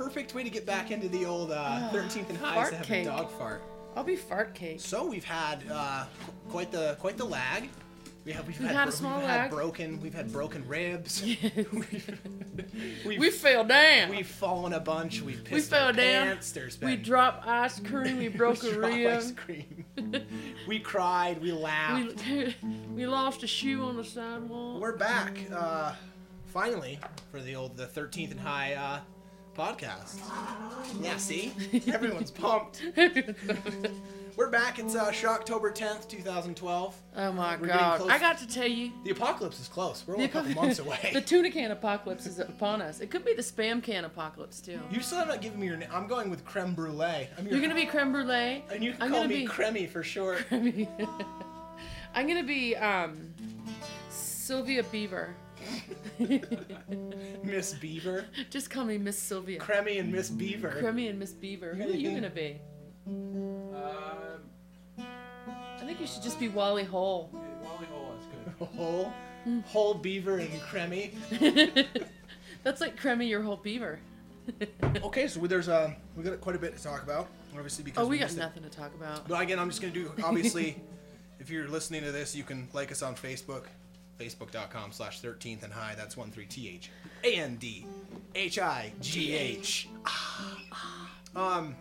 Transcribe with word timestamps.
perfect 0.00 0.34
way 0.34 0.42
to 0.42 0.50
get 0.50 0.64
back 0.66 0.90
into 0.90 1.08
the 1.08 1.24
old 1.26 1.50
uh, 1.52 1.90
13th 1.92 2.28
and 2.30 2.38
high 2.38 2.62
is 2.62 2.70
to 2.70 2.76
have 2.76 2.86
cake. 2.86 3.02
a 3.06 3.10
dog 3.10 3.30
fart. 3.32 3.62
I'll 3.96 4.04
be 4.04 4.16
fart 4.16 4.54
cake. 4.54 4.80
So 4.80 5.04
we've 5.06 5.24
had 5.24 5.62
uh, 5.70 6.06
quite 6.48 6.70
the 6.72 6.96
quite 7.00 7.16
the 7.16 7.24
lag. 7.24 7.68
We 8.24 8.32
have 8.32 8.46
we've, 8.46 8.58
We've 8.60 8.68
had, 8.68 8.76
had 8.76 8.88
a 8.88 8.92
small 8.92 9.16
we've 9.18 9.26
lag. 9.26 9.40
had 9.42 9.50
broken 9.50 10.00
we've 10.00 10.14
had 10.14 10.30
broken 10.32 10.66
ribs. 10.68 11.22
we've, 13.02 13.18
We 13.18 13.30
fell 13.30 13.64
down. 13.64 14.10
we've 14.10 14.26
fallen 14.26 14.72
a 14.74 14.80
bunch. 14.80 15.22
We've 15.22 15.42
We 15.50 15.60
fell 15.60 15.86
our 15.86 15.92
down. 15.92 16.26
pants. 16.28 16.52
There's 16.52 16.76
been 16.76 16.90
we 16.90 16.96
dropped 16.96 17.46
ice 17.46 17.80
cream. 17.80 18.18
We 18.18 18.28
broke 18.42 18.62
we 18.62 18.70
a 18.70 18.74
dropped 18.74 18.94
ice 18.94 19.26
rib. 19.26 19.36
cream. 19.36 20.24
we 20.68 20.78
cried. 20.78 21.40
We 21.42 21.52
laughed. 21.52 22.22
We, 22.26 22.54
we 22.94 23.06
lost 23.06 23.42
a 23.42 23.46
shoe 23.46 23.82
on 23.84 23.96
the 23.96 24.04
sidewalk. 24.04 24.80
We're 24.80 24.96
back, 24.96 25.38
uh, 25.52 25.94
finally, 26.46 27.00
for 27.30 27.40
the 27.40 27.54
old 27.56 27.76
the 27.76 27.86
13th 27.86 28.30
and 28.32 28.40
High 28.40 28.74
uh, 28.74 29.00
podcast. 29.60 30.18
Yeah, 31.02 31.18
see, 31.18 31.52
everyone's 31.92 32.30
pumped. 32.30 32.82
We're 34.36 34.48
back. 34.48 34.78
It's 34.78 34.94
uh, 34.94 35.10
Shocktober 35.10 35.76
10th, 35.76 36.08
2012. 36.08 36.96
oh 37.16 37.32
my 37.32 37.56
We're 37.58 37.66
god! 37.66 38.08
I 38.08 38.18
got 38.18 38.38
to 38.38 38.48
tell 38.48 38.66
you, 38.66 38.90
The 39.04 39.10
apocalypse 39.10 39.60
is 39.60 39.68
close. 39.68 40.02
We're 40.06 40.14
only 40.14 40.24
a 40.24 40.28
couple 40.28 40.54
months 40.54 40.78
away. 40.78 41.10
the 41.12 41.20
tuna 41.20 41.50
can 41.50 41.72
apocalypse 41.72 42.24
is 42.26 42.38
upon 42.38 42.80
us. 42.80 43.00
It 43.00 43.10
could 43.10 43.22
be 43.22 43.34
the 43.34 43.42
spam 43.42 43.82
can 43.82 44.06
apocalypse 44.06 44.62
too. 44.62 44.80
You 44.90 45.02
still 45.02 45.18
have 45.18 45.28
not 45.28 45.42
given 45.42 45.60
me 45.60 45.66
your 45.66 45.76
name. 45.76 45.90
I'm 45.92 46.06
going 46.06 46.30
with 46.30 46.42
creme 46.46 46.72
brulee. 46.72 47.28
I'm 47.36 47.44
your, 47.44 47.58
You're 47.58 47.60
gonna 47.60 47.74
be 47.74 47.84
creme 47.84 48.12
brulee. 48.12 48.64
and 48.72 48.82
you 48.82 48.92
can 48.92 49.02
I'm 49.02 49.10
call 49.10 49.24
me 49.24 49.40
be. 49.40 49.44
Cremmy 49.46 49.86
for 49.86 50.02
short. 50.02 50.42
I'm 50.50 52.26
gonna 52.26 52.44
be 52.44 52.76
um, 52.76 53.34
Sylvia 54.08 54.84
Beaver. 54.84 55.34
Miss 57.42 57.74
Beaver, 57.74 58.26
Just 58.50 58.70
call 58.70 58.84
me 58.84 58.98
Miss 58.98 59.18
Sylvia. 59.18 59.58
Cremmy 59.58 59.98
and 59.98 60.12
Miss 60.12 60.28
Beaver. 60.30 60.70
Cremmy 60.80 61.08
and 61.08 61.18
Miss 61.18 61.32
Beaver. 61.32 61.74
Who 61.74 61.84
are 61.84 61.86
you 61.96 62.10
gonna 62.12 62.30
be? 62.30 62.60
Um, 63.06 64.42
I 64.98 65.84
think 65.84 66.00
you 66.00 66.06
should 66.06 66.22
just 66.22 66.38
be 66.38 66.48
Wally 66.48 66.84
Hole. 66.84 67.30
Wally 67.32 67.86
Hole 67.90 68.14
is 68.18 68.26
good. 68.26 68.68
Whole, 68.76 69.12
whole 69.66 69.94
Beaver 69.94 70.38
and 70.38 70.60
Cremmy. 70.60 71.12
That's 72.62 72.80
like 72.82 72.96
Cremmy 72.98 73.26
your 73.28 73.40
whole 73.42 73.56
beaver. 73.56 73.98
Okay, 74.96 75.28
so 75.28 75.40
there's 75.46 75.68
uh, 75.68 75.92
we 76.16 76.22
got 76.22 76.38
quite 76.42 76.56
a 76.56 76.58
bit 76.58 76.76
to 76.76 76.82
talk 76.82 77.02
about, 77.02 77.28
obviously 77.54 77.84
because 77.84 78.04
Oh, 78.04 78.08
we 78.08 78.18
got 78.18 78.24
missed 78.24 78.36
it. 78.36 78.40
nothing 78.40 78.62
to 78.64 78.68
talk 78.68 78.94
about. 78.94 79.26
But 79.26 79.40
again, 79.40 79.58
I'm 79.58 79.68
just 79.70 79.80
gonna 79.80 79.94
do. 79.94 80.12
Obviously, 80.22 80.76
if 81.38 81.48
you're 81.50 81.68
listening 81.68 82.02
to 82.02 82.12
this, 82.12 82.36
you 82.36 82.44
can 82.44 82.68
like 82.74 82.92
us 82.92 83.00
on 83.02 83.14
Facebook, 83.14 83.64
facebook.com 84.20 84.92
slash 84.92 85.20
13th 85.20 85.62
and 85.62 85.72
high. 85.72 85.94
That's 85.96 86.16
one 86.16 86.30
three 86.30 86.46
T 86.46 86.68
H 86.68 86.90
A 87.24 87.34
N 87.36 87.56
D 87.56 87.86
H 88.34 88.58
I 88.58 88.92
G 89.00 89.32
H. 89.34 89.88
Um, 91.34 91.74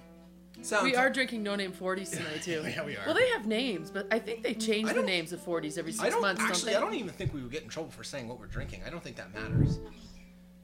sound. 0.61 0.83
We 0.85 0.95
are 0.95 1.09
drinking 1.09 1.43
no 1.43 1.55
name 1.55 1.71
40s 1.71 2.11
tonight 2.11 2.41
too. 2.43 2.63
Yeah, 2.69 2.85
we 2.85 2.95
are. 2.95 3.03
Well, 3.05 3.15
they 3.15 3.27
have 3.29 3.45
names, 3.47 3.89
but 3.91 4.07
I 4.11 4.19
think 4.19 4.43
they 4.43 4.53
change 4.53 4.93
the 4.93 5.01
names 5.01 5.33
of 5.33 5.43
40s 5.43 5.77
every 5.77 5.91
six 5.91 6.03
I 6.03 6.09
don't 6.09 6.21
months. 6.21 6.41
actually. 6.41 6.73
don't 6.73 6.83
I 6.83 6.85
don't 6.85 6.95
even 6.95 7.09
think 7.09 7.33
we 7.33 7.41
would 7.41 7.51
get 7.51 7.63
in 7.63 7.69
trouble 7.69 7.89
for 7.91 8.03
saying 8.03 8.27
what 8.27 8.39
we're 8.39 8.45
drinking. 8.47 8.81
I 8.85 8.89
don't 8.89 9.03
think 9.03 9.15
that 9.17 9.33
matters. 9.33 9.79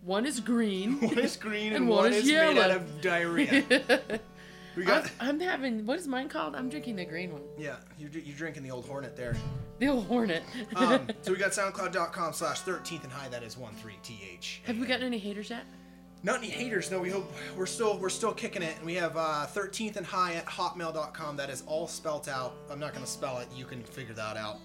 One 0.03 0.25
is 0.27 0.39
green. 0.39 0.99
One 1.01 1.17
is 1.17 1.35
green 1.35 1.67
and, 1.73 1.75
And 1.77 1.87
one, 1.89 2.03
one 2.03 2.13
is, 2.13 2.25
is 2.25 2.31
made 2.31 2.57
out 2.59 2.69
of 2.71 3.01
diarrhea. 3.01 3.63
We 4.75 4.85
I'm. 4.87 5.03
I'm 5.19 5.39
having 5.39 5.85
what 5.85 5.97
is 5.99 6.07
mine 6.07 6.27
called? 6.29 6.55
I'm 6.55 6.69
drinking 6.69 6.97
the 6.97 7.05
green 7.05 7.31
one, 7.31 7.41
Yeah, 7.57 7.75
you're, 7.97 8.09
you're 8.11 8.35
drinking 8.35 8.63
the 8.63 8.71
old 8.71 8.85
Hornet 8.85 9.15
there. 9.15 9.35
the 9.79 9.87
old 9.87 10.05
Hornet. 10.07 10.43
Um, 10.75 11.07
so 11.21 11.31
we 11.33 11.37
got 11.37 11.51
SoundCloud.com 11.51 12.33
slash 12.33 12.61
13th 12.61 13.03
and 13.03 13.11
high. 13.11 13.29
That 13.29 13.43
is 13.43 13.57
one 13.57 13.73
three 13.75 13.97
T 14.03 14.19
H. 14.33 14.61
have 14.65 14.77
we 14.77 14.85
gotten 14.85 15.05
any 15.05 15.17
haters 15.17 15.49
yet? 15.49 15.63
Not 16.23 16.39
any 16.39 16.49
haters. 16.49 16.89
No, 16.91 16.99
we 16.99 17.09
hope 17.09 17.31
we're 17.55 17.65
still 17.67 17.97
we're 17.99 18.09
still 18.09 18.33
kicking 18.33 18.63
it. 18.63 18.75
And 18.77 18.85
we 18.85 18.95
have 18.95 19.15
uh, 19.15 19.45
13th 19.53 19.95
and 19.97 20.05
high 20.05 20.33
at 20.33 20.45
hotmail.com. 20.47 21.37
That 21.37 21.49
is 21.49 21.63
all 21.67 21.87
spelt 21.87 22.27
out. 22.27 22.55
I'm 22.69 22.79
not 22.79 22.93
gonna 22.93 23.05
spell 23.07 23.37
it. 23.39 23.47
You 23.55 23.65
can 23.65 23.83
figure 23.83 24.15
that 24.15 24.35
out. 24.35 24.57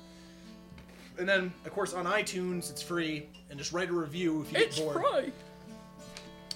And 1.19 1.28
then, 1.28 1.53
of 1.66 1.72
course, 1.72 1.92
on 1.92 2.06
iTunes, 2.06 2.71
it's 2.71 2.81
free. 2.81 3.28
And 3.50 3.59
just 3.59 3.72
write 3.72 3.91
a 3.91 3.92
review 3.92 4.41
if 4.42 4.53
you 4.53 4.59
It's 4.59 4.78
get 4.78 4.84
bored. 4.94 5.04
free. 5.25 5.32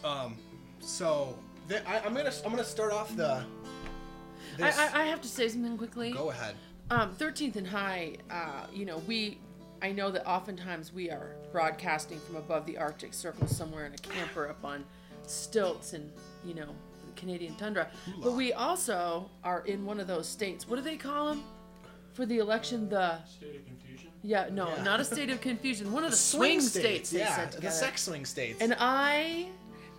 Um, 0.02 0.36
so 0.80 1.36
the, 1.68 1.86
I, 1.88 2.00
I'm 2.04 2.14
gonna 2.14 2.32
I'm 2.44 2.50
gonna 2.50 2.64
start 2.64 2.92
off 2.92 3.14
the. 3.16 3.26
I, 3.32 3.44
This, 4.56 4.78
I, 4.78 5.02
I 5.02 5.04
have 5.06 5.20
to 5.22 5.28
say 5.28 5.48
something 5.48 5.76
quickly. 5.76 6.12
go 6.12 6.30
ahead. 6.30 6.54
Um, 6.90 7.14
13th 7.14 7.56
and 7.56 7.66
High, 7.66 8.16
uh, 8.30 8.66
you 8.72 8.84
know, 8.84 8.98
we, 9.08 9.38
I 9.82 9.90
know 9.90 10.10
that 10.10 10.26
oftentimes 10.26 10.92
we 10.92 11.10
are 11.10 11.34
broadcasting 11.50 12.20
from 12.20 12.36
above 12.36 12.66
the 12.66 12.76
Arctic 12.76 13.14
Circle 13.14 13.46
somewhere 13.46 13.86
in 13.86 13.94
a 13.94 13.96
camper 13.96 14.48
up 14.48 14.62
on 14.64 14.84
stilts 15.26 15.94
and, 15.94 16.10
you 16.44 16.52
know, 16.54 16.66
the 16.66 17.12
Canadian 17.20 17.54
tundra. 17.56 17.88
But 18.22 18.32
we 18.32 18.52
also 18.52 19.30
are 19.42 19.62
in 19.66 19.86
one 19.86 19.98
of 19.98 20.06
those 20.06 20.28
states. 20.28 20.68
What 20.68 20.76
do 20.76 20.82
they 20.82 20.96
call 20.98 21.28
them 21.30 21.42
for 22.12 22.26
the 22.26 22.36
election? 22.38 22.88
The, 22.90 23.24
State 23.24 23.56
of 23.56 23.64
confusion. 23.66 24.10
yeah, 24.22 24.48
no, 24.52 24.68
Yeah. 24.68 24.82
not 24.84 25.00
a 25.00 25.04
state 25.04 25.30
of 25.30 25.40
confusion. 25.40 25.90
One 25.90 26.04
of 26.04 26.10
the 26.10 26.16
swing, 26.18 26.60
states, 26.60 27.10
they 27.10 27.20
yeah, 27.20 27.48
said 27.48 27.62
the 27.62 27.70
sex 27.70 28.02
swing 28.02 28.26
states. 28.26 28.60
And 28.60 28.76
I, 28.78 29.48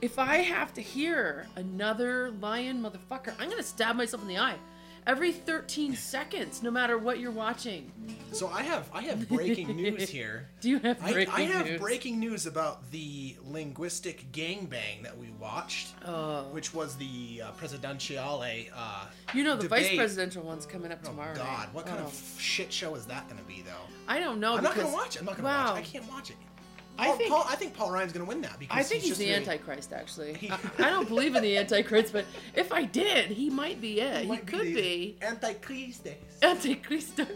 if 0.02 0.20
I 0.20 0.38
have 0.38 0.74
to 0.76 0.82
hear 0.82 1.48
another 1.56 2.32
lion 2.42 2.82
motherfucker, 2.82 3.34
I'm 3.40 3.50
gonna 3.50 3.64
stab 3.64 3.96
myself 3.96 4.22
in 4.22 4.28
the 4.28 4.38
eye. 4.38 4.56
Every 5.08 5.32
13 5.32 5.96
seconds, 6.14 6.64
no 6.64 6.72
matter 6.72 6.98
what 6.98 7.20
you're 7.20 7.30
watching. 7.30 7.92
so 8.32 8.48
I 8.48 8.64
have 8.64 8.90
I 8.92 9.02
have 9.04 9.30
breaking 9.30 9.68
news 9.76 10.10
here. 10.10 10.50
Do 10.62 10.70
you 10.70 10.80
have 10.80 10.98
I, 11.04 11.12
breaking 11.14 11.34
I 11.34 11.42
have 11.42 11.66
news? 11.68 11.80
breaking 11.80 12.20
news 12.20 12.46
about 12.48 12.90
the 12.92 13.36
linguistic 13.46 14.32
gangbang 14.32 15.04
that 15.04 15.16
we 15.16 15.30
watched, 15.40 15.94
Oh. 16.08 16.46
which 16.52 16.74
was 16.74 16.96
the 16.98 17.44
uh, 17.46 17.52
presidentiale. 17.52 18.70
Uh, 18.76 19.06
You 19.36 19.44
know 19.44 19.56
the 19.56 19.68
vice 19.68 19.96
presidential 19.96 20.42
one's 20.44 20.66
coming 20.66 20.92
up 20.92 21.00
oh 21.04 21.10
tomorrow. 21.10 21.36
God, 21.36 21.60
night. 21.60 21.74
what 21.74 21.86
kind 21.86 22.00
Oh. 22.02 22.06
of 22.08 22.36
shit 22.40 22.74
show 22.74 22.96
is 22.96 23.06
that 23.06 23.28
going 23.30 23.40
to 23.40 23.48
be 23.48 23.62
though? 23.62 23.86
I 24.08 24.20
don't 24.20 24.40
know. 24.40 24.56
I'm 24.58 24.64
not 24.64 24.74
going 24.76 24.88
to 24.88 24.94
watch 24.94 25.16
it. 25.16 25.20
I'm 25.20 25.26
not 25.26 25.34
going 25.38 25.44
to 25.44 25.50
wow. 25.52 25.74
watch 25.76 25.78
it. 25.84 25.88
I 25.88 25.92
can't 26.00 26.10
watch 26.12 26.30
it. 26.32 26.36
I 26.98 27.12
think- 27.12 27.30
Paul, 27.30 27.46
I 27.48 27.56
think 27.56 27.74
Paul 27.76 27.92
Ryan's 27.92 28.14
going 28.14 28.26
to 28.26 28.30
win 28.30 28.42
that 28.42 28.58
because 28.60 28.78
I 28.78 28.84
think 28.84 29.02
he's, 29.02 29.10
just 29.12 29.20
the 29.20 29.26
really- 29.28 29.38
Antichrist, 29.38 29.92
actually. 29.94 30.34
He- 30.40 30.50
I, 30.52 30.90
don't 30.90 31.08
believe 31.08 31.36
in 31.36 31.44
the 31.44 31.58
Antichrist, 31.58 32.14
but 32.14 32.26
if 32.56 32.72
I 32.72 32.84
did, 32.84 33.32
he 33.32 33.50
might 33.50 33.82
be 33.82 34.00
it. 34.02 34.22
He, 34.24 34.28
might 34.28 34.48
could 34.48 34.62
the 34.68 34.74
be. 34.74 35.18
Antichrist. 35.22 36.08
Antichrist. 36.42 37.22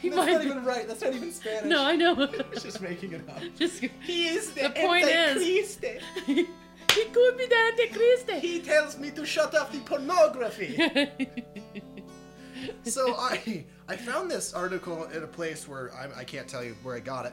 He 0.00 0.10
That's 0.10 0.16
might 0.26 0.32
not 0.32 0.42
be. 0.42 0.46
even 0.50 0.64
right. 0.64 0.86
That's 0.86 1.00
not 1.02 1.12
even 1.12 1.32
Spanish. 1.32 1.64
No, 1.64 1.82
I 1.84 1.96
know. 1.96 2.14
It's 2.52 2.62
just 2.62 2.80
making 2.80 3.14
it 3.14 3.28
up. 3.28 3.40
Just, 3.58 3.80
He 4.00 4.28
is 4.28 4.52
the, 4.52 4.62
The 4.62 4.70
point 4.70 5.06
is- 5.08 5.76
Antichrist. 5.82 5.84
he 6.24 7.04
could 7.06 7.36
be 7.36 7.46
the 7.46 7.56
Antichrist. 7.72 8.30
He 8.30 8.60
tells 8.60 8.96
me 8.96 9.10
to 9.10 9.26
shut 9.26 9.56
off 9.56 9.72
the 9.72 9.80
pornography. 9.80 10.76
so 12.84 13.14
I 13.16 13.64
I 13.88 13.96
found 13.96 14.30
this 14.30 14.52
article 14.54 15.08
at 15.12 15.22
a 15.24 15.26
place 15.26 15.66
where 15.66 15.92
I, 15.94 16.20
I 16.20 16.24
can't 16.24 16.46
tell 16.46 16.62
you 16.62 16.76
where 16.84 16.94
I 16.94 17.00
got 17.00 17.26
it. 17.26 17.32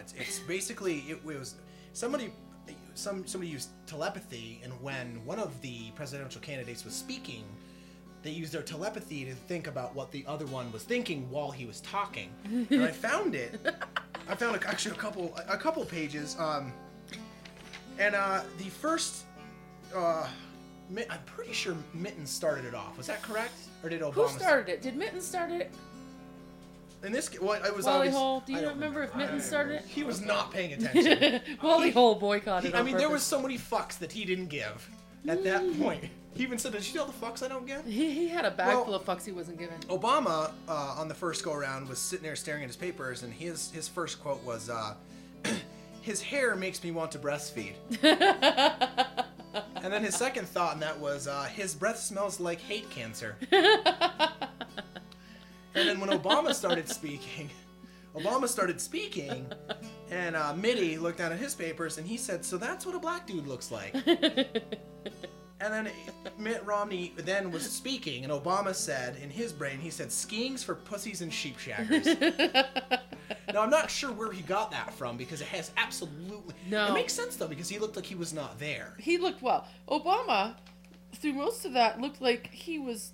It's, 0.00 0.14
it's 0.14 0.38
basically 0.40 1.04
it 1.08 1.24
was 1.24 1.54
somebody 1.92 2.32
some 2.94 3.26
somebody 3.26 3.50
used 3.50 3.70
telepathy 3.86 4.60
and 4.64 4.72
when 4.82 5.24
one 5.24 5.38
of 5.38 5.60
the 5.62 5.90
presidential 5.94 6.40
candidates 6.40 6.84
was 6.84 6.94
speaking 6.94 7.44
they 8.22 8.30
used 8.30 8.52
their 8.52 8.62
telepathy 8.62 9.24
to 9.24 9.34
think 9.34 9.66
about 9.66 9.94
what 9.94 10.10
the 10.12 10.24
other 10.26 10.44
one 10.46 10.70
was 10.72 10.82
thinking 10.82 11.28
while 11.30 11.50
he 11.50 11.64
was 11.64 11.80
talking. 11.80 12.30
And 12.44 12.84
i 12.84 12.90
found 12.90 13.34
it. 13.34 13.58
I 14.28 14.34
found 14.34 14.56
a, 14.56 14.68
actually 14.68 14.94
a 14.94 14.98
couple 14.98 15.34
a 15.48 15.56
couple 15.56 15.84
pages 15.84 16.36
um 16.38 16.72
and 17.98 18.14
uh 18.14 18.42
the 18.58 18.64
first 18.64 19.24
uh 19.94 20.28
i'm 21.08 21.22
pretty 21.24 21.52
sure 21.52 21.76
mitten 21.94 22.26
started 22.26 22.64
it 22.64 22.74
off. 22.74 22.96
Was 22.98 23.06
that 23.06 23.22
correct? 23.22 23.54
Or 23.82 23.88
did 23.88 24.02
obama 24.02 24.28
Who 24.30 24.38
started 24.38 24.68
it? 24.68 24.82
Did 24.82 24.96
Mitten 24.96 25.20
start 25.20 25.50
it? 25.50 25.72
In 27.02 27.12
this 27.12 27.30
well 27.40 27.62
it 27.64 27.74
was 27.74 27.86
Wally 27.86 27.98
obvious- 27.98 28.14
Hole? 28.14 28.40
Do 28.46 28.52
you 28.52 28.60
don't 28.60 28.74
remember 28.74 29.02
if 29.02 29.14
Mitten 29.16 29.40
started 29.40 29.76
it? 29.76 29.84
he 29.86 30.02
was 30.04 30.20
not 30.20 30.52
paying 30.52 30.72
attention 30.74 31.40
Wally 31.62 31.86
He- 31.86 31.92
Hole 31.92 32.14
boycotted. 32.16 32.72
He- 32.72 32.76
I 32.78 32.82
mean, 32.82 32.96
there 32.96 33.08
was 33.10 33.22
so 33.22 33.40
many 33.40 33.56
fucks 33.58 33.98
that 33.98 34.12
he 34.12 34.24
didn't 34.24 34.46
give 34.48 34.88
at 35.28 35.42
that 35.44 35.62
point. 35.78 36.04
He 36.34 36.44
even 36.44 36.58
said, 36.58 36.72
"Did 36.72 36.86
you 36.86 36.94
know 36.94 37.06
the 37.06 37.12
fucks 37.12 37.42
I 37.42 37.48
don't 37.48 37.66
give?" 37.66 37.84
He, 37.84 38.12
he 38.12 38.28
had 38.28 38.44
a 38.44 38.50
bag 38.52 38.68
Well- 38.68 38.84
full 38.84 38.94
of 38.94 39.04
fucks 39.04 39.24
he 39.26 39.32
wasn't 39.32 39.58
given. 39.58 39.78
Obama, 39.88 40.52
uh, 40.68 40.94
on 40.96 41.08
the 41.08 41.14
first 41.14 41.42
go 41.44 41.52
around, 41.52 41.88
was 41.88 41.98
sitting 41.98 42.22
there 42.22 42.36
staring 42.36 42.62
at 42.62 42.68
his 42.68 42.76
papers, 42.76 43.22
and 43.24 43.32
his 43.32 43.70
his 43.72 43.88
first 43.88 44.22
quote 44.22 44.42
was, 44.44 44.70
uh, 44.70 44.94
"His 46.02 46.22
hair 46.22 46.54
makes 46.54 46.82
me 46.84 46.92
want 46.92 47.10
to 47.12 47.18
breastfeed." 47.18 47.74
and 48.02 49.92
then 49.92 50.02
his 50.04 50.14
second 50.14 50.46
thought 50.48 50.74
and 50.74 50.82
that 50.82 50.98
was, 50.98 51.26
uh, 51.26 51.44
"His 51.44 51.74
breath 51.74 51.98
smells 51.98 52.38
like 52.38 52.60
hate 52.60 52.88
cancer." 52.90 53.36
and 55.74 55.88
then 55.88 56.00
when 56.00 56.10
Obama 56.10 56.54
started 56.54 56.88
speaking, 56.88 57.50
Obama 58.16 58.48
started 58.48 58.80
speaking, 58.80 59.46
and 60.10 60.34
uh, 60.34 60.52
Mitty 60.54 60.98
looked 60.98 61.18
down 61.18 61.32
at 61.32 61.38
his 61.38 61.54
papers, 61.54 61.98
and 61.98 62.06
he 62.06 62.16
said, 62.16 62.44
"So 62.44 62.56
that's 62.58 62.84
what 62.84 62.94
a 62.94 62.98
black 62.98 63.26
dude 63.26 63.46
looks 63.46 63.70
like." 63.70 63.94
And 65.62 65.74
then 65.74 65.92
Mitt 66.38 66.64
Romney 66.64 67.12
then 67.18 67.50
was 67.50 67.70
speaking, 67.70 68.24
and 68.24 68.32
Obama 68.32 68.74
said 68.74 69.16
in 69.22 69.28
his 69.28 69.52
brain, 69.52 69.78
he 69.78 69.90
said, 69.90 70.10
"Skiing's 70.10 70.62
for 70.64 70.74
pussies 70.74 71.20
and 71.20 71.30
sheep 71.30 71.58
shaggers." 71.58 72.06
now 73.52 73.60
I'm 73.62 73.68
not 73.68 73.90
sure 73.90 74.10
where 74.10 74.32
he 74.32 74.40
got 74.40 74.70
that 74.70 74.90
from 74.94 75.18
because 75.18 75.42
it 75.42 75.48
has 75.48 75.70
absolutely 75.76 76.54
No. 76.70 76.86
It 76.88 76.94
makes 76.94 77.12
sense 77.12 77.36
though 77.36 77.46
because 77.46 77.68
he 77.68 77.78
looked 77.78 77.94
like 77.94 78.06
he 78.06 78.14
was 78.14 78.32
not 78.32 78.58
there. 78.58 78.94
he 78.98 79.18
looked 79.18 79.42
well. 79.42 79.66
Obama, 79.86 80.54
through 81.16 81.34
most 81.34 81.66
of 81.66 81.74
that, 81.74 82.00
looked 82.00 82.22
like 82.22 82.48
he 82.50 82.78
was. 82.78 83.12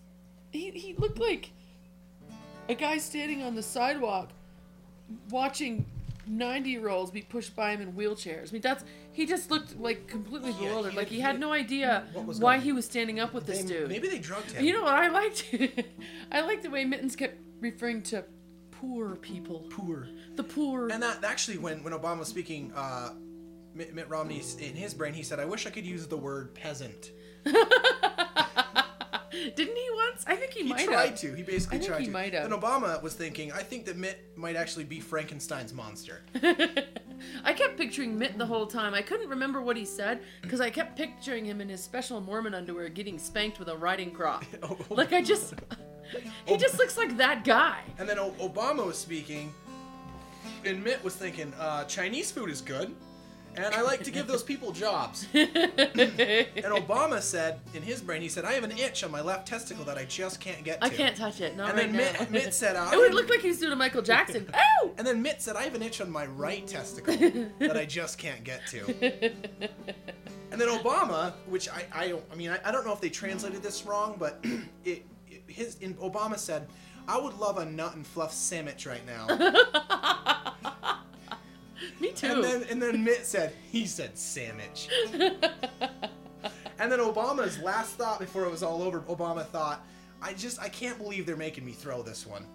He, 0.53 0.71
he 0.71 0.95
looked 0.95 1.19
like 1.19 1.51
a 2.69 2.75
guy 2.75 2.99
standing 2.99 3.43
on 3.43 3.55
the 3.55 3.63
sidewalk 3.63 4.31
watching 5.31 5.85
90 6.27 6.71
year 6.71 6.89
olds 6.89 7.11
be 7.11 7.23
pushed 7.23 7.55
by 7.55 7.71
him 7.73 7.81
in 7.81 7.93
wheelchairs. 7.93 8.51
I 8.51 8.53
mean, 8.53 8.63
that's. 8.63 8.85
He 9.13 9.25
just 9.25 9.51
looked 9.51 9.79
like 9.81 10.07
completely 10.09 10.51
Yeah, 10.53 10.59
bewildered. 10.69 10.93
he 10.93 10.99
like 10.99 11.09
he 11.09 11.21
had 11.21 11.39
no 11.41 11.53
idea 11.53 12.05
why 12.13 12.57
going- 12.57 12.61
he 12.63 12.73
was 12.73 12.85
standing 12.85 13.19
up 13.21 13.33
with 13.33 13.47
this 13.47 13.63
dude. 13.63 13.89
Maybe 13.89 14.09
they 14.09 14.19
drugged 14.19 14.51
him. 14.53 14.65
You 14.65 14.73
know 14.75 14.83
what 14.83 14.95
I 14.95 15.09
liked? 15.09 15.55
I 16.33 16.41
liked 16.43 16.63
the 16.65 16.71
way 16.71 16.85
Mittens 16.85 17.17
kept 17.17 17.39
referring 17.61 18.03
to 18.05 18.25
poor 18.73 19.17
people. 19.17 19.65
poor. 19.71 20.09
The 20.35 20.43
poor. 20.45 20.89
And 20.91 21.03
that 21.03 21.25
actually, 21.25 21.59
when 21.59 21.83
when 21.83 21.93
Obama 21.95 22.19
was 22.19 22.29
speaking, 22.29 22.73
uh, 22.77 23.15
Mitt, 23.75 23.95
Mitt 23.95 24.09
Romney 24.11 24.43
in 24.61 24.75
his 24.75 24.93
brain, 24.93 25.15
he 25.15 25.23
said, 25.23 25.39
"I 25.41 25.45
wish 25.47 25.67
I 25.67 25.71
could 25.71 25.87
use 25.87 26.07
the 26.07 26.17
word 26.19 26.55
peasant." 26.55 27.13
Didn't 29.55 29.77
he 29.77 29.89
once? 29.95 30.25
I 30.27 30.35
think 30.37 30.53
he, 30.53 30.63
He 30.65 30.69
might 30.71 30.85
tried 30.87 31.11
have. 31.11 31.19
to. 31.21 31.35
He 31.35 31.43
basically 31.43 31.77
I 31.77 31.81
think 31.81 31.91
tried 31.91 32.01
he 32.01 32.07
to. 32.07 32.13
might 32.13 32.35
have. 32.35 32.45
And 32.51 32.53
Obama 32.55 33.03
was 33.03 33.15
thinking, 33.15 33.53
I 33.53 33.63
think 33.63 33.85
that 33.87 33.97
Mitt 33.97 34.19
might 34.37 34.57
actually 34.57 34.85
be 34.85 34.99
Frankenstein's 35.01 35.73
monster. 35.73 36.23
I 37.45 37.53
kept 37.53 37.77
picturing 37.79 38.19
Mitt 38.19 38.37
the 38.39 38.47
whole 38.47 38.67
time. 38.67 38.93
I 38.95 39.03
couldn't 39.03 39.29
remember 39.29 39.61
what 39.63 39.77
he 39.77 39.85
said 39.85 40.21
because 40.43 40.61
I 40.61 40.71
kept 40.71 40.97
picturing 40.97 41.45
him 41.45 41.61
in 41.61 41.69
his 41.69 41.83
special 41.83 42.21
Mormon 42.21 42.55
underwear 42.55 42.89
getting 42.89 43.19
spanked 43.19 43.59
with 43.59 43.69
a 43.69 43.77
riding 43.77 44.11
crop. 44.11 44.45
Oh, 44.63 44.77
Like 44.91 45.13
I 45.13 45.23
just, 45.23 45.55
he 46.47 46.57
just 46.57 46.79
looks 46.79 46.97
like 46.97 47.17
that 47.17 47.45
guy. 47.45 47.81
And 47.99 48.09
then 48.09 48.19
o- 48.19 48.33
Obama 48.41 48.85
was 48.87 48.99
speaking, 48.99 49.53
and 50.65 50.83
Mitt 50.83 51.03
was 51.05 51.15
thinking, 51.17 51.53
uh, 51.59 51.85
Chinese 51.85 52.31
food 52.31 52.51
is 52.51 52.61
good, 52.61 52.95
and 53.57 53.75
I 53.75 53.83
like 53.83 54.03
to 54.05 54.11
give 54.11 54.27
those 54.27 54.43
people 54.43 54.73
jobs. 54.73 55.27
and 55.35 55.49
Obama 55.51 57.21
said, 57.21 57.61
in 57.75 57.83
his 57.83 58.01
brain, 58.01 58.23
he 58.23 58.29
said, 58.29 58.45
I 58.45 58.53
have 58.53 58.65
an 58.65 58.73
itch 58.73 59.05
on 59.05 59.11
my 59.11 59.21
left 59.21 59.49
testicle 59.49 59.85
that 59.85 59.99
I 59.99 60.05
just 60.05 60.41
can't 60.41 60.65
get 60.65 60.81
to. 60.81 60.87
I 60.87 60.91
can't 60.91 61.17
touch 61.17 61.41
it. 61.41 61.57
Not 61.57 61.71
And 61.71 61.79
right 61.79 61.93
then 61.93 62.15
now. 62.15 62.21
Mitt, 62.21 62.31
Mitt 62.31 62.55
said, 62.55 62.77
uh, 62.77 62.91
it 62.93 62.97
would 62.97 63.15
look 63.15 63.29
like 63.29 63.41
he's 63.41 63.59
doing 63.59 63.73
a 63.73 63.77
Michael 63.77 64.03
Jackson. 64.03 64.51
Oh! 64.83 64.91
And 64.99 65.07
then 65.07 65.23
Mitt 65.23 65.43
said, 65.43 65.57
I 65.57 65.63
have 65.63 65.75
an 65.75 65.83
itch 65.83 66.01
on 66.01 66.11
my 66.11 66.27
right 66.27 66.67
testicle 66.67 67.17
that 67.59 67.77
I 67.77 67.85
just 67.85 68.19
can't 68.19 68.45
get 68.45 68.67
to. 68.69 68.85
And 70.51 70.61
then 70.61 70.69
Obama, 70.69 71.33
which 71.47 71.69
I, 71.69 71.85
I 71.93 72.09
don't, 72.09 72.25
I 72.33 72.35
mean, 72.35 72.51
I, 72.51 72.59
I 72.65 72.73
don't 72.73 72.87
know 72.87 72.93
if 72.93 73.01
they 73.01 73.11
translated 73.11 73.63
this 73.63 73.85
wrong, 73.85 74.17
but 74.19 74.39
it, 74.85 75.05
it 75.29 75.43
his, 75.47 75.77
in, 75.77 75.95
Obama 75.95 76.39
said, 76.39 76.69
I 77.09 77.19
would 77.19 77.35
love 77.35 77.59
a 77.59 77.65
nut 77.65 77.95
and 77.95 78.07
fluff 78.07 78.33
sandwich 78.33 78.87
right 78.87 79.05
now. 79.07 79.27
Me 82.01 82.13
too. 82.13 82.27
And 82.27 82.45
then, 82.45 82.65
and 82.71 82.83
then 82.83 83.03
Mitt 83.05 83.25
said, 83.27 83.53
he 83.71 83.87
said 83.87 84.17
sandwich. 84.19 84.89
and 85.13 86.91
then 86.93 86.99
Obama's 86.99 87.59
last 87.61 87.93
thought 87.97 88.19
before 88.21 88.45
it 88.45 88.51
was 88.51 88.63
all 88.63 88.83
over, 88.83 89.01
Obama 89.03 89.47
thought, 89.47 89.85
I 90.23 90.33
just, 90.35 90.61
I 90.61 90.69
can't 90.69 90.99
believe 90.99 91.27
they're 91.27 91.37
making 91.37 91.65
me 91.65 91.73
throw 91.73 92.03
this 92.03 92.27
one. 92.27 92.47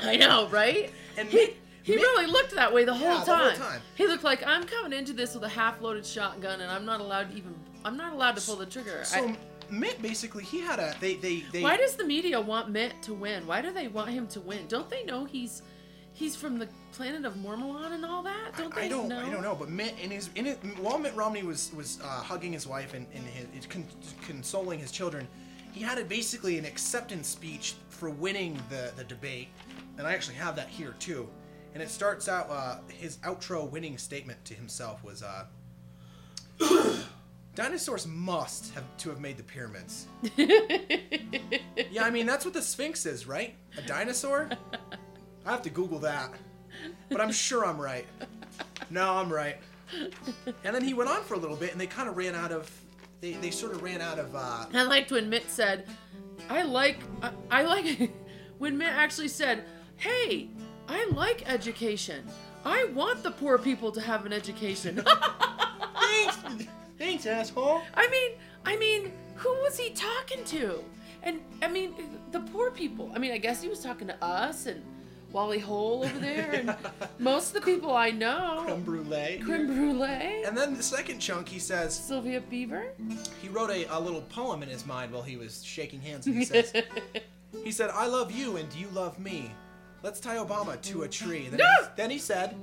I 0.00 0.16
know, 0.16 0.48
right? 0.48 0.90
And 1.16 1.28
he, 1.28 1.36
Mitt- 1.36 1.56
he 1.82 1.94
Mitt- 1.94 2.02
really 2.02 2.26
looked 2.26 2.54
that 2.54 2.72
way 2.72 2.84
the 2.84 2.94
whole, 2.94 3.18
Yeah, 3.18 3.24
the 3.24 3.36
whole 3.36 3.50
time. 3.50 3.56
time. 3.58 3.80
He 3.94 4.06
looked 4.06 4.24
like 4.24 4.44
I'm 4.46 4.64
coming 4.64 4.96
into 4.96 5.12
this 5.12 5.34
with 5.34 5.44
a 5.44 5.48
half-loaded 5.48 6.04
shotgun, 6.04 6.60
and 6.60 6.70
I'm 6.70 6.84
not 6.84 7.00
allowed 7.00 7.30
to 7.30 7.36
even. 7.36 7.54
I'm 7.84 7.96
not 7.96 8.12
allowed 8.14 8.36
to 8.36 8.42
pull 8.42 8.56
the 8.56 8.66
trigger. 8.66 9.00
So 9.04 9.28
I- 9.28 9.36
Mitt 9.70 10.00
basically, 10.02 10.44
he 10.44 10.60
had 10.60 10.78
a, 10.78 10.94
they, 11.00 11.14
they, 11.14 11.40
they. 11.52 11.62
why 11.62 11.76
does 11.78 11.96
the 11.96 12.04
media 12.04 12.38
want 12.40 12.68
Mitt 12.70 13.00
to 13.02 13.14
win? 13.14 13.46
Why 13.46 13.62
do 13.62 13.72
they 13.72 13.88
want 13.88 14.10
him 14.10 14.26
to 14.28 14.40
win? 14.40 14.66
Don't 14.68 14.88
they 14.90 15.04
know 15.04 15.24
he's 15.24 15.62
he's 16.14 16.34
from 16.34 16.58
the 16.58 16.68
planet 16.92 17.24
of 17.24 17.36
Mormon 17.36 17.92
and 17.92 18.04
all 18.04 18.22
that? 18.22 18.56
Don't 18.56 18.74
they 18.74 18.82
I 18.82 18.88
don't, 18.88 19.08
know? 19.08 19.18
I 19.18 19.28
don't 19.28 19.42
know, 19.42 19.54
but 19.54 19.68
Mitt 19.68 19.94
in 20.02 20.10
his, 20.10 20.30
in 20.36 20.46
it, 20.46 20.58
while 20.78 20.98
Mitt 20.98 21.14
Romney 21.14 21.42
was 21.42 21.72
was 21.76 21.98
uh, 22.02 22.06
hugging 22.06 22.52
his 22.52 22.66
wife 22.66 22.94
and, 22.94 23.06
and 23.14 23.26
his, 23.26 23.66
con- 23.66 23.86
consoling 24.26 24.78
his 24.78 24.90
children, 24.90 25.28
he 25.72 25.82
had 25.82 25.98
a, 25.98 26.04
basically 26.04 26.56
an 26.58 26.64
acceptance 26.64 27.28
speech 27.28 27.74
for 27.90 28.08
winning 28.08 28.58
the 28.70 28.92
the 28.96 29.04
debate, 29.04 29.48
and 29.98 30.06
I 30.06 30.14
actually 30.14 30.36
have 30.36 30.56
that 30.56 30.68
here 30.68 30.94
too. 30.98 31.28
And 31.74 31.82
it 31.82 31.90
starts 31.90 32.28
out 32.28 32.48
uh, 32.50 32.76
his 32.88 33.16
outro 33.18 33.68
winning 33.68 33.98
statement 33.98 34.44
to 34.44 34.54
himself 34.54 35.02
was, 35.02 35.24
uh, 35.24 35.46
"Dinosaurs 37.56 38.06
must 38.06 38.72
have 38.74 38.84
to 38.98 39.08
have 39.10 39.20
made 39.20 39.36
the 39.36 39.42
pyramids." 39.42 40.06
yeah, 40.36 42.04
I 42.04 42.10
mean 42.10 42.26
that's 42.26 42.44
what 42.44 42.54
the 42.54 42.62
Sphinx 42.62 43.04
is, 43.06 43.26
right? 43.26 43.56
A 43.76 43.82
dinosaur. 43.82 44.50
I 45.46 45.50
have 45.50 45.62
to 45.62 45.70
Google 45.70 45.98
that, 46.00 46.30
but 47.10 47.20
I'm 47.20 47.32
sure 47.32 47.66
I'm 47.66 47.78
right. 47.78 48.06
No, 48.90 49.14
I'm 49.14 49.32
right. 49.32 49.56
And 50.64 50.74
then 50.74 50.82
he 50.82 50.94
went 50.94 51.10
on 51.10 51.22
for 51.22 51.34
a 51.34 51.38
little 51.38 51.56
bit, 51.56 51.72
and 51.72 51.80
they 51.80 51.86
kind 51.86 52.08
of 52.08 52.16
ran 52.16 52.34
out 52.34 52.52
of. 52.52 52.70
They, 53.20 53.32
they 53.34 53.50
sort 53.50 53.72
of 53.72 53.82
ran 53.82 54.00
out 54.00 54.18
of. 54.18 54.34
Uh, 54.34 54.66
I 54.72 54.82
liked 54.82 55.10
when 55.10 55.28
Mitt 55.28 55.48
said, 55.50 55.86
"I 56.48 56.62
like 56.62 56.98
I, 57.22 57.30
I 57.50 57.62
like," 57.62 58.10
when 58.58 58.78
Mitt 58.78 58.92
actually 58.92 59.28
said, 59.28 59.64
"Hey, 59.96 60.48
I 60.88 61.06
like 61.06 61.48
education. 61.48 62.24
I 62.64 62.84
want 62.94 63.22
the 63.22 63.30
poor 63.30 63.58
people 63.58 63.92
to 63.92 64.00
have 64.00 64.24
an 64.26 64.32
education." 64.32 65.02
thanks, 66.00 66.36
thanks, 66.98 67.26
asshole. 67.26 67.82
I 67.94 68.08
mean, 68.08 68.32
I 68.64 68.76
mean, 68.76 69.12
who 69.36 69.50
was 69.60 69.78
he 69.78 69.90
talking 69.90 70.44
to? 70.44 70.82
And 71.22 71.40
I 71.62 71.68
mean, 71.68 71.94
the 72.32 72.40
poor 72.40 72.70
people. 72.70 73.12
I 73.14 73.18
mean, 73.18 73.32
I 73.32 73.38
guess 73.38 73.62
he 73.62 73.68
was 73.68 73.80
talking 73.80 74.08
to 74.08 74.24
us 74.24 74.66
and 74.66 74.82
Wally 75.34 75.58
Hole 75.58 76.04
over 76.04 76.18
there, 76.20 76.52
and 76.52 76.76
most 77.18 77.48
of 77.48 77.54
the 77.54 77.60
people 77.72 77.90
I 77.94 78.10
know. 78.10 78.62
Creme 78.64 78.82
brulee. 78.84 79.40
Creme 79.44 79.66
brulee. 79.66 80.44
And 80.46 80.56
then 80.56 80.76
the 80.76 80.82
second 80.82 81.18
chunk, 81.18 81.48
he 81.48 81.58
says 81.58 81.92
Sylvia 81.92 82.40
Beaver. 82.40 82.86
he 83.42 83.48
wrote 83.48 83.70
a, 83.70 83.84
a 83.94 83.98
little 83.98 84.22
poem 84.22 84.62
in 84.62 84.68
his 84.68 84.86
mind 84.86 85.10
while 85.12 85.22
he 85.22 85.36
was 85.36 85.64
shaking 85.64 86.00
hands. 86.00 86.28
And 86.28 86.36
he 86.36 86.44
says, 86.44 86.72
he 87.64 87.72
said, 87.72 87.90
"I 87.92 88.06
love 88.06 88.30
you, 88.30 88.56
and 88.58 88.72
you 88.74 88.86
love 88.94 89.18
me. 89.18 89.50
Let's 90.04 90.20
tie 90.20 90.36
Obama 90.36 90.80
to 90.82 91.02
a 91.02 91.08
tree." 91.08 91.48
Then, 91.48 91.58
No! 91.58 91.64
he, 91.82 91.88
then 91.96 92.10
he 92.10 92.18
said, 92.18 92.54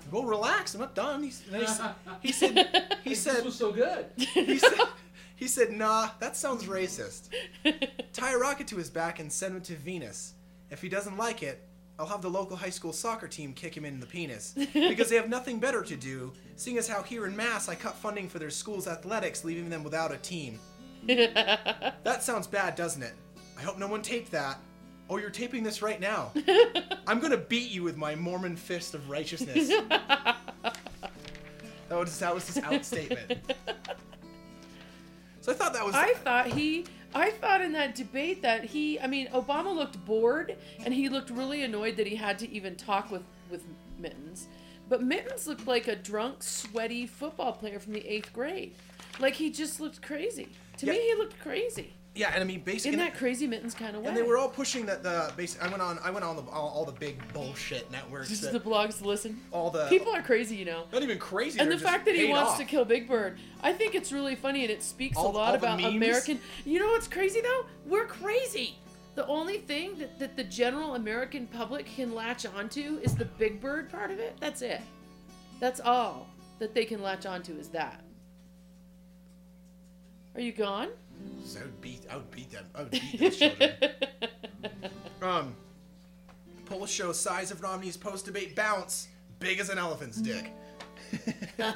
"Well, 0.10 0.24
relax. 0.24 0.72
I'm 0.74 0.80
not 0.80 0.94
done." 0.94 1.22
He, 1.22 1.32
then 1.50 1.60
he, 1.60 1.66
s- 1.66 1.80
he 2.22 2.32
said, 2.32 2.96
he 3.04 3.10
This 3.10 3.20
said, 3.22 3.44
was 3.44 3.56
so 3.56 3.72
good. 3.72 4.06
he 4.16 4.56
said, 4.58 4.72
he 5.36 5.46
said, 5.48 5.70
nah, 5.70 6.08
that 6.20 6.34
sounds 6.34 6.64
racist. 6.64 7.28
Tie 8.14 8.32
a 8.32 8.38
rocket 8.38 8.66
to 8.68 8.76
his 8.76 8.88
back 8.88 9.20
and 9.20 9.30
send 9.30 9.54
him 9.54 9.60
to 9.60 9.74
Venus. 9.74 10.32
If 10.70 10.80
he 10.80 10.88
doesn't 10.88 11.18
like 11.18 11.42
it, 11.42 11.62
I'll 11.98 12.06
have 12.06 12.20
the 12.20 12.28
local 12.30 12.56
high 12.56 12.70
school 12.70 12.92
soccer 12.92 13.26
team 13.26 13.54
kick 13.54 13.76
him 13.76 13.84
in 13.84 14.00
the 14.00 14.06
penis. 14.06 14.54
Because 14.74 15.08
they 15.08 15.16
have 15.16 15.28
nothing 15.28 15.58
better 15.58 15.82
to 15.82 15.96
do, 15.96 16.32
seeing 16.56 16.76
as 16.78 16.86
how 16.88 17.02
here 17.02 17.26
in 17.26 17.34
Mass 17.36 17.68
I 17.68 17.74
cut 17.74 17.94
funding 17.94 18.28
for 18.28 18.38
their 18.38 18.50
school's 18.50 18.86
athletics, 18.86 19.44
leaving 19.44 19.70
them 19.70 19.82
without 19.82 20.12
a 20.12 20.18
team. 20.18 20.58
That 21.06 22.22
sounds 22.22 22.46
bad, 22.46 22.74
doesn't 22.74 23.02
it? 23.02 23.14
I 23.58 23.62
hope 23.62 23.78
no 23.78 23.86
one 23.86 24.02
taped 24.02 24.30
that. 24.32 24.58
Oh, 25.08 25.18
you're 25.18 25.30
taping 25.30 25.62
this 25.62 25.80
right 25.82 26.00
now. 26.00 26.32
I'm 27.06 27.20
gonna 27.20 27.36
beat 27.36 27.70
you 27.70 27.82
with 27.82 27.96
my 27.96 28.14
Mormon 28.14 28.56
fist 28.56 28.94
of 28.94 29.08
righteousness. 29.08 29.68
that 29.68 30.36
was 31.90 32.18
that 32.18 32.34
was 32.34 32.46
his 32.46 32.58
out 32.58 32.84
statement. 32.84 33.38
So 35.40 35.52
I 35.52 35.54
thought 35.54 35.72
that 35.74 35.84
was. 35.84 35.94
I 35.94 36.14
thought 36.14 36.48
he. 36.48 36.86
I 37.14 37.30
thought 37.30 37.60
in 37.60 37.72
that 37.72 37.94
debate 37.94 38.42
that 38.42 38.64
he. 38.64 39.00
I 39.00 39.06
mean, 39.06 39.28
Obama 39.28 39.74
looked 39.74 40.04
bored 40.04 40.56
and 40.84 40.92
he 40.92 41.08
looked 41.08 41.30
really 41.30 41.62
annoyed 41.62 41.96
that 41.96 42.06
he 42.06 42.16
had 42.16 42.38
to 42.40 42.50
even 42.50 42.76
talk 42.76 43.10
with 43.10 43.22
with 43.50 43.64
Mittens. 43.98 44.48
But 44.88 45.02
Mittens 45.02 45.46
looked 45.46 45.66
like 45.66 45.88
a 45.88 45.96
drunk, 45.96 46.42
sweaty 46.42 47.06
football 47.06 47.52
player 47.52 47.78
from 47.78 47.92
the 47.92 48.06
eighth 48.06 48.32
grade. 48.32 48.74
Like 49.18 49.34
he 49.34 49.50
just 49.50 49.80
looked 49.80 50.02
crazy. 50.02 50.48
To 50.78 50.86
me, 50.86 51.00
he 51.00 51.14
looked 51.14 51.38
crazy 51.40 51.94
yeah, 52.16 52.30
and 52.34 52.42
I 52.42 52.46
mean 52.46 52.60
basically. 52.60 52.94
in 52.94 52.98
that 52.98 53.14
crazy 53.14 53.46
Mittens 53.46 53.74
kind 53.74 53.94
of 53.94 54.02
way. 54.02 54.08
and 54.08 54.16
they 54.16 54.22
were 54.22 54.38
all 54.38 54.48
pushing 54.48 54.86
that 54.86 55.02
the 55.02 55.32
basic. 55.36 55.62
I 55.62 55.68
went 55.68 55.82
on. 55.82 55.98
I 56.02 56.10
went 56.10 56.24
on 56.24 56.36
the, 56.36 56.42
all, 56.50 56.68
all 56.68 56.84
the 56.84 56.92
big 56.92 57.20
bullshit 57.32 57.90
networks. 57.90 58.28
just 58.30 58.42
that- 58.42 58.52
the 58.52 58.60
blogs 58.60 58.98
to 58.98 59.04
listen. 59.06 59.40
all 59.52 59.70
the 59.70 59.86
People 59.88 60.12
are 60.14 60.22
crazy, 60.22 60.56
you 60.56 60.64
know. 60.64 60.84
not 60.92 61.02
even 61.02 61.18
crazy. 61.18 61.60
And 61.60 61.70
the 61.70 61.78
fact 61.78 62.06
that 62.06 62.14
he 62.14 62.28
wants 62.28 62.52
off. 62.52 62.58
to 62.58 62.64
kill 62.64 62.84
Big 62.84 63.06
Bird, 63.06 63.38
I 63.62 63.72
think 63.72 63.94
it's 63.94 64.12
really 64.12 64.34
funny 64.34 64.62
and 64.62 64.70
it 64.70 64.82
speaks 64.82 65.16
All- 65.16 65.30
a 65.30 65.36
lot 65.36 65.54
about? 65.54 65.82
American. 65.84 66.40
You 66.64 66.80
know 66.80 66.86
what's 66.88 67.08
crazy 67.08 67.40
though? 67.40 67.66
We're 67.86 68.06
crazy. 68.06 68.78
The 69.14 69.26
only 69.28 69.58
thing 69.58 69.96
that, 69.98 70.18
that 70.18 70.36
the 70.36 70.44
general 70.44 70.94
American 70.94 71.46
public 71.46 71.86
can 71.86 72.14
latch 72.14 72.44
onto 72.46 72.98
is 73.02 73.14
the 73.14 73.24
Big 73.24 73.60
Bird 73.60 73.90
part 73.90 74.10
of 74.10 74.18
it. 74.18 74.36
That's 74.40 74.62
it. 74.62 74.80
That's 75.60 75.80
all 75.80 76.28
that 76.58 76.74
they 76.74 76.84
can 76.84 77.02
latch 77.02 77.24
onto 77.26 77.54
is 77.58 77.68
that. 77.68 78.02
Are 80.34 80.40
you 80.40 80.52
gone? 80.52 80.88
So 81.44 81.60
I 81.60 81.62
would 81.62 81.80
beat. 81.80 82.00
I 82.10 82.16
would 82.16 82.30
beat 82.30 82.50
them. 82.50 82.64
I 82.74 82.82
would 82.82 82.90
beat 82.90 83.20
those 83.20 83.36
children. 83.36 83.72
um, 85.22 85.54
poll 86.64 86.86
shows 86.86 87.18
size 87.18 87.50
of 87.50 87.62
Romney's 87.62 87.96
post-debate 87.96 88.56
bounce 88.56 89.08
big 89.38 89.60
as 89.60 89.68
an 89.70 89.78
elephant's 89.78 90.20
dick. 90.20 90.52
so 91.56 91.72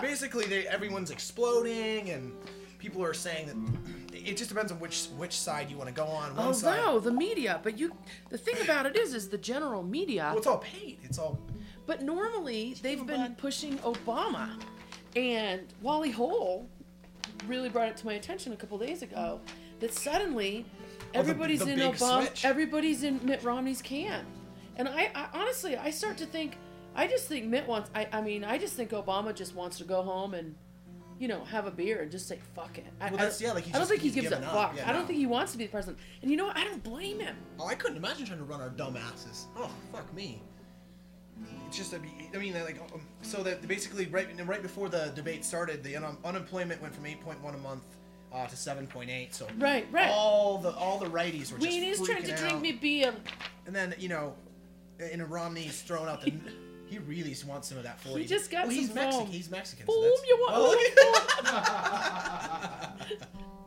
basically, 0.00 0.44
they, 0.46 0.66
everyone's 0.66 1.10
exploding, 1.10 2.10
and 2.10 2.32
people 2.78 3.02
are 3.04 3.14
saying 3.14 3.46
that 3.46 4.16
it 4.26 4.36
just 4.36 4.48
depends 4.50 4.72
on 4.72 4.80
which 4.80 5.06
which 5.16 5.38
side 5.38 5.70
you 5.70 5.76
want 5.76 5.88
to 5.88 5.94
go 5.94 6.04
on. 6.06 6.34
One 6.36 6.48
Oh 6.48 6.52
side. 6.52 6.80
no, 6.84 6.98
the 6.98 7.12
media. 7.12 7.60
But 7.62 7.78
you, 7.78 7.92
the 8.30 8.38
thing 8.38 8.56
about 8.62 8.86
it 8.86 8.96
is, 8.96 9.14
is 9.14 9.28
the 9.28 9.38
general 9.38 9.82
media. 9.82 10.24
Well, 10.30 10.38
it's 10.38 10.46
all 10.46 10.58
paid. 10.58 10.98
It's 11.04 11.18
all. 11.18 11.38
But 11.86 12.02
normally 12.02 12.74
they've 12.82 13.06
been 13.06 13.20
bud. 13.20 13.38
pushing 13.38 13.78
Obama, 13.78 14.60
and 15.16 15.62
Wally 15.80 16.10
Hole 16.10 16.68
really 17.46 17.68
brought 17.68 17.88
it 17.88 17.96
to 17.98 18.06
my 18.06 18.14
attention 18.14 18.52
a 18.52 18.56
couple 18.56 18.78
days 18.78 19.02
ago 19.02 19.40
that 19.80 19.94
suddenly 19.94 20.66
Oh, 20.68 21.12
the- 21.12 21.18
everybody's 21.20 21.60
the 21.64 21.72
in 21.72 21.78
Obama, 21.78 22.26
switch. 22.26 22.44
everybody's 22.44 23.02
in 23.02 23.20
Mitt 23.24 23.42
Romney's 23.42 23.80
camp, 23.82 24.26
and 24.76 24.88
I, 24.88 25.10
I 25.14 25.28
honestly 25.32 25.76
I 25.76 25.90
start 25.90 26.18
to 26.18 26.26
think 26.26 26.58
I 26.94 27.06
just 27.06 27.26
think 27.28 27.46
Mitt 27.46 27.66
wants 27.66 27.90
I 27.94 28.08
I 28.12 28.20
mean 28.20 28.44
I 28.44 28.58
just 28.58 28.74
think 28.74 28.90
Obama 28.90 29.34
just 29.34 29.54
wants 29.54 29.78
to 29.78 29.84
go 29.84 30.02
home 30.02 30.34
and. 30.34 30.54
You 31.20 31.26
know, 31.26 31.42
have 31.46 31.66
a 31.66 31.72
beer 31.72 32.02
and 32.02 32.12
just 32.12 32.28
say 32.28 32.38
fuck 32.54 32.78
it. 32.78 32.86
I, 33.00 33.06
Well, 33.08 33.16
that's- 33.16 33.40
yeah, 33.40 33.50
like 33.50 33.66
I 33.66 33.70
don't 33.72 33.80
just- 33.80 33.90
think 33.90 34.02
he 34.02 34.10
gives 34.12 34.30
a 34.30 34.36
up. 34.38 34.52
fuck. 34.52 34.76
Yeah, 34.76 34.88
I 34.88 34.92
don't 34.92 35.00
no. 35.02 35.06
think 35.08 35.18
he 35.18 35.26
wants 35.26 35.50
to 35.50 35.58
be 35.58 35.64
the 35.64 35.70
president. 35.72 35.98
And 36.22 36.30
you 36.30 36.36
know 36.36 36.46
what? 36.46 36.56
I 36.56 36.62
don't 36.62 36.80
blame 36.84 37.18
him. 37.18 37.34
Oh, 37.58 37.66
I 37.66 37.74
couldn't 37.74 37.96
imagine 37.96 38.24
trying 38.24 38.38
to 38.38 38.44
run 38.44 38.60
our 38.60 38.68
dumb 38.68 38.96
asses. 38.96 39.48
Oh, 39.56 39.68
fuck 39.90 40.14
me. 40.14 40.40
It's 41.66 41.76
just, 41.76 41.92
a, 41.92 42.00
I 42.34 42.38
mean, 42.38 42.54
like, 42.54 42.80
um, 42.94 43.00
so 43.22 43.42
that 43.42 43.66
basically 43.68 44.06
right 44.06 44.26
right 44.46 44.62
before 44.62 44.88
the 44.88 45.12
debate 45.14 45.44
started, 45.44 45.82
the 45.84 45.96
un- 45.96 46.16
unemployment 46.24 46.80
went 46.80 46.94
from 46.94 47.04
8.1 47.04 47.54
a 47.54 47.58
month 47.58 47.82
uh, 48.32 48.46
to 48.46 48.56
7.8. 48.56 49.34
So 49.34 49.46
Right, 49.58 49.86
right. 49.90 50.08
all 50.10 50.56
the 50.58 50.70
all 50.70 50.98
the 50.98 51.06
righties 51.06 51.52
were 51.52 51.58
just 51.58 51.70
Wayne 51.70 51.94
trying 52.06 52.22
to 52.24 52.32
freaking 52.32 52.38
drink 52.38 52.60
me 52.62 52.72
beer. 52.72 53.12
And 53.66 53.76
then 53.76 53.94
you 53.98 54.08
know, 54.08 54.34
in 54.98 55.22
Romney's 55.28 55.82
throwing 55.82 56.08
out 56.08 56.22
the. 56.22 56.32
He 56.86 56.98
really 57.00 57.36
wants 57.46 57.68
some 57.68 57.76
of 57.76 57.84
that 57.84 58.00
40. 58.00 58.22
He 58.22 58.26
just 58.26 58.50
got 58.50 58.62
well, 58.66 58.74
he's 58.74 58.88
Mexican. 58.94 59.26
foam. 59.26 59.30
He's 59.30 59.50
Mexican. 59.50 59.84
Foam, 59.84 60.10
so 60.16 60.24
you 60.26 60.36
want 60.40 60.54
Oh, 60.56 60.74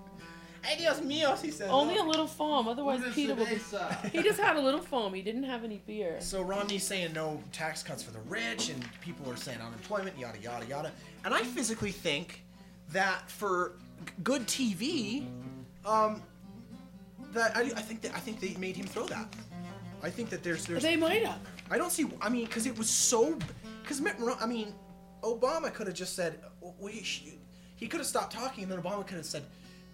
Ay, 0.63 0.75
Dios 0.77 0.99
mío, 0.99 1.35
he 1.41 1.51
says. 1.51 1.69
Only 1.71 1.97
a 1.97 2.03
little 2.03 2.27
foam, 2.27 2.67
otherwise 2.67 3.01
Peter 3.13 3.33
will 3.35 3.45
be. 3.45 3.55
cerveza. 3.55 4.09
He 4.11 4.21
just 4.21 4.39
had 4.39 4.55
a 4.57 4.61
little 4.61 4.79
foam. 4.81 5.13
He 5.13 5.21
didn't 5.21 5.43
have 5.43 5.63
any 5.63 5.81
beer. 5.87 6.17
So 6.19 6.41
Romney's 6.41 6.83
saying 6.85 7.13
no 7.13 7.41
tax 7.51 7.81
cuts 7.83 8.03
for 8.03 8.11
the 8.11 8.19
rich, 8.21 8.69
and 8.69 8.85
people 9.01 9.29
are 9.31 9.35
saying 9.37 9.59
unemployment, 9.59 10.17
yada 10.19 10.39
yada 10.39 10.65
yada. 10.67 10.91
And 11.25 11.33
I 11.33 11.41
physically 11.43 11.91
think 11.91 12.43
that 12.89 13.29
for 13.29 13.73
good 14.23 14.45
TV, 14.47 15.25
um, 15.85 16.21
that 17.33 17.55
I, 17.55 17.61
I 17.61 17.81
think 17.81 18.01
that 18.01 18.13
I 18.15 18.19
think 18.19 18.39
they 18.39 18.53
made 18.59 18.75
him 18.75 18.85
throw 18.85 19.05
that. 19.07 19.33
I 20.03 20.09
think 20.09 20.29
that 20.29 20.43
there's 20.43 20.65
there's 20.65 20.83
They 20.83 20.95
might 20.95 21.23
have. 21.25 21.39
I 21.69 21.77
don't 21.77 21.91
see. 21.91 22.05
I 22.21 22.29
mean, 22.29 22.45
because 22.45 22.65
it 22.65 22.77
was 22.77 22.89
so. 22.89 23.37
Because 23.81 23.99
Mitt 24.01 24.15
I 24.39 24.45
mean, 24.45 24.73
Obama 25.23 25.73
could 25.73 25.87
have 25.87 25.95
just 25.95 26.15
said, 26.15 26.39
"We." 26.79 27.01
sh- 27.03 27.23
He 27.75 27.87
could 27.87 27.99
have 27.99 28.07
stopped 28.07 28.33
talking, 28.33 28.63
and 28.63 28.71
then 28.71 28.79
Obama 28.81 29.05
could 29.07 29.17
have 29.17 29.25
said, 29.25 29.43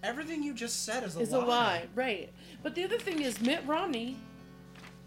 "Everything 0.03 0.43
you 0.43 0.53
just 0.53 0.83
said 0.85 1.03
is 1.03 1.15
a 1.15 1.19
It's 1.21 1.31
lie." 1.31 1.37
a 1.43 1.45
lie, 1.47 1.85
right? 1.95 2.33
But 2.63 2.75
the 2.75 2.83
other 2.83 2.97
thing 2.97 3.21
is 3.21 3.39
Mitt 3.41 3.65
Romney. 3.65 4.17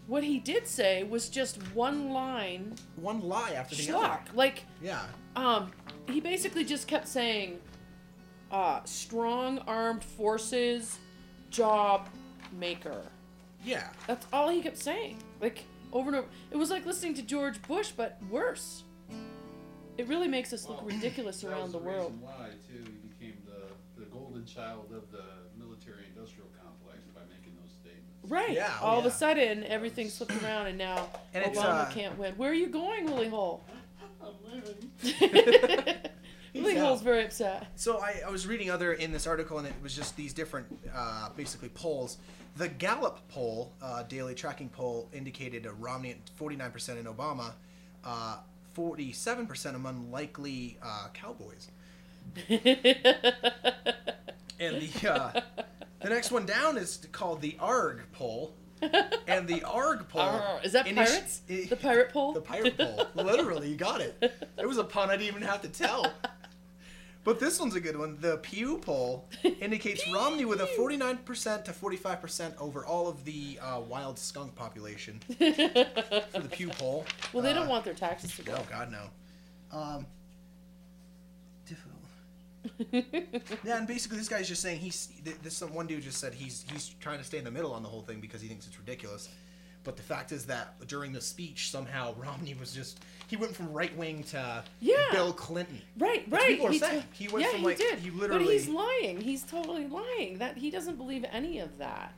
What 0.07 0.23
he 0.23 0.39
did 0.39 0.67
say 0.67 1.03
was 1.03 1.29
just 1.29 1.57
one 1.73 2.09
line 2.11 2.75
One 2.97 3.21
lie 3.21 3.51
after 3.51 3.75
the 3.75 3.81
schlock. 3.83 4.21
other. 4.23 4.33
Like, 4.33 4.63
Yeah. 4.81 5.05
um, 5.35 5.71
he 6.09 6.19
basically 6.19 6.65
just 6.65 6.87
kept 6.87 7.07
saying, 7.07 7.61
uh, 8.51 8.83
"Strong 8.83 9.59
armed 9.59 10.03
forces, 10.03 10.97
job 11.49 12.09
maker." 12.51 13.03
Yeah. 13.63 13.89
That's 14.07 14.25
all 14.33 14.49
he 14.49 14.61
kept 14.61 14.77
saying. 14.77 15.17
Like 15.39 15.63
over 15.93 16.09
and 16.09 16.17
over. 16.17 16.27
It 16.49 16.57
was 16.57 16.69
like 16.71 16.85
listening 16.85 17.13
to 17.13 17.21
George 17.21 17.61
Bush, 17.61 17.91
but 17.95 18.17
worse. 18.29 18.83
It 19.97 20.07
really 20.07 20.27
makes 20.27 20.51
us 20.51 20.67
look 20.67 20.77
Well, 20.81 20.87
ridiculous 20.95 21.43
around 21.43 21.63
was 21.63 21.71
the 21.73 21.77
world. 21.77 22.19
Why 22.21 22.49
too 22.67 22.83
he 22.83 23.07
became 23.07 23.37
the 23.45 24.01
the 24.01 24.09
golden 24.41 24.53
child 24.53 24.91
of 24.95 25.11
the 25.11 25.23
military-industrial 25.57 26.47
complex 26.61 26.99
by 27.13 27.21
making 27.29 27.53
those 27.61 27.71
statements. 27.71 28.29
Right. 28.29 28.51
Yeah, 28.51 28.71
oh, 28.81 28.85
All 28.85 28.99
of 28.99 29.05
yeah. 29.05 29.09
a 29.09 29.13
sudden, 29.13 29.63
everything 29.65 30.09
slipped 30.09 30.41
around, 30.43 30.67
and 30.67 30.77
now 30.77 31.09
And 31.33 31.45
it's, 31.45 31.57
Obama 31.57 31.87
uh, 31.87 31.91
can't 31.91 32.17
win. 32.17 32.33
Where 32.35 32.51
are 32.51 32.55
you 32.55 32.67
going, 32.67 33.05
Willie 33.05 33.29
Hole? 33.29 33.63
I'm 34.21 34.33
leaving. 34.51 34.91
Willie 36.53 36.77
out. 36.77 36.85
Hole's 36.85 37.01
very 37.01 37.23
upset. 37.23 37.67
So 37.75 37.99
I, 37.99 38.21
I 38.27 38.29
was 38.29 38.45
reading 38.45 38.69
other 38.69 38.93
in 38.93 39.11
this 39.11 39.25
article, 39.25 39.57
and 39.57 39.67
it 39.67 39.73
was 39.81 39.95
just 39.95 40.15
these 40.17 40.33
different, 40.33 40.67
uh, 40.93 41.29
basically 41.35 41.69
polls. 41.69 42.17
The 42.57 42.67
Gallup 42.67 43.19
poll, 43.29 43.71
uh, 43.81 44.03
daily 44.03 44.35
tracking 44.35 44.69
poll, 44.69 45.09
indicated 45.13 45.65
a 45.65 45.71
Romney 45.71 46.11
at 46.11 46.17
49% 46.37 46.99
in 46.99 47.05
Obama, 47.05 47.53
uh, 48.03 48.37
47% 48.75 49.75
among 49.75 50.11
likely 50.11 50.77
uh, 50.83 51.07
cowboys. 51.13 51.69
And 54.61 54.81
the 54.81 55.11
uh, 55.11 55.41
the 56.01 56.09
next 56.09 56.31
one 56.31 56.45
down 56.45 56.77
is 56.77 57.05
called 57.11 57.41
the 57.41 57.57
ARG 57.59 58.03
poll, 58.13 58.53
and 59.27 59.47
the 59.47 59.63
ARG 59.63 60.07
poll 60.07 60.21
Arr, 60.21 60.59
is 60.63 60.71
that 60.73 60.85
pirates? 60.85 61.39
the 61.47 61.75
pirate 61.81 62.13
poll? 62.13 62.31
The 62.39 62.41
pirate 62.41 62.77
poll. 62.77 63.07
Literally, 63.15 63.69
you 63.69 63.75
got 63.75 64.01
it. 64.01 64.15
It 64.57 64.67
was 64.67 64.77
a 64.77 64.83
pun 64.83 65.09
I 65.09 65.17
didn't 65.17 65.29
even 65.35 65.41
have 65.41 65.61
to 65.63 65.67
tell. 65.69 66.13
But 67.23 67.39
this 67.39 67.59
one's 67.59 67.75
a 67.75 67.79
good 67.79 67.95
one. 67.99 68.17
The 68.19 68.37
Pew 68.37 68.79
poll 68.79 69.29
indicates 69.43 70.01
Romney 70.11 70.43
with 70.43 70.59
a 70.59 70.65
49% 70.65 71.63
to 71.65 71.71
45% 71.71 72.57
over 72.59 72.83
all 72.83 73.07
of 73.07 73.23
the 73.25 73.59
uh, 73.61 73.79
wild 73.81 74.17
skunk 74.17 74.55
population 74.55 75.19
for 75.27 75.35
the 76.39 76.49
Pew 76.51 76.69
poll. 76.69 77.05
well, 77.31 77.43
they 77.43 77.51
Uh, 77.51 77.59
don't 77.59 77.67
want 77.69 77.85
their 77.85 77.93
taxes 77.93 78.35
to 78.37 78.41
go. 78.41 78.55
Oh 78.57 78.65
God, 78.67 78.91
no. 78.91 79.03
Um. 79.77 80.07
yeah, 82.91 83.77
and 83.77 83.87
basically, 83.87 84.17
this 84.17 84.29
guy's 84.29 84.47
just 84.47 84.61
saying 84.61 84.79
he's. 84.79 85.09
This 85.41 85.61
one 85.61 85.87
dude 85.87 86.03
just 86.03 86.19
said 86.19 86.33
he's 86.33 86.63
he's 86.71 86.89
trying 86.99 87.17
to 87.17 87.23
stay 87.23 87.37
in 87.37 87.43
the 87.43 87.51
middle 87.51 87.73
on 87.73 87.81
the 87.83 87.89
whole 87.89 88.01
thing 88.01 88.19
because 88.19 88.41
he 88.41 88.47
thinks 88.47 88.67
it's 88.67 88.77
ridiculous. 88.77 89.29
But 89.83 89.95
the 89.97 90.03
fact 90.03 90.31
is 90.31 90.45
that 90.45 90.75
during 90.87 91.11
the 91.11 91.21
speech, 91.21 91.71
somehow 91.71 92.13
Romney 92.19 92.53
was 92.53 92.71
just 92.71 92.99
he 93.27 93.35
went 93.35 93.55
from 93.55 93.71
right 93.73 93.95
wing 93.97 94.23
to 94.25 94.63
Yeah. 94.79 94.95
Bill 95.11 95.33
Clinton. 95.33 95.81
Right, 95.97 96.23
right. 96.29 96.47
people 96.49 96.67
are 96.67 96.71
He 96.71 96.77
saying. 96.79 97.01
to- 97.01 97.07
He 97.13 97.27
went 97.29 97.45
yeah, 97.45 97.51
from, 97.51 97.59
he 97.61 97.65
like- 97.65 97.77
did. 97.77 97.99
he 97.99 98.09
But 98.11 98.19
literally- 98.19 98.53
he's 98.53 98.67
lying. 98.67 99.19
He's 99.21 99.41
totally 99.43 99.87
lying. 99.87 100.37
That 100.37 100.57
he 100.57 100.69
doesn't 100.69 100.97
believe 100.97 101.25
any 101.31 101.57
of 101.59 101.77
that. 101.79 102.13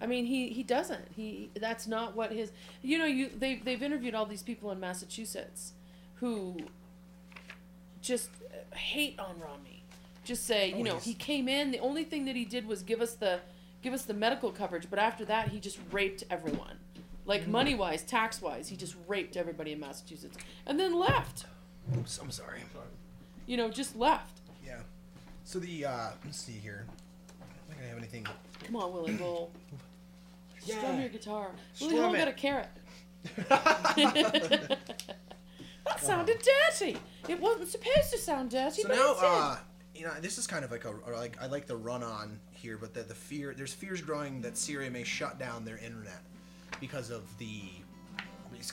I 0.00 0.06
mean, 0.06 0.24
he 0.24 0.50
he 0.50 0.62
doesn't. 0.62 1.04
He 1.16 1.50
that's 1.60 1.86
not 1.88 2.14
what 2.14 2.30
his. 2.32 2.52
You 2.80 2.98
know, 2.98 3.06
you 3.06 3.28
they 3.36 3.56
they've 3.56 3.82
interviewed 3.82 4.14
all 4.14 4.24
these 4.24 4.42
people 4.42 4.70
in 4.70 4.78
Massachusetts, 4.80 5.72
who 6.14 6.56
just 8.00 8.30
hate 8.74 9.18
on 9.18 9.38
Romney. 9.40 9.79
Just 10.24 10.46
say, 10.46 10.72
Oh, 10.74 10.78
you 10.78 10.84
know, 10.84 10.92
he's- 10.92 11.04
he 11.04 11.14
came 11.14 11.48
in. 11.48 11.70
The 11.70 11.78
only 11.80 12.04
thing 12.04 12.24
that 12.26 12.36
he 12.36 12.44
did 12.44 12.66
was 12.66 12.82
give 12.82 13.00
us 13.00 13.14
the 13.14 13.40
give 13.82 13.94
us 13.94 14.04
the 14.04 14.12
medical 14.14 14.50
coverage. 14.52 14.88
But 14.90 14.98
after 14.98 15.24
that, 15.24 15.48
he 15.48 15.58
just 15.60 15.78
raped 15.90 16.24
everyone. 16.30 16.78
Like 17.24 17.42
Mm-hmm. 17.42 17.50
money 17.52 17.74
wise, 17.74 18.02
tax 18.02 18.42
wise, 18.42 18.68
he 18.68 18.76
just 18.76 18.94
raped 19.08 19.36
everybody 19.36 19.72
in 19.72 19.80
Massachusetts, 19.80 20.36
and 20.66 20.78
then 20.78 20.98
left. 20.98 21.46
Oops, 21.96 22.18
I'm 22.18 22.30
sorry. 22.30 22.60
You 23.46 23.56
know, 23.56 23.70
just 23.70 23.96
left. 23.96 24.40
Yeah. 24.64 24.80
So 25.44 25.58
the 25.58 25.84
uh, 25.86 26.10
let's 26.24 26.38
see 26.38 26.52
here. 26.52 26.84
I 27.40 27.44
don't 27.44 27.68
think 27.70 27.80
I 27.82 27.88
have 27.88 27.98
anything. 27.98 28.26
Come 28.64 28.76
on, 28.76 28.92
Willie 28.92 29.14
Bull. 29.14 29.50
Yeah. 30.66 30.76
Strum 30.76 31.00
your 31.00 31.08
guitar. 31.08 31.50
Willie 31.80 31.94
Strum 31.94 32.04
Hole 32.10 32.12
got 32.12 32.28
it. 32.28 32.32
a 32.32 32.32
carrot. 32.34 32.68
that 33.48 34.78
sounded 35.98 36.42
dirty. 36.78 36.98
It 37.28 37.40
wasn't 37.40 37.68
supposed 37.68 38.10
to 38.12 38.18
sound 38.18 38.50
dirty, 38.50 38.82
So 38.82 38.88
but 38.88 38.96
now, 38.96 39.10
it 39.12 39.14
did. 39.20 39.24
uh, 39.24 39.56
you 40.00 40.06
know, 40.06 40.12
this 40.22 40.38
is 40.38 40.46
kind 40.46 40.64
of 40.64 40.70
like 40.70 40.86
a 40.86 40.92
like 41.12 41.36
I 41.42 41.46
like 41.46 41.66
the 41.66 41.76
run 41.76 42.02
on 42.02 42.40
here, 42.52 42.78
but 42.78 42.94
the 42.94 43.02
the 43.02 43.14
fear 43.14 43.52
there's 43.54 43.74
fears 43.74 44.00
growing 44.00 44.40
that 44.40 44.56
Syria 44.56 44.90
may 44.90 45.04
shut 45.04 45.38
down 45.38 45.62
their 45.66 45.76
internet 45.76 46.22
because 46.80 47.10
of 47.10 47.22
the 47.36 47.64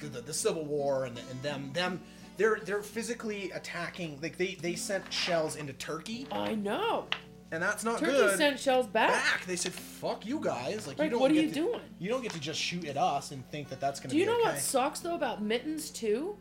the, 0.01 0.21
the 0.21 0.33
civil 0.33 0.63
war 0.63 1.03
and 1.03 1.17
and 1.17 1.41
them 1.43 1.71
them 1.73 1.99
they're 2.37 2.59
they're 2.63 2.81
physically 2.81 3.51
attacking 3.51 4.17
like 4.21 4.37
they 4.37 4.55
they 4.61 4.75
sent 4.75 5.11
shells 5.11 5.57
into 5.57 5.73
Turkey 5.73 6.27
I 6.31 6.55
know. 6.55 7.07
and 7.51 7.61
that's 7.61 7.83
not 7.83 7.99
Turkey 7.99 8.13
good. 8.13 8.37
sent 8.37 8.57
shells 8.59 8.87
back. 8.87 9.11
back. 9.11 9.45
They 9.45 9.55
said, 9.57 9.73
"Fuck 9.73 10.25
you 10.25 10.39
guys!" 10.39 10.87
Like 10.87 10.97
Right, 10.97 11.05
you 11.05 11.11
don't. 11.11 11.19
what 11.19 11.31
are 11.31 11.35
you 11.35 11.49
to- 11.49 11.53
doing? 11.53 11.81
You 11.99 12.09
don't 12.09 12.21
get 12.21 12.31
to 12.33 12.39
just 12.39 12.59
shoot 12.59 12.85
at 12.85 12.95
us 12.95 13.31
and 13.31 13.45
think 13.51 13.67
that 13.69 13.81
that's 13.81 13.99
gonna 13.99 14.11
Do 14.13 14.17
you 14.17 14.25
know 14.25 14.35
okay. 14.39 14.43
what 14.51 14.59
sucks 14.59 15.01
though 15.01 15.15
about 15.15 15.41
Mittens 15.43 15.89
too? 15.89 16.37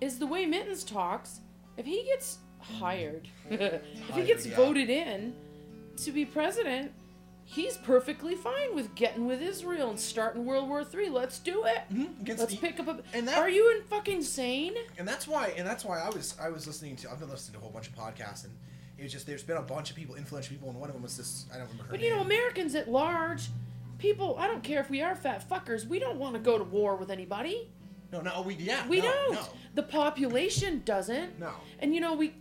Is 0.00 0.18
the 0.18 0.26
way 0.26 0.44
Mittens 0.44 0.82
talks. 0.82 1.40
If 1.76 1.86
he 1.86 2.02
gets 2.04 2.38
hired, 2.60 3.28
if 3.50 3.82
he 4.14 4.22
gets 4.24 4.46
yeah. 4.46 4.56
voted 4.56 4.90
in 4.90 5.34
to 5.98 6.12
be 6.12 6.24
president, 6.24 6.92
he's 7.44 7.76
perfectly 7.78 8.34
fine 8.34 8.74
with 8.74 8.94
getting 8.94 9.26
with 9.26 9.40
Israel 9.42 9.90
and 9.90 9.98
starting 9.98 10.44
World 10.44 10.68
War 10.68 10.84
Three. 10.84 11.08
Let's 11.08 11.38
do 11.38 11.64
it. 11.64 11.78
Mhm, 11.92 12.28
Let's 12.38 12.46
the- 12.46 12.56
pick 12.58 12.78
up 12.80 12.88
a. 12.88 12.98
and 13.14 13.26
that- 13.28 13.38
Are 13.38 13.48
you 13.50 13.70
in 13.76 13.82
fucking 13.88 14.22
sane? 14.22 14.74
and 14.98 15.06
that's 15.08 15.26
why 15.26 15.48
and 15.56 15.66
that's 15.66 15.84
why 15.84 15.98
I 16.00 16.10
was 16.10 16.36
I 16.40 16.48
was 16.50 16.66
listening 16.66 16.96
to 16.96 17.10
I've 17.10 17.18
been 17.20 17.30
listening 17.30 17.54
to 17.54 17.58
a 17.58 17.62
whole 17.62 17.72
bunch 17.72 17.88
of 17.88 17.94
podcasts 17.96 18.44
and 18.44 18.52
it 18.98 19.02
was 19.04 19.12
just 19.12 19.26
there's 19.26 19.42
been 19.44 19.56
a 19.56 19.62
bunch 19.62 19.90
of 19.90 19.96
people 19.96 20.14
influential 20.16 20.52
people 20.54 20.68
and 20.70 20.78
one 20.78 20.88
of 20.90 20.94
them 20.94 21.02
was 21.02 21.16
this 21.16 21.46
I 21.52 21.58
don't 21.58 21.66
remember 21.68 21.84
her 21.84 21.90
But 21.90 22.00
name. 22.00 22.10
you 22.10 22.16
know, 22.16 22.22
Americans 22.22 22.74
at 22.74 22.88
large, 22.90 23.48
people, 23.98 24.36
I 24.38 24.46
don't 24.46 24.62
care 24.62 24.80
if 24.80 24.90
we 24.90 25.02
are 25.02 25.14
fat 25.16 25.48
fuckers, 25.48 25.86
we 25.86 25.98
don't 25.98 26.18
want 26.18 26.34
to 26.34 26.40
go 26.40 26.58
to 26.58 26.64
war 26.64 26.96
with 26.96 27.10
anybody. 27.10 27.68
no 28.12 28.20
no 28.20 28.42
we 28.42 28.54
yeah 28.56 28.86
We 28.88 28.98
no, 28.98 29.04
don't. 29.04 29.32
no 29.34 29.46
The 29.74 29.82
population 29.84 30.82
doesn't. 30.84 31.38
no 31.40 31.52
And 31.80 31.94
you 31.94 32.00
know, 32.00 32.14
we 32.14 32.34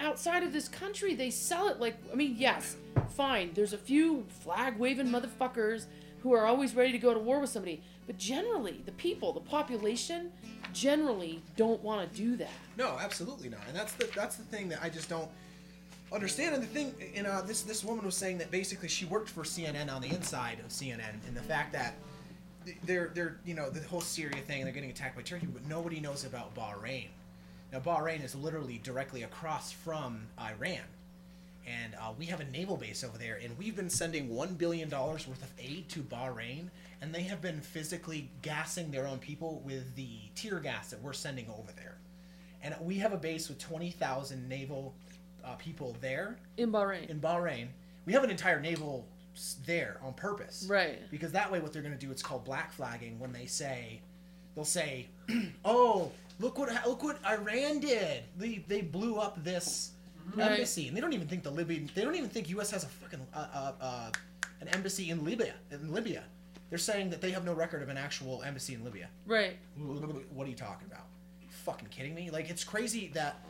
outside 0.00 0.42
of 0.42 0.52
this 0.52 0.68
country, 0.68 1.14
they 1.14 1.30
sell 1.30 1.68
it 1.68 1.78
like 1.78 1.96
I 2.12 2.16
mean, 2.16 2.34
yes, 2.38 2.76
fine. 3.10 3.52
There's 3.54 3.72
a 3.72 3.78
few 3.78 4.24
flag 4.40 4.78
waving 4.78 5.08
motherfuckers 5.08 5.86
who 6.22 6.32
are 6.32 6.46
always 6.46 6.74
ready 6.74 6.92
to 6.92 6.98
go 6.98 7.14
to 7.14 7.20
war 7.20 7.40
with 7.40 7.50
somebody, 7.50 7.82
but 8.06 8.18
generally, 8.18 8.82
the 8.84 8.92
people, 8.92 9.32
the 9.32 9.40
population, 9.40 10.32
generally 10.72 11.42
don't 11.56 11.82
want 11.82 12.10
to 12.10 12.16
do 12.16 12.36
that. 12.36 12.50
No, 12.76 12.96
absolutely 13.00 13.48
not. 13.48 13.60
And 13.68 13.76
that's 13.76 13.92
the 13.92 14.08
that's 14.14 14.36
the 14.36 14.44
thing 14.44 14.68
that 14.70 14.82
I 14.82 14.88
just 14.88 15.08
don't 15.08 15.30
understand. 16.12 16.54
And 16.54 16.62
the 16.62 16.68
thing, 16.68 16.94
you 17.14 17.20
uh, 17.20 17.22
know, 17.22 17.42
this 17.42 17.62
this 17.62 17.84
woman 17.84 18.04
was 18.04 18.16
saying 18.16 18.38
that 18.38 18.50
basically 18.50 18.88
she 18.88 19.04
worked 19.04 19.28
for 19.28 19.42
CNN 19.42 19.92
on 19.92 20.02
the 20.02 20.08
inside 20.08 20.58
of 20.60 20.68
CNN, 20.68 21.14
and 21.26 21.36
the 21.36 21.42
fact 21.42 21.72
that 21.72 21.94
they're 22.84 23.10
they're 23.14 23.38
you 23.44 23.54
know 23.54 23.70
the 23.70 23.86
whole 23.86 24.00
Syria 24.00 24.40
thing, 24.42 24.64
they're 24.64 24.72
getting 24.72 24.90
attacked 24.90 25.16
by 25.16 25.22
Turkey, 25.22 25.46
but 25.46 25.66
nobody 25.68 26.00
knows 26.00 26.24
about 26.24 26.54
Bahrain. 26.54 27.08
Now 27.72 27.80
Bahrain 27.80 28.24
is 28.24 28.34
literally 28.34 28.80
directly 28.82 29.22
across 29.22 29.72
from 29.72 30.22
Iran. 30.40 30.80
And 31.66 31.94
uh, 31.94 32.12
we 32.18 32.24
have 32.26 32.40
a 32.40 32.44
naval 32.44 32.76
base 32.76 33.04
over 33.04 33.16
there, 33.18 33.38
and 33.42 33.56
we've 33.58 33.76
been 33.76 33.90
sending 33.90 34.34
one 34.34 34.54
billion 34.54 34.88
dollars 34.88 35.28
worth 35.28 35.42
of 35.42 35.52
aid 35.58 35.88
to 35.90 36.00
Bahrain, 36.00 36.68
and 37.00 37.14
they 37.14 37.22
have 37.22 37.40
been 37.42 37.60
physically 37.60 38.30
gassing 38.42 38.90
their 38.90 39.06
own 39.06 39.18
people 39.18 39.62
with 39.64 39.94
the 39.94 40.08
tear 40.34 40.58
gas 40.58 40.90
that 40.90 41.00
we're 41.02 41.12
sending 41.12 41.46
over 41.50 41.70
there. 41.76 41.98
And 42.62 42.74
we 42.80 42.96
have 42.96 43.12
a 43.12 43.16
base 43.18 43.48
with 43.48 43.58
twenty 43.58 43.90
thousand 43.90 44.48
naval 44.48 44.94
uh, 45.44 45.54
people 45.56 45.96
there 46.00 46.38
In 46.56 46.72
Bahrain. 46.72 47.08
in 47.08 47.20
Bahrain. 47.20 47.68
We 48.06 48.14
have 48.14 48.24
an 48.24 48.30
entire 48.30 48.60
naval 48.60 49.06
there 49.64 49.98
on 50.02 50.14
purpose, 50.14 50.66
Right. 50.68 50.98
Because 51.10 51.32
that 51.32 51.52
way, 51.52 51.60
what 51.60 51.72
they're 51.72 51.82
going 51.82 51.94
to 51.96 52.00
do, 52.06 52.10
it's 52.10 52.22
called 52.22 52.44
black 52.44 52.72
flagging. 52.72 53.18
When 53.20 53.32
they 53.32 53.46
say, 53.46 54.00
they'll 54.54 54.64
say, 54.64 55.06
"Oh, 55.64 56.10
look 56.40 56.58
what 56.58 56.68
look 56.86 57.02
what 57.02 57.24
Iran 57.24 57.78
did. 57.80 58.24
They 58.36 58.64
they 58.66 58.80
blew 58.80 59.16
up 59.16 59.42
this 59.44 59.92
Right. 60.34 60.52
embassy, 60.52 60.86
and 60.86 60.96
they 60.96 61.00
don't 61.00 61.12
even 61.12 61.26
think 61.26 61.42
the 61.42 61.50
Libyan. 61.50 61.90
They 61.92 62.02
don't 62.02 62.14
even 62.14 62.28
think 62.30 62.50
U.S. 62.50 62.70
has 62.70 62.84
a 62.84 62.88
fucking 62.88 63.18
uh, 63.34 63.46
uh, 63.52 63.72
uh, 63.80 64.10
an 64.60 64.68
embassy 64.68 65.10
in 65.10 65.24
Libya. 65.24 65.54
In 65.72 65.92
Libya, 65.92 66.22
they're 66.68 66.78
saying 66.78 67.10
that 67.10 67.20
they 67.20 67.32
have 67.32 67.44
no 67.44 67.52
record 67.52 67.82
of 67.82 67.88
an 67.88 67.96
actual 67.96 68.42
embassy 68.44 68.74
in 68.74 68.84
Libya. 68.84 69.08
Right. 69.26 69.56
What 69.76 70.46
are 70.46 70.50
you 70.50 70.54
talking 70.56 70.86
about? 70.86 71.06
fucking 71.64 71.88
kidding 71.88 72.14
me? 72.14 72.30
Like 72.30 72.48
it's 72.48 72.64
crazy 72.64 73.10
that 73.14 73.44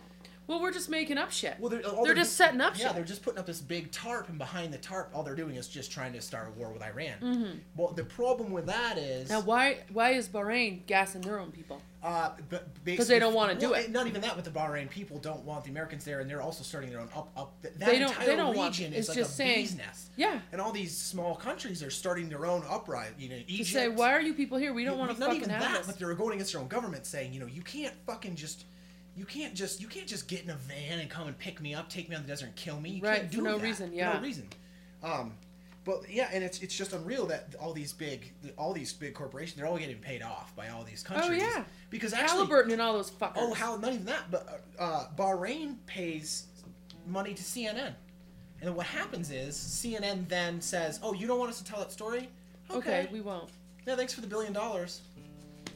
Well, 0.50 0.60
we're 0.60 0.72
just 0.72 0.90
making 0.90 1.16
up 1.16 1.30
shit. 1.30 1.54
well 1.60 1.70
they're, 1.70 1.80
all 1.86 2.04
they're 2.04 2.12
just 2.12 2.34
setting 2.36 2.60
up 2.60 2.74
shit. 2.74 2.80
Yeah, 2.82 2.86
shit. 2.88 2.96
they're 2.96 3.04
just 3.04 3.22
putting 3.22 3.38
up 3.38 3.46
this 3.46 3.60
big 3.60 3.92
tarp, 3.92 4.28
and 4.28 4.36
behind 4.36 4.74
the 4.74 4.78
tarp, 4.78 5.12
all 5.14 5.22
they're 5.22 5.36
doing 5.36 5.54
is 5.54 5.68
just 5.68 5.92
trying 5.92 6.12
to 6.14 6.20
start 6.20 6.48
a 6.48 6.58
war 6.58 6.72
with 6.72 6.82
Iran. 6.82 7.60
Well, 7.76 7.92
the 7.92 8.02
problem 8.02 8.50
with 8.50 8.66
that 8.66 8.98
is 8.98 9.28
Mm-hmm. 9.28 9.32
Now, 9.32 9.40
why 9.42 9.78
why 9.92 10.10
is 10.10 10.28
Bahrain 10.28 10.84
gassing 10.86 11.20
their 11.20 11.38
own 11.38 11.52
people? 11.52 11.80
Uh, 12.02 12.30
but 12.48 12.66
'Cause 12.96 13.06
they 13.06 13.18
don't 13.20 13.34
wanna 13.34 13.54
do 13.54 13.74
it. 13.74 13.90
Not 13.92 14.06
even 14.08 14.22
that, 14.22 14.34
but 14.34 14.44
the 14.44 14.50
Bahrain 14.50 14.90
people 14.90 15.18
don't 15.18 15.44
want 15.44 15.62
the 15.64 15.70
Americans 15.70 16.04
there, 16.04 16.18
and 16.18 16.28
they're 16.28 16.42
also 16.42 16.64
starting 16.64 16.90
their 16.90 16.98
own 17.00 17.10
up 17.14 17.30
up. 17.36 17.52
That 17.62 17.78
They 17.78 17.98
don't- 18.00 18.08
entire 18.10 18.26
they 18.26 18.34
don't 18.36 18.56
want- 18.56 18.76
region 18.76 18.92
it's 18.92 19.02
is 19.02 19.08
like 19.10 19.18
just 19.18 19.30
a 19.32 19.34
saying- 19.34 19.60
bee's 19.60 19.76
nest. 19.76 20.10
Yeah. 20.16 20.40
And 20.50 20.60
all 20.60 20.72
these 20.72 20.96
small 20.96 21.36
countries 21.36 21.80
are 21.82 21.90
starting 21.90 22.28
their 22.28 22.44
own 22.46 22.64
uprising. 22.68 23.14
You 23.18 23.28
know, 23.28 23.38
To 23.46 23.64
say, 23.64 23.88
why 23.88 24.12
are 24.14 24.20
you 24.20 24.34
people 24.34 24.58
here? 24.58 24.72
We 24.72 24.84
don't 24.84 24.98
want 24.98 25.12
to 25.12 25.20
not 25.20 25.26
fucking 25.28 25.42
even 25.42 25.50
that, 25.60 25.78
this. 25.78 25.86
but 25.86 25.98
they're 25.98 26.12
going 26.14 26.32
against 26.34 26.52
their 26.52 26.60
own 26.60 26.68
government, 26.68 27.06
saying, 27.06 27.32
you 27.34 27.38
know, 27.38 27.46
you 27.46 27.62
can't 27.62 27.94
fucking 28.06 28.34
just. 28.34 28.64
You 29.16 29.24
can't 29.24 29.54
just 29.54 29.80
you 29.80 29.88
can't 29.88 30.06
just 30.06 30.28
get 30.28 30.44
in 30.44 30.50
a 30.50 30.56
van 30.56 30.98
and 31.00 31.10
come 31.10 31.26
and 31.28 31.38
pick 31.38 31.60
me 31.60 31.74
up, 31.74 31.88
take 31.88 32.08
me 32.08 32.16
on 32.16 32.22
the 32.22 32.28
desert 32.28 32.46
and 32.46 32.56
kill 32.56 32.80
me. 32.80 32.90
You 32.90 33.02
Right, 33.02 33.20
can't 33.22 33.34
for 33.34 33.42
no 33.42 33.58
that. 33.58 33.64
reason, 33.64 33.90
For 33.90 33.94
yeah. 33.96 34.12
no 34.14 34.20
reason. 34.20 34.48
Um, 35.02 35.32
but 35.84 36.02
yeah, 36.10 36.28
and 36.32 36.44
it's 36.44 36.60
it's 36.60 36.74
just 36.76 36.92
unreal 36.92 37.26
that 37.26 37.54
all 37.60 37.72
these 37.72 37.92
big 37.92 38.32
all 38.56 38.72
these 38.72 38.92
big 38.92 39.14
corporations 39.14 39.56
they're 39.56 39.66
all 39.66 39.78
getting 39.78 39.96
paid 39.98 40.22
off 40.22 40.54
by 40.54 40.68
all 40.68 40.84
these 40.84 41.02
countries. 41.02 41.42
Oh, 41.42 41.46
yeah. 41.56 41.64
Because 41.90 42.12
actually, 42.12 42.28
Halliburton 42.38 42.72
and 42.72 42.80
all 42.82 42.92
those 42.92 43.10
fuckers. 43.10 43.32
Oh, 43.36 43.52
how 43.54 43.76
not 43.76 43.92
even 43.92 44.06
that, 44.06 44.30
but 44.30 44.62
uh, 44.78 44.82
uh, 44.82 45.06
Bahrain 45.16 45.76
pays 45.86 46.46
money 47.06 47.34
to 47.34 47.42
CNN, 47.42 47.86
and 47.86 47.94
then 48.62 48.74
what 48.74 48.86
happens 48.86 49.30
is 49.30 49.56
CNN 49.56 50.28
then 50.28 50.60
says, 50.60 51.00
"Oh, 51.02 51.14
you 51.14 51.26
don't 51.26 51.38
want 51.38 51.50
us 51.50 51.58
to 51.58 51.64
tell 51.64 51.80
that 51.80 51.90
story? 51.92 52.28
Okay, 52.70 53.08
we 53.10 53.20
won't. 53.20 53.50
yeah, 53.86 53.96
thanks 53.96 54.14
for 54.14 54.20
the 54.20 54.28
billion 54.28 54.52
dollars." 54.52 55.00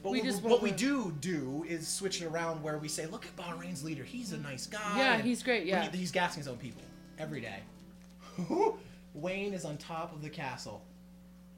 But 0.05 0.13
We 0.13 0.19
what, 0.21 0.25
just 0.27 0.43
what 0.43 0.63
we 0.63 0.71
do 0.71 1.13
do 1.21 1.65
is 1.67 1.89
switch 1.89 2.21
it 2.21 2.27
around 2.27 2.63
where 2.63 2.77
we 2.79 2.89
say, 2.89 3.07
"Look 3.07 3.25
at 3.25 3.35
Bahrain's 3.37 3.83
leader; 3.83 4.05
he's 4.05 4.33
a 4.33 4.37
nice 4.39 4.67
guy." 4.67 4.99
Yeah, 4.99 5.17
he's 5.23 5.43
great, 5.43 5.65
yeah. 5.67 5.91
he- 5.91 5.97
he's 5.99 6.13
gassing 6.13 6.41
his 6.41 6.47
own 6.49 6.59
people 6.59 6.83
every 7.19 7.41
day. 7.41 7.61
Wayne 9.15 9.55
is 9.55 9.65
on 9.65 9.77
top 9.79 10.13
of 10.13 10.23
the 10.23 10.29
castle. 10.29 10.83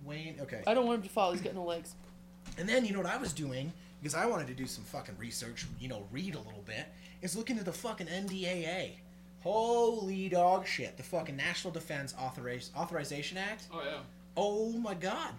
Wayne, 0.05 0.37
okay. 0.41 0.63
I 0.67 0.75
don't 0.75 0.87
want 0.87 0.99
him 0.99 1.03
to 1.03 1.09
fall. 1.09 1.33
He's 1.33 1.41
getting 1.41 1.57
got 1.59 1.65
no 1.65 1.69
legs. 1.69 1.95
And 2.59 2.69
then 2.69 2.85
you 2.85 2.93
know 2.93 3.01
what 3.01 3.11
I 3.11 3.17
was 3.17 3.33
doing 3.33 3.73
because 4.01 4.15
I 4.15 4.27
wanted 4.27 4.47
to 4.47 4.55
do 4.55 4.67
some 4.67 4.85
fucking 4.85 5.17
research, 5.19 5.67
you 5.81 5.89
know, 5.89 6.07
read 6.13 6.35
a 6.37 6.39
little 6.39 6.63
bit. 6.65 6.87
Is 7.23 7.35
looking 7.37 7.59
at 7.59 7.65
the 7.65 7.73
fucking 7.73 8.07
NDAA. 8.07 8.91
Holy 9.43 10.29
dog 10.29 10.67
shit! 10.67 10.97
The 10.97 11.03
fucking 11.03 11.37
National 11.37 11.73
Defense 11.73 12.15
Authoriz- 12.19 12.75
Authorization 12.77 13.39
Act. 13.39 13.65
Oh 13.73 13.83
yeah. 13.85 13.99
Oh 14.37 14.73
my 14.73 14.95
god, 14.95 15.31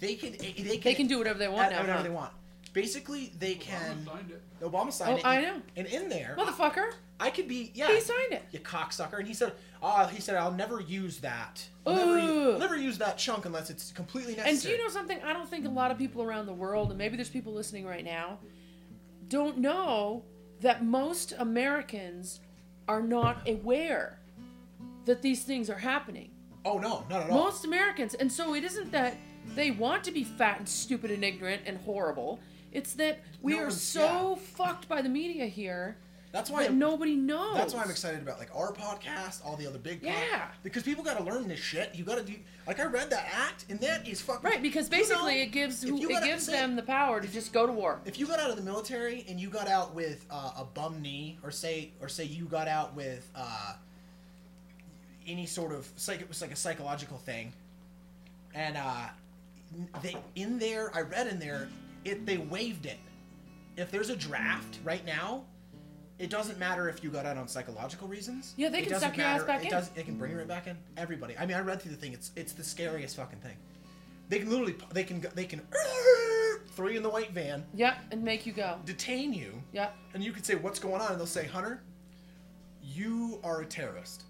they 0.00 0.14
can 0.14 0.34
eh, 0.34 0.52
they 0.56 0.76
can 0.78 0.80
They 0.82 0.94
can 0.94 1.06
do 1.06 1.18
whatever 1.18 1.38
they 1.38 1.48
want 1.48 1.70
now. 1.70 1.78
whatever 1.80 1.98
huh? 1.98 2.02
they 2.02 2.08
want. 2.10 2.32
Basically, 2.72 3.32
they 3.38 3.54
can. 3.54 4.04
Obama 4.04 4.12
signed 4.12 4.30
it. 4.30 4.42
Obama 4.62 4.92
signed 4.92 5.12
Oh, 5.14 5.16
it. 5.18 5.26
I 5.26 5.40
know. 5.40 5.62
And 5.76 5.86
in 5.86 6.08
there, 6.10 6.36
Motherfucker, 6.38 6.90
I 7.18 7.30
could 7.30 7.48
be 7.48 7.70
yeah. 7.74 7.88
he 7.88 8.00
signed 8.00 8.32
it. 8.32 8.42
You 8.52 8.58
cocksucker, 8.58 9.18
and 9.18 9.26
he 9.26 9.32
said, 9.32 9.52
"Oh, 9.82 10.04
he 10.06 10.20
said 10.20 10.36
I'll 10.36 10.52
never 10.52 10.80
use 10.80 11.18
that. 11.20 11.66
I'll 11.86 11.94
never, 11.96 12.18
u- 12.18 12.28
Ooh. 12.28 12.52
I'll 12.52 12.58
never 12.58 12.76
use 12.76 12.98
that 12.98 13.16
chunk 13.16 13.46
unless 13.46 13.70
it's 13.70 13.92
completely 13.92 14.32
necessary." 14.36 14.50
And 14.54 14.62
do 14.62 14.68
you 14.70 14.78
know 14.78 14.88
something? 14.90 15.18
I 15.24 15.32
don't 15.32 15.48
think 15.48 15.64
a 15.64 15.70
lot 15.70 15.90
of 15.90 15.96
people 15.96 16.22
around 16.22 16.44
the 16.46 16.52
world, 16.52 16.90
and 16.90 16.98
maybe 16.98 17.16
there's 17.16 17.30
people 17.30 17.54
listening 17.54 17.86
right 17.86 18.04
now, 18.04 18.38
don't 19.28 19.56
know 19.58 20.24
that 20.60 20.84
most 20.84 21.32
Americans 21.38 22.40
are 22.88 23.00
not 23.02 23.48
aware 23.48 24.18
that 25.06 25.22
these 25.22 25.44
things 25.44 25.70
are 25.70 25.78
happening. 25.78 26.30
Oh 26.66 26.78
no, 26.78 27.06
not 27.08 27.22
at 27.22 27.30
all. 27.30 27.38
Most 27.44 27.64
Americans. 27.64 28.12
And 28.14 28.30
so 28.30 28.54
it 28.54 28.64
isn't 28.64 28.92
that 28.92 29.16
they 29.54 29.70
want 29.70 30.04
to 30.04 30.10
be 30.10 30.24
fat 30.24 30.58
and 30.58 30.68
stupid 30.68 31.10
and 31.10 31.24
ignorant 31.24 31.62
and 31.66 31.78
horrible. 31.78 32.40
It's 32.72 32.94
that 32.94 33.20
we 33.40 33.54
No 33.54 33.64
are 33.64 33.70
so 33.70 34.36
fucked 34.36 34.88
by 34.88 35.00
the 35.00 35.08
media 35.08 35.46
here 35.46 35.96
That's 36.32 36.50
why 36.50 36.64
that 36.64 36.70
I'm- 36.70 36.78
nobody 36.78 37.14
knows. 37.16 37.56
That's 37.56 37.72
why 37.72 37.82
I'm 37.82 37.90
excited 37.90 38.20
about 38.20 38.38
like 38.38 38.50
our 38.54 38.72
podcast, 38.72 39.42
all 39.46 39.56
the 39.56 39.66
other 39.66 39.78
big 39.78 40.02
pod- 40.02 40.12
Yeah. 40.12 40.48
because 40.62 40.82
people 40.82 41.02
got 41.02 41.16
to 41.16 41.24
learn 41.24 41.48
this 41.48 41.60
shit. 41.60 41.94
You 41.94 42.04
got 42.04 42.16
to 42.18 42.24
do 42.24 42.34
like 42.66 42.78
I 42.78 42.84
read 42.84 43.08
that 43.10 43.28
act, 43.32 43.64
and 43.70 43.80
that 43.80 44.06
is 44.06 44.20
fucking 44.20 44.42
Right, 44.42 44.60
because 44.60 44.90
You 44.90 44.96
know, 44.96 45.02
basically 45.02 45.40
it 45.40 45.46
gives 45.52 45.82
who, 45.82 45.96
it 46.10 46.24
gives 46.24 46.44
say- 46.46 46.52
them 46.52 46.76
the 46.76 46.82
power 46.82 47.20
to 47.20 47.28
just 47.28 47.52
go 47.54 47.64
to 47.66 47.72
war. 47.72 48.00
If 48.04 48.18
you 48.18 48.26
got 48.26 48.40
out 48.40 48.50
of 48.50 48.56
the 48.56 48.62
military 48.62 49.24
and 49.28 49.40
you 49.40 49.48
got 49.48 49.68
out 49.68 49.94
with 49.94 50.26
uh, 50.30 50.52
a 50.58 50.64
bum 50.64 51.00
knee, 51.00 51.38
or 51.42 51.50
say, 51.50 51.92
or 52.02 52.08
say 52.08 52.24
you 52.24 52.44
got 52.44 52.68
out 52.68 52.94
with 52.94 53.30
uh, 53.34 53.74
any 55.26 55.46
sort 55.46 55.72
of 55.72 55.88
psych, 55.96 56.20
it 56.20 56.28
was 56.28 56.42
like 56.42 56.52
a 56.52 56.56
psychological 56.56 57.16
thing, 57.18 57.52
and 58.54 58.76
uh, 58.76 59.08
they 60.02 60.16
in 60.34 60.58
there, 60.58 60.90
I 60.94 61.00
read 61.02 61.26
in 61.26 61.38
there, 61.38 61.68
it 62.04 62.24
they 62.26 62.38
waived 62.38 62.86
it. 62.86 62.98
If 63.76 63.90
there's 63.90 64.10
a 64.10 64.16
draft 64.16 64.78
right 64.84 65.04
now, 65.04 65.44
it 66.18 66.30
doesn't 66.30 66.58
matter 66.58 66.88
if 66.88 67.04
you 67.04 67.10
got 67.10 67.26
out 67.26 67.36
on 67.36 67.46
psychological 67.46 68.08
reasons. 68.08 68.54
Yeah, 68.56 68.70
they 68.70 68.78
It 68.80 68.88
can 68.88 69.00
suck 69.00 69.16
your 69.16 69.26
ass 69.26 69.40
matter- 69.40 69.46
back 69.46 69.60
it 69.60 69.64
in. 69.66 69.70
Does, 69.70 69.90
it 69.96 70.06
can 70.06 70.16
bring 70.16 70.32
you 70.32 70.38
right 70.38 70.48
back 70.48 70.66
in. 70.66 70.78
Everybody. 70.96 71.36
I 71.36 71.44
mean, 71.44 71.56
I 71.56 71.60
read 71.60 71.82
through 71.82 71.90
the 71.90 71.98
thing. 71.98 72.12
It's 72.14 72.30
it's 72.36 72.52
the 72.54 72.64
scariest 72.64 73.16
fucking 73.16 73.40
thing. 73.40 73.56
They 74.28 74.38
can 74.38 74.48
literally 74.50 74.76
they 74.92 75.04
can 75.04 75.20
go- 75.20 75.30
they 75.34 75.44
can 75.44 75.60
throw 76.70 76.88
you 76.88 76.96
in 76.96 77.02
the 77.02 77.10
white 77.10 77.32
van, 77.32 77.64
Yep, 77.74 77.96
and 78.12 78.22
make 78.22 78.46
you 78.46 78.52
go. 78.52 78.78
detain 78.84 79.32
you, 79.32 79.62
Yep. 79.72 79.94
and 80.14 80.22
you 80.24 80.32
could 80.32 80.44
say 80.46 80.54
what's 80.54 80.78
going 80.78 81.00
on, 81.00 81.10
and 81.12 81.18
they'll 81.20 81.26
say, 81.26 81.46
Hunter, 81.46 81.82
you 82.82 83.40
are 83.44 83.60
a 83.60 83.66
terrorist. 83.66 84.24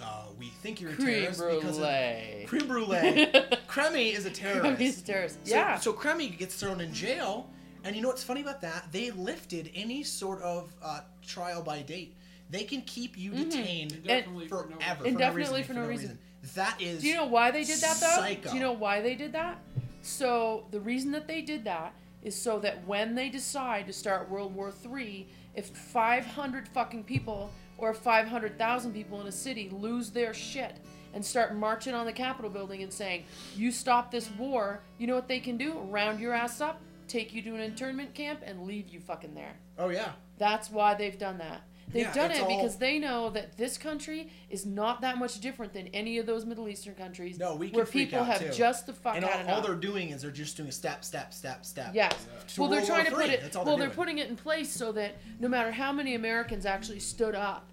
Uh, 0.00 0.24
we 0.38 0.48
think 0.48 0.80
you're 0.80 0.90
a 0.90 0.94
Creme 0.94 1.06
terrorist 1.06 1.40
because 1.40 1.78
of 1.78 1.82
brulee. 1.82 2.44
creme 2.46 2.66
brulee. 2.68 3.26
Cremy 3.68 4.14
is 4.14 4.26
a 4.26 4.30
terrorist. 4.30 4.80
He's 4.80 5.00
a 5.00 5.04
terrorist. 5.04 5.38
So, 5.44 5.54
yeah. 5.54 5.78
So 5.78 5.92
Cremy 5.92 6.36
gets 6.38 6.56
thrown 6.56 6.80
in 6.80 6.92
jail, 6.92 7.48
and 7.84 7.94
you 7.96 8.02
know 8.02 8.08
what's 8.08 8.24
funny 8.24 8.40
about 8.42 8.60
that? 8.62 8.90
They 8.92 9.10
lifted 9.10 9.70
any 9.74 10.02
sort 10.02 10.40
of 10.42 10.72
uh, 10.82 11.00
trial 11.26 11.62
by 11.62 11.82
date. 11.82 12.14
They 12.50 12.64
can 12.64 12.80
keep 12.82 13.18
you 13.18 13.32
detained 13.32 13.92
Indefinitely 13.92 14.48
for 14.48 14.66
no 14.70 14.76
forever. 14.76 15.04
reason. 15.04 15.06
Indefinitely 15.06 15.62
for 15.62 15.68
for 15.68 15.74
no, 15.74 15.82
no 15.82 15.88
reason. 15.88 16.08
reason. 16.08 16.18
That 16.54 16.80
is. 16.80 17.02
Do 17.02 17.08
you 17.08 17.14
know 17.14 17.26
why 17.26 17.50
they 17.50 17.64
did 17.64 17.80
that 17.80 17.98
though? 18.00 18.16
Psycho. 18.22 18.50
Do 18.50 18.54
you 18.54 18.62
know 18.62 18.72
why 18.72 19.00
they 19.02 19.14
did 19.14 19.32
that? 19.32 19.58
So 20.02 20.64
the 20.70 20.80
reason 20.80 21.10
that 21.12 21.26
they 21.26 21.42
did 21.42 21.64
that 21.64 21.92
is 22.22 22.34
so 22.34 22.58
that 22.60 22.86
when 22.86 23.14
they 23.14 23.28
decide 23.28 23.86
to 23.86 23.92
start 23.92 24.30
World 24.30 24.54
War 24.54 24.72
III, 24.84 25.26
if 25.54 25.66
500 25.68 26.68
fucking 26.68 27.04
people 27.04 27.50
or 27.78 27.94
500,000 27.94 28.92
people 28.92 29.20
in 29.20 29.26
a 29.26 29.32
city 29.32 29.70
lose 29.70 30.10
their 30.10 30.34
shit 30.34 30.76
and 31.14 31.24
start 31.24 31.54
marching 31.56 31.94
on 31.94 32.04
the 32.04 32.12
Capitol 32.12 32.50
building 32.50 32.82
and 32.82 32.92
saying, 32.92 33.24
"You 33.56 33.72
stop 33.72 34.10
this 34.10 34.30
war," 34.32 34.82
you 34.98 35.06
know 35.06 35.14
what 35.14 35.28
they 35.28 35.40
can 35.40 35.56
do? 35.56 35.78
Round 35.78 36.20
your 36.20 36.34
ass 36.34 36.60
up, 36.60 36.80
take 37.06 37.32
you 37.32 37.40
to 37.42 37.54
an 37.54 37.60
internment 37.60 38.14
camp, 38.14 38.40
and 38.44 38.64
leave 38.64 38.88
you 38.90 39.00
fucking 39.00 39.34
there. 39.34 39.56
Oh 39.78 39.88
yeah. 39.88 40.12
That's 40.36 40.70
why 40.70 40.94
they've 40.94 41.18
done 41.18 41.38
that. 41.38 41.62
They've 41.90 42.02
Yeah, 42.02 42.12
done 42.12 42.30
it 42.32 42.42
all- 42.42 42.48
because 42.54 42.76
they 42.76 42.98
know 42.98 43.30
that 43.30 43.56
this 43.56 43.78
country 43.78 44.30
is 44.50 44.66
not 44.66 45.00
that 45.00 45.16
much 45.16 45.40
different 45.40 45.72
than 45.72 45.86
any 45.88 46.18
of 46.18 46.26
those 46.26 46.44
Middle 46.44 46.68
Eastern 46.68 46.94
countries 46.94 47.38
No, 47.38 47.54
we 47.56 47.70
can 47.70 47.76
where 47.76 47.86
people 47.86 48.22
have 48.24 48.40
too. 48.40 48.50
just 48.52 48.84
the 48.86 48.92
fuck 48.92 49.16
And 49.16 49.24
all, 49.24 49.48
all 49.48 49.62
they're 49.62 49.74
doing 49.74 50.10
is 50.10 50.20
they're 50.20 50.30
just 50.30 50.54
doing 50.58 50.68
a 50.68 50.72
step, 50.72 51.02
step, 51.02 51.32
step, 51.32 51.64
step. 51.64 51.92
Yes. 51.94 52.12
To 52.48 52.60
Well, 52.60 52.68
they're 52.70 52.84
trying 52.84 53.04
War 53.04 53.10
to 53.12 53.16
put 53.16 53.26
III. 53.28 53.34
it. 53.36 53.40
That's 53.40 53.56
all 53.56 53.64
well, 53.64 53.78
they're 53.78 53.86
they're 53.86 53.96
putting 53.96 54.18
it 54.18 54.28
in 54.28 54.36
place 54.36 54.70
so 54.70 54.92
that 54.92 55.14
no 55.40 55.48
matter 55.48 55.72
how 55.72 55.90
many 55.90 56.14
Americans 56.14 56.66
actually 56.66 57.00
stood 57.00 57.34
up 57.34 57.67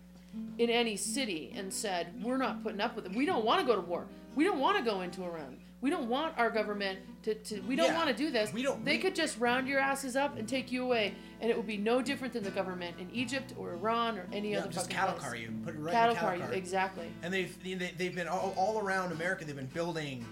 in 0.58 0.70
any 0.70 0.96
city 0.96 1.54
and 1.56 1.74
said, 1.74 2.14
"We're 2.24 2.38
not 2.38 2.64
putting 2.64 2.82
up 2.82 2.96
with 2.96 3.06
it. 3.06 3.14
We 3.14 3.26
don't 3.26 3.46
want 3.46 3.62
to 3.62 3.66
go 3.68 3.76
to 3.76 3.82
war. 3.82 4.08
We 4.36 4.44
don't 4.44 4.60
want 4.60 4.78
to 4.78 4.84
go 4.84 5.02
into 5.02 5.24
Iran. 5.24 5.58
We 5.82 5.90
don't 5.92 6.08
want 6.10 6.38
our 6.38 6.50
government 6.50 7.00
to. 7.24 7.36
to 7.36 7.62
we 7.62 7.76
don't 7.76 7.88
Yeah, 7.88 7.96
want 7.98 8.08
to 8.10 8.16
do 8.16 8.32
this. 8.32 8.52
we 8.54 8.64
don't- 8.64 8.84
They 8.84 8.94
we- 8.96 9.02
could 9.04 9.14
just 9.16 9.38
round 9.40 9.68
your 9.68 9.80
asses 9.80 10.16
up 10.16 10.38
and 10.38 10.48
take 10.48 10.72
you 10.72 10.84
away, 10.84 11.14
and 11.42 11.52
it 11.52 11.56
would 11.58 11.68
be 11.68 11.78
no 11.78 12.02
different 12.02 12.34
than 12.34 12.44
the 12.44 12.50
government 12.52 12.98
in 13.00 13.10
Egypt 13.12 13.54
or 13.58 13.74
Iran 13.74 14.18
or 14.18 14.28
any 14.34 14.54
Yeah, 14.54 14.60
other 14.60 14.68
just 14.70 14.86
fucking 14.88 14.96
cattle 14.98 15.14
place. 15.16 15.26
car 15.26 15.36
you, 15.36 15.52
put 15.64 15.76
it 15.76 15.80
right 15.80 15.94
cattle 15.94 16.16
cattle 16.16 16.40
car 16.40 16.50
you 16.50 16.54
exactly. 16.56 17.08
And 17.22 17.34
they've 17.34 17.56
they, 17.64 17.92
they've 17.98 18.16
been 18.16 18.28
all, 18.28 18.54
all 18.58 18.80
around 18.80 19.12
America. 19.12 19.46
They've 19.46 19.56
been 19.56 19.66
building 19.68 20.26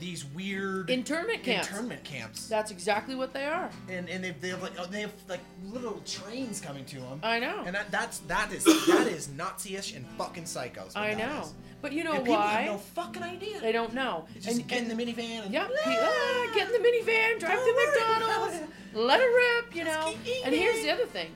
these 0.00 0.24
weird 0.24 0.90
Internment 0.90 1.42
camps. 1.42 1.68
internment 1.68 2.04
camps. 2.04 2.48
That's 2.48 2.70
exactly 2.70 3.14
what 3.14 3.32
they 3.32 3.46
are. 3.46 3.70
and 3.88 4.08
and 4.08 4.22
they, 4.22 4.30
they 4.40 4.48
have 4.48 4.62
like 4.62 4.72
oh, 4.78 4.86
they 4.86 5.00
have 5.02 5.12
like 5.28 5.40
little 5.64 6.00
trains 6.06 6.60
coming 6.60 6.84
to 6.86 6.96
them. 6.96 7.20
I 7.22 7.38
know. 7.38 7.62
And 7.66 7.74
that, 7.74 7.90
that's 7.90 8.18
that 8.20 8.52
is 8.52 8.64
that 8.64 9.06
is 9.06 9.28
Nazi-ish 9.30 9.94
and 9.94 10.06
fucking 10.18 10.44
psychos. 10.44 10.92
I 10.96 11.14
know. 11.14 11.42
is. 11.42 11.54
But 11.82 11.92
you 11.92 12.04
know 12.04 12.12
and 12.14 12.24
people 12.24 12.34
why? 12.40 12.62
have 12.62 12.66
no 12.72 12.78
fucking 12.78 13.22
idea. 13.22 13.60
They 13.60 13.72
don't 13.72 13.92
know. 13.92 14.26
Just 14.34 14.48
and, 14.58 14.66
get 14.66 14.82
and, 14.82 14.90
in 14.90 14.96
the 14.96 15.04
minivan 15.04 15.44
and 15.44 15.52
Yep. 15.52 15.68
he- 15.84 15.96
ah, 15.98 16.50
get 16.54 16.66
in 16.68 16.72
the 16.72 16.88
minivan, 16.88 17.38
drive 17.38 17.58
to 17.58 17.74
McDonald's, 17.86 18.56
let 18.94 19.20
it 19.20 19.24
rip, 19.24 19.76
you 19.76 19.84
know. 19.84 20.14
And 20.44 20.54
here's 20.54 20.82
the 20.82 20.90
other 20.90 21.06
thing. 21.06 21.30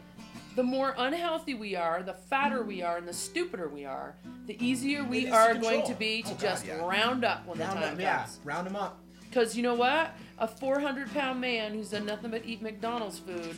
The 0.57 0.63
more 0.63 0.95
unhealthy 0.99 1.55
we 1.55 1.77
are, 1.77 2.03
the 2.03 2.13
fatter 2.15 2.63
we 2.63 2.83
are, 2.83 2.97
and 2.97 3.07
the 3.07 3.13
stupider 3.13 3.69
we 3.69 3.85
are, 3.85 4.17
the 4.47 4.63
easier 4.65 5.05
we 5.05 5.29
are 5.29 5.53
control. 5.53 5.71
going 5.71 5.87
to 5.87 5.95
be 5.95 6.23
oh, 6.27 6.29
to 6.29 6.35
Oh, 6.35 6.35
God, 6.35 6.41
just 6.41 6.67
yeah. 6.67 6.87
round 6.87 7.25
up 7.25 7.47
when 7.47 7.59
round 7.59 7.79
the 7.81 7.87
time 7.87 8.01
yeah, 8.01 8.19
comes. 8.25 8.41
round 8.45 8.67
them 8.67 8.77
up. 8.77 8.99
Because 9.29 9.57
you 9.57 9.63
know 9.63 9.75
what? 9.75 10.11
A 10.39 10.49
400 10.49 11.13
pound 11.15 11.41
man 11.41 11.73
who's 11.73 11.91
done 11.91 12.05
nothing 12.05 12.33
but 12.33 12.45
eat 12.45 12.63
McDonald's 12.63 13.21
food 13.21 13.55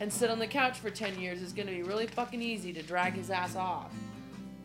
and 0.00 0.12
sit 0.12 0.30
on 0.30 0.38
the 0.38 0.46
couch 0.46 0.78
for 0.78 0.90
10 0.90 1.18
years 1.18 1.40
is 1.40 1.52
going 1.52 1.66
to 1.66 1.72
be 1.72 1.82
really 1.82 2.06
fucking 2.06 2.42
easy 2.42 2.72
to 2.74 2.82
drag 2.82 3.14
his 3.14 3.30
ass 3.30 3.56
off. 3.56 3.90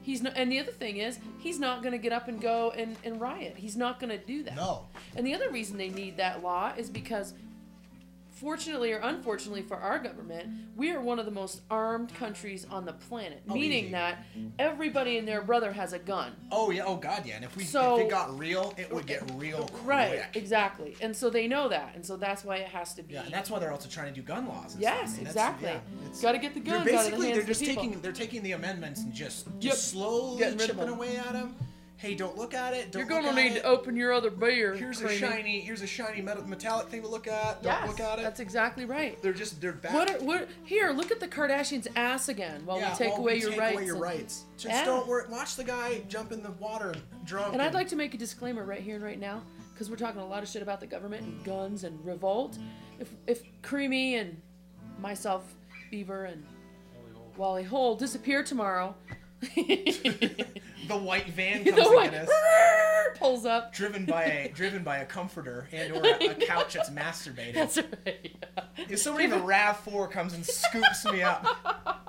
He's 0.01 0.21
not, 0.21 0.33
and 0.35 0.51
the 0.51 0.59
other 0.59 0.71
thing 0.71 0.97
is, 0.97 1.19
he's 1.37 1.59
not 1.59 1.81
going 1.81 1.91
to 1.91 1.97
get 1.97 2.11
up 2.11 2.27
and 2.27 2.41
go 2.41 2.71
and, 2.71 2.97
and 3.03 3.21
riot. 3.21 3.53
He's 3.57 3.77
not 3.77 3.99
going 3.99 4.09
to 4.09 4.17
do 4.17 4.43
that. 4.43 4.55
No. 4.55 4.87
And 5.15 5.25
the 5.25 5.33
other 5.33 5.49
reason 5.49 5.77
they 5.77 5.89
need 5.89 6.17
that 6.17 6.41
law 6.41 6.73
is 6.75 6.89
because, 6.89 7.35
fortunately 8.39 8.91
or 8.93 8.99
unfortunately 8.99 9.61
for 9.61 9.77
our 9.77 9.99
government, 9.99 10.47
we 10.75 10.91
are 10.91 11.01
one 11.01 11.19
of 11.19 11.25
the 11.25 11.31
most 11.31 11.61
armed 11.69 12.13
countries 12.15 12.65
on 12.69 12.85
the 12.85 12.93
planet. 12.93 13.41
Oh, 13.49 13.53
meaning 13.53 13.85
easy. 13.85 13.91
that 13.91 14.23
everybody 14.57 15.17
and 15.17 15.27
their 15.27 15.41
brother 15.41 15.71
has 15.73 15.93
a 15.93 15.99
gun. 15.99 16.31
Oh 16.51 16.71
yeah. 16.71 16.83
Oh 16.85 16.95
god, 16.95 17.25
yeah. 17.25 17.35
And 17.35 17.45
if 17.45 17.55
we 17.55 17.63
So- 17.63 17.97
if 17.97 18.05
it 18.05 18.09
got 18.09 18.37
real, 18.37 18.73
it 18.77 18.91
would 18.93 19.05
get 19.05 19.23
real 19.35 19.67
quick. 19.73 19.85
Right, 19.85 20.23
exactly. 20.33 20.95
And 21.01 21.15
so 21.15 21.29
they 21.29 21.47
know 21.47 21.69
that. 21.69 21.93
And 21.95 22.05
so 22.05 22.15
that's 22.17 22.43
why 22.43 22.57
it 22.57 22.67
has 22.69 22.93
to 22.95 23.03
be. 23.03 23.13
Yeah, 23.15 23.23
and 23.23 23.33
that's 23.33 23.49
why 23.49 23.59
they're 23.59 23.71
also 23.71 23.89
trying 23.89 24.07
to 24.07 24.19
do 24.19 24.21
gun 24.25 24.47
laws. 24.47 24.75
Yes. 24.79 25.13
I 25.13 25.17
mean, 25.17 25.27
exactly. 25.27 25.69
yeah, 25.69 25.79
it's- 26.05 26.21
Got 26.21 26.31
to 26.33 26.37
get 26.37 26.53
the 26.53 26.59
They're 26.61 26.77
guns 26.79 26.81
out 26.81 26.87
of 26.87 26.93
the 26.93 26.97
basically 27.11 27.25
hands 27.27 27.35
they're 27.35 27.41
of 27.41 27.47
the 27.47 27.53
just 27.53 27.65
taking 27.65 28.01
they're 28.01 28.11
taking 28.11 28.43
the 28.43 28.51
amendments 28.53 29.01
and 29.01 29.13
just 29.13 29.45
Yep. 29.47 29.59
just 29.59 29.87
slowly 29.91 30.39
Getting 30.39 30.59
chipping 30.59 30.89
away 30.89 31.17
at 31.17 31.33
them. 31.33 31.55
Hey, 31.99 32.15
don't 32.15 32.37
look 32.37 32.53
at 32.53 32.73
it. 32.73 32.93
Don't 32.93 33.01
You're 33.01 33.09
gonna 33.09 33.33
need 33.33 33.57
it. 33.57 33.61
to 33.61 33.63
open 33.65 33.97
your 33.97 34.13
other 34.13 34.29
beer. 34.29 34.73
Here's 34.73 35.01
a 35.01 35.09
shiny 35.09 35.59
here's 35.59 35.81
a 35.81 35.87
shiny 35.87 36.21
metal 36.21 36.47
metallic 36.47 36.87
thing 36.87 37.01
to 37.01 37.09
look 37.09 37.27
at. 37.27 37.61
Don't 37.61 37.73
Yes, 37.73 37.87
look 37.89 37.99
at 37.99 38.19
it. 38.19 38.21
that's 38.23 38.39
exactly 38.39 38.85
right. 38.85 39.21
they're 39.21 39.33
just 39.33 39.59
they're 39.59 39.73
bad. 39.73 39.93
What 39.93 40.09
are 40.09 40.23
what? 40.23 40.47
Here, 40.63 40.91
look 40.91 41.11
at 41.11 41.19
the 41.19 41.27
Kardashians' 41.27 41.87
ass 41.97 42.29
again 42.29 42.65
while 42.65 42.79
yeah, 42.79 42.91
we 42.93 42.97
take 42.97 43.09
while 43.11 43.19
away 43.19 43.33
we 43.33 43.41
your 43.41 43.49
take 43.51 43.59
rights. 43.59 43.75
away 43.75 43.85
your 43.85 43.95
and- 43.95 44.01
rights. 44.03 44.43
Just 44.55 44.73
Yeah. 44.75 44.85
don't 44.85 45.07
worry. 45.07 45.27
Watch 45.29 45.57
the 45.57 45.63
guy 45.65 45.99
jump 46.07 46.31
in 46.31 46.41
the 46.41 46.51
water 46.51 46.95
drunk. 47.25 47.51
And 47.51 47.61
I'd 47.61 47.73
like 47.73 47.89
to 47.89 47.97
make 47.97 48.13
a 48.13 48.17
disclaimer 48.17 48.63
right 48.63 48.81
here 48.81 48.95
and 48.95 49.03
right 49.03 49.19
now, 49.19 49.43
because 49.73 49.89
we're 49.89 49.97
talking 49.97 50.21
a 50.21 50.25
lot 50.25 50.41
of 50.41 50.47
shit 50.47 50.61
about 50.61 50.79
the 50.79 50.87
government 50.87 51.23
and 51.23 51.43
guns 51.43 51.83
and 51.83 51.99
revolt. 52.05 52.57
If 52.97 53.09
if 53.27 53.43
Creamy 53.61 54.15
and 54.15 54.41
myself, 54.99 55.43
Beaver 55.91 56.23
and 56.25 56.45
Wally 57.35 57.63
Hole 57.63 57.95
disappear 57.97 58.41
tomorrow, 58.41 58.95
the 60.87 60.97
white 60.97 61.29
van 61.29 61.63
the 61.63 61.71
comes 61.71 61.87
to 61.87 61.93
one 61.95 62.09
get 62.09 62.27
us. 62.27 62.29
Pulls 63.15 63.45
up. 63.45 63.73
driven 63.73 64.05
by 64.05 64.23
a 64.23 64.49
driven 64.53 64.83
by 64.83 64.97
a 64.97 65.05
comforter 65.05 65.67
and 65.71 65.93
or 65.93 66.03
a, 66.05 66.27
a 66.29 66.33
couch 66.47 66.73
that's 66.73 66.89
masturbating. 66.89 67.53
That's 67.53 67.77
right. 67.77 68.35
if 68.89 68.99
somebody 68.99 69.25
in 69.25 69.31
the 69.31 69.39
Rav 69.39 69.77
Four 69.79 70.07
comes 70.07 70.33
and 70.33 70.45
scoops 70.45 71.05
me 71.05 71.21
up, 71.21 71.45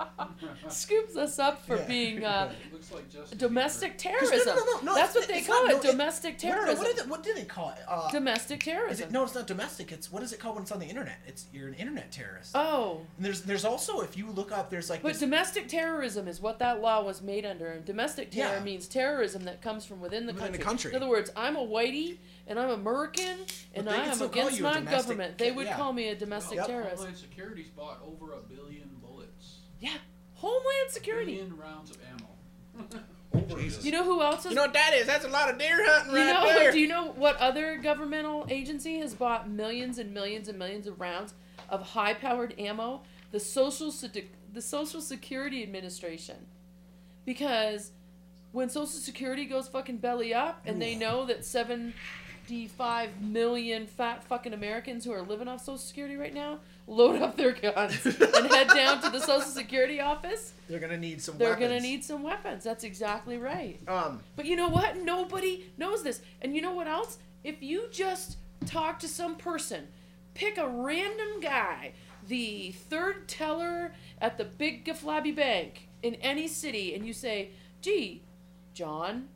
Scoops 0.69 1.17
us 1.17 1.39
up 1.39 1.65
for 1.67 1.77
Yeah. 1.77 1.87
being 1.87 2.25
uh, 2.25 2.53
Looks 2.73 2.93
like 2.93 3.11
Justin 3.11 3.39
domestic 3.39 3.99
'Cause 3.99 4.05
no, 4.05 4.11
terrorism. 4.21 4.57
no, 4.57 4.65
no, 4.65 4.81
no, 4.83 4.95
That's 4.95 5.15
what 5.15 5.27
they 5.29 5.41
call 5.43 5.67
not- 5.67 5.71
it. 5.71 5.73
no, 5.85 5.89
it- 5.89 5.93
domestic 5.93 6.35
what, 6.35 6.43
no, 6.45 6.51
terrorism. 6.51 6.85
what, 6.85 6.99
is 6.99 7.07
what 7.07 7.23
do 7.23 7.35
they 7.35 7.45
call 7.45 7.71
it? 7.71 7.79
Uh, 7.89 8.11
domestic 8.11 8.61
is 8.61 8.65
terrorism. 8.73 9.09
it, 9.09 9.13
no, 9.13 9.25
it's 9.25 9.35
not 9.35 9.47
domestic. 9.47 9.93
It's 9.93 10.13
what 10.13 10.23
is 10.23 10.33
it 10.33 10.39
called 10.41 10.55
when 10.57 10.63
it's 10.63 10.73
on 10.73 10.79
the 10.79 10.87
internet? 10.87 11.19
It's 11.27 11.47
you're 11.53 11.69
an 11.69 11.75
internet 11.75 12.13
terrorist. 12.13 12.53
Oh. 12.55 13.01
and 13.17 13.27
there's 13.27 13.43
there's 13.43 13.65
also 13.65 14.01
if 14.01 14.17
you 14.17 14.31
look 14.31 14.53
up, 14.53 14.71
there's 14.71 14.89
like 14.91 15.03
But 15.03 15.11
this, 15.13 15.21
domestic 15.21 15.69
terrorism 15.69 16.29
is 16.29 16.41
what 16.41 16.59
that 16.61 16.81
law 16.81 17.03
was 17.03 17.21
made 17.23 17.45
under. 17.45 17.69
And 17.73 17.85
domestic 17.85 18.31
terror 18.31 18.57
Yeah. 18.59 18.63
means 18.65 18.87
terrorism 18.87 19.45
that 19.45 19.61
comes 19.63 19.85
from 19.85 20.01
within 20.01 20.27
the 20.27 20.33
Within 20.33 20.53
the 20.53 20.59
country. 20.59 20.90
Country. 20.91 20.97
In 20.97 21.03
other 21.03 21.11
words, 21.11 21.31
I'm 21.37 21.57
a 21.57 21.67
whitey 21.67 22.19
and 22.47 22.59
I'm 22.59 22.71
American 22.71 23.39
and 23.75 23.89
I 23.89 24.07
am 24.07 24.23
against 24.23 24.61
my 24.61 24.75
domestic 24.75 24.91
government. 24.91 25.39
They 25.39 25.53
would 25.53 25.67
yeah. 25.67 25.77
call 25.77 25.93
me 25.93 26.09
a 26.09 26.15
domestic 26.15 26.57
Yep. 26.59 26.67
terrorist. 26.67 26.97
Homeland 26.97 27.17
Security's 27.17 27.69
bought 27.69 28.01
over 28.05 28.33
a 28.35 28.41
billion 28.41 28.91
bullets. 29.03 29.59
Yeah. 29.81 29.97
Homeland 30.35 30.91
Security. 30.91 31.37
Billion 31.37 31.57
rounds 31.57 31.91
of 31.91 31.99
ammo. 32.03 32.89
Oh, 33.33 33.57
Jesus. 33.57 33.85
You 33.85 33.93
know 33.93 34.03
who 34.03 34.23
else 34.23 34.45
is 34.45 34.51
You 34.51 34.57
know 34.57 34.63
what 34.63 34.73
that 34.73 34.93
is? 34.95 35.07
That's 35.07 35.25
a 35.25 35.29
lot 35.29 35.51
of 35.51 35.59
deer 35.59 35.77
hunting 35.89 36.13
You 36.13 36.19
right 36.19 36.27
know, 36.33 36.53
there. 36.53 36.73
do 36.73 36.81
you 36.81 36.89
know 36.89 37.13
what 37.13 37.37
other 37.37 37.77
governmental 37.77 38.45
agency 38.49 38.99
has 38.99 39.15
bought 39.15 39.49
millions 39.49 39.99
and 39.99 40.13
millions 40.13 40.49
and 40.49 40.59
millions 40.59 40.89
of 40.89 41.01
rounds 41.01 41.35
of 41.69 41.81
high-powered 41.81 42.59
ammo? 42.59 43.03
The 43.31 43.39
Social 43.39 43.93
the 44.53 44.61
Social 44.61 45.01
Security 45.01 45.63
Administration, 45.63 46.47
because 47.25 47.93
when 48.53 48.69
Social 48.69 48.87
Security 48.87 49.45
goes 49.47 49.69
fucking 49.69 49.99
belly 49.99 50.33
up 50.35 50.63
and 50.67 50.81
they 50.83 50.95
know 50.95 51.25
that 51.27 51.45
seventy-five 52.47 53.21
million 53.21 53.87
fat 53.87 54.25
fucking 54.25 54.53
Americans 54.53 55.05
who 55.05 55.13
are 55.13 55.23
living 55.23 55.49
off 55.49 55.61
Social 55.61 55.79
Security 55.79 56.17
right 56.17 56.35
now 56.35 56.59
load 56.87 57.23
up 57.23 57.37
their 57.37 57.53
guns 57.53 58.05
and 58.07 58.47
head 58.49 58.69
down 58.69 59.01
to 59.01 59.11
the 59.11 59.21
Social 59.21 59.43
Security 59.43 60.01
office, 60.01 60.53
They're 60.69 60.81
gonna 60.81 60.97
need 60.97 61.23
some. 61.23 61.39
they're 61.39 61.51
weapons. 61.51 61.69
gonna 61.69 61.81
need 61.81 62.03
some 62.05 62.23
weapons. 62.23 62.65
That's 62.65 62.83
exactly 62.85 63.39
right. 63.39 63.79
Um. 63.87 64.21
But 64.37 64.47
you 64.47 64.57
know 64.57 64.69
what? 64.69 64.97
Nobody 64.99 65.67
knows 65.79 66.03
this. 66.03 66.21
And 66.43 66.55
you 66.57 66.63
know 66.63 66.75
what 66.75 66.89
else? 66.89 67.19
If 67.45 67.63
you 67.63 67.85
just 67.93 68.39
talk 68.67 68.99
to 69.01 69.09
some 69.09 69.37
person, 69.37 69.87
pick 70.35 70.59
a 70.59 70.69
random 70.69 71.41
guy, 71.41 71.93
the 72.27 72.73
third 72.73 73.29
teller 73.29 73.93
at 74.21 74.37
the 74.37 74.45
big 74.45 74.85
Gaflabby 74.85 75.35
Bank 75.37 75.89
in 76.03 76.17
any 76.17 76.49
city, 76.49 76.95
and 76.95 77.07
you 77.07 77.13
say, 77.13 77.51
gee, 77.83 78.23
John, 78.81 79.29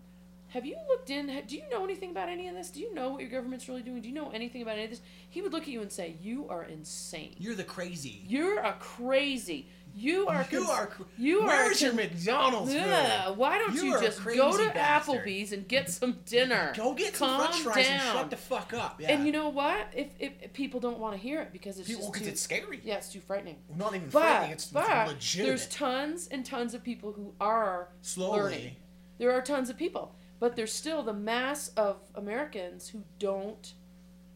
have 0.49 0.65
you 0.65 0.75
looked 0.89 1.11
in? 1.11 1.27
Do 1.47 1.55
you 1.55 1.65
know 1.71 1.85
anything 1.85 2.11
about 2.13 2.31
any 2.31 2.49
of 2.49 2.55
this? 2.55 2.71
Do 2.71 2.81
you 2.81 2.95
know 2.95 3.11
what 3.11 3.21
your 3.21 3.29
government's 3.29 3.69
really 3.69 3.83
doing? 3.83 4.01
Do 4.01 4.09
you 4.09 4.15
know 4.15 4.31
anything 4.31 4.63
about 4.63 4.77
any 4.77 4.85
of 4.85 4.91
this? 4.91 5.03
He 5.29 5.43
would 5.43 5.53
look 5.53 5.65
at 5.65 5.69
you 5.69 5.83
and 5.83 5.93
say, 5.93 6.17
You 6.23 6.49
are 6.49 6.63
insane. 6.65 7.35
You're 7.39 7.55
the 7.55 7.63
crazy. 7.65 8.23
You're 8.27 8.61
a 8.61 8.73
crazy. 8.79 9.67
You 9.97 10.27
are. 10.29 10.45
You 10.51 10.59
cons- 10.61 10.71
are. 10.71 10.87
cr- 10.87 11.03
You 11.19 11.41
are. 11.43 11.47
Where's 11.47 11.81
your 11.83 11.93
McDonald's 11.93 12.75
yeah, 12.75 13.31
why 13.31 13.59
don't 13.59 13.75
You 13.77 13.85
you, 13.93 14.01
just 14.01 14.25
go 14.25 14.57
to 14.57 14.73
bastard. 14.75 15.21
Applebee's 15.25 15.53
and 15.53 15.69
get 15.69 15.89
some 15.89 16.19
dinner? 16.27 16.73
Go 16.77 16.95
get 16.95 17.15
some 17.15 17.29
Calm 17.29 17.53
French 17.53 17.63
fries 17.63 17.87
down. 17.87 17.93
and 18.01 18.03
shut 18.19 18.31
the 18.31 18.37
fuck 18.37 18.73
up. 18.75 19.01
Yeah. 19.01 19.13
And 19.13 19.25
you 19.27 19.31
know 19.31 19.51
what? 19.51 19.87
If, 19.95 20.09
if, 20.19 20.33
if 20.43 20.53
people 20.53 20.81
don't 20.81 20.99
want 20.99 21.15
to 21.15 21.21
hear 21.21 21.43
it 21.43 21.53
because 21.53 21.79
it's 21.79 21.87
people, 21.87 22.03
just 22.03 22.13
because 22.13 22.27
too, 22.27 22.33
it's 22.33 22.41
scary. 22.41 22.81
yeah, 22.83 22.95
it's 22.97 23.09
too 23.09 23.21
frightening. 23.21 23.57
Not 23.77 23.95
even 23.95 24.09
But, 24.09 24.21
frightening. 24.23 24.51
It's, 24.53 24.67
but 24.67 25.07
legitimate. 25.09 25.49
there's 25.49 25.69
tons 25.69 26.27
and 26.29 26.45
tons 26.45 26.75
of 26.75 26.83
people 26.83 27.13
who 27.13 27.33
are 27.41 27.89
Slowly. 28.03 28.41
learning. 28.41 28.77
There 29.25 29.33
are 29.33 29.41
tons 29.41 29.71
of 29.71 29.79
people, 29.79 30.15
but 30.39 30.55
there's 30.55 30.71
still 30.71 31.03
the 31.03 31.15
mass 31.15 31.69
of 31.79 31.97
Americans 32.15 32.91
who 32.91 33.05
don't. 33.19 33.73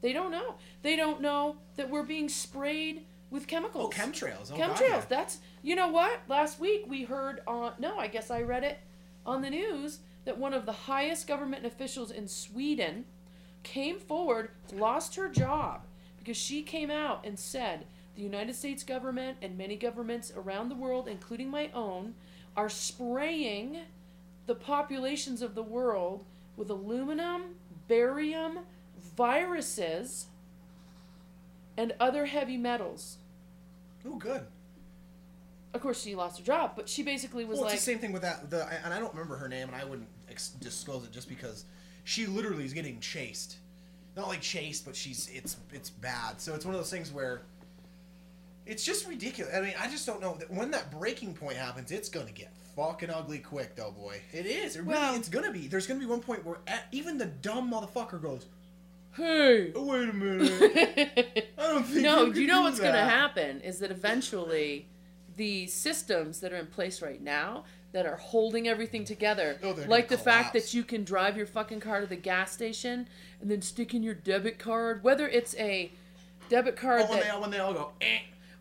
They 0.01 0.15
don't 0.15 0.31
know. 0.31 0.55
They 0.81 0.97
don't 0.97 1.21
know 1.21 1.57
that 1.77 1.91
we're 1.91 2.05
being 2.05 2.31
sprayed 2.31 3.05
with 3.29 3.47
chemicals. 3.47 3.93
Oh, 3.95 4.03
chemtrails. 4.03 4.51
Oh, 4.51 4.57
chemtrails. 4.57 4.79
God, 4.79 4.81
yeah. 4.81 5.05
That's 5.07 5.41
you 5.63 5.77
know 5.77 5.89
what? 5.89 6.21
Last 6.27 6.59
week 6.59 6.87
we 6.89 7.03
heard 7.05 7.43
on 7.47 7.75
no, 7.79 7.99
I 7.99 8.07
guess 8.07 8.31
I 8.31 8.41
read 8.41 8.65
it 8.65 8.79
on 9.27 9.43
the 9.43 9.51
news 9.51 9.99
that 10.25 10.39
one 10.39 10.55
of 10.55 10.65
the 10.65 10.73
highest 10.73 11.27
government 11.27 11.67
officials 11.67 12.11
in 12.11 12.27
Sweden 12.27 13.05
came 13.65 13.99
forward, 13.99 14.53
lost 14.73 15.17
her 15.17 15.29
job 15.29 15.83
because 16.19 16.39
she 16.39 16.63
came 16.63 16.91
out 16.91 17.27
and 17.27 17.39
said 17.39 17.85
the 18.17 18.23
United 18.23 18.57
States 18.57 18.85
government 18.85 19.37
and 19.43 19.59
many 19.59 19.77
governments 19.77 20.33
around 20.35 20.71
the 20.71 20.75
world, 20.75 21.07
including 21.09 21.51
my 21.51 21.69
own, 21.75 22.15
are 22.57 22.71
spraying 22.71 23.81
the 24.49 24.55
populations 24.57 25.43
of 25.43 25.55
the 25.55 25.63
world 25.63 26.25
with 26.57 26.71
aluminum, 26.71 27.55
barium, 27.87 28.61
viruses, 29.17 30.27
and 31.77 31.95
other 32.01 32.27
heavy 32.27 32.57
metals. 32.57 33.19
Oh, 34.05 34.17
good. 34.17 34.43
Of 35.75 35.83
course, 35.83 36.03
she 36.03 36.15
lost 36.15 36.39
her 36.39 36.45
job, 36.45 36.73
but 36.75 36.89
she 36.89 37.03
basically 37.03 37.45
was 37.45 37.59
well, 37.59 37.67
like, 37.67 37.75
it's 37.75 37.85
the 37.85 37.93
same 37.93 38.01
thing 38.01 38.11
with 38.11 38.23
that. 38.23 38.51
The 38.51 38.67
and 38.85 38.93
I 38.93 38.99
don't 38.99 39.13
remember 39.13 39.37
her 39.37 39.49
name, 39.49 39.69
and 39.69 39.77
I 39.77 39.85
wouldn't 39.85 40.09
ex- 40.31 40.49
disclose 40.49 41.05
it 41.05 41.13
just 41.13 41.29
because 41.29 41.67
she 42.05 42.27
literally 42.27 42.65
is 42.65 42.73
getting 42.73 42.99
chased. 43.01 43.59
Not 44.17 44.29
like 44.29 44.41
chased, 44.41 44.87
but 44.87 44.97
she's 44.97 45.29
it's 45.33 45.59
it's 45.73 45.91
bad. 45.91 46.41
So 46.41 46.55
it's 46.55 46.65
one 46.65 46.75
of 46.75 46.81
those 46.81 46.91
things 46.91 47.13
where 47.13 47.43
It's 48.67 48.85
just 48.85 49.07
ridiculous. 49.07 49.55
I 49.55 49.61
mean, 49.61 49.75
I 49.79 49.89
just 49.89 50.07
don't 50.07 50.21
know 50.21 50.35
that 50.39 50.51
when 50.51 50.71
that 50.73 50.91
breaking 50.91 51.35
point 51.35 51.57
happens, 51.59 51.91
it's 51.93 52.09
gonna 52.09 52.33
get 52.33 52.51
fucking 52.79 53.11
ugly 53.11 53.39
quick, 53.41 53.75
though, 53.75 53.91
boy. 53.91 54.21
It 54.33 54.47
is. 54.47 54.77
It 54.77 54.81
really, 54.81 54.93
Well- 54.95 55.15
it's 55.17 55.29
gonna 55.29 55.53
be. 55.53 55.67
There's 55.69 55.87
gonna 55.87 56.01
be 56.01 56.07
one 56.07 56.21
point 56.21 56.45
where 56.45 56.59
at, 56.67 56.87
even 56.93 57.19
the 57.19 57.27
dumb 57.27 57.71
motherfucker 57.71 58.23
goes, 58.23 58.47
Hey. 59.17 59.73
oh, 59.75 59.85
"Wait 59.85 60.09
a 60.09 60.13
minute, 60.13 61.49
I 61.59 61.63
don't 61.63 61.83
think." 61.85 62.03
no, 62.05 62.27
you, 62.27 62.33
do 62.35 62.41
you 62.43 62.47
know 62.47 62.59
do 62.59 62.63
what's 62.65 62.79
going 62.81 62.93
to 62.95 63.01
happen 63.01 63.61
is 63.63 63.81
that 63.81 63.91
eventually 63.91 64.87
the 65.37 65.67
systems 65.67 66.41
that 66.41 66.53
are 66.53 66.57
in 66.57 66.67
place 66.67 67.03
right 67.03 67.21
now 67.21 67.65
that 67.93 68.07
are 68.07 68.17
holding 68.17 68.69
everything 68.69 69.05
together, 69.05 69.59
Oh, 69.63 69.75
like 69.89 70.09
the 70.09 70.19
fact 70.19 70.53
that 70.53 70.75
you 70.75 70.85
can 70.85 71.05
drive 71.05 71.37
your 71.37 71.47
fucking 71.47 71.81
car 71.81 72.01
to 72.01 72.07
the 72.07 72.17
gas 72.17 72.53
station 72.53 73.09
and 73.41 73.51
then 73.51 73.63
stick 73.63 73.95
in 73.95 74.03
your 74.03 74.15
debit 74.15 74.59
card, 74.59 75.03
whether 75.03 75.27
it's 75.27 75.57
a 75.57 75.91
debit 76.49 76.77
card 76.77 77.03
Oh, 77.03 77.07
when 77.11 77.19
that 77.19 77.25
they 77.25 77.31
all 77.31 77.41
when 77.41 77.51
they 77.51 77.59
all 77.59 77.73
go, 77.73 77.93
eh, 78.01 78.19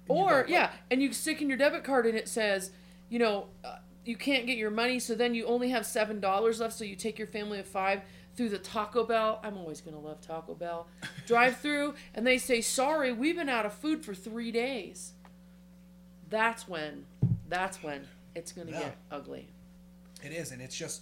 or 0.07 0.43
go, 0.43 0.49
yeah, 0.49 0.71
and 0.89 1.01
you 1.03 1.11
stick 1.13 1.41
in 1.41 1.49
your 1.49 1.57
debit 1.57 1.83
card 1.83 2.05
and 2.05 2.17
it 2.17 2.27
says, 2.29 2.71
you 3.09 3.19
know, 3.19 3.47
uh, 3.63 3.75
you 4.07 4.15
can't 4.15 4.45
get 4.45 4.57
your 4.57 4.71
money, 4.71 4.99
so 4.99 5.15
then 5.15 5.33
you 5.33 5.45
only 5.45 5.69
have 5.69 5.85
seven 5.85 6.19
dollars 6.19 6.59
left. 6.59 6.73
So 6.73 6.83
you 6.83 6.95
take 6.95 7.17
your 7.17 7.27
family 7.27 7.59
of 7.59 7.65
five 7.67 8.01
through 8.35 8.49
the 8.49 8.59
Taco 8.59 9.03
Bell. 9.03 9.39
I'm 9.43 9.57
always 9.57 9.81
gonna 9.81 9.99
love 9.99 10.21
Taco 10.21 10.53
Bell. 10.55 10.87
Drive 11.27 11.57
through, 11.57 11.95
and 12.13 12.25
they 12.25 12.37
say, 12.37 12.61
"Sorry, 12.61 13.11
we've 13.13 13.35
been 13.35 13.49
out 13.49 13.65
of 13.65 13.73
food 13.73 14.03
for 14.05 14.13
three 14.13 14.51
days." 14.51 15.13
That's 16.29 16.67
when, 16.67 17.05
that's 17.47 17.81
when 17.81 18.07
it's 18.35 18.51
gonna 18.51 18.71
Yeah. 18.71 18.79
get 18.79 18.97
ugly. 19.11 19.47
It 20.23 20.31
is, 20.31 20.51
and 20.51 20.61
it's 20.61 20.75
just. 20.75 21.01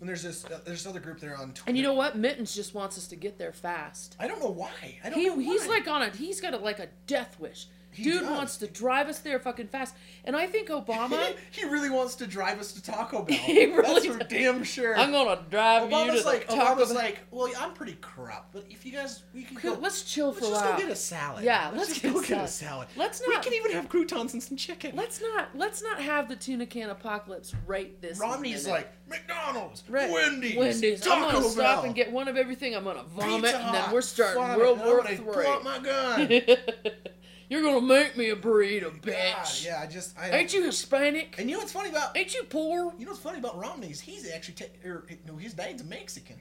And 0.00 0.08
there's 0.08 0.22
this 0.24 0.44
uh, 0.44 0.60
there's 0.64 0.82
this 0.82 0.86
other 0.86 0.98
group 0.98 1.20
there 1.20 1.36
on 1.36 1.48
Twitter. 1.52 1.62
And 1.68 1.76
you 1.76 1.82
know 1.84 1.94
what? 1.94 2.16
Mittens 2.16 2.54
just 2.54 2.74
wants 2.74 2.98
us 2.98 3.06
to 3.08 3.16
get 3.16 3.38
there 3.38 3.52
fast. 3.52 4.16
I 4.18 4.26
don't 4.26 4.40
know 4.40 4.50
why. 4.50 4.98
I 5.04 5.10
don't 5.10 5.18
He, 5.20 5.28
know 5.28 5.36
why. 5.36 5.42
he's 5.42 5.66
like 5.68 5.86
on 5.86 6.02
a 6.02 6.10
he's 6.10 6.40
got 6.40 6.54
a, 6.54 6.58
like 6.58 6.80
a 6.80 6.88
death 7.06 7.38
wish. 7.38 7.66
He 7.92 8.04
Dude 8.04 8.22
does. 8.22 8.30
wants 8.30 8.56
to 8.58 8.66
drive 8.66 9.08
us 9.08 9.18
there 9.18 9.38
fucking 9.38 9.68
fast, 9.68 9.94
and 10.24 10.34
I 10.34 10.46
think 10.46 10.68
Obama. 10.70 11.34
he 11.50 11.64
really 11.64 11.90
wants 11.90 12.14
to 12.16 12.26
drive 12.26 12.58
us 12.58 12.72
to 12.72 12.82
Taco 12.82 13.22
Bell. 13.24 13.36
He 13.36 13.66
really 13.66 14.08
That's 14.08 14.22
for 14.22 14.28
damn 14.28 14.64
sure. 14.64 14.96
I'm 14.96 15.12
gonna 15.12 15.40
drive 15.50 15.90
you 15.90 15.96
Obama's 15.96 16.22
to 16.22 16.26
like 16.26 16.48
Taco 16.48 16.80
Obama's 16.80 16.88
Bell. 16.88 16.96
like, 16.96 17.20
well, 17.30 17.48
I'm 17.58 17.74
pretty 17.74 17.98
corrupt, 18.00 18.52
but 18.52 18.64
if 18.70 18.86
you 18.86 18.92
guys 18.92 19.22
we 19.34 19.42
can 19.42 19.56
go, 19.58 19.78
let's 19.80 20.02
chill 20.02 20.28
let's 20.28 20.38
for 20.38 20.44
a 20.46 20.48
just 20.48 20.64
while. 20.64 20.72
go 20.72 20.78
get 20.82 20.90
a 20.90 20.96
salad. 20.96 21.44
Yeah, 21.44 21.66
let's, 21.66 21.76
let's 21.76 21.88
just 21.90 22.02
get 22.02 22.12
go 22.14 22.20
a 22.20 22.24
get 22.26 22.44
a 22.44 22.48
salad. 22.48 22.88
Let's 22.96 23.20
not. 23.26 23.28
We 23.36 23.42
can 23.42 23.52
even 23.54 23.72
have 23.72 23.88
croutons 23.88 24.32
and 24.32 24.42
some 24.42 24.56
chicken. 24.56 24.96
Let's 24.96 25.20
not 25.20 25.48
let's 25.54 25.82
not 25.82 26.00
have 26.00 26.28
the 26.28 26.36
tuna 26.36 26.66
can 26.66 26.88
apocalypse 26.90 27.54
right 27.66 28.00
this. 28.00 28.18
Romney's 28.18 28.64
minute. 28.66 28.76
like 28.76 28.92
McDonald's, 29.08 29.84
Right. 29.88 30.10
Wendy's, 30.10 30.56
Wendy's. 30.56 31.00
Taco 31.02 31.26
I'm 31.26 31.32
gonna 31.34 31.48
stop 31.48 31.84
and 31.84 31.94
get 31.94 32.10
one 32.10 32.28
of 32.28 32.36
everything. 32.38 32.74
I'm 32.74 32.84
gonna 32.84 33.02
vomit, 33.14 33.42
Pizza 33.44 33.58
and 33.58 33.74
then 33.74 33.92
we're 33.92 34.00
starting 34.00 34.58
World 34.58 34.78
War 34.78 35.04
Three. 35.04 35.16
Pull 35.18 35.46
out 35.46 35.62
my 35.64 35.78
gun. 35.78 36.30
You're 37.52 37.60
gonna 37.62 37.82
make 37.82 38.16
me 38.16 38.30
a 38.30 38.36
burrito, 38.36 38.84
God, 39.02 39.02
bitch. 39.02 39.66
yeah, 39.66 39.78
I 39.82 39.86
just 39.86 40.18
I 40.18 40.30
Ain't 40.30 40.54
you 40.54 40.64
Hispanic? 40.64 41.34
And 41.38 41.50
you 41.50 41.56
know 41.56 41.60
what's 41.60 41.72
funny 41.72 41.90
about 41.90 42.16
Ain't 42.16 42.32
you 42.32 42.44
poor? 42.44 42.94
you 42.98 43.04
know 43.04 43.10
what's 43.10 43.22
funny 43.22 43.38
about 43.40 43.58
Romney's? 43.60 44.00
He's 44.00 44.32
actually 44.32 44.54
te- 44.54 44.88
or, 44.88 45.04
no, 45.28 45.36
his 45.36 45.52
dad's 45.52 45.82
a 45.82 45.84
Mexican, 45.84 46.36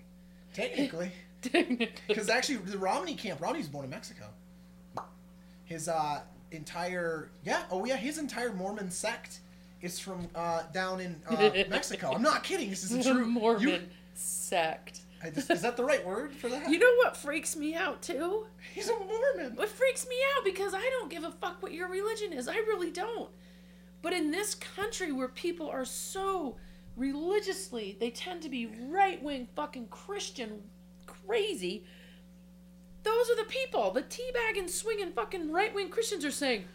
technically. 0.53 1.11
Because 2.07 2.29
actually, 2.29 2.57
the 2.59 2.77
Romney 2.77 3.15
camp, 3.15 3.41
Romney's 3.41 3.67
born 3.67 3.83
in 3.83 3.89
Mexico. 3.91 4.23
His 5.65 5.89
uh, 5.89 6.21
entire, 6.51 7.29
yeah, 7.43 7.63
oh 7.71 7.83
yeah, 7.83 7.97
his 7.97 8.17
entire 8.17 8.53
Mormon 8.53 8.89
sect 8.89 9.39
is 9.81 9.99
from 9.99 10.29
uh, 10.33 10.63
down 10.71 11.01
in 11.01 11.21
uh, 11.27 11.49
Mexico. 11.69 12.13
I'm 12.13 12.21
not 12.21 12.45
kidding. 12.45 12.69
This 12.69 12.89
is 12.89 13.05
a 13.05 13.11
true. 13.11 13.25
Mormon 13.25 13.61
You, 13.61 13.79
sect. 14.13 15.01
I 15.23 15.29
just, 15.29 15.51
is 15.51 15.61
that 15.61 15.77
the 15.77 15.83
right 15.83 16.05
word 16.05 16.33
for 16.33 16.49
that? 16.49 16.69
You 16.69 16.79
know 16.79 16.95
what 16.97 17.15
freaks 17.15 17.55
me 17.55 17.75
out 17.75 18.01
too? 18.01 18.45
He's 18.73 18.89
a 18.89 18.93
Mormon. 18.93 19.55
What 19.55 19.69
freaks 19.69 20.07
me 20.07 20.15
out 20.35 20.45
because 20.45 20.73
I 20.73 20.89
don't 20.99 21.11
give 21.11 21.23
a 21.23 21.31
fuck 21.31 21.61
what 21.61 21.73
your 21.73 21.89
religion 21.89 22.33
is. 22.33 22.47
I 22.47 22.55
really 22.55 22.91
don't. 22.91 23.29
But 24.01 24.13
in 24.13 24.31
this 24.31 24.55
country 24.55 25.11
where 25.11 25.27
people 25.27 25.69
are 25.69 25.85
so 25.85 26.55
religiously, 26.95 27.97
they 27.99 28.09
tend 28.09 28.41
to 28.41 28.49
be 28.49 28.67
right 28.89 29.21
wing 29.21 29.47
fucking 29.55 29.87
Christian 29.89 30.63
crazy. 31.05 31.85
Those 33.03 33.29
are 33.29 33.35
the 33.35 33.49
people. 33.49 33.91
The 33.91 34.03
teabagging, 34.03 34.69
swinging 34.69 35.11
fucking 35.11 35.51
right 35.51 35.73
wing 35.73 35.89
Christians 35.89 36.25
are 36.25 36.31
saying, 36.31 36.65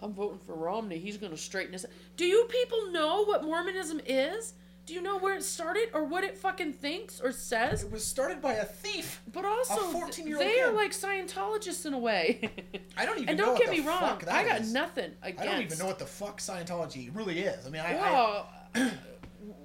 I'm 0.00 0.12
voting 0.12 0.38
for 0.46 0.54
Romney. 0.54 0.98
He's 0.98 1.16
going 1.16 1.32
to 1.32 1.38
straighten 1.38 1.74
us. 1.74 1.84
Do 2.16 2.24
you 2.24 2.46
people 2.50 2.92
know 2.92 3.24
what 3.24 3.44
Mormonism 3.44 4.00
is? 4.06 4.54
Do 4.88 4.94
you 4.94 5.02
know 5.02 5.18
where 5.18 5.34
it 5.34 5.44
started 5.44 5.90
or 5.92 6.02
what 6.04 6.24
it 6.24 6.38
fucking 6.38 6.72
thinks 6.72 7.20
or 7.20 7.30
says? 7.30 7.82
It 7.82 7.92
was 7.92 8.02
started 8.02 8.40
by 8.40 8.54
a 8.54 8.64
thief. 8.64 9.20
But 9.30 9.44
also, 9.44 9.74
14-year-old 9.92 10.42
they 10.42 10.62
are 10.62 10.72
like 10.72 10.92
Scientologists 10.92 11.84
in 11.84 11.92
a 11.92 11.98
way. 11.98 12.50
I 12.96 13.04
don't 13.04 13.16
even 13.18 13.28
and 13.28 13.38
know 13.38 13.44
don't 13.44 13.52
what 13.56 13.66
get 13.66 13.70
the 13.76 13.82
me 13.82 13.86
wrong, 13.86 14.22
I 14.30 14.44
got 14.44 14.62
is. 14.62 14.72
nothing 14.72 15.12
against. 15.22 15.42
I 15.42 15.44
don't 15.44 15.60
even 15.60 15.76
know 15.76 15.84
what 15.84 15.98
the 15.98 16.06
fuck 16.06 16.40
Scientology 16.40 17.14
really 17.14 17.40
is. 17.40 17.66
I 17.66 17.68
mean, 17.68 17.82
I, 17.82 17.98
I, 17.98 18.00
Well, 18.00 18.52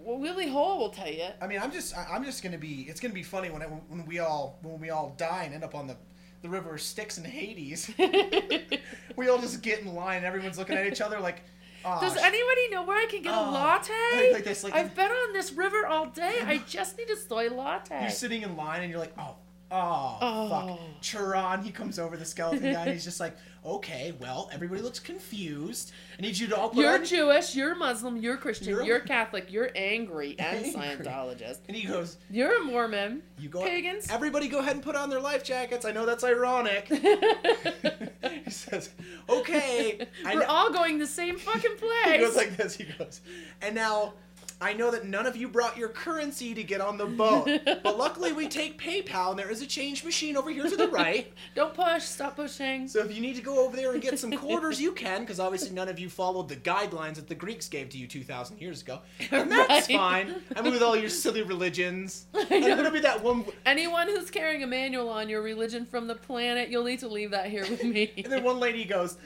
well, 0.03 0.17
Willie 0.19 0.49
Hole 0.49 0.77
will 0.77 0.89
tell 0.89 1.07
you. 1.09 1.27
I 1.41 1.47
mean, 1.47 1.61
I'm 1.61 1.71
just, 1.71 1.97
I'm 1.97 2.25
just 2.25 2.43
gonna 2.43 2.57
be. 2.57 2.85
It's 2.89 2.99
gonna 2.99 3.13
be 3.13 3.23
funny 3.23 3.49
when 3.49 3.61
I, 3.61 3.67
when 3.67 4.05
we 4.05 4.19
all, 4.19 4.59
when 4.61 4.81
we 4.81 4.89
all 4.89 5.15
die 5.17 5.43
and 5.45 5.53
end 5.53 5.63
up 5.63 5.73
on 5.73 5.87
the, 5.87 5.95
the 6.41 6.49
river 6.49 6.77
Styx 6.77 7.17
in 7.17 7.23
Hades. 7.23 7.89
we 9.15 9.29
all 9.29 9.39
just 9.39 9.61
get 9.61 9.79
in 9.79 9.95
line. 9.95 10.17
and 10.17 10.25
Everyone's 10.25 10.57
looking 10.57 10.75
at 10.75 10.85
each 10.85 10.99
other 10.99 11.21
like, 11.21 11.43
oh, 11.85 11.99
Does 12.01 12.15
anybody 12.17 12.69
know 12.71 12.83
where 12.83 12.97
I 12.97 13.05
can 13.09 13.21
get 13.21 13.33
a 13.33 13.37
Oh, 13.37 13.51
latte? 13.51 14.33
like- 14.33 14.43
this, 14.43 14.63
like- 14.63 14.73
I've 14.73 14.95
been 14.95 15.11
on 15.11 15.33
this 15.33 15.51
river 15.53 15.85
all 15.87 16.05
day. 16.07 16.39
I 16.45 16.57
just 16.67 16.97
need 16.97 17.09
a 17.09 17.15
soy 17.17 17.49
latte. 17.49 18.01
You're 18.01 18.09
sitting 18.09 18.41
in 18.43 18.55
line 18.55 18.81
and 18.81 18.89
you're 18.91 18.99
like, 18.99 19.13
oh, 19.17 19.35
oh, 19.71 20.17
Oh. 20.21 20.49
fuck. 20.49 20.79
Chiron, 21.01 21.63
he 21.63 21.71
comes 21.71 21.99
over 21.99 22.17
the 22.17 22.25
skeleton 22.25 22.71
guy 22.73 22.83
and 22.83 22.91
he's 22.91 23.03
just 23.03 23.19
like, 23.19 23.35
okay, 23.65 24.13
well, 24.19 24.49
everybody 24.53 24.81
looks 24.81 24.99
confused. 24.99 25.91
I 26.17 26.21
need 26.21 26.37
you 26.37 26.47
to 26.47 26.55
all 26.57 26.69
put 26.69 26.79
You're 26.83 26.93
on. 26.95 27.05
Jewish, 27.05 27.55
you're 27.55 27.75
Muslim, 27.75 28.17
you're 28.17 28.37
Christian, 28.37 28.69
You're- 28.69 28.85
you're, 28.85 28.99
Catholic, 28.99 29.51
you're 29.51 29.69
angry 29.75 30.35
and 30.39 30.65
Angry. 30.65 30.71
Scientologist. 30.81 31.59
and 31.67 31.75
he 31.77 31.87
goes, 31.87 32.17
You're 32.29 32.61
a 32.61 32.63
Mormon. 32.65 33.21
you 33.39 33.49
go. 33.49 33.61
Pagans. 33.63 34.09
Everybody, 34.11 34.47
go 34.47 34.59
ahead 34.59 34.73
and 34.75 34.83
put 34.83 34.95
on 34.95 35.09
their 35.09 35.19
life 35.21 35.43
jackets. 35.43 35.85
I 35.85 35.91
know 35.91 36.05
that's 36.05 36.23
ironic. 36.23 36.87
he 38.45 38.49
says, 38.51 38.89
okay. 39.29 40.07
We're 40.25 40.43
all 40.45 40.71
going 40.71 40.97
the 40.99 41.07
same 41.07 41.37
fucking 41.37 41.77
place. 41.77 42.11
he 42.13 42.17
goes 42.19 42.35
like 42.35 42.57
this. 42.57 42.75
He 42.75 42.85
goes, 42.97 43.21
and 43.61 43.75
now 43.75 44.13
I 44.63 44.71
know 44.71 44.91
that 44.91 45.05
none 45.05 45.25
of 45.25 45.35
you 45.35 45.49
brought 45.49 45.77
your 45.77 45.89
currency 45.89 46.53
to 46.53 46.63
get 46.63 46.79
on 46.79 46.97
the 46.97 47.05
boat, 47.05 47.49
but 47.65 47.97
luckily 47.97 48.31
we 48.31 48.47
take 48.47 48.79
PayPal, 48.81 49.31
and 49.31 49.37
there 49.39 49.51
is 49.51 49.61
a 49.61 49.67
change 49.67 50.05
machine 50.05 50.37
over 50.37 50.49
here 50.49 50.63
to 50.63 50.77
the 50.77 50.87
right. 50.87 51.33
Don't 51.55 51.73
push. 51.73 52.03
Stop 52.03 52.37
pushing. 52.37 52.87
So 52.87 52.99
if 53.01 53.13
you 53.13 53.21
need 53.21 53.35
to 53.35 53.41
go 53.41 53.65
over 53.65 53.75
there 53.75 53.91
and 53.91 54.01
get 54.01 54.17
some 54.17 54.31
quarters, 54.31 54.79
you 54.79 54.93
can, 54.93 55.21
because 55.21 55.37
obviously 55.39 55.71
none 55.71 55.89
of 55.89 55.99
you 55.99 56.07
followed 56.07 56.47
the 56.47 56.55
guidelines 56.55 57.15
that 57.15 57.27
the 57.27 57.35
Greeks 57.35 57.67
gave 57.67 57.89
to 57.89 57.97
you 57.97 58.07
2,000 58.07 58.57
years 58.61 58.81
ago, 58.81 58.99
and 59.31 59.51
that's 59.51 59.89
Right. 59.89 59.97
fine. 59.97 60.35
I 60.55 60.61
mean, 60.61 60.71
with 60.71 60.81
all 60.81 60.95
your 60.95 61.09
silly 61.09 61.41
religions, 61.41 62.27
and 62.33 62.63
I'm 62.63 62.77
gonna 62.77 62.89
be 62.89 63.01
that 63.01 63.21
one. 63.21 63.43
Anyone 63.65 64.07
who's 64.07 64.31
carrying 64.31 64.63
a 64.63 64.67
manual 64.67 65.09
on 65.09 65.27
your 65.27 65.41
religion 65.41 65.85
from 65.85 66.07
the 66.07 66.15
planet, 66.15 66.69
you'll 66.69 66.85
need 66.85 66.99
to 66.99 67.09
leave 67.09 67.31
that 67.31 67.49
here 67.49 67.65
with 67.69 67.83
me. 67.83 68.11
And 68.15 68.31
then 68.31 68.43
one 68.43 68.59
lady 68.61 68.85
goes, 68.85 69.17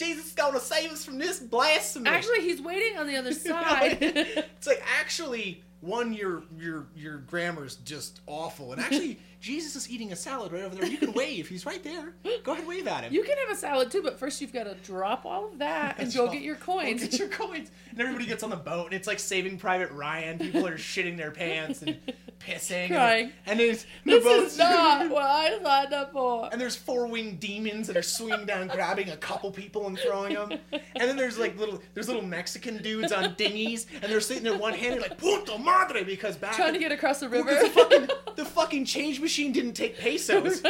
"Jesus 0.00 0.26
is 0.26 0.32
gonna 0.32 0.60
save 0.60 0.90
us 0.90 1.04
from 1.04 1.18
this 1.18 1.38
blasphemy." 1.38 2.08
Actually, 2.08 2.40
he's 2.40 2.60
waiting 2.60 2.98
on 2.98 3.06
the 3.06 3.16
other 3.16 3.32
side. 3.48 3.98
it's 4.00 4.66
like 4.66 4.82
actually 5.00 5.62
one 5.80 6.12
your 6.12 6.42
your 6.58 6.86
your 6.94 7.18
grammar's 7.18 7.76
just 7.76 8.20
awful 8.26 8.72
and 8.72 8.82
actually 8.82 9.18
jesus 9.40 9.74
is 9.76 9.90
eating 9.90 10.12
a 10.12 10.16
salad 10.16 10.52
right 10.52 10.62
over 10.62 10.74
there 10.74 10.86
you 10.86 10.98
can 10.98 11.12
wave 11.14 11.48
he's 11.48 11.64
right 11.66 11.82
there 11.82 12.12
go 12.44 12.52
ahead 12.52 12.66
wave 12.66 12.86
at 12.86 13.04
him 13.04 13.12
you 13.12 13.22
can 13.22 13.36
have 13.46 13.56
a 13.56 13.58
salad 13.58 13.90
too, 13.90 14.02
but 14.02 14.18
first 14.18 14.40
you've 14.40 14.52
got 14.52 14.64
to 14.64 14.74
drop 14.84 15.24
all 15.24 15.46
of 15.46 15.58
that 15.58 15.96
and 15.98 16.12
go 16.12 16.30
get 16.30 16.42
your 16.42 16.56
Go 16.56 16.60
coins. 16.78 17.00
get 17.02 17.18
your 17.18 17.28
coins 17.28 17.70
and 17.90 18.00
everybody 18.00 18.26
gets 18.26 18.42
on 18.42 18.50
the 18.50 18.56
boat 18.56 18.86
and 18.86 18.94
it's 18.94 19.06
like 19.06 19.18
saving 19.18 19.58
private 19.58 19.90
ryan 19.92 20.38
people 20.38 20.66
are 20.66 20.76
shitting 20.76 21.16
their 21.16 21.30
pants 21.30 21.82
and 21.82 21.96
pissing 22.40 22.88
Crying. 22.88 23.32
and, 23.46 23.60
and 23.60 23.70
then 23.70 23.78
the 24.04 24.12
this 24.12 24.24
boat's 24.24 24.52
is 24.52 24.58
not 24.58 25.10
what 25.10 25.22
I 25.24 25.58
signed 25.62 25.92
up 25.92 26.12
for. 26.12 26.48
and 26.50 26.58
there's 26.60 26.74
four 26.76 27.06
winged 27.06 27.38
demons 27.40 27.86
that 27.86 27.96
are 27.98 28.02
swinging 28.02 28.46
down, 28.46 28.68
grabbing 28.68 29.10
a 29.10 29.16
couple 29.18 29.50
people 29.50 29.86
and 29.86 29.98
throwing 29.98 30.32
them. 30.34 30.52
And 30.72 30.80
then 31.08 31.16
there's 31.18 31.38
like 31.38 31.58
little, 31.58 31.82
there's 31.92 32.08
little 32.08 32.22
Mexican 32.24 32.82
dudes 32.82 33.12
on 33.12 33.34
dinghies, 33.34 33.86
and 34.02 34.10
they're 34.10 34.20
sitting 34.22 34.42
there 34.42 34.56
one-handed 34.56 35.02
like 35.02 35.18
"Punto 35.18 35.58
madre" 35.58 36.02
because 36.02 36.36
back 36.36 36.56
Trying 36.56 36.72
to 36.72 36.78
get 36.78 36.92
across 36.92 37.20
the 37.20 37.28
river. 37.28 37.54
the 37.54 37.68
fucking 37.68 38.08
the 38.36 38.44
fucking 38.46 38.86
change 38.86 39.20
machine 39.20 39.29
didn't 39.52 39.74
take 39.74 39.98
pesos, 39.98 40.62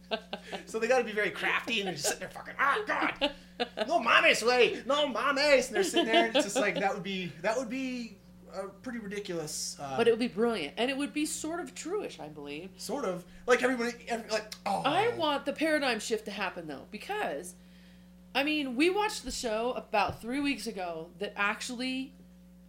so 0.66 0.78
they 0.78 0.88
got 0.88 0.98
to 0.98 1.04
be 1.04 1.12
very 1.12 1.30
crafty, 1.30 1.80
and 1.80 1.88
they're 1.88 1.94
just 1.94 2.06
sitting 2.06 2.20
there 2.20 2.30
fucking. 2.30 2.54
Oh 2.58 2.84
God, 2.86 3.30
no 3.86 4.00
mames, 4.00 4.46
way, 4.46 4.82
no 4.86 5.08
mames, 5.12 5.68
and 5.68 5.76
they're 5.76 5.84
sitting 5.84 6.06
there, 6.06 6.26
and 6.26 6.36
it's 6.36 6.44
just 6.44 6.56
like 6.56 6.76
that 6.76 6.94
would 6.94 7.02
be 7.02 7.32
that 7.42 7.56
would 7.56 7.70
be 7.70 8.16
pretty 8.82 8.98
ridiculous. 8.98 9.76
Uh, 9.80 9.96
but 9.96 10.08
it 10.08 10.10
would 10.10 10.20
be 10.20 10.28
brilliant, 10.28 10.74
and 10.76 10.90
it 10.90 10.96
would 10.96 11.12
be 11.12 11.26
sort 11.26 11.60
of 11.60 11.74
truish, 11.74 12.20
I 12.20 12.28
believe. 12.28 12.70
sort 12.76 13.04
of 13.04 13.24
like 13.46 13.62
everybody, 13.62 13.92
every, 14.08 14.28
like 14.30 14.54
oh, 14.66 14.82
I 14.84 15.08
want 15.16 15.44
the 15.44 15.52
paradigm 15.52 16.00
shift 16.00 16.24
to 16.26 16.30
happen 16.30 16.66
though, 16.66 16.86
because, 16.90 17.54
I 18.34 18.44
mean, 18.44 18.76
we 18.76 18.90
watched 18.90 19.24
the 19.24 19.30
show 19.30 19.72
about 19.72 20.20
three 20.20 20.40
weeks 20.40 20.66
ago 20.66 21.08
that 21.18 21.32
actually 21.36 22.14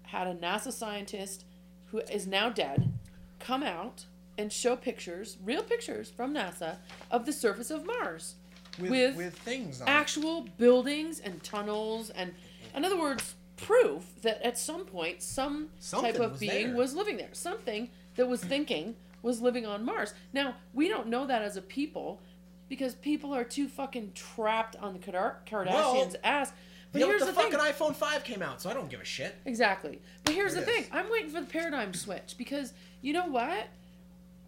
had 0.03 0.27
a 0.27 0.33
NASA 0.33 0.71
scientist 0.71 1.45
who 1.87 1.99
is 1.99 2.27
now 2.27 2.49
dead 2.49 2.91
come 3.39 3.63
out 3.63 4.05
and 4.37 4.51
show 4.51 4.75
pictures, 4.75 5.37
real 5.43 5.63
pictures 5.63 6.09
from 6.09 6.33
NASA, 6.33 6.77
of 7.09 7.25
the 7.25 7.33
surface 7.33 7.69
of 7.71 7.85
Mars. 7.85 8.35
with 8.79 8.91
with 8.91 9.15
with 9.17 9.37
things 9.39 9.81
on 9.81 9.87
it. 9.87 9.91
actual 9.91 10.47
buildings 10.57 11.19
and 11.19 11.43
tunnels 11.43 12.09
and 12.11 12.33
in 12.73 12.85
other 12.85 12.97
words 12.97 13.35
proof 13.57 14.05
that 14.21 14.41
at 14.41 14.57
some 14.57 14.85
point 14.85 15.21
some 15.21 15.67
Something 15.79 16.13
type 16.13 16.21
of 16.21 16.31
was 16.31 16.39
being 16.39 16.67
there. 16.67 16.75
was 16.77 16.95
living 16.95 17.17
there 17.17 17.29
something 17.33 17.89
that 18.15 18.27
was 18.27 18.41
thinking 18.41 18.95
was 19.21 19.41
living 19.41 19.65
on 19.65 19.83
mars 19.83 20.13
now 20.31 20.55
we 20.73 20.87
don't 20.87 21.07
know 21.07 21.27
that 21.27 21.41
as 21.41 21.57
a 21.57 21.61
people 21.61 22.21
because 22.69 22.95
people 22.95 23.35
are 23.35 23.43
too 23.43 23.67
fucking 23.67 24.13
trapped 24.15 24.77
on 24.77 24.93
the 24.93 24.99
kardashians 24.99 26.15
ass 26.23 26.53
but 26.91 26.99
yeah, 27.01 27.07
here's 27.07 27.21
the, 27.21 27.27
the, 27.27 27.33
thing 27.33 27.51
fucking 27.51 27.73
iPhone 27.73 27.95
5 27.95 28.23
came 28.25 28.41
out, 28.41 28.61
so 28.61 28.69
I 28.69 28.73
don't 28.73 28.89
give 28.89 28.99
a 28.99 29.05
shit. 29.05 29.35
Exactly. 29.45 30.01
But 30.25 30.33
here's 30.33 30.53
There 30.55 30.65
the 30.65 30.71
thing. 30.71 30.85
I'm 30.91 31.09
waiting 31.09 31.29
for 31.29 31.39
the 31.39 31.47
paradigm 31.47 31.93
switch 31.93 32.35
because 32.37 32.73
you 33.01 33.13
know 33.13 33.27
what? 33.27 33.67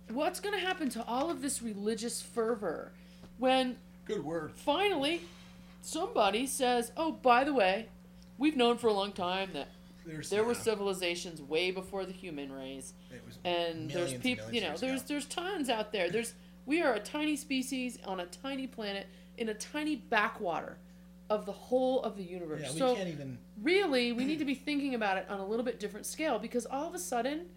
What's 0.10 0.40
going 0.40 0.58
to 0.60 0.66
happen 0.66 0.90
to 0.90 1.04
all 1.06 1.30
of 1.32 1.42
this 1.42 1.62
religious 1.62 2.22
fervor 2.22 2.92
when 3.38 3.78
Good 4.06 4.24
word. 4.24 4.52
finally 4.56 5.22
somebody 5.82 6.46
says, 6.46 6.92
"Oh, 6.98 7.12
by 7.12 7.44
the 7.44 7.54
way, 7.54 7.88
we've 8.38 8.56
known 8.56 8.78
for 8.78 8.88
a 8.88 8.94
long 8.94 9.12
time 9.12 9.50
that 9.54 9.70
There's, 10.06 10.30
there 10.30 10.44
were 10.44 10.56
civilizations 10.56 11.42
way 11.42 11.72
before 11.72 12.06
the 12.06 12.12
human 12.12 12.52
race, 12.52 12.94
and 13.44 13.90
there's 13.90 14.14
people, 14.16 14.52
you 14.52 14.62
know, 14.62 14.74
of 14.74 14.82
years 14.82 14.82
there's 14.82 15.04
there's 15.04 15.26
tons 15.26 15.70
out 15.70 15.92
there. 15.92 16.10
There's 16.10 16.34
we 16.66 16.82
are 16.82 16.94
a 16.94 17.00
tiny 17.00 17.36
species 17.36 17.98
on 18.06 18.20
a 18.20 18.26
tiny 18.26 18.68
planet 18.68 19.08
in 19.38 19.50
a 19.50 19.54
tiny 19.54 19.96
backwater 19.96 20.78
of 21.30 21.46
the 21.46 21.52
whole 21.52 22.04
of 22.04 22.18
the 22.18 22.24
universe. 22.24 22.62
Yeah, 22.64 22.72
we 22.74 22.80
so 22.80 22.96
can't 22.96 23.10
even. 23.10 23.38
really 23.62 24.12
we 24.12 24.26
need 24.26 24.40
to 24.40 24.46
be 24.46 24.56
thinking 24.56 24.96
about 24.96 25.18
it 25.18 25.26
on 25.30 25.40
a 25.40 25.46
little 25.46 25.66
bit 25.66 25.80
different 25.80 26.06
scale 26.06 26.38
because 26.40 26.66
all 26.66 26.88
of 26.88 26.94
a 26.94 27.00
sudden 27.00 27.48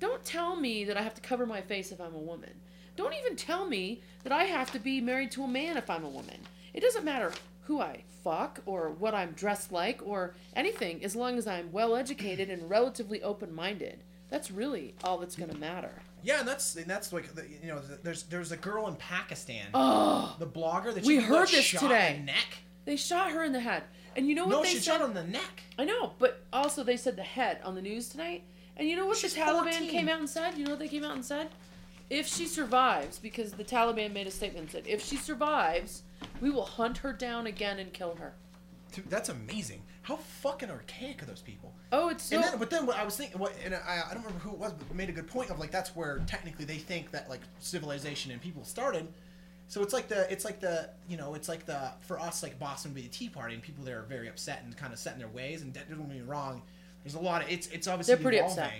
don't 0.00 0.24
tell 0.24 0.56
me 0.56 0.84
that 0.84 0.96
i 0.96 1.02
have 1.02 1.14
to 1.14 1.20
cover 1.20 1.46
my 1.46 1.60
face 1.60 1.92
if 1.92 2.00
i'm 2.00 2.14
a 2.14 2.18
woman 2.18 2.50
don't 2.96 3.14
even 3.14 3.36
tell 3.36 3.66
me 3.68 4.02
that 4.22 4.32
i 4.32 4.44
have 4.44 4.70
to 4.72 4.78
be 4.78 5.00
married 5.00 5.30
to 5.30 5.42
a 5.44 5.48
man 5.48 5.76
if 5.76 5.88
i'm 5.90 6.04
a 6.04 6.08
woman 6.08 6.38
it 6.74 6.80
doesn't 6.80 7.04
matter 7.04 7.32
who 7.62 7.80
i 7.80 8.02
fuck 8.24 8.60
or 8.66 8.90
what 8.90 9.14
i'm 9.14 9.32
dressed 9.32 9.72
like 9.72 10.00
or 10.04 10.34
anything 10.54 11.02
as 11.04 11.14
long 11.16 11.38
as 11.38 11.46
i'm 11.46 11.70
well 11.72 11.94
educated 11.96 12.50
and 12.50 12.68
relatively 12.68 13.22
open-minded 13.22 14.02
that's 14.28 14.50
really 14.50 14.94
all 15.04 15.18
that's 15.18 15.36
going 15.36 15.50
to 15.50 15.56
matter 15.56 15.92
Yeah, 16.24 16.40
and 16.40 16.48
that's 16.48 16.74
and 16.74 16.86
that's 16.86 17.12
like 17.12 17.28
you 17.62 17.68
know 17.68 17.80
there's 18.02 18.24
there's 18.24 18.50
a 18.50 18.56
girl 18.56 18.88
in 18.88 18.96
Pakistan, 18.96 19.66
oh 19.74 20.34
the 20.40 20.46
blogger 20.46 20.92
that 20.92 21.04
We 21.04 21.18
heard 21.20 21.46
this 21.48 21.64
shot 21.64 21.80
today. 21.82 22.14
in 22.16 22.26
the 22.26 22.32
neck. 22.32 22.48
they 22.86 22.96
shot 22.96 23.30
her 23.30 23.44
in 23.44 23.52
the 23.52 23.60
head 23.60 23.84
and 24.16 24.26
you 24.26 24.34
know 24.34 24.44
what 24.46 24.50
No, 24.50 24.62
they 24.62 24.70
she 24.70 24.78
said 24.78 24.98
shot 24.98 25.02
in 25.08 25.14
the 25.14 25.22
neck. 25.22 25.62
I 25.78 25.84
know, 25.84 26.14
but 26.18 26.42
also 26.52 26.82
they 26.82 26.96
said 26.96 27.14
the 27.14 27.22
head 27.22 27.60
on 27.62 27.76
the 27.76 27.82
news 27.82 28.08
tonight. 28.08 28.42
And 28.76 28.88
you 28.88 28.96
know 28.96 29.06
what 29.06 29.16
She's 29.16 29.34
the 29.34 29.40
Taliban 29.40 29.72
14. 29.72 29.90
came 29.90 30.08
out 30.08 30.18
and 30.18 30.28
said? 30.28 30.56
You 30.56 30.64
know 30.64 30.72
what 30.72 30.78
they 30.78 30.88
came 30.88 31.04
out 31.04 31.14
and 31.14 31.24
said? 31.24 31.48
If 32.08 32.26
she 32.26 32.46
survives, 32.46 33.18
because 33.18 33.52
the 33.52 33.64
Taliban 33.64 34.12
made 34.12 34.26
a 34.26 34.30
statement 34.30 34.64
and 34.64 34.70
said, 34.70 34.84
if 34.86 35.02
she 35.04 35.16
survives, 35.16 36.02
we 36.40 36.50
will 36.50 36.64
hunt 36.64 36.98
her 36.98 37.12
down 37.12 37.46
again 37.46 37.78
and 37.78 37.92
kill 37.92 38.14
her. 38.16 38.34
Dude, 38.92 39.10
that's 39.10 39.28
amazing. 39.28 39.82
How 40.02 40.16
fucking 40.16 40.70
archaic 40.70 41.22
are 41.22 41.26
those 41.26 41.42
people? 41.42 41.74
Oh, 41.90 42.08
it's 42.10 42.24
so. 42.24 42.36
and 42.36 42.44
then, 42.44 42.58
but 42.58 42.70
then 42.70 42.86
what 42.86 42.96
I 42.96 43.04
was 43.04 43.16
thinking, 43.16 43.40
what, 43.40 43.52
and 43.64 43.74
I, 43.74 44.02
I 44.08 44.14
don't 44.14 44.22
remember 44.22 44.38
who 44.38 44.52
it 44.52 44.58
was, 44.58 44.72
but 44.72 44.94
made 44.94 45.08
a 45.08 45.12
good 45.12 45.26
point 45.26 45.50
of 45.50 45.58
like 45.58 45.72
that's 45.72 45.96
where 45.96 46.20
technically 46.26 46.64
they 46.64 46.78
think 46.78 47.10
that 47.10 47.28
like 47.28 47.40
civilization 47.58 48.30
and 48.30 48.40
people 48.40 48.62
started. 48.64 49.08
So 49.68 49.82
it's 49.82 49.92
like 49.92 50.06
the, 50.06 50.30
it's 50.32 50.44
like 50.44 50.60
the, 50.60 50.90
you 51.08 51.16
know, 51.16 51.34
it's 51.34 51.48
like 51.48 51.66
the 51.66 51.90
for 52.00 52.20
us 52.20 52.42
like 52.44 52.56
Boston 52.60 52.92
would 52.92 52.96
be 52.96 53.02
the 53.02 53.08
Tea 53.08 53.28
Party, 53.28 53.54
and 53.54 53.62
people 53.62 53.84
there 53.84 53.98
are 53.98 54.04
very 54.04 54.28
upset 54.28 54.62
and 54.62 54.76
kind 54.76 54.92
of 54.92 54.98
set 55.00 55.14
in 55.14 55.18
their 55.18 55.28
ways. 55.28 55.62
And 55.62 55.72
don't 55.72 55.88
get 55.88 56.08
me 56.08 56.20
wrong, 56.20 56.62
there's 57.06 57.14
a 57.14 57.20
lot 57.20 57.40
of 57.44 57.48
it's 57.48 57.68
it's 57.68 57.86
obviously 57.86 58.14
They're 58.16 58.22
pretty 58.22 58.40
upset. 58.40 58.72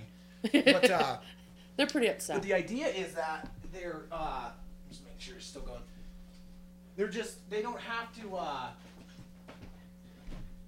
but 0.53 0.91
uh, 0.91 1.19
They're 1.77 1.87
pretty 1.87 2.09
upset. 2.09 2.37
but 2.37 2.43
the 2.43 2.55
idea 2.55 2.89
is 2.89 3.15
that 3.15 3.49
they're 3.73 4.03
uh, 4.11 4.51
just 4.89 5.05
making 5.05 5.21
sure 5.21 5.37
it's 5.37 5.47
still 5.47 5.63
going. 5.63 5.81
They're 6.97 7.07
just 7.07 7.49
they 7.51 7.63
don't 7.63 7.79
have 7.79 8.13
to. 8.21 8.37
Uh, 8.37 8.69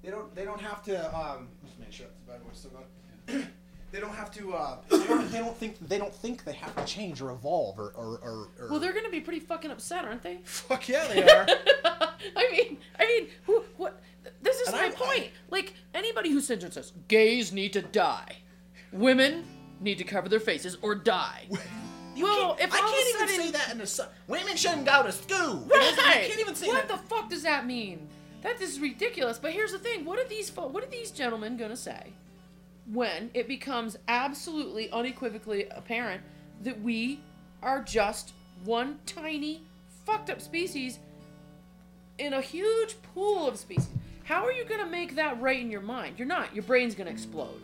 they 0.04 0.10
don't. 0.10 0.32
They 0.36 0.44
don't 0.44 0.60
have 0.60 0.84
to. 0.84 1.16
Um, 1.18 1.48
just 1.64 1.80
make 1.80 1.90
sure 1.90 2.06
the 2.26 2.32
bad 2.32 2.44
boy's 2.44 2.58
still 2.58 2.70
going. 2.70 3.48
they 3.90 3.98
don't 3.98 4.14
have 4.14 4.30
to. 4.34 4.54
Uh, 4.54 4.76
they, 4.88 4.98
don't, 5.08 5.32
they 5.32 5.38
don't 5.38 5.56
think. 5.56 5.88
They 5.88 5.98
don't 5.98 6.14
think 6.14 6.44
they 6.44 6.52
have 6.52 6.76
to 6.76 6.84
change 6.84 7.20
or 7.20 7.32
evolve 7.32 7.80
or 7.80 7.92
or. 7.96 8.20
or, 8.22 8.48
or 8.60 8.70
well, 8.70 8.78
they're 8.78 8.92
going 8.92 9.04
to 9.04 9.10
be 9.10 9.20
pretty 9.20 9.40
fucking 9.40 9.72
upset, 9.72 10.04
aren't 10.04 10.22
they? 10.22 10.38
fuck 10.44 10.88
yeah, 10.88 11.08
they 11.08 11.22
are. 11.24 11.46
I 12.36 12.52
mean, 12.52 12.78
I 13.00 13.06
mean, 13.06 13.28
who, 13.46 13.64
what? 13.78 14.00
This 14.42 14.60
is 14.60 14.68
And 14.68 14.76
my 14.76 14.86
I- 14.86 14.90
point. 14.90 15.24
I- 15.24 15.30
like 15.50 15.74
anybody 15.94 16.30
who 16.30 16.40
sits 16.40 16.62
and 16.64 16.72
says 16.72 16.92
gays 17.08 17.52
need 17.52 17.72
to 17.74 17.82
die, 17.82 18.36
women 18.92 19.44
need 19.80 19.98
to 19.98 20.04
cover 20.04 20.28
their 20.28 20.40
faces 20.40 20.76
or 20.82 20.94
die. 20.94 21.48
You 22.14 22.24
Well, 22.24 22.56
if 22.60 22.72
I 22.72 22.78
all 22.78 22.84
of 22.84 22.90
a 22.90 22.92
can't 22.94 23.08
even 23.08 23.28
sudden- 23.28 23.44
say 23.46 23.50
that 23.52 23.70
in 23.72 23.78
the 23.78 24.08
women 24.26 24.56
shouldn't 24.56 24.86
go 24.86 25.02
to 25.04 25.12
school. 25.12 25.56
Right. 25.66 26.26
Can't 26.28 26.40
even 26.40 26.54
say 26.56 26.66
what 26.68 26.88
that. 26.88 27.02
the 27.02 27.08
fuck 27.08 27.30
does 27.30 27.42
that 27.44 27.64
mean? 27.66 28.08
That 28.42 28.60
is 28.60 28.80
ridiculous. 28.80 29.38
But 29.38 29.52
here's 29.52 29.70
the 29.72 29.78
thing: 29.78 30.04
what 30.04 30.18
are 30.18 30.24
these 30.28 30.50
what 30.54 30.82
are 30.82 30.88
these 30.90 31.10
gentlemen 31.12 31.56
gonna 31.56 31.76
say 31.76 32.12
when 32.92 33.30
it 33.34 33.46
becomes 33.46 33.98
absolutely 34.08 34.90
unequivocally 34.90 35.68
apparent 35.70 36.22
that 36.62 36.80
we 36.80 37.20
are 37.62 37.82
just 37.82 38.32
one 38.64 38.98
tiny 39.06 39.62
fucked 40.06 40.30
up 40.30 40.40
species 40.40 40.98
in 42.18 42.32
a 42.32 42.40
huge 42.40 43.00
pool 43.14 43.46
of 43.48 43.58
species? 43.58 43.88
How 44.28 44.44
are 44.44 44.52
you 44.52 44.66
gonna 44.66 44.84
make 44.84 45.14
that 45.14 45.40
right 45.40 45.58
in 45.58 45.70
your 45.70 45.80
mind? 45.80 46.18
You're 46.18 46.28
not. 46.28 46.54
Your 46.54 46.62
brain's 46.64 46.94
gonna 46.94 47.08
explode. 47.08 47.62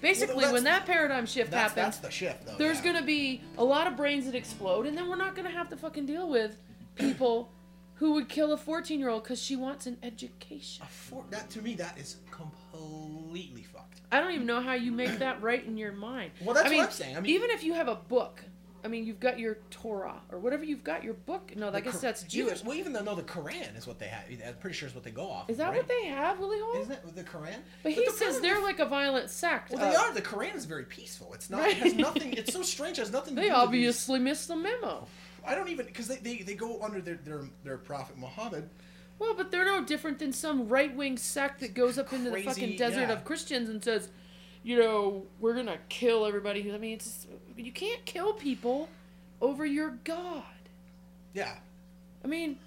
Basically, 0.00 0.34
that's- 0.34 0.52
when 0.52 0.64
that 0.64 0.84
paradigm 0.84 1.26
shift 1.26 1.52
that's, 1.52 1.74
happens, 1.74 1.94
that's 1.94 1.98
the 1.98 2.10
shift, 2.10 2.44
though. 2.44 2.56
there's 2.56 2.78
yeah. 2.78 2.92
gonna 2.92 3.06
be 3.06 3.40
a 3.56 3.62
lot 3.62 3.86
of 3.86 3.96
brains 3.96 4.26
that 4.26 4.34
explode, 4.34 4.86
and 4.86 4.98
then 4.98 5.08
we're 5.08 5.14
not 5.14 5.36
gonna 5.36 5.48
have 5.48 5.68
to 5.68 5.76
fucking 5.76 6.06
deal 6.06 6.28
with 6.28 6.56
people 6.96 7.52
who 7.94 8.14
would 8.14 8.28
kill 8.28 8.52
a 8.52 8.56
14 8.56 8.98
year 8.98 9.10
old 9.10 9.22
because 9.22 9.40
she 9.40 9.54
wants 9.54 9.86
an 9.86 9.96
education. 10.02 10.84
A 10.84 10.88
four, 10.88 11.24
that 11.30 11.48
to 11.50 11.62
me 11.62 11.74
that 11.74 11.96
is 11.96 12.16
completely 12.32 13.62
fucked. 13.62 14.00
I 14.10 14.18
don't 14.18 14.32
even 14.32 14.44
know 14.48 14.60
how 14.60 14.72
you 14.72 14.90
make 14.90 15.20
that 15.20 15.40
right 15.40 15.64
in 15.64 15.76
your 15.76 15.92
mind. 15.92 16.32
Well, 16.40 16.52
that's 16.52 16.66
I 16.66 16.70
what 16.70 16.72
mean, 16.72 16.82
I'm 16.82 16.90
saying. 16.90 17.16
I 17.16 17.20
mean- 17.20 17.32
even 17.32 17.50
if 17.50 17.62
you 17.62 17.74
have 17.74 17.86
a 17.86 17.94
book, 17.94 18.42
I 18.84 18.88
mean, 18.88 19.04
you've 19.06 19.20
got 19.20 19.38
your 19.38 19.58
Torah 19.70 20.20
or 20.30 20.38
whatever 20.40 20.64
you've 20.64 20.82
got 20.82 21.04
your 21.04 21.14
book. 21.14 21.52
No, 21.56 21.68
I 21.68 21.70
The 21.70 21.80
guess 21.82 21.94
Qur- 21.94 22.00
that's 22.00 22.22
even- 22.22 22.30
Jewish. 22.48 22.64
well, 22.64 22.76
even 22.76 22.92
though 22.92 23.02
no, 23.02 23.14
the 23.14 23.22
Quran 23.22 23.76
is 23.78 23.86
what 23.86 23.98
they 23.98 24.08
have. 24.08 24.24
I'm 24.46 24.54
pretty 24.54 24.74
sure 24.74 24.88
is 24.88 24.94
what 24.94 25.04
they 25.04 25.10
go 25.12 25.30
off. 25.30 25.48
Is 25.48 25.58
that 25.58 25.68
right? 25.68 25.76
what 25.78 25.88
they 25.88 26.06
have, 26.06 26.38
Willie 26.40 26.58
Hall? 26.60 26.80
Isn't 26.80 26.92
it 26.92 27.14
the 27.14 27.22
Quran? 27.24 27.58
But 27.82 27.92
he 27.92 28.04
the 28.04 28.10
says 28.12 28.40
they're 28.40 28.60
like 28.60 28.80
a 28.80 28.86
violent 28.86 29.30
sect. 29.30 29.70
Well, 29.70 29.80
they 29.88 29.94
Uh, 29.96 30.00
are. 30.00 30.12
The 30.14 30.22
Quran 30.22 30.56
is 30.56 30.64
very 30.64 30.84
peaceful. 30.84 31.32
It's 31.34 31.48
not. 31.48 31.68
It 31.68 31.76
has 31.76 31.94
nothing. 32.08 32.32
It's 32.32 32.52
so 32.52 32.62
strange. 32.62 32.98
It 32.98 33.02
has 33.02 33.12
nothing. 33.12 33.36
to 33.36 33.40
They 33.40 33.48
do 33.48 33.52
with 33.54 33.58
these- 33.60 33.66
obviously 33.68 34.18
missed 34.18 34.48
the 34.48 34.56
memo. 34.56 35.06
I 35.46 35.54
don't 35.54 35.68
even 35.68 35.86
because 35.86 36.08
they, 36.08 36.16
they, 36.16 36.36
they 36.38 36.54
go 36.54 36.80
under 36.82 37.00
their, 37.00 37.16
their 37.24 37.42
their 37.64 37.76
prophet 37.78 38.16
Muhammad. 38.18 38.68
Well, 39.18 39.34
but 39.36 39.50
they're 39.52 39.64
no 39.64 39.84
different 39.84 40.18
than 40.18 40.32
some 40.32 40.68
right 40.68 40.94
wing 40.96 41.16
sect 41.16 41.60
that 41.60 41.74
goes 41.74 41.98
up 41.98 42.12
into 42.12 42.30
the 42.30 42.42
fucking 42.42 42.76
desert 42.76 43.02
yeah. 43.02 43.12
of 43.12 43.24
Christians 43.24 43.68
and 43.68 43.82
says, 43.82 44.08
you 44.62 44.78
know, 44.78 45.24
we're 45.40 45.54
gonna 45.54 45.78
kill 45.88 46.26
everybody 46.26 46.62
who. 46.62 46.74
I 46.74 46.78
mean, 46.78 46.94
it's 46.94 47.26
you 47.56 47.72
can't 47.72 48.04
kill 48.04 48.32
people 48.32 48.88
over 49.40 49.66
your 49.66 49.98
God. 50.04 50.42
Yeah. 51.34 51.56
I 52.24 52.28
mean, 52.28 52.58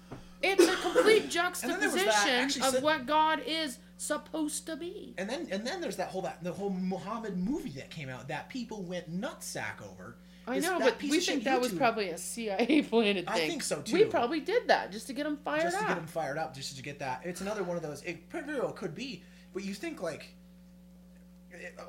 it's 0.42 0.66
a 0.66 0.76
complete 0.76 1.30
juxtaposition 1.30 2.62
of 2.62 2.74
said- 2.74 2.82
what 2.82 3.06
God 3.06 3.42
is 3.46 3.78
supposed 3.98 4.66
to 4.66 4.76
be. 4.76 5.14
And 5.16 5.28
then 5.28 5.48
and 5.50 5.66
then 5.66 5.80
there's 5.80 5.96
that 5.96 6.08
whole 6.08 6.22
that 6.22 6.42
the 6.44 6.52
whole 6.52 6.70
Muhammad 6.70 7.36
movie 7.38 7.70
that 7.70 7.90
came 7.90 8.08
out 8.08 8.28
that 8.28 8.48
people 8.48 8.82
went 8.82 9.10
nutsack 9.10 9.82
over. 9.82 10.16
I 10.48 10.60
know, 10.60 10.78
but 10.78 11.02
we 11.02 11.18
think 11.18 11.42
that 11.44 11.60
was 11.60 11.72
probably 11.72 12.10
a 12.10 12.18
CIA 12.18 12.82
planted 12.88 13.26
thing. 13.26 13.34
I 13.34 13.48
think 13.48 13.64
so, 13.64 13.80
too. 13.80 13.96
We 13.96 14.04
probably 14.04 14.38
did 14.38 14.68
that 14.68 14.92
just 14.92 15.08
to 15.08 15.12
get 15.12 15.24
them 15.24 15.38
fired 15.38 15.64
up. 15.66 15.72
just 15.72 15.78
to 15.80 15.86
get 15.88 15.96
them 15.96 16.06
fired 16.06 16.38
up, 16.38 16.54
just 16.54 16.76
to 16.76 16.82
get 16.84 17.00
that. 17.00 17.22
It's 17.24 17.40
another 17.40 17.64
one 17.64 17.76
of 17.76 17.82
those. 17.82 18.02
It 18.04 18.30
very 18.30 18.60
well 18.60 18.70
could 18.70 18.94
be, 18.94 19.24
but 19.52 19.64
you 19.64 19.74
think 19.74 20.02
like 20.02 20.28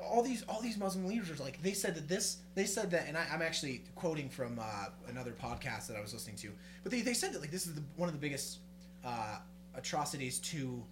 all 0.02 0.22
these 0.22 0.42
all 0.48 0.60
these 0.60 0.76
Muslim 0.76 1.06
leaders 1.06 1.30
are 1.30 1.42
like 1.42 1.60
they 1.62 1.72
said 1.72 1.94
that 1.94 2.08
this 2.08 2.38
they 2.54 2.64
said 2.64 2.90
that, 2.92 3.06
and 3.08 3.16
I, 3.16 3.26
I'm 3.32 3.42
actually 3.42 3.82
quoting 3.94 4.28
from 4.28 4.58
uh, 4.58 4.86
another 5.08 5.32
podcast 5.32 5.86
that 5.88 5.96
I 5.96 6.00
was 6.00 6.12
listening 6.12 6.36
to, 6.36 6.50
but 6.82 6.92
they, 6.92 7.00
they 7.02 7.14
said 7.14 7.32
that 7.32 7.40
like 7.40 7.50
this 7.50 7.66
is 7.66 7.74
the, 7.74 7.82
one 7.96 8.08
of 8.08 8.14
the 8.14 8.20
biggest 8.20 8.58
uh, 9.04 9.36
atrocities 9.74 10.38
to 10.40 10.82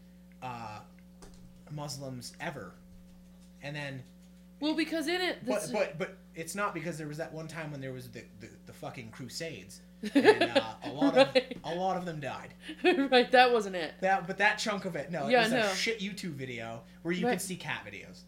uh, 0.42 0.80
Muslims 1.70 2.32
ever, 2.40 2.72
and 3.62 3.74
then 3.74 4.02
Well, 4.60 4.74
because 4.74 5.08
in 5.08 5.20
it, 5.20 5.38
but 5.46 5.62
this, 5.62 5.70
but 5.70 5.98
but 5.98 6.16
it's 6.34 6.54
not 6.54 6.74
because 6.74 6.98
there 6.98 7.08
was 7.08 7.16
that 7.18 7.32
one 7.32 7.48
time 7.48 7.70
when 7.72 7.80
there 7.80 7.92
was 7.92 8.08
the 8.10 8.22
the, 8.40 8.48
the 8.66 8.72
fucking 8.72 9.10
Crusades, 9.10 9.80
and 10.14 10.42
uh, 10.42 10.74
a 10.84 10.90
lot 10.92 11.16
of 11.16 11.28
a 11.64 11.74
lot 11.74 11.96
of 11.96 12.04
them 12.04 12.20
died. 12.20 12.54
right, 13.10 13.30
that 13.32 13.52
wasn't 13.52 13.74
it. 13.76 13.94
That, 14.00 14.26
but 14.26 14.38
that 14.38 14.58
chunk 14.58 14.84
of 14.84 14.94
it, 14.96 15.10
no, 15.10 15.28
Yeah, 15.28 15.40
it 15.40 15.44
was 15.44 15.52
no. 15.52 15.60
a 15.70 15.74
shit 15.74 15.98
YouTube 16.00 16.34
video 16.34 16.82
where 17.02 17.12
you 17.12 17.20
can 17.20 17.30
Right. 17.30 17.40
see 17.40 17.56
cat 17.56 17.84
videos. 17.90 18.20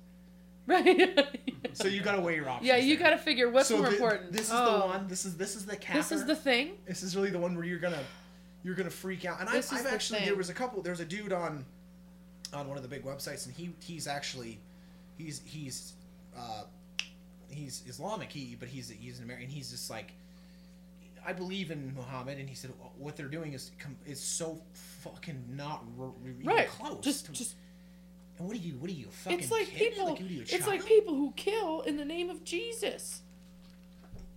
Right. 0.69 1.27
So 1.73 1.89
you 1.89 2.01
gotta 2.01 2.21
weigh 2.21 2.37
your 2.37 2.49
options. 2.49 2.67
yeah, 2.69 2.77
you 2.77 2.97
got 2.97 3.11
to 3.11 3.19
figure 3.19 3.49
what's 3.51 3.69
so 3.69 3.79
more 3.79 3.87
thi- 3.89 3.95
important. 3.95 4.33
This 4.33 4.47
is 4.49 4.53
Oh, 4.53 4.81
the 4.81 4.87
one. 4.87 5.09
This 5.09 5.25
is 5.25 5.37
this 5.37 5.57
is 5.57 5.65
the 5.67 5.77
cat. 5.77 5.97
This 5.97 6.13
is 6.13 6.25
the 6.27 6.35
thing. 6.37 6.73
This 6.87 7.03
is 7.03 7.17
really 7.17 7.31
the 7.31 7.39
one 7.39 7.55
where 7.57 7.65
you're 7.65 7.79
gonna 7.79 8.03
you're 8.65 8.75
gonna 8.75 8.91
freak 8.91 9.25
out. 9.25 9.41
And 9.41 9.49
This 9.49 9.73
I've, 9.73 9.81
is 9.81 9.85
I've 9.85 9.91
the 9.91 9.95
actually 9.95 10.19
thing. 10.21 10.29
there 10.29 10.37
was 10.37 10.51
a 10.51 10.55
couple. 10.55 10.83
There's 10.83 11.01
a 11.01 11.05
dude 11.05 11.33
on 11.33 11.65
on 12.53 12.69
one 12.69 12.77
of 12.77 12.83
the 12.83 12.89
big 12.89 13.05
websites, 13.05 13.47
and 13.47 13.55
he 13.55 13.71
he's 13.83 14.07
actually 14.07 14.59
he's 15.17 15.41
he's 15.45 15.93
uh, 16.37 16.65
he's 17.51 17.83
Islamic. 17.87 18.31
He 18.33 18.57
but 18.59 18.69
he's 18.69 18.89
he's 18.91 19.19
an 19.19 19.25
American. 19.25 19.49
He's 19.49 19.71
just 19.71 19.89
like 19.91 20.13
I 21.27 21.33
believe 21.33 21.71
in 21.71 21.95
Muhammad, 21.95 22.39
and 22.39 22.49
he 22.49 22.55
said 22.55 22.73
what 22.99 23.17
they're 23.17 23.27
doing 23.29 23.53
is 23.53 23.71
is 24.07 24.21
so 24.21 24.61
fucking 25.03 25.45
not 25.57 25.85
r- 25.99 26.07
r- 26.07 26.13
even 26.29 26.47
Right. 26.47 26.69
close. 26.69 27.03
Just 27.05 27.27
to- 27.27 27.33
just 27.33 27.55
and 28.39 28.47
what 28.49 28.57
are 28.57 28.61
you? 28.61 28.75
What 28.79 28.91
are 28.91 28.95
you? 28.95 29.07
a 29.09 29.11
Fucking 29.11 29.39
it's 29.41 29.51
like 29.51 29.67
kid? 29.67 29.93
people 29.93 30.07
Like, 30.11 30.21
are 30.21 30.25
you, 30.25 30.41
a 30.41 30.43
it's 30.43 30.67
like 30.67 30.85
people 30.87 31.15
who 31.15 31.33
kill 31.37 31.83
in 31.83 31.97
the 31.97 32.05
name 32.05 32.31
of 32.31 32.45
jesus 32.45 33.23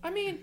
i 0.04 0.10
mean 0.10 0.40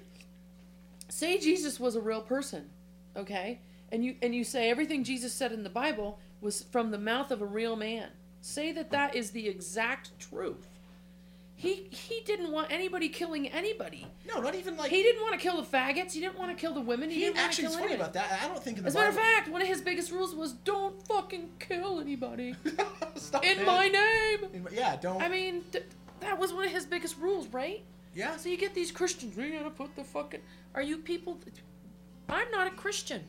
say 1.08 1.38
jesus 1.38 1.80
was 1.80 1.96
a 1.96 2.00
real 2.00 2.20
person 2.20 2.68
okay 3.16 3.60
and 3.90 4.04
you 4.04 4.14
and 4.22 4.34
you 4.34 4.44
say 4.44 4.70
everything 4.70 5.02
jesus 5.04 5.32
said 5.32 5.52
in 5.52 5.62
the 5.62 5.70
bible 5.70 6.18
was 6.40 6.62
from 6.70 6.90
the 6.90 6.98
mouth 6.98 7.30
of 7.30 7.42
a 7.42 7.46
real 7.46 7.74
man 7.76 8.08
say 8.40 8.70
that 8.72 8.90
that 8.90 9.14
is 9.16 9.30
the 9.32 9.48
exact 9.48 10.16
truth 10.20 10.77
he 11.60 11.88
he 11.90 12.22
didn't 12.24 12.52
want 12.52 12.70
anybody 12.70 13.08
killing 13.08 13.48
anybody 13.48 14.06
No, 14.26 14.40
not 14.40 14.54
even 14.54 14.76
like 14.76 14.90
he 14.90 15.02
didn't 15.02 15.20
want 15.22 15.34
to 15.34 15.40
kill 15.40 15.60
the 15.60 15.66
faggots 15.66 16.12
he 16.12 16.20
didn't 16.20 16.38
want 16.38 16.50
to 16.50 16.60
kill 16.60 16.72
the 16.72 16.80
women 16.80 17.10
he, 17.10 17.16
He 17.16 17.20
didn't 17.22 17.36
want 17.36 17.52
to 17.52 17.62
actually, 17.62 17.62
kill 17.64 17.72
it's 17.72 17.80
funny 17.80 17.92
anybody 17.94 18.10
about 18.10 18.30
that. 18.30 18.42
I 18.44 18.48
don't 18.48 18.62
think 18.62 18.78
in 18.78 18.84
the 18.84 18.88
as 18.88 18.94
a 18.94 18.98
matter 18.98 19.10
of 19.10 19.16
fact 19.16 19.48
one 19.48 19.60
of 19.60 19.66
his 19.68 19.80
biggest 19.80 20.12
rules 20.12 20.34
was 20.34 20.52
don't 20.52 21.04
fucking 21.08 21.50
kill 21.58 21.98
anybody 22.00 22.54
Stop 23.16 23.44
in 23.44 23.58
it. 23.58 23.66
my 23.66 23.88
name 23.88 24.50
In 24.54 24.62
my- 24.64 24.70
yeah, 24.72 24.96
don't. 24.96 25.20
I 25.20 25.28
mean, 25.28 25.64
th- 25.72 25.84
that 26.20 26.38
was 26.38 26.52
one 26.52 26.64
of 26.64 26.70
his 26.70 26.86
biggest 26.86 27.18
rules, 27.18 27.46
right? 27.48 27.82
yeah. 28.14 28.36
So 28.36 28.48
you 28.48 28.56
get 28.56 28.72
these 28.74 28.90
Christians, 28.92 29.36
we 29.36 29.50
gotta 29.50 29.70
put 29.70 29.94
the 29.96 30.04
fucking. 30.04 30.40
Are 30.74 30.82
you 30.82 30.98
people? 30.98 31.38
I'm 32.28 32.50
not 32.52 32.66
a 32.66 32.70
Christian. 32.70 33.24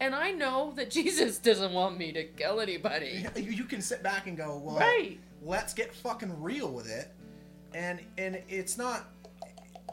And 0.00 0.14
I 0.14 0.30
know 0.32 0.72
that 0.76 0.90
Jesus 0.98 1.38
doesn't 1.38 1.72
want 1.72 1.98
me 1.98 2.12
to 2.12 2.24
kill 2.24 2.60
anybody. 2.60 3.26
You, 3.36 3.42
you 3.42 3.64
can 3.64 3.80
sit 3.80 4.02
back 4.02 4.26
and 4.26 4.36
go, 4.36 4.60
well, 4.64 4.76
Right. 4.76 5.18
let's 5.44 5.74
get 5.74 5.94
fucking 5.94 6.40
real 6.42 6.70
with 6.70 6.88
it, 6.90 7.12
and 7.74 8.00
and 8.18 8.40
it's 8.48 8.76
not. 8.78 9.06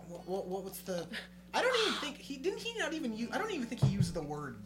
What, 0.07 0.27
what, 0.27 0.47
what 0.47 0.63
was 0.63 0.79
the? 0.79 1.05
I 1.53 1.61
don't 1.61 1.75
even 1.87 1.93
think 1.99 2.17
he 2.17 2.37
didn't. 2.37 2.59
He 2.59 2.77
not 2.79 2.93
even 2.93 3.15
use. 3.15 3.29
I 3.31 3.37
don't 3.37 3.51
even 3.51 3.67
think 3.67 3.81
he 3.83 3.89
used 3.89 4.13
the 4.13 4.21
word 4.21 4.57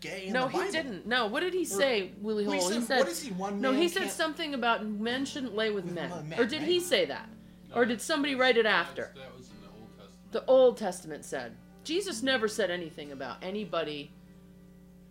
gay. 0.00 0.26
In 0.26 0.32
No, 0.32 0.46
the 0.46 0.52
Bible. 0.52 0.64
he 0.64 0.70
didn't. 0.72 1.06
No, 1.06 1.26
what 1.26 1.40
did 1.40 1.52
he 1.54 1.64
say, 1.64 2.12
Willie 2.20 2.44
Well, 2.46 2.54
he 2.54 2.60
Hole? 2.60 2.68
He 2.70 2.74
said- 2.80 2.86
said, 2.86 2.98
what 3.00 3.08
is 3.08 3.22
he, 3.22 3.32
one 3.32 3.60
No, 3.60 3.72
man 3.72 3.82
he 3.82 3.88
said 3.88 4.10
something 4.10 4.54
about 4.54 4.86
men 4.86 5.24
shouldn't 5.26 5.54
lay 5.54 5.70
with 5.70 5.84
With 5.84 5.94
men. 5.94 6.10
men, 6.28 6.40
Or 6.40 6.44
did 6.46 6.62
he 6.62 6.80
say 6.80 7.04
that? 7.06 7.28
Or 7.74 7.84
did 7.84 8.00
somebody 8.00 8.34
write 8.34 8.56
it 8.56 8.64
after? 8.66 9.12
That 9.14 9.36
was 9.36 9.48
in 9.50 9.60
the 9.60 9.68
Old 9.68 9.88
Testament. 9.98 10.32
The 10.32 10.44
Old 10.46 10.76
Testament 10.78 11.24
said. 11.24 11.56
Jesus 11.84 12.22
never 12.22 12.48
said 12.48 12.70
anything 12.70 13.12
about 13.12 13.36
anybody. 13.42 14.10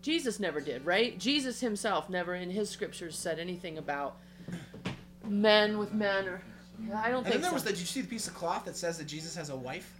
Jesus 0.02 0.40
never 0.40 0.60
did, 0.60 0.84
right? 0.84 1.16
Jesus 1.18 1.60
himself 1.60 2.08
never 2.10 2.34
in 2.34 2.50
his 2.50 2.68
scriptures 2.70 3.16
said 3.16 3.38
anything 3.38 3.78
about 3.78 4.16
men 5.28 5.78
with 5.78 5.92
men 5.92 6.26
or 6.26 6.42
I 6.94 7.08
don't 7.10 7.18
And 7.18 7.24
think 7.26 7.32
then 7.34 7.40
there 7.42 7.50
so. 7.50 7.54
was 7.54 7.64
the. 7.64 7.70
Did 7.70 7.80
you 7.80 7.86
see 7.86 8.00
the 8.00 8.08
piece 8.08 8.26
of 8.28 8.34
cloth 8.34 8.64
that 8.64 8.76
says 8.76 8.98
that 8.98 9.06
Jesus 9.06 9.34
has 9.36 9.50
a 9.50 9.56
wife? 9.56 9.92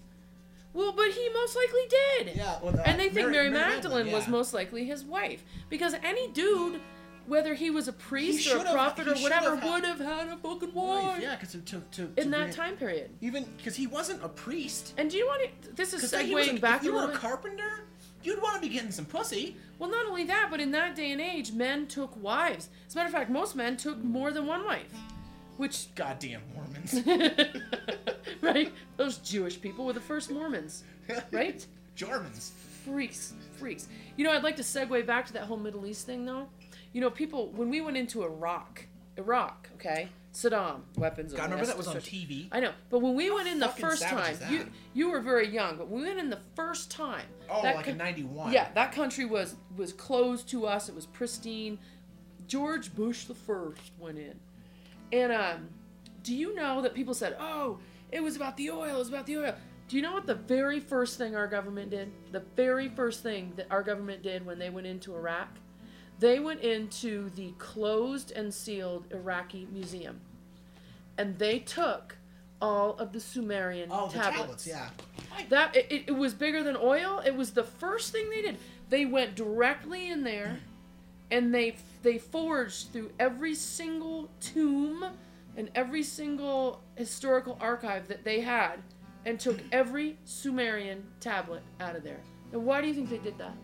well, 0.73 0.93
but 0.93 1.09
he 1.09 1.29
most 1.35 1.57
likely 1.57 1.81
did. 1.89 2.37
Yeah. 2.37 2.59
Well, 2.63 2.73
the, 2.73 2.89
and 2.89 2.99
they 3.01 3.09
think 3.09 3.31
Mary, 3.31 3.51
Mary 3.51 3.51
Magdalene, 3.51 4.13
was 4.13 4.29
most 4.29 4.55
likely 4.55 4.85
his 4.85 5.03
wife 5.05 5.43
because 5.69 5.95
any 6.05 6.29
dude 6.29 6.81
whether 7.27 7.55
he 7.55 7.71
was 7.71 7.87
a 7.87 7.93
priest 7.93 8.53
or 8.53 8.59
a 8.59 8.73
prophet 8.73 9.07
he 9.07 9.13
or 9.13 9.23
whatever 9.23 9.55
have 9.57 9.65
would 9.65 9.85
have 9.85 10.01
had 10.01 10.29
a 10.29 10.37
fucking 10.39 10.73
Wife, 10.75 11.03
wife 11.05 11.23
Yeah, 11.23 11.37
because 11.37 11.53
to, 11.53 11.59
to, 11.61 11.81
to 11.93 12.03
in 12.17 12.25
to 12.25 12.31
that 12.31 12.53
time 12.53 12.77
period. 12.77 13.11
even 13.21 13.45
because 13.57 13.77
he 13.77 13.87
wasn't 13.87 14.25
a 14.25 14.29
priest. 14.29 14.95
And 14.97 15.09
do 15.11 15.17
you 15.17 15.27
want 15.27 15.49
to? 15.63 15.73
This 15.75 15.93
is 15.93 16.13
a, 16.13 16.17
segueing 16.19 16.61
back 16.61 16.79
if 16.81 16.85
you 16.87 16.95
were 16.95 17.05
a 17.11 17.17
carpenter, 17.17 17.85
you'd 18.25 18.43
want 18.43 18.57
to 18.57 18.61
be 18.61 18.69
getting 18.69 18.91
some 18.91 19.05
pussy. 19.05 19.57
Well, 19.79 19.91
not 19.91 20.07
only 20.07 20.25
that, 20.25 20.49
but 20.51 20.61
in 20.61 20.73
that 20.73 20.97
day 20.97 21.13
and 21.13 21.21
age, 21.21 21.53
men 21.53 21.87
took 21.87 22.21
wives. 22.21 22.69
As 22.89 22.95
a 22.95 22.99
matter 22.99 23.07
of 23.09 23.13
fact, 23.15 23.31
most 23.31 23.55
men 23.55 23.77
took 23.77 24.03
more 24.03 24.33
than 24.33 24.47
one 24.47 24.65
wife, 24.65 24.93
which 25.61 25.95
Goddamn 25.95 26.41
Mormons. 26.55 27.03
right? 28.41 28.73
Those 28.97 29.19
Jewish 29.19 29.61
people 29.61 29.85
were 29.85 29.93
the 29.93 30.01
first 30.01 30.31
Mormons, 30.31 30.85
right? 31.33 31.65
Germans. 31.95 32.53
Freaks, 32.83 33.35
freaks. 33.59 33.87
You 34.17 34.25
know, 34.25 34.33
I'd 34.33 34.43
like 34.43 34.57
to 34.57 34.63
segue 34.63 35.05
back 35.07 35.27
to 35.27 35.35
that 35.35 35.43
whole 35.43 35.59
Middle 35.59 35.85
East 35.87 36.07
thing, 36.07 36.25
though. 36.25 36.49
You 36.95 37.03
know, 37.03 37.11
people 37.11 37.49
when 37.51 37.69
we 37.69 37.83
went 37.83 37.99
into 37.99 38.23
Iraq, 38.25 38.87
Iraq, 39.19 39.69
okay, 39.75 40.09
Saddam 40.33 40.81
weapons. 40.97 41.33
of 41.33 41.39
God, 41.39 41.45
remember 41.51 41.67
that 41.67 41.77
was 41.77 41.89
on. 41.89 41.97
TV. 41.97 42.49
I 42.51 42.61
know, 42.61 42.73
but 42.89 43.01
when 43.01 43.15
we 43.15 43.31
went 43.31 43.47
in 43.47 43.59
the 43.61 43.69
first 43.69 44.03
time, 44.03 44.39
you 44.49 44.67
you 44.95 45.11
were 45.11 45.21
very 45.21 45.47
young, 45.47 45.77
but 45.77 45.89
when 45.89 46.01
we 46.01 46.09
went 46.09 46.21
in 46.21 46.31
the 46.31 46.41
first 46.57 46.91
time, 46.91 47.27
Oh, 47.51 47.61
that 47.63 47.77
like 47.77 47.85
co- 47.85 47.91
in 47.91 47.99
'91. 47.99 48.51
Yeah, 48.53 48.69
that 48.75 48.93
country 48.93 49.27
was 49.27 49.57
was 49.77 49.93
closed 49.93 50.49
to 50.49 50.67
us. 50.67 50.89
It 50.89 50.95
was 50.95 51.05
pristine. 51.05 51.79
George 52.47 52.95
Bush 52.95 53.27
the 53.27 53.35
first 53.35 53.93
went 53.99 54.19
in, 54.19 54.41
and 55.13 55.33
um, 55.33 55.69
do 56.23 56.35
you 56.35 56.55
know 56.55 56.83
that 56.83 56.95
people 56.95 57.15
said, 57.15 57.37
"Oh, 57.41 57.79
it 58.13 58.23
was 58.23 58.37
about 58.37 58.57
the 58.57 58.71
oil. 58.71 58.95
It 58.95 58.99
was 58.99 59.09
about 59.09 59.27
the 59.27 59.39
oil." 59.39 59.55
Do 59.89 59.97
you 59.97 60.03
know 60.03 60.13
what 60.13 60.27
the 60.27 60.37
very 60.37 60.79
first 60.79 61.19
thing 61.19 61.35
our 61.35 61.49
government 61.49 61.91
did? 61.91 62.13
The 62.31 62.45
very 62.55 62.89
first 62.89 63.23
thing 63.25 63.53
that 63.57 63.67
our 63.71 63.83
government 63.83 64.23
did 64.23 64.47
when 64.47 64.59
they 64.59 64.71
went 64.71 64.87
into 64.87 65.15
Iraq, 65.17 65.49
they 66.21 66.39
went 66.39 66.61
into 66.61 67.31
the 67.31 67.53
closed 67.59 68.31
and 68.31 68.55
sealed 68.55 69.07
Iraqi 69.11 69.67
museum, 69.73 70.21
and 71.19 71.39
they 71.39 71.59
took 71.59 72.17
all 72.63 72.93
of 72.99 73.13
the 73.13 73.19
Sumerian 73.21 73.89
Oh, 73.91 74.07
the 74.09 74.19
tablets. 74.19 74.65
tablets. 74.65 74.67
Yeah. 74.67 74.91
That 75.49 75.75
it, 75.75 76.05
it 76.09 76.13
was 76.17 76.35
bigger 76.35 76.63
than 76.63 76.77
oil. 76.77 77.21
It 77.25 77.35
was 77.35 77.53
the 77.53 77.65
first 77.65 78.13
thing 78.13 78.29
they 78.31 78.43
did. 78.43 78.59
They 78.91 79.07
went 79.07 79.35
directly 79.35 80.09
in 80.11 80.23
there, 80.25 80.59
and 81.31 81.55
they 81.55 81.77
they 82.03 82.19
forged 82.19 82.93
through 82.93 83.11
every 83.19 83.55
single 83.55 84.29
tomb 84.41 85.05
and 85.57 85.71
every 85.75 86.03
single 86.03 86.83
historical 86.95 87.59
archive 87.61 88.09
that 88.09 88.25
they 88.25 88.41
had, 88.41 88.77
and 89.27 89.39
took 89.39 89.59
every 89.73 90.17
Sumerian 90.25 91.05
tablet 91.21 91.63
out 91.81 91.97
of 91.97 92.03
there. 92.03 92.21
And 92.53 92.65
why 92.65 92.81
do 92.81 92.87
you 92.87 92.95
think 92.95 93.11
they 93.11 93.19
did 93.19 93.37
that? 93.39 93.55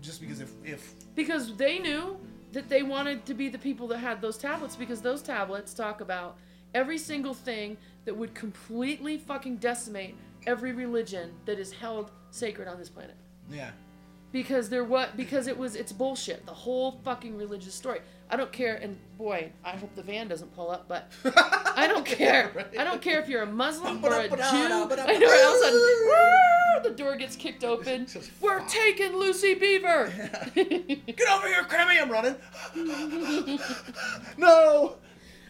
Just 0.00 0.20
because 0.20 0.40
if 0.40 0.52
if 0.64 0.94
Because 1.14 1.56
they 1.56 1.78
knew 1.78 2.16
that 2.52 2.68
they 2.68 2.82
wanted 2.82 3.24
to 3.26 3.34
be 3.34 3.48
the 3.48 3.58
people 3.58 3.86
that 3.88 3.98
had 3.98 4.20
those 4.20 4.36
tablets 4.36 4.76
because 4.76 5.00
those 5.00 5.22
tablets 5.22 5.72
talk 5.72 6.00
about 6.00 6.36
every 6.74 6.98
single 6.98 7.34
thing 7.34 7.76
that 8.04 8.14
would 8.16 8.34
completely 8.34 9.16
fucking 9.16 9.56
decimate 9.56 10.14
every 10.46 10.72
religion 10.72 11.32
that 11.46 11.58
is 11.58 11.72
held 11.72 12.10
sacred 12.30 12.68
on 12.68 12.78
this 12.78 12.88
planet. 12.88 13.16
yeah. 13.50 13.70
Because 14.32 14.70
they're 14.70 14.84
what 14.84 15.16
because 15.16 15.46
it 15.46 15.56
was 15.56 15.76
it's 15.76 15.92
bullshit. 15.92 16.46
The 16.46 16.52
whole 16.52 16.98
fucking 17.04 17.36
religious 17.36 17.74
story. 17.74 18.00
I 18.30 18.36
don't 18.36 18.50
care 18.50 18.76
and 18.76 18.98
boy, 19.18 19.52
I 19.62 19.72
hope 19.72 19.94
the 19.94 20.02
van 20.02 20.28
doesn't 20.28 20.54
pull 20.56 20.70
up, 20.70 20.86
but 20.88 21.12
I 21.76 21.86
don't 21.86 22.06
care. 22.18 22.50
I 22.78 22.84
don't 22.84 23.02
care 23.02 23.20
if 23.20 23.28
you're 23.28 23.42
a 23.42 23.46
Muslim 23.46 24.02
or 24.02 24.18
a 24.18 24.28
Jew. 24.28 24.36
I 24.40 24.68
know 24.68 24.82
all 24.82 24.86
of 24.86 24.92
a 24.92 25.62
sudden 25.62 26.02
the 26.82 26.90
door 26.90 27.16
gets 27.16 27.36
kicked 27.36 27.64
open. 27.64 28.06
We're 28.40 28.66
taking 28.66 29.14
Lucy 29.16 29.54
Beaver. 29.54 30.12
Get 30.54 31.28
over 31.30 31.48
here, 31.48 31.64
Crammy! 31.64 32.00
I'm 32.00 32.10
running. 32.10 32.36
no. 34.36 34.96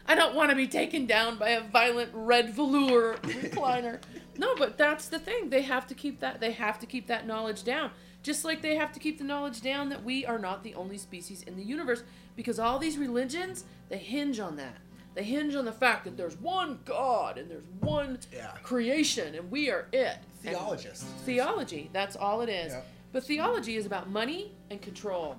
I 0.07 0.15
don't 0.15 0.35
want 0.35 0.51
to 0.51 0.57
be 0.57 0.67
taken 0.67 1.07
down 1.07 1.39
by 1.39 1.51
a 1.51 1.63
violent 1.63 2.11
red 2.13 2.53
velour 2.53 3.17
recliner. 3.23 4.01
No, 4.37 4.55
but 4.57 4.77
that's 4.77 5.09
the 5.09 5.19
thing. 5.19 5.51
They 5.51 5.63
have 5.63 5.87
to 5.87 5.95
keep 5.95 6.21
that. 6.21 6.41
They 6.41 6.53
have 6.53 6.79
to 6.81 6.87
keep 6.87 7.07
that 7.07 7.27
knowledge 7.27 7.63
down. 7.65 7.93
Just 8.23 8.45
like 8.45 8.63
they 8.63 8.77
have 8.77 8.93
to 8.93 9.01
keep 9.01 9.19
the 9.19 9.25
knowledge 9.25 9.61
down 9.61 9.89
that 9.89 10.05
we 10.05 10.25
are 10.25 10.39
not 10.39 10.63
the 10.63 10.75
only 10.75 10.97
species 10.99 11.43
in 11.43 11.57
the 11.57 11.63
universe, 11.65 12.03
because 12.37 12.59
all 12.59 12.79
these 12.79 12.97
religions 12.99 13.65
they 13.89 13.99
hinge 13.99 14.39
on 14.41 14.57
that. 14.57 14.77
They 15.15 15.25
hinge 15.25 15.55
on 15.55 15.65
the 15.67 15.73
fact 15.73 16.05
that 16.05 16.17
there's 16.17 16.37
one 16.39 16.79
God 16.87 17.37
and 17.37 17.51
there's 17.51 17.67
one 17.81 18.19
Yeah. 18.33 18.53
creation 18.63 19.35
and 19.35 19.51
we 19.51 19.71
are 19.71 19.87
it. 19.93 20.17
And 20.45 20.57
Theologists. 20.57 21.05
theology. 21.27 21.91
That's 21.93 22.17
all 22.17 22.41
it 22.41 22.49
is. 22.49 22.73
Yeah. 22.73 22.81
But 23.13 23.25
theology 23.25 23.77
is 23.77 23.85
about 23.85 24.09
money 24.09 24.53
and 24.71 24.81
control. 24.81 25.37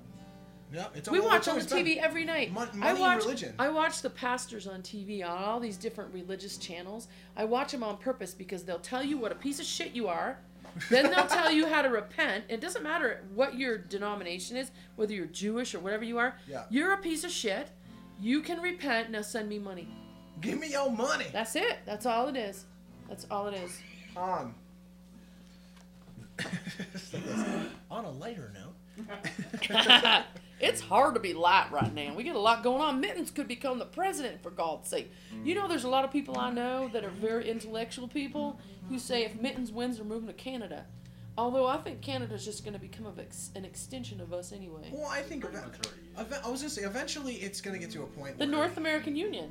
Yeah. 0.72 0.88
It's 0.94 1.10
We 1.10 1.20
watch 1.20 1.48
on 1.48 1.58
the 1.58 1.66
TV 1.66 1.98
every 1.98 2.24
night. 2.26 2.52
Mon- 2.52 2.68
I 2.74 2.76
money 2.76 2.90
and 2.92 3.00
watch. 3.00 3.18
religion. 3.24 3.56
I 3.58 3.70
watch 3.70 4.02
the 4.04 4.10
pastors 4.12 4.68
on 4.68 4.82
TV 4.84 5.24
on 5.24 5.38
all 5.44 5.60
these 5.60 5.78
different 5.78 6.14
religious 6.14 6.58
channels. 6.58 7.08
I 7.36 7.46
watch 7.46 7.72
them 7.72 7.82
on 7.84 7.98
purpose 7.98 8.34
because 8.36 8.64
they'll 8.64 8.80
tell 8.80 9.04
you 9.04 9.18
what 9.18 9.32
a 9.32 9.36
piece 9.36 9.60
of 9.60 9.66
shit 9.66 9.94
you 9.94 10.08
are. 10.08 10.38
Then 10.90 11.12
they'll 11.12 11.28
tell 11.28 11.52
you 11.52 11.68
how 11.68 11.82
to 11.82 11.90
repent. 11.90 12.46
It 12.50 12.62
doesn't 12.62 12.84
matter 12.84 13.24
what 13.34 13.56
your 13.56 13.78
denomination 13.78 14.58
is, 14.58 14.72
whether 14.96 15.14
you're 15.14 15.26
Jewish 15.28 15.76
or 15.76 15.80
whatever 15.80 16.04
you 16.04 16.18
are. 16.18 16.36
Yeah. 16.48 16.64
You're 16.70 16.94
a 16.94 16.98
piece 16.98 17.24
of 17.24 17.32
shit. 17.32 17.70
You 18.20 18.42
can 18.42 18.62
repent. 18.62 19.12
Now 19.12 19.22
send 19.22 19.50
me 19.50 19.60
money. 19.60 19.88
Give 20.42 20.60
me 20.60 20.72
your 20.72 20.92
money. 20.92 21.26
That's 21.32 21.56
it. 21.56 21.80
That's 21.86 22.06
all 22.06 22.28
it 22.28 22.36
is. 22.36 22.66
That's 23.08 23.26
all 23.30 23.48
it 23.48 23.56
is. 23.56 23.80
On. 24.16 24.54
on 27.92 28.06
a 28.06 28.12
lighter 28.12 28.52
note. 28.54 28.74
it's 30.64 30.82
hard 30.82 31.14
to 31.16 31.20
be 31.20 31.34
light 31.34 31.72
right 31.72 31.94
now. 31.94 32.14
We 32.16 32.24
get 32.24 32.36
a 32.36 32.40
lot 32.40 32.64
going 32.64 32.82
on. 32.82 33.00
Mittens 33.02 33.30
could 33.32 33.48
become 33.48 33.80
the 33.80 33.86
president, 33.86 34.42
for 34.42 34.50
God's 34.50 34.90
sake. 34.90 35.12
You 35.44 35.56
know, 35.56 35.68
there's 35.68 35.84
a 35.84 35.90
lot 35.90 36.06
of 36.06 36.12
people 36.12 36.38
I 36.40 36.52
know 36.52 36.90
that 36.94 37.04
are 37.04 37.10
very 37.10 37.50
intellectual 37.50 38.08
people 38.08 38.60
who 38.90 38.98
say 39.00 39.24
if 39.26 39.40
Mittens 39.40 39.72
wins, 39.72 39.98
they're 39.98 40.06
moving 40.06 40.28
to 40.28 40.34
Canada. 40.34 40.86
Although 41.38 41.66
I 41.66 41.78
think 41.78 42.02
Canada's 42.02 42.46
just 42.46 42.64
going 42.64 42.74
to 42.76 42.80
become 42.80 43.08
a, 43.08 43.22
ex- 43.22 43.50
an 43.56 43.66
extension 43.66 44.22
of 44.22 44.34
us 44.34 44.52
anyway. 44.52 44.90
Well, 44.92 45.10
I 45.10 45.22
think. 45.24 45.42
Pretty 45.44 45.58
much 45.58 45.66
already 45.66 46.02
is. 46.16 46.22
Eve- 46.38 46.42
I 46.46 46.50
was 46.50 46.62
gonna 46.62 46.70
say, 46.70 46.84
eventually, 46.84 47.34
it's 47.36 47.60
gonna 47.60 47.80
get 47.80 47.90
to 47.92 48.04
a 48.04 48.06
point. 48.06 48.38
The 48.38 48.46
where, 48.46 48.52
North 48.52 48.78
American 48.78 49.16
Union. 49.16 49.50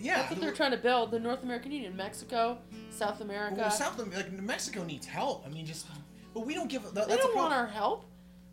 Yeah. 0.00 0.16
That's 0.16 0.30
what 0.30 0.40
the- 0.40 0.46
they're 0.46 0.54
trying 0.54 0.72
to 0.72 0.76
build. 0.76 1.12
The 1.12 1.20
North 1.20 1.42
American 1.44 1.70
Union. 1.70 1.96
Mexico, 1.96 2.58
South 2.90 3.20
America. 3.20 3.56
Well, 3.58 3.70
South 3.70 3.98
Am- 4.00 4.10
like 4.10 4.32
Mexico 4.32 4.82
needs 4.84 5.06
help. 5.06 5.44
I 5.46 5.50
mean, 5.50 5.66
just 5.66 5.86
But 6.34 6.44
we 6.44 6.54
don't 6.54 6.68
give. 6.68 6.82
That, 6.82 6.94
They 6.94 7.00
that's 7.14 7.24
a 7.24 7.28
don't 7.28 7.36
want 7.36 7.54
our 7.54 7.66
help. 7.66 8.04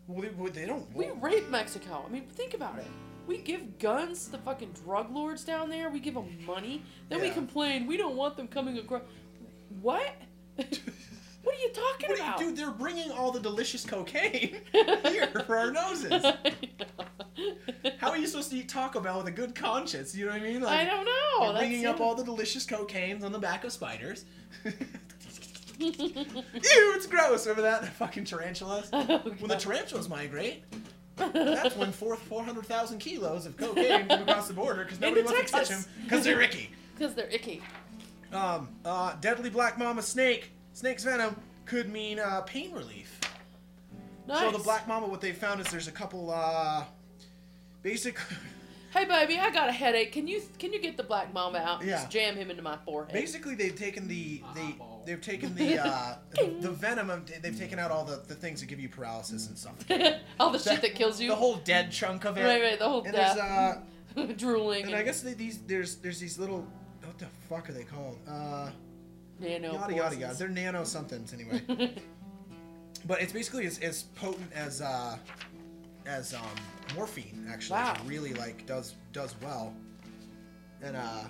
Well, 0.08 0.22
they, 0.22 0.28
well, 0.36 0.52
they 0.52 0.66
don't. 0.66 0.92
We 0.94 1.08
rape 1.20 1.48
Mexico. 1.50 2.04
I 2.06 2.10
mean, 2.12 2.26
think 2.28 2.54
about 2.54 2.78
it. 2.78 2.86
We 3.26 3.38
give 3.38 3.78
guns 3.80 4.26
to 4.26 4.32
the 4.32 4.38
fucking 4.38 4.70
drug 4.84 5.12
lords 5.12 5.42
down 5.44 5.68
there. 5.68 5.90
We 5.90 5.98
give 5.98 6.14
them 6.14 6.28
money. 6.46 6.82
Then 7.08 7.20
we 7.20 7.26
Yeah. 7.28 7.34
complain 7.34 7.86
we 7.86 7.96
don't 7.96 8.14
want 8.16 8.36
them 8.36 8.46
coming 8.46 8.78
across. 8.78 9.02
What? 9.80 10.14
what 10.54 10.66
are 10.68 11.58
you 11.58 11.70
talking 11.72 12.10
what 12.10 12.18
about? 12.20 12.40
you 12.40 12.50
do? 12.50 12.54
They're 12.56 12.70
bringing 12.70 13.10
all 13.10 13.32
the 13.32 13.40
delicious 13.40 13.84
cocaine 13.84 14.58
here 14.72 15.26
for 15.44 15.56
our 15.56 15.72
noses. 15.72 16.24
How 17.98 18.10
are 18.10 18.16
you 18.16 18.26
supposed 18.28 18.50
to 18.50 18.56
eat 18.58 18.68
Taco 18.68 19.00
Bell 19.00 19.18
with 19.18 19.26
a 19.26 19.32
good 19.32 19.54
conscience? 19.56 20.14
You 20.14 20.26
know 20.26 20.32
what 20.32 20.40
I 20.40 20.44
mean? 20.44 20.62
Like, 20.62 20.80
I 20.80 20.84
don't 20.84 21.04
know. 21.04 21.52
That's 21.52 21.58
bringing 21.58 21.84
up 21.86 21.96
it. 21.96 22.02
all 22.02 22.14
the 22.14 22.24
delicious 22.24 22.64
cocaines 22.64 23.24
on 23.24 23.32
the 23.32 23.38
back 23.38 23.64
of 23.64 23.72
spiders. 23.72 24.24
Ew, 25.78 25.94
it's 26.94 27.06
gross. 27.06 27.46
Remember 27.46 27.62
that? 27.62 27.82
The 27.82 27.88
fucking 27.88 28.24
tarantulas. 28.24 28.88
Oh, 28.92 29.18
When 29.38 29.48
the 29.48 29.56
tarantulas 29.56 30.08
migrate, 30.08 30.62
that's 31.16 31.76
when 31.76 31.92
four 31.92 32.16
four 32.16 32.42
hundred 32.44 32.66
thousand 32.66 32.98
kilos 32.98 33.46
of 33.46 33.56
cocaine 33.56 34.06
come 34.08 34.22
across 34.22 34.48
the 34.48 34.54
border 34.54 34.84
because 34.84 35.00
nobody 35.00 35.20
Into 35.20 35.32
wants 35.32 35.50
to 35.50 35.56
touch 35.58 35.68
them 35.68 35.84
because 36.04 36.24
they're 36.24 36.40
icky. 36.42 36.70
Because 36.96 37.14
they're 37.14 37.28
icky. 37.28 37.60
Um, 38.32 38.68
uh, 38.86 39.16
deadly 39.20 39.50
black 39.50 39.78
mamba 39.78 40.00
snake. 40.00 40.50
Snake's 40.72 41.04
venom 41.04 41.36
could 41.66 41.90
mean 41.92 42.18
uh, 42.18 42.40
pain 42.40 42.72
relief. 42.72 43.20
Nice. 44.26 44.40
So 44.40 44.50
the 44.50 44.64
black 44.64 44.88
mamba, 44.88 45.06
what 45.06 45.20
they 45.20 45.32
found 45.32 45.60
is 45.60 45.66
there's 45.70 45.88
a 45.88 45.92
couple 45.92 46.30
uh, 46.30 46.84
basic. 47.82 48.18
Hey 48.94 49.04
baby, 49.04 49.38
I 49.38 49.50
got 49.50 49.68
a 49.68 49.72
headache. 49.72 50.12
Can 50.12 50.26
you 50.26 50.40
can 50.58 50.72
you 50.72 50.80
get 50.80 50.96
the 50.96 51.02
black 51.02 51.34
mamba 51.34 51.58
out 51.58 51.80
and 51.80 51.90
Yeah. 51.90 51.96
just 51.96 52.10
jam 52.10 52.34
him 52.34 52.50
into 52.50 52.62
my 52.62 52.78
forehead? 52.86 53.12
Basically, 53.12 53.54
they've 53.54 53.76
taken 53.76 54.08
the 54.08 54.42
they 54.54 54.62
Eyeball. 54.62 54.95
They've 55.06 55.20
taken 55.20 55.54
the 55.54 55.78
uh, 55.86 56.16
the, 56.30 56.54
the 56.60 56.70
venom 56.70 57.08
of 57.08 57.30
they've 57.42 57.58
taken 57.58 57.78
out 57.78 57.90
all 57.90 58.04
the, 58.04 58.22
the 58.26 58.34
things 58.34 58.60
that 58.60 58.66
give 58.66 58.80
you 58.80 58.88
paralysis 58.88 59.46
and 59.48 59.56
stuff. 59.56 59.74
all 60.40 60.50
the 60.50 60.58
shit 60.58 60.82
that 60.82 60.94
kills 60.94 61.20
you. 61.20 61.28
The 61.28 61.36
whole 61.36 61.56
dead 61.56 61.90
chunk 61.90 62.24
of 62.24 62.36
it. 62.36 62.44
Right, 62.44 62.60
right, 62.60 62.78
the 62.78 62.88
whole 62.88 63.02
and 63.04 63.14
death. 63.14 63.36
there's 63.36 64.26
uh 64.26 64.32
drooling. 64.36 64.86
and 64.86 64.94
I 64.94 65.02
guess 65.02 65.20
they, 65.22 65.34
these 65.34 65.58
there's 65.66 65.96
there's 65.96 66.20
these 66.20 66.38
little 66.38 66.66
what 67.04 67.18
the 67.18 67.26
fuck 67.48 67.70
are 67.70 67.72
they 67.72 67.84
called? 67.84 68.18
Uh, 68.28 68.70
nano 69.40 69.74
yada 69.74 69.94
yada 69.94 70.16
yada. 70.16 70.34
They're 70.34 70.48
nano 70.48 70.84
somethings 70.84 71.32
anyway. 71.32 71.94
but 73.06 73.22
it's 73.22 73.32
basically 73.32 73.66
as, 73.66 73.78
as 73.78 74.02
potent 74.16 74.52
as 74.52 74.82
uh 74.82 75.16
as 76.06 76.34
um 76.34 76.42
morphine 76.94 77.46
actually. 77.48 77.78
Wow. 77.78 77.94
It 77.94 78.00
really 78.08 78.34
like 78.34 78.66
does 78.66 78.94
does 79.12 79.34
well. 79.42 79.74
And 80.82 80.96
uh 80.96 81.24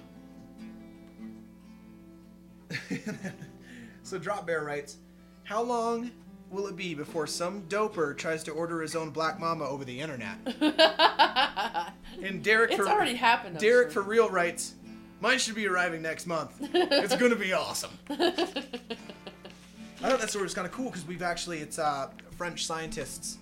So 4.07 4.19
Drop 4.19 4.47
Bear 4.47 4.63
writes, 4.63 4.99
How 5.43 5.61
long 5.63 6.13
will 6.51 6.69
it 6.69 6.77
be 6.77 6.95
before 6.95 7.27
some 7.27 7.63
doper 7.63 8.17
tries 8.17 8.45
to 8.45 8.53
order 8.53 8.81
his 8.81 8.95
own 8.95 9.11
black 9.11 9.41
mamba 9.41 9.65
over 9.67 9.85
the 9.85 10.01
internet? 10.01 10.39
And 12.23 12.43
Derek 12.43 12.71
it's 12.71 12.81
for 12.81 12.89
already 12.89 13.15
happened. 13.15 13.57
I'm 13.57 13.61
Derek 13.61 13.91
sure. 13.93 14.03
for 14.03 14.09
real 14.09 14.31
writes, 14.31 14.75
Mine 15.21 15.39
should 15.39 15.55
be 15.55 15.67
arriving 15.67 16.01
next 16.01 16.27
month. 16.27 16.57
It's 16.73 17.15
gonna 17.15 17.37
be 17.37 17.53
awesome. 17.53 17.91
I 18.09 18.17
thought 20.01 20.21
that 20.21 20.31
story 20.31 20.45
was 20.45 20.55
kind 20.55 20.67
of 20.67 20.73
cool 20.73 20.87
because 20.87 21.07
we've 21.07 21.21
actually 21.21 21.59
it's 21.59 21.79
uh 21.79 22.09
French 22.39 22.65
scientists 22.65 23.37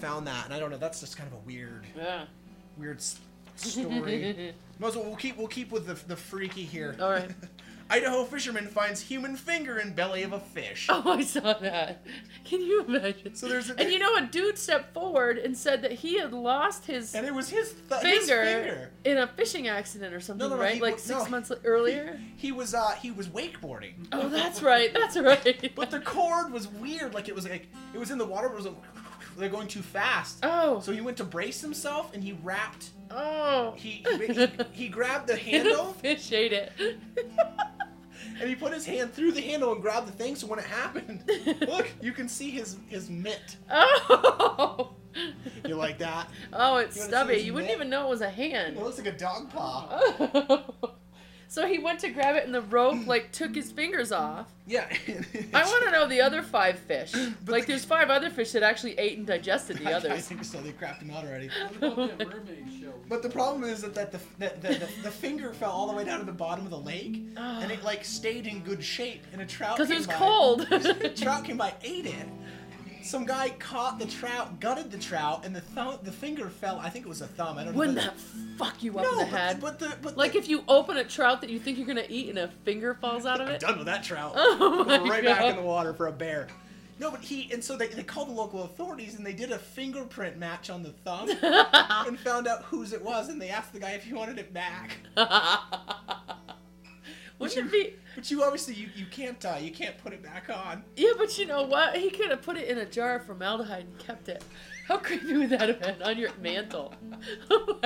found 0.00 0.28
that, 0.28 0.44
and 0.44 0.54
I 0.54 0.60
don't 0.60 0.70
know. 0.70 0.76
That's 0.76 1.00
just 1.00 1.16
kind 1.16 1.26
of 1.32 1.38
a 1.38 1.40
weird, 1.40 1.84
yeah. 1.96 2.26
weird 2.76 2.98
s- 2.98 3.18
story. 3.56 4.52
Might 4.78 4.88
as 4.88 4.96
well 4.96 5.04
we'll 5.04 5.16
keep 5.16 5.36
we'll 5.36 5.48
keep 5.48 5.72
with 5.72 5.86
the 5.88 5.94
the 6.06 6.16
freaky 6.16 6.62
here. 6.64 6.96
All 7.00 7.10
right. 7.10 7.30
Idaho 7.92 8.24
fisherman 8.24 8.68
finds 8.68 9.02
human 9.02 9.36
finger 9.36 9.78
in 9.78 9.92
belly 9.92 10.22
of 10.22 10.32
a 10.32 10.40
fish. 10.40 10.86
Oh, 10.88 11.02
I 11.12 11.22
saw 11.22 11.52
that. 11.52 12.02
Can 12.44 12.62
you 12.62 12.84
imagine? 12.84 13.34
So 13.34 13.48
there's 13.48 13.68
a, 13.68 13.78
And 13.78 13.92
you 13.92 13.98
know, 13.98 14.16
a 14.16 14.22
dude 14.22 14.56
stepped 14.56 14.94
forward 14.94 15.36
and 15.36 15.54
said 15.56 15.82
that 15.82 15.92
he 15.92 16.18
had 16.18 16.32
lost 16.32 16.86
his 16.86 17.14
and 17.14 17.26
it 17.26 17.34
was 17.34 17.50
his, 17.50 17.74
th- 17.90 18.00
finger, 18.00 18.44
his 18.44 18.54
finger. 18.54 18.90
in 19.04 19.18
a 19.18 19.26
fishing 19.26 19.68
accident 19.68 20.14
or 20.14 20.20
something, 20.20 20.48
no, 20.48 20.54
no, 20.56 20.60
right? 20.62 20.74
he 20.76 20.80
like 20.80 20.98
six 20.98 21.24
no. 21.24 21.28
months 21.28 21.50
li- 21.50 21.58
earlier. 21.64 22.18
He 22.36 22.50
was 22.50 22.72
uh 22.74 22.92
he 22.92 23.10
was 23.10 23.28
wakeboarding. 23.28 23.92
Oh, 24.12 24.28
that's 24.30 24.62
right. 24.62 24.90
That's 24.94 25.16
right. 25.18 25.70
But 25.76 25.90
the 25.90 26.00
cord 26.00 26.50
was 26.50 26.68
weird. 26.68 27.12
Like 27.12 27.28
it 27.28 27.34
was 27.34 27.46
like 27.48 27.68
it 27.94 27.98
was 27.98 28.10
in 28.10 28.16
the 28.16 28.24
water, 28.26 28.48
but 28.48 28.54
it 28.54 28.56
was 28.56 28.66
like 28.66 28.76
they're 29.36 29.48
going 29.48 29.68
too 29.68 29.82
fast. 29.82 30.38
oh, 30.42 30.80
So 30.80 30.92
he 30.92 31.00
went 31.00 31.16
to 31.18 31.24
brace 31.24 31.60
himself, 31.60 32.12
and 32.14 32.22
he 32.22 32.32
wrapped. 32.42 32.90
oh. 33.10 33.72
He 33.76 34.04
he, 34.18 34.48
he 34.72 34.88
grabbed 34.88 35.26
the 35.26 35.36
handle, 35.50 35.92
Fish 35.94 36.32
ate 36.32 36.52
it. 36.52 36.72
and 38.42 38.50
he 38.50 38.56
put 38.56 38.72
his 38.72 38.84
hand 38.84 39.14
through 39.14 39.30
the 39.30 39.40
handle 39.40 39.72
and 39.72 39.80
grabbed 39.80 40.08
the 40.08 40.12
thing. 40.12 40.34
So 40.34 40.48
when 40.48 40.58
it 40.58 40.64
happened, 40.64 41.22
look, 41.60 41.88
you 42.02 42.10
can 42.12 42.28
see 42.28 42.50
his 42.50 42.76
his 42.88 43.08
mitt. 43.08 43.56
oh. 43.70 44.90
You 45.64 45.76
like 45.76 45.98
that? 45.98 46.28
Oh, 46.52 46.78
it's 46.78 46.96
You 46.96 47.02
stubby. 47.02 47.36
You 47.36 47.54
wouldn't 47.54 47.72
even 47.72 47.88
know 47.88 48.06
it 48.06 48.10
was 48.10 48.20
a 48.22 48.30
hand. 48.30 48.76
It 48.76 48.82
looks 48.82 48.98
like 48.98 49.06
a 49.06 49.16
dog 49.16 49.50
paw. 49.50 49.86
Oh. 49.90 50.94
So 51.52 51.66
he 51.66 51.78
went 51.78 51.98
to 52.00 52.08
grab 52.08 52.34
it 52.36 52.46
and 52.46 52.54
the 52.54 52.62
rope 52.62 53.06
like 53.06 53.30
took 53.30 53.54
his 53.54 53.70
fingers 53.70 54.10
off. 54.10 54.46
Yeah. 54.66 54.86
I 55.52 55.64
want 55.66 55.84
to 55.84 55.90
know 55.90 56.08
the 56.08 56.22
other 56.22 56.40
five 56.40 56.78
fish. 56.78 57.12
But 57.12 57.52
like 57.52 57.66
the- 57.66 57.72
there's 57.72 57.84
five 57.84 58.08
other 58.08 58.30
fish 58.30 58.52
that 58.52 58.62
actually 58.62 58.98
ate 58.98 59.18
and 59.18 59.26
digested 59.26 59.76
the 59.76 59.88
I, 59.88 59.90
I 59.92 59.94
others. 59.96 60.26
think 60.28 60.44
so. 60.46 60.62
They 60.62 60.72
crapped 60.72 61.02
him 61.02 61.10
out 61.10 61.26
already. 61.26 61.50
What 61.78 61.92
about 61.92 62.18
that 62.18 62.28
mermaid 62.30 62.64
show? 62.80 62.94
But 63.06 63.22
the 63.22 63.28
problem 63.28 63.64
is 63.64 63.82
that, 63.82 63.94
that 63.96 64.12
the, 64.12 64.20
that 64.38 64.62
the, 64.62 64.68
the, 64.68 64.88
the 65.02 65.10
finger 65.10 65.52
fell 65.52 65.72
all 65.72 65.86
the 65.88 65.94
way 65.94 66.04
down 66.06 66.20
to 66.20 66.24
the 66.24 66.32
bottom 66.32 66.64
of 66.64 66.70
the 66.70 66.78
lake, 66.80 67.22
and 67.36 67.70
it 67.70 67.82
like 67.84 68.02
stayed 68.02 68.46
in 68.46 68.60
good 68.60 68.82
shape. 68.82 69.22
And 69.34 69.42
a 69.42 69.46
trout 69.46 69.76
Because 69.76 69.90
it 69.90 69.92
came 69.92 69.98
was 69.98 70.06
by- 70.06 70.14
cold. 70.14 70.66
a 70.72 71.08
trout 71.14 71.44
came 71.44 71.58
by, 71.58 71.74
ate 71.82 72.06
it. 72.06 72.28
Some 73.04 73.24
guy 73.24 73.50
caught 73.50 73.98
the 73.98 74.06
trout, 74.06 74.60
gutted 74.60 74.90
the 74.90 74.98
trout, 74.98 75.44
and 75.44 75.54
the 75.54 75.60
thumb, 75.60 75.98
the 76.02 76.12
finger 76.12 76.48
fell. 76.48 76.78
I 76.78 76.88
think 76.88 77.04
it 77.04 77.08
was 77.08 77.20
a 77.20 77.26
thumb. 77.26 77.58
I 77.58 77.64
don't 77.64 77.72
know. 77.72 77.78
Wouldn't 77.78 77.96
but- 77.96 78.04
that 78.04 78.18
fuck 78.58 78.82
you 78.82 78.98
up 78.98 79.04
no, 79.04 79.10
in 79.12 79.18
the 79.18 79.24
but, 79.24 79.40
head? 79.40 79.60
but 79.60 79.78
the 79.78 79.96
but 80.02 80.16
like 80.16 80.32
the, 80.32 80.38
if 80.38 80.48
you 80.48 80.62
open 80.68 80.96
a 80.96 81.04
trout 81.04 81.40
that 81.40 81.50
you 81.50 81.58
think 81.58 81.78
you're 81.78 81.86
gonna 81.86 82.04
eat 82.08 82.28
and 82.28 82.38
a 82.38 82.48
finger 82.64 82.94
falls 82.94 83.26
out 83.26 83.40
of 83.40 83.48
it. 83.48 83.60
done 83.60 83.78
with 83.78 83.86
that 83.86 84.02
trout. 84.04 84.34
Oh 84.64 84.84
my 84.84 84.98
right 84.98 85.24
back 85.24 85.44
in 85.44 85.56
the 85.56 85.62
water 85.62 85.92
for 85.94 86.06
a 86.06 86.12
bear. 86.12 86.48
No, 86.98 87.10
but 87.10 87.20
he 87.20 87.50
and 87.52 87.64
so 87.64 87.76
they, 87.76 87.88
they 87.88 88.02
called 88.04 88.28
the 88.28 88.32
local 88.32 88.62
authorities 88.64 89.16
and 89.16 89.26
they 89.26 89.32
did 89.32 89.50
a 89.50 89.58
fingerprint 89.58 90.36
match 90.38 90.70
on 90.70 90.82
the 90.82 90.90
thumb 90.90 91.28
and 92.06 92.18
found 92.20 92.46
out 92.46 92.62
whose 92.64 92.92
it 92.92 93.02
was 93.02 93.28
and 93.28 93.40
they 93.40 93.48
asked 93.48 93.72
the 93.72 93.80
guy 93.80 93.90
if 93.90 94.04
he 94.04 94.12
wanted 94.12 94.38
it 94.38 94.52
back. 94.54 94.98
Wouldn't 97.42 97.66
it 97.66 97.72
be? 97.72 97.94
But 98.14 98.30
you 98.30 98.42
obviously 98.42 98.74
you, 98.74 98.88
you 98.94 99.06
can't 99.06 99.44
uh, 99.44 99.56
you 99.60 99.70
can't 99.70 99.96
put 99.98 100.12
it 100.12 100.22
back 100.22 100.48
on. 100.48 100.84
Yeah, 100.96 101.12
but 101.16 101.36
you 101.38 101.46
know 101.46 101.62
what? 101.64 101.96
He 101.96 102.10
could 102.10 102.30
have 102.30 102.42
put 102.42 102.56
it 102.56 102.68
in 102.68 102.78
a 102.78 102.86
jar 102.86 103.16
of 103.16 103.26
formaldehyde 103.26 103.84
and 103.84 103.98
kept 103.98 104.28
it. 104.28 104.44
How 104.86 104.98
creepy 104.98 105.36
would 105.36 105.50
that 105.50 105.68
have 105.68 105.80
been 105.80 106.02
on 106.02 106.18
your 106.18 106.30
mantle? 106.40 106.94
Oh. 107.50 107.78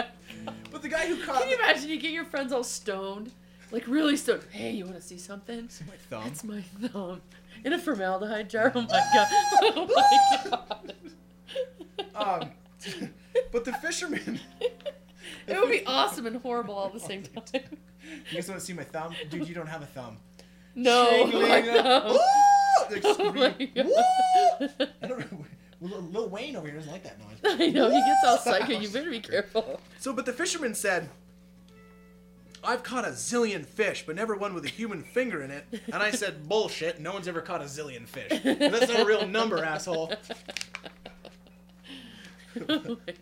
But 0.71 0.83
the 0.83 0.89
guy 0.89 1.07
who 1.07 1.21
caught 1.25 1.41
Can 1.41 1.49
you 1.49 1.57
imagine 1.57 1.89
you 1.89 1.99
get 1.99 2.13
your 2.13 2.25
friends 2.25 2.53
all 2.53 2.63
stoned? 2.63 3.33
Like 3.73 3.87
really 3.89 4.17
stoned. 4.17 4.45
Hey, 4.51 4.73
you 4.73 4.85
want 4.85 4.97
to 4.97 5.03
see 5.03 5.19
something? 5.19 5.61
It's 5.61 5.81
my 5.81 5.95
thumb. 6.11 6.27
It's 6.27 6.45
my 6.45 6.61
thumb. 6.61 7.21
In 7.65 7.73
a 7.73 7.79
formaldehyde 7.79 8.49
jar. 8.51 8.71
Oh 8.75 8.83
my 8.83 9.03
god. 9.15 9.27
Oh 9.63 9.89
my 9.95 10.51
god. 10.51 10.95
Um, 12.15 13.11
but 13.53 13.65
the 13.65 13.73
fisherman. 13.75 14.41
It 15.49 15.61
would 15.61 15.71
be 15.71 15.85
awesome 15.87 16.27
and 16.27 16.37
horrible 16.37 16.75
all 16.75 16.87
at 16.87 16.93
the 16.93 17.01
same 17.01 17.23
time. 17.23 17.63
You 18.31 18.37
guys 18.37 18.49
want 18.49 18.61
to 18.61 18.67
see 18.67 18.73
my 18.73 18.85
thumb, 18.85 19.15
dude? 19.31 19.49
You 19.49 19.55
don't 19.55 19.67
have 19.69 19.83
a 19.83 19.87
thumb. 19.87 20.19
No. 20.75 21.27
My. 21.33 21.61
God. 21.61 22.17
Like 22.91 23.03
Oh 23.05 23.33
my 23.33 23.51
God. 23.51 24.89
I 25.03 25.07
don't 25.07 25.33
know. 25.33 25.45
Lil, 25.81 26.29
Wayne 26.29 26.57
over 26.57 26.67
here 26.67 26.77
doesn't 26.77 26.91
like 26.91 27.05
that 27.05 27.19
noise. 27.19 27.39
I 27.45 27.69
know, 27.69 27.91
he 27.91 28.01
gets 28.01 28.25
all 28.25 28.39
psycho. 28.39 28.73
You 28.73 28.89
better 28.89 29.11
be 29.11 29.21
careful. 29.21 29.81
So, 29.99 30.13
but 30.13 30.25
the 30.25 30.33
fisherman 30.33 30.75
said, 30.75 31.11
I've 32.65 32.83
caught 32.83 33.05
a 33.05 33.11
zillion 33.11 33.65
fish, 33.65 34.05
but 34.07 34.17
never 34.17 34.37
one 34.37 34.55
with 34.55 34.65
a 34.65 34.69
human 34.69 35.03
finger 35.03 35.43
in 35.43 35.51
it. 35.51 35.67
And 35.93 36.03
I 36.03 36.11
said, 36.11 36.49
bullshit, 36.49 36.99
no 36.99 37.13
one's 37.13 37.29
ever 37.29 37.41
caught 37.43 37.61
a 37.61 37.67
zillion 37.67 38.09
fish. 38.09 38.41
That's 38.43 38.89
not 38.89 39.01
a 39.01 39.05
real 39.05 39.27
number, 39.27 39.63
asshole. 39.63 40.13
oh 42.57 42.79
my 42.79 42.97
god. 42.97 43.15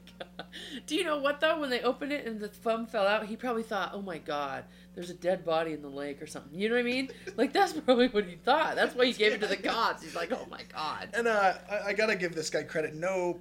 Do 0.86 0.94
you 0.96 1.04
know 1.04 1.18
what 1.18 1.40
though? 1.40 1.60
When 1.60 1.70
they 1.70 1.80
opened 1.80 2.12
it 2.12 2.26
and 2.26 2.38
the 2.40 2.48
thumb 2.48 2.86
fell 2.86 3.06
out, 3.06 3.26
he 3.26 3.36
probably 3.36 3.62
thought, 3.62 3.92
"Oh 3.94 4.02
my 4.02 4.18
god, 4.18 4.64
there's 4.94 5.10
a 5.10 5.14
dead 5.14 5.44
body 5.44 5.72
in 5.72 5.82
the 5.82 5.88
lake 5.88 6.20
or 6.20 6.26
something." 6.26 6.58
You 6.58 6.68
know 6.68 6.74
what 6.74 6.82
I 6.82 6.84
mean? 6.84 7.08
Like 7.36 7.52
that's 7.52 7.72
probably 7.72 8.08
what 8.08 8.26
he 8.26 8.36
thought. 8.36 8.76
That's 8.76 8.94
why 8.94 9.06
he 9.06 9.12
gave 9.12 9.32
it 9.32 9.40
to 9.40 9.46
the 9.46 9.56
gods. 9.74 10.02
He's 10.02 10.14
like, 10.14 10.30
"Oh 10.32 10.46
my 10.50 10.60
god." 10.72 11.08
And 11.14 11.26
uh, 11.26 11.54
I, 11.70 11.78
I 11.88 11.92
gotta 11.94 12.16
give 12.16 12.34
this 12.34 12.50
guy 12.50 12.62
credit. 12.62 12.94
No, 12.94 13.38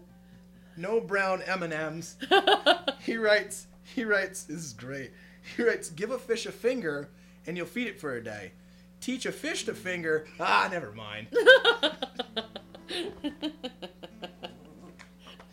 no 0.77 0.99
brown 1.01 1.41
M&Ms. 1.43 2.15
He 3.05 3.17
writes, 3.17 3.67
he 3.83 4.05
writes, 4.05 4.43
this 4.43 4.63
is 4.63 4.71
great. 4.73 5.11
He 5.57 5.63
writes, 5.63 5.89
give 5.89 6.11
a 6.11 6.17
fish 6.17 6.45
a 6.45 6.53
finger 6.53 7.09
and 7.45 7.57
you'll 7.57 7.65
feed 7.65 7.87
it 7.87 7.99
for 7.99 8.15
a 8.15 8.23
day. 8.23 8.53
Teach 9.01 9.25
a 9.25 9.31
fish 9.33 9.65
to 9.65 9.73
finger, 9.73 10.25
ah, 10.39 10.69
never 10.71 10.93
mind. 10.93 11.27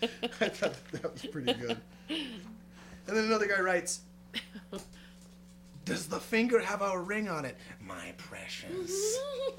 I 0.40 0.48
thought 0.48 0.74
that 0.92 1.12
was 1.12 1.26
pretty 1.26 1.53
good. 1.55 1.76
And 2.09 3.16
then 3.16 3.24
another 3.24 3.46
guy 3.46 3.61
writes, 3.61 4.01
Does 5.84 6.07
the 6.07 6.20
finger 6.20 6.59
have 6.61 6.82
a 6.82 6.98
ring 6.98 7.28
on 7.28 7.44
it? 7.44 7.57
My 7.80 8.12
precious. 8.18 9.18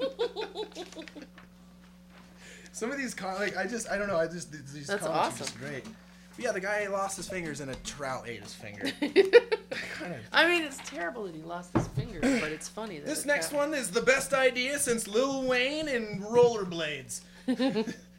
Some 2.72 2.90
of 2.90 2.96
these 2.98 3.12
com- 3.14 3.34
like 3.34 3.56
I 3.56 3.66
just 3.66 3.88
I 3.90 3.98
don't 3.98 4.08
know 4.08 4.16
I 4.16 4.26
just 4.26 4.50
these 4.50 4.72
these 4.72 4.86
That's 4.86 5.06
comments 5.06 5.36
are 5.36 5.44
just 5.44 5.58
great. 5.58 5.84
But 5.84 6.44
yeah, 6.46 6.52
the 6.52 6.60
guy 6.60 6.86
lost 6.88 7.18
his 7.18 7.28
fingers 7.28 7.60
and 7.60 7.70
a 7.70 7.74
trout 7.84 8.26
ate 8.26 8.40
his 8.42 8.54
finger. 8.54 8.90
kind 9.00 10.14
of. 10.14 10.20
I 10.32 10.48
mean, 10.48 10.62
it's 10.62 10.78
terrible 10.86 11.24
that 11.24 11.34
he 11.34 11.42
lost 11.42 11.74
his 11.76 11.86
fingers, 11.88 12.22
but 12.40 12.50
it's 12.50 12.68
funny. 12.68 12.98
That 13.00 13.06
This 13.06 13.24
it 13.24 13.26
next 13.26 13.50
happened. 13.50 13.72
one 13.72 13.78
is 13.78 13.90
the 13.90 14.00
best 14.00 14.32
idea 14.32 14.78
since 14.78 15.06
Lil 15.06 15.42
Wayne 15.46 15.88
and 15.88 16.22
rollerblades. 16.22 17.20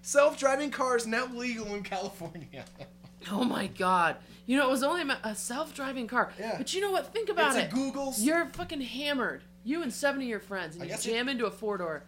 Self-driving 0.04 0.70
cars 0.72 1.08
now 1.08 1.26
legal 1.34 1.74
in 1.74 1.82
California. 1.84 2.66
Oh 3.32 3.46
my 3.46 3.68
god! 3.68 4.18
You 4.46 4.58
know, 4.58 4.68
it 4.68 4.70
was 4.70 4.84
only 4.84 5.10
a 5.24 5.34
self-driving 5.34 6.08
car. 6.08 6.34
Yeah. 6.38 6.56
But 6.58 6.74
you 6.74 6.82
know 6.82 6.92
what? 6.92 7.14
Think 7.14 7.30
about 7.30 7.56
it's 7.56 7.68
it. 7.68 7.72
a 7.72 7.74
Google's. 7.74 8.22
You're 8.22 8.48
fucking 8.48 8.82
hammered. 8.82 9.44
You 9.64 9.82
and 9.82 9.94
seven 9.94 10.22
of 10.22 10.28
your 10.28 10.42
friends, 10.42 10.76
and 10.76 10.84
I 10.84 10.88
you 10.88 10.98
jam 11.02 11.30
into 11.30 11.46
a 11.46 11.50
four 11.50 11.78
door, 11.78 12.04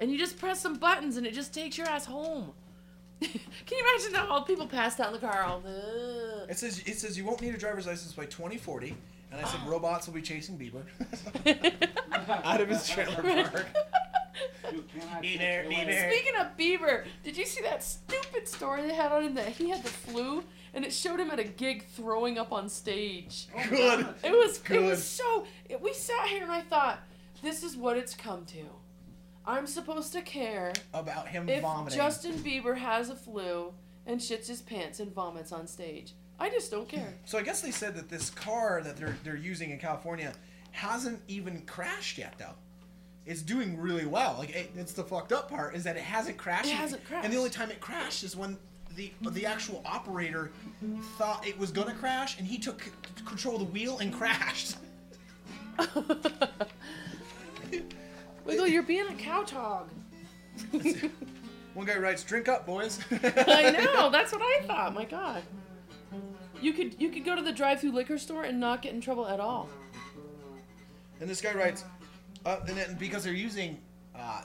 and 0.00 0.10
you 0.10 0.16
just 0.16 0.38
press 0.38 0.58
some 0.58 0.76
buttons, 0.76 1.18
and 1.18 1.26
it 1.26 1.34
just 1.34 1.52
takes 1.52 1.76
your 1.76 1.86
ass 1.86 2.06
home. 2.06 2.52
Can 3.20 3.30
you 3.70 3.84
imagine 3.94 4.14
how 4.14 4.26
all 4.32 4.42
people 4.44 4.66
passed 4.66 5.00
out 5.00 5.08
in 5.08 5.12
the 5.12 5.18
car? 5.18 5.42
All 5.42 5.60
the. 5.60 6.46
It 6.48 6.56
says 6.56 6.78
it 6.86 6.96
says 6.98 7.18
you 7.18 7.26
won't 7.26 7.42
need 7.42 7.54
a 7.54 7.58
driver's 7.58 7.86
license 7.86 8.12
by 8.14 8.24
2040, 8.24 8.96
and 9.32 9.44
I 9.44 9.46
said 9.46 9.60
robots 9.66 10.06
will 10.06 10.14
be 10.14 10.22
chasing 10.22 10.56
Bieber 10.56 10.84
out 12.46 12.62
of 12.62 12.70
his 12.70 12.88
trailer 12.88 13.22
park. 13.22 13.66
You 14.72 14.84
cannot 14.98 15.22
Be 15.22 15.36
there, 15.36 15.68
be 15.68 15.84
there. 15.84 16.10
Speaking 16.10 16.40
of 16.40 16.56
Bieber, 16.56 17.04
did 17.22 17.36
you 17.36 17.44
see 17.46 17.62
that 17.62 17.82
stupid 17.84 18.48
story 18.48 18.82
they 18.82 18.94
had 18.94 19.12
on 19.12 19.22
him 19.24 19.34
that 19.34 19.48
he 19.48 19.70
had 19.70 19.82
the 19.82 19.90
flu, 19.90 20.42
and 20.72 20.84
it 20.84 20.92
showed 20.92 21.20
him 21.20 21.30
at 21.30 21.38
a 21.38 21.44
gig 21.44 21.84
throwing 21.86 22.38
up 22.38 22.52
on 22.52 22.68
stage. 22.68 23.46
Oh, 23.56 23.64
Good. 23.68 24.06
It 24.24 24.32
was 24.32 24.58
Good. 24.58 24.82
it 24.82 24.82
was 24.82 25.02
so. 25.04 25.46
It, 25.68 25.80
we 25.80 25.92
sat 25.92 26.26
here 26.28 26.42
and 26.42 26.50
I 26.52 26.62
thought, 26.62 27.00
this 27.42 27.62
is 27.62 27.76
what 27.76 27.96
it's 27.96 28.14
come 28.14 28.44
to. 28.46 28.64
I'm 29.46 29.66
supposed 29.66 30.12
to 30.14 30.22
care 30.22 30.72
About 30.94 31.28
him 31.28 31.48
if 31.48 31.60
vomiting. 31.62 31.96
Justin 31.98 32.32
Bieber 32.38 32.76
has 32.78 33.10
a 33.10 33.14
flu 33.14 33.74
and 34.06 34.18
shits 34.20 34.46
his 34.48 34.62
pants 34.62 35.00
and 35.00 35.12
vomits 35.14 35.52
on 35.52 35.66
stage. 35.66 36.14
I 36.40 36.48
just 36.50 36.70
don't 36.70 36.88
care. 36.88 37.14
So 37.26 37.38
I 37.38 37.42
guess 37.42 37.60
they 37.60 37.70
said 37.70 37.94
that 37.96 38.08
this 38.08 38.30
car 38.30 38.80
that 38.82 38.96
they're 38.96 39.16
they're 39.22 39.36
using 39.36 39.70
in 39.70 39.78
California 39.78 40.32
hasn't 40.72 41.20
even 41.28 41.60
crashed 41.66 42.18
yet 42.18 42.34
though. 42.38 42.54
It's 43.26 43.40
doing 43.42 43.80
really 43.80 44.04
well. 44.06 44.36
Like 44.38 44.50
it, 44.50 44.70
it's 44.76 44.92
the 44.92 45.04
fucked 45.04 45.32
up 45.32 45.48
part 45.48 45.74
is 45.74 45.84
that 45.84 45.96
it 45.96 46.02
hasn't 46.02 46.36
crashed. 46.36 46.66
It 46.68 46.72
hasn't 46.74 47.04
crashed. 47.06 47.24
And 47.24 47.32
the 47.32 47.38
only 47.38 47.50
time 47.50 47.70
it 47.70 47.80
crashed 47.80 48.22
is 48.22 48.36
when 48.36 48.58
the 48.96 49.10
the 49.30 49.46
actual 49.46 49.82
operator 49.86 50.50
thought 51.16 51.46
it 51.46 51.58
was 51.58 51.70
gonna 51.72 51.94
crash 51.94 52.38
and 52.38 52.46
he 52.46 52.58
took 52.58 52.82
c- 52.82 52.90
control 53.24 53.54
of 53.56 53.60
the 53.60 53.66
wheel 53.72 53.98
and 53.98 54.12
crashed. 54.12 54.76
Wiggle, 58.44 58.66
you're 58.68 58.82
being 58.82 59.08
a 59.08 59.14
couch 59.14 59.50
hog. 59.52 59.88
One 61.72 61.86
guy 61.86 61.96
writes, 61.96 62.22
"Drink 62.22 62.48
up, 62.48 62.66
boys." 62.66 63.00
I 63.10 63.70
know. 63.70 64.10
That's 64.10 64.32
what 64.32 64.42
I 64.42 64.62
thought. 64.66 64.94
My 64.94 65.04
God. 65.04 65.42
You 66.60 66.72
could 66.72 67.00
you 67.00 67.08
could 67.10 67.24
go 67.24 67.34
to 67.34 67.42
the 67.42 67.52
drive-through 67.52 67.92
liquor 67.92 68.18
store 68.18 68.44
and 68.44 68.60
not 68.60 68.82
get 68.82 68.94
in 68.94 69.00
trouble 69.00 69.26
at 69.26 69.40
all. 69.40 69.68
And 71.20 71.28
this 71.28 71.40
guy 71.40 71.52
writes, 71.54 71.84
uh, 72.44 72.58
and 72.68 72.76
then 72.76 72.96
because 72.98 73.24
they're 73.24 73.32
using, 73.32 73.80
uh, 74.14 74.42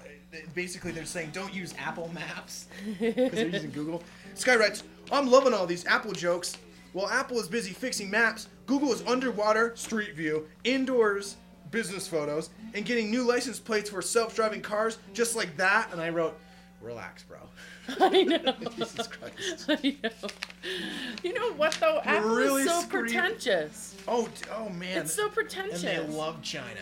basically 0.54 0.92
they're 0.92 1.06
saying 1.06 1.32
don't 1.34 1.54
use 1.54 1.74
Apple 1.78 2.10
Maps 2.14 2.68
because 3.00 3.32
they're 3.32 3.48
using 3.48 3.72
Google. 3.72 4.04
Sky 4.36 4.56
writes, 4.56 4.84
I'm 5.12 5.30
loving 5.30 5.54
all 5.54 5.66
these 5.66 5.86
Apple 5.86 6.12
jokes. 6.14 6.58
While 6.94 7.08
Apple 7.10 7.40
is 7.40 7.48
busy 7.48 7.72
fixing 7.72 8.10
maps, 8.10 8.48
Google 8.66 8.92
is 8.92 9.04
underwater, 9.06 9.76
street 9.76 10.16
view, 10.16 10.48
indoors, 10.64 11.36
business 11.72 12.08
photos, 12.08 12.50
and 12.74 12.84
getting 12.84 13.12
new 13.12 13.28
license 13.28 13.60
plates 13.60 13.90
for 13.92 14.02
self-driving 14.02 14.62
cars 14.62 14.98
just 15.14 15.36
like 15.36 15.56
that. 15.58 15.90
And 15.92 16.02
I 16.02 16.10
wrote, 16.10 16.36
relax, 16.82 17.24
bro. 17.24 17.38
I 18.00 18.24
know. 18.24 18.54
Jesus 18.76 19.08
Christ. 19.08 19.66
I 19.70 19.98
know. 20.04 20.30
You 21.24 21.34
know 21.34 21.54
what 21.54 21.74
though? 21.80 22.02
Apple 22.04 22.30
really 22.32 22.64
is 22.64 22.70
so 22.70 22.82
scream- 22.82 23.04
pretentious. 23.06 23.96
Oh, 24.08 24.28
oh 24.56 24.70
man. 24.70 25.00
It's 25.00 25.14
so 25.14 25.30
pretentious. 25.30 25.84
and 25.84 26.10
they 26.10 26.14
love 26.14 26.42
China. 26.42 26.82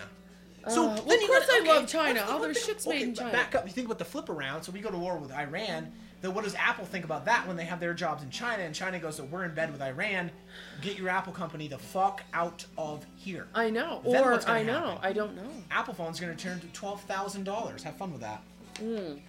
Uh, 0.73 1.01
well, 1.05 1.15
of 1.15 1.21
you 1.21 1.27
course 1.27 1.45
gotta- 1.47 1.63
they 1.63 1.67
love 1.69 1.87
China. 1.87 2.25
All 2.27 2.39
their 2.39 2.53
shit's 2.53 2.85
okay, 2.87 2.99
made 2.99 3.07
in 3.09 3.13
China. 3.15 3.31
Back 3.31 3.55
up. 3.55 3.65
You 3.65 3.71
think 3.71 3.85
about 3.87 3.99
the 3.99 4.05
flip 4.05 4.29
around. 4.29 4.63
So 4.63 4.71
we 4.71 4.79
go 4.79 4.89
to 4.91 4.97
war 4.97 5.17
with 5.17 5.31
Iran. 5.31 5.91
Then 6.19 6.33
what 6.33 6.43
does 6.45 6.55
Apple 6.55 6.83
think 6.85 7.05
about 7.05 7.25
that 7.25 7.47
when 7.47 7.57
they 7.57 7.65
have 7.65 7.79
their 7.79 7.93
jobs 7.93 8.23
in 8.23 8.31
China 8.31 8.63
and 8.63 8.73
China 8.73 8.97
goes, 8.99 9.17
so 9.17 9.23
we're 9.25 9.45
in 9.45 9.53
bed 9.53 9.71
with 9.71 9.81
Iran. 9.83 10.31
Get 10.81 10.97
your 10.97 11.09
Apple 11.09 11.31
company 11.31 11.67
the 11.67 11.77
fuck 11.77 12.23
out 12.33 12.65
of 12.75 13.05
here. 13.15 13.45
I 13.53 13.69
know. 13.69 14.01
Then 14.03 14.23
or 14.23 14.33
I 14.49 14.63
know. 14.63 14.79
happen? 14.79 14.99
I 15.03 15.13
don't 15.13 15.35
know. 15.35 15.47
Apple 15.69 15.93
phone's 15.93 16.19
going 16.19 16.35
to 16.35 16.43
turn 16.43 16.59
to 16.59 16.67
twelve 16.67 17.01
thousand 17.03 17.43
dollars. 17.43 17.83
Have 17.83 17.97
fun 17.97 18.11
with 18.11 18.21
that. 18.21 18.41
Have 18.77 18.83
Mm. 18.83 19.21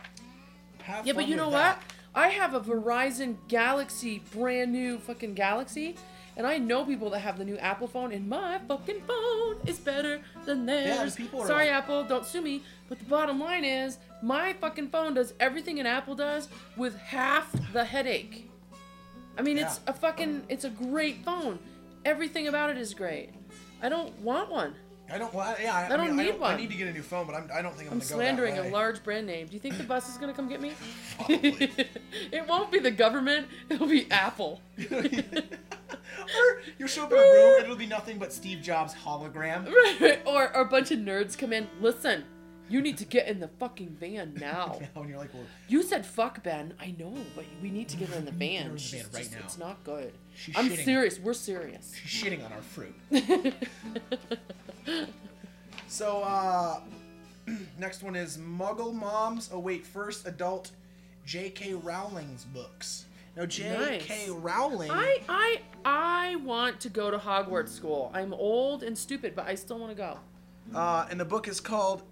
Yeah, 1.06 1.12
but 1.12 1.28
you 1.28 1.36
know 1.36 1.46
with 1.46 1.54
what? 1.54 1.78
I 2.14 2.28
have 2.28 2.54
a 2.54 2.60
Verizon 2.60 3.36
Galaxy, 3.48 4.22
brand 4.32 4.72
new 4.72 4.98
fucking 4.98 5.34
Galaxy, 5.34 5.94
and 6.38 6.46
I 6.46 6.56
know 6.56 6.84
people 6.84 7.10
that 7.10 7.18
have 7.18 7.36
the 7.36 7.44
new 7.44 7.58
Apple 7.58 7.88
phone, 7.88 8.12
and 8.12 8.28
my 8.28 8.58
fucking 8.68 9.02
phone 9.06 9.56
is 9.66 9.78
better 9.78 10.20
than 10.46 10.64
theirs. 10.66 11.16
people 11.16 11.40
are 11.42 11.46
Sorry, 11.48 11.66
like- 11.66 11.74
Apple, 11.74 12.04
don't 12.04 12.24
sue 12.24 12.40
me. 12.40 12.62
But 12.88 13.00
the 13.00 13.04
bottom 13.06 13.40
line 13.40 13.64
is, 13.64 13.98
my 14.22 14.52
fucking 14.54 14.88
phone 14.90 15.14
does 15.14 15.34
everything 15.40 15.80
an 15.80 15.86
Apple 15.86 16.14
does 16.14 16.48
with 16.76 16.96
half 16.96 17.52
the 17.72 17.84
headache. 17.84 18.48
I 19.36 19.42
mean, 19.42 19.58
it's 19.58 19.80
a 19.88 19.92
fucking, 19.92 20.44
it's 20.48 20.64
a 20.64 20.70
great 20.70 21.24
phone. 21.24 21.58
Everything 22.04 22.46
about 22.46 22.70
it 22.70 22.78
is 22.78 22.94
great. 22.94 23.30
I 23.82 23.88
don't 23.88 24.16
want 24.20 24.48
one. 24.50 24.74
I 25.10 25.18
don't. 25.18 25.32
Well, 25.32 25.56
yeah, 25.60 25.74
I, 25.74 25.86
I 25.86 25.96
don't 25.96 26.08
mean, 26.08 26.16
need 26.16 26.22
I 26.22 26.32
don't, 26.32 26.42
I 26.42 26.56
need 26.56 26.70
to 26.70 26.76
get 26.76 26.88
a 26.88 26.92
new 26.92 27.02
phone, 27.02 27.26
but 27.26 27.34
I'm, 27.34 27.48
I 27.52 27.62
don't 27.62 27.74
think 27.74 27.90
I'm, 27.90 27.94
I'm 27.94 27.98
going 27.98 28.00
to 28.00 28.08
go 28.08 28.14
slandering 28.16 28.54
that 28.56 28.66
a 28.66 28.68
large 28.68 29.02
brand 29.02 29.26
name. 29.26 29.46
Do 29.46 29.54
you 29.54 29.58
think 29.58 29.78
the 29.78 29.84
bus 29.84 30.08
is 30.08 30.18
gonna 30.18 30.34
come 30.34 30.48
get 30.48 30.60
me? 30.60 30.72
It 32.30 32.46
won't 32.46 32.70
be 32.70 32.78
the 32.78 32.90
government. 32.90 33.48
It'll 33.70 33.86
be 33.86 34.10
Apple. 34.10 34.60
you'll 36.78 36.88
show 36.88 37.04
up 37.04 37.12
in 37.12 37.18
a 37.18 37.20
room, 37.20 37.54
and 37.56 37.64
it'll 37.64 37.76
be 37.76 37.86
nothing 37.86 38.18
but 38.18 38.32
Steve 38.32 38.60
Jobs 38.62 38.94
hologram. 38.94 39.70
or, 40.26 40.44
or 40.54 40.62
a 40.62 40.64
bunch 40.64 40.90
of 40.90 40.98
nerds 40.98 41.36
come 41.36 41.52
in. 41.52 41.68
Listen, 41.80 42.24
you 42.68 42.80
need 42.82 42.98
to 42.98 43.04
get 43.06 43.28
in 43.28 43.40
the 43.40 43.48
fucking 43.48 43.96
van 43.98 44.34
now. 44.40 44.78
and 44.94 45.08
you're 45.08 45.18
like, 45.18 45.32
well, 45.32 45.44
You 45.68 45.82
said 45.82 46.04
fuck 46.04 46.42
Ben. 46.42 46.74
I 46.80 46.94
know, 46.98 47.14
but 47.34 47.44
we 47.62 47.70
need 47.70 47.88
to 47.88 47.96
get 47.96 48.08
her 48.10 48.16
in 48.18 48.24
the 48.26 48.30
van. 48.32 48.66
in 48.66 48.74
the 48.74 48.78
van 48.78 49.04
right 49.12 49.22
just- 49.22 49.32
now. 49.32 49.38
It's 49.44 49.58
not 49.58 49.82
good. 49.84 50.12
She's 50.34 50.56
I'm 50.56 50.68
shitting. 50.68 50.84
serious. 50.84 51.18
We're 51.18 51.32
serious. 51.34 51.94
she's 52.04 52.22
shitting 52.22 52.44
on 52.44 52.52
our 52.52 52.62
fruit. 52.62 52.94
So, 55.90 56.22
uh, 56.22 56.80
next 57.78 58.02
one 58.02 58.14
is 58.14 58.36
Muggle 58.36 58.92
Moms 58.92 59.50
await 59.52 59.86
first 59.86 60.26
adult 60.26 60.70
J.K. 61.24 61.74
Rowling's 61.74 62.44
books. 62.44 63.06
Now, 63.38 63.46
J.K. 63.46 64.26
Nice. 64.26 64.28
Rowling. 64.30 64.90
I 64.90 65.20
I 65.28 65.60
I 65.84 66.36
want 66.36 66.80
to 66.80 66.88
go 66.88 67.08
to 67.08 67.18
Hogwarts 67.18 67.68
school. 67.68 68.10
I'm 68.12 68.34
old 68.34 68.82
and 68.82 68.98
stupid, 68.98 69.36
but 69.36 69.46
I 69.46 69.54
still 69.54 69.78
want 69.78 69.92
to 69.92 69.96
go. 69.96 70.18
Uh, 70.74 71.06
and 71.08 71.20
the 71.20 71.24
book 71.24 71.46
is 71.46 71.60
called 71.60 72.02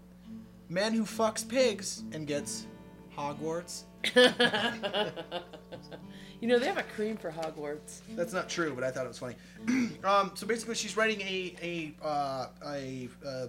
Man 0.68 0.92
Who 0.94 1.02
Fucks 1.02 1.46
Pigs 1.46 2.04
and 2.12 2.28
Gets 2.28 2.68
Hogwarts. 3.16 3.82
You 6.38 6.48
know 6.48 6.58
they 6.58 6.66
have 6.66 6.76
a 6.76 6.82
cream 6.82 7.16
for 7.16 7.30
Hogwarts. 7.30 8.00
That's 8.14 8.34
not 8.34 8.50
true, 8.50 8.74
but 8.74 8.84
I 8.84 8.90
thought 8.90 9.06
it 9.06 9.08
was 9.08 9.18
funny. 9.18 9.36
um, 10.04 10.32
so 10.34 10.46
basically, 10.46 10.74
she's 10.74 10.94
writing 10.94 11.22
a 11.22 11.56
a 11.62 12.06
uh, 12.06 12.46
a 12.66 13.08
uh, 13.26 13.46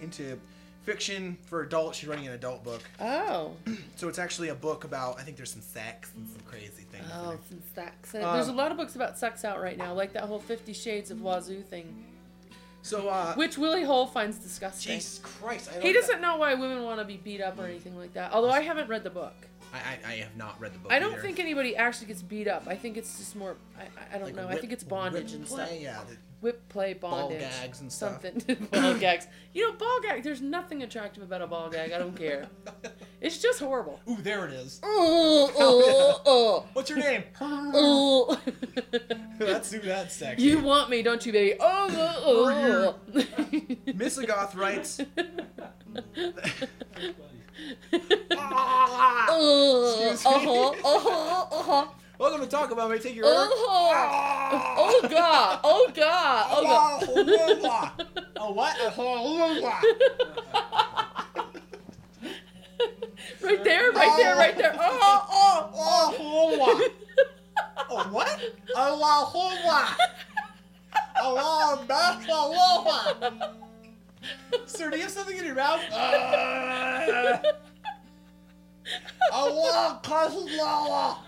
into 0.00 0.40
fiction 0.82 1.36
for 1.46 1.62
adults. 1.62 1.98
She's 1.98 2.08
writing 2.08 2.26
an 2.26 2.32
adult 2.34 2.64
book. 2.64 2.82
Oh. 3.00 3.52
So 3.96 4.08
it's 4.08 4.18
actually 4.18 4.48
a 4.48 4.54
book 4.54 4.84
about. 4.84 5.18
I 5.18 5.22
think 5.22 5.36
there's 5.36 5.50
some 5.52 5.60
sex 5.62 6.10
and 6.16 6.26
some 6.28 6.40
crazy 6.46 6.84
things. 6.90 7.04
Oh, 7.12 7.38
some 7.48 7.62
sex. 7.74 8.14
Uh, 8.14 8.18
Uh, 8.18 8.34
There's 8.34 8.48
a 8.48 8.52
lot 8.52 8.70
of 8.70 8.76
books 8.78 8.94
about 8.96 9.18
sex 9.18 9.44
out 9.44 9.60
right 9.60 9.76
now, 9.76 9.92
like 9.94 10.12
that 10.14 10.24
whole 10.24 10.38
Fifty 10.40 10.72
Shades 10.72 11.10
of 11.10 11.20
Wazoo 11.20 11.62
thing, 11.62 12.04
So 12.82 13.08
uh, 13.08 13.34
which 13.34 13.58
Willie 13.58 13.84
Hole 13.84 14.06
finds 14.06 14.38
disgusting. 14.38 14.94
Jesus 14.94 15.18
Christ, 15.22 15.70
I 15.76 15.80
He 15.80 15.92
doesn't 15.92 16.20
know 16.20 16.36
why 16.36 16.54
women 16.54 16.82
want 16.84 16.98
to 17.00 17.04
be 17.04 17.16
beat 17.18 17.40
up 17.42 17.58
or 17.58 17.64
anything 17.66 17.96
like 17.98 18.14
that. 18.14 18.32
Although 18.32 18.50
I 18.50 18.60
haven't 18.62 18.88
read 18.88 19.04
the 19.04 19.10
book. 19.10 19.34
I, 19.72 19.78
I 20.08 20.12
I 20.12 20.16
have 20.16 20.36
not 20.36 20.58
read 20.60 20.72
the 20.74 20.78
book. 20.78 20.90
I 20.92 20.98
don't 20.98 21.12
either. 21.12 21.22
think 21.22 21.38
anybody 21.38 21.76
actually 21.76 22.06
gets 22.08 22.22
beat 22.22 22.48
up. 22.48 22.64
I 22.66 22.74
think 22.74 22.96
it's 22.96 23.18
just 23.18 23.36
more. 23.36 23.56
I, 23.78 23.82
I- 24.14 24.18
don't 24.18 24.26
Like 24.28 24.34
know. 24.34 24.48
I 24.48 24.56
think 24.56 24.72
it's 24.72 24.82
bondage 24.84 25.32
and 25.34 25.44
play, 25.46 25.64
stuff. 25.66 25.80
Yeah, 25.80 26.00
Whip 26.40 26.66
play, 26.70 26.94
Ball 26.94 27.28
bondage, 27.28 27.40
gags 27.40 27.80
and 27.82 27.92
stuff. 27.92 28.22
something. 28.22 28.66
ball 28.72 28.94
gags. 28.94 29.26
You 29.52 29.68
know, 29.70 29.76
ball 29.76 30.00
gag. 30.02 30.22
There's 30.22 30.40
nothing 30.40 30.82
attractive 30.82 31.22
about 31.22 31.42
a 31.42 31.46
ball 31.46 31.68
gag. 31.68 31.92
I 31.92 31.98
don't 31.98 32.16
care. 32.16 32.48
It's 33.22 33.36
just 33.36 33.60
horrible. 33.60 34.00
Ooh, 34.08 34.16
there 34.16 34.46
it 34.46 34.52
is. 34.54 34.80
Oh, 34.82 35.52
oh, 35.58 36.22
oh, 36.24 36.66
What's 36.72 36.88
your 36.88 36.98
name? 37.00 37.22
oh. 37.38 38.40
that's 39.38 39.68
that's 39.68 40.14
sexy. 40.16 40.42
You 40.42 40.60
want 40.60 40.88
me, 40.88 41.02
don't 41.02 41.26
you, 41.26 41.30
baby? 41.30 41.58
Oh, 41.60 42.16
oh, 42.24 42.98
oh. 43.12 43.20
Misagoth 43.92 44.56
writes. 44.56 45.02
Oh, 48.32 50.10
Excuse 50.12 50.24
me. 50.24 50.38
uh-huh, 50.38 50.70
uh-huh, 50.84 51.46
uh-huh. 51.60 51.86
Welcome 52.20 52.42
to 52.42 52.46
talk 52.46 52.70
about 52.70 52.90
me. 52.90 52.98
Take 52.98 53.14
your 53.16 53.24
order. 53.24 53.48
Oh, 53.50 54.74
oh 54.76 55.08
God, 55.08 55.60
oh 55.64 55.90
God, 55.94 56.46
oh 56.50 57.58
God. 57.62 58.06
A 58.36 58.52
what? 58.52 58.76
A 58.78 58.90
Right 63.42 63.64
there, 63.64 63.64
there, 63.64 63.92
right 63.92 64.16
there, 64.18 64.36
right 64.36 64.54
there. 64.58 64.76
Oh, 64.78 65.26
oh, 65.30 65.70
Oh, 65.72 66.14
hold 66.18 66.60
on. 66.60 66.82
Oh, 67.88 68.08
what? 68.10 68.38
Allah, 68.76 69.24
hold 69.24 69.54
on. 69.66 69.86
Allah, 71.22 71.84
that's 71.88 72.28
Allah. 72.28 73.54
Sir, 74.66 74.90
do 74.90 74.98
you 74.98 75.04
have 75.04 75.10
something 75.10 75.38
in 75.38 75.46
your 75.46 75.54
mouth? 75.54 75.80
Uh, 79.32 79.36
Allah, 79.36 80.00
Allah. 80.60 81.18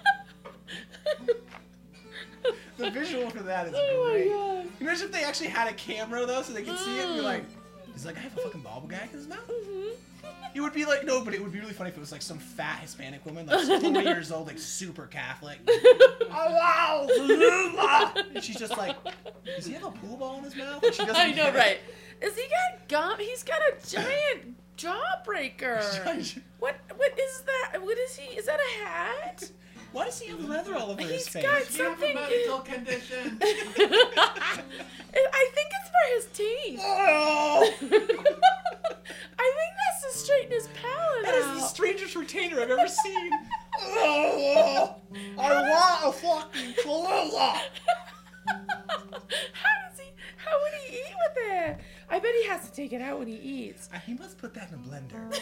The 2.79 2.91
visual 2.91 3.31
for 3.31 3.41
that 3.45 3.69
is 3.69 3.75
Oh 3.77 4.05
my 4.05 4.13
great. 4.13 4.29
god. 4.29 4.67
Imagine 4.81 5.07
if 5.07 5.13
they 5.13 5.25
actually 5.25 5.49
had 5.49 5.69
a 5.69 5.75
camera 5.75 6.27
though, 6.27 6.43
so 6.43 6.53
they 6.53 6.63
could 6.63 6.79
see 6.79 6.99
it 6.99 7.05
and 7.07 7.15
be 7.17 7.21
like, 7.21 7.45
"He's 7.93 8.05
like, 8.05 8.17
I 8.17 8.21
have 8.21 8.37
a 8.37 8.41
fucking 8.41 8.63
bobble 8.63 8.89
gag 8.89 9.11
in 9.13 9.19
his 9.19 9.29
mouth?" 9.29 9.47
Mm-hmm. 9.49 9.91
It 10.55 10.61
would 10.61 10.73
be 10.73 10.85
like 10.85 11.05
no, 11.05 11.25
but 11.25 11.35
it 11.35 11.43
would 11.43 11.53
be 11.53 11.61
really 11.61 11.73
funny 11.73 11.91
if 11.91 11.97
it 11.97 12.01
was 12.01 12.13
like 12.13 12.23
some 12.23 12.39
fat 12.39 12.81
Hispanic 12.81 13.25
woman, 13.25 13.47
like 13.47 13.65
40 13.81 14.01
years 14.01 14.33
old, 14.33 14.47
like 14.49 14.59
super 14.59 15.07
Catholic. 15.07 15.59
oh 15.69 16.27
wow! 16.31 18.13
and 18.35 18.43
she's 18.43 18.59
just 18.59 18.77
like, 18.77 18.97
"Does 19.57 19.67
he 19.67 19.75
have 19.75 19.85
a 19.85 19.91
pool 19.91 20.17
ball 20.17 20.39
in 20.39 20.45
his 20.45 20.57
mouth?" 20.57 20.83
And 20.83 20.95
she 20.95 21.05
doesn't 21.05 21.17
I 21.17 21.31
know, 21.33 21.49
it. 21.49 21.55
right? 21.55 21.79
Is 22.21 22.37
he 22.37 22.43
got 22.49 22.89
gum? 22.89 23.19
He's 23.19 23.43
got 23.45 23.61
a 23.61 23.87
giant 23.89 24.57
jawbreaker. 24.77 26.41
What? 26.59 26.77
What 26.97 27.19
is 27.19 27.43
that? 27.43 27.81
What 27.83 27.99
is 27.99 28.17
he? 28.17 28.37
Is 28.37 28.47
that 28.47 28.59
a 28.61 28.85
hat? 28.85 29.51
Why 29.93 30.05
does 30.07 30.21
he 30.21 30.31
have 30.31 30.41
leather 30.49 30.75
all 30.75 30.91
over 30.91 31.03
his 31.03 31.11
He's 31.25 31.29
face? 31.29 31.43
got 31.45 31.79
You 31.79 31.85
have 31.85 31.99
a 31.99 32.01
something. 32.01 32.15
medical 32.15 32.59
condition. 32.61 33.39
I 33.43 34.63
think 35.55 35.69
it's 35.79 35.91
for 35.91 36.05
his 36.15 36.25
teeth. 36.33 36.81
Oh, 36.83 37.71
I 39.39 39.47
think 39.57 39.73
that's 39.79 40.01
to 40.15 40.19
straighten 40.25 40.53
his 40.53 40.69
palate 40.69 41.25
that 41.25 41.35
is 41.35 41.45
the 41.45 41.51
out. 41.65 41.69
strangest 41.71 42.15
retainer 42.17 42.61
I've 42.61 42.71
ever 42.71 42.89
seen. 42.89 43.31
Oh, 43.85 44.97
I 45.39 45.71
want 45.71 46.05
a 46.05 46.13
fucking 46.19 46.75
Cholula. 46.85 47.63
How 48.47 48.59
does 49.89 49.99
he? 49.99 50.13
How 50.37 50.61
would 50.61 50.75
he 50.87 50.97
eat 50.99 51.15
with 51.17 51.37
it? 51.53 51.79
I 52.11 52.19
bet 52.19 52.35
he 52.43 52.47
has 52.49 52.69
to 52.69 52.75
take 52.77 52.93
it 52.93 53.01
out 53.01 53.19
when 53.19 53.29
he 53.29 53.37
eats. 53.37 53.89
Uh, 53.93 53.99
He 54.01 54.13
must 54.13 54.37
put 54.37 54.53
that 54.55 54.69
in 54.71 54.75
a 54.75 54.79
blender. 54.79 55.33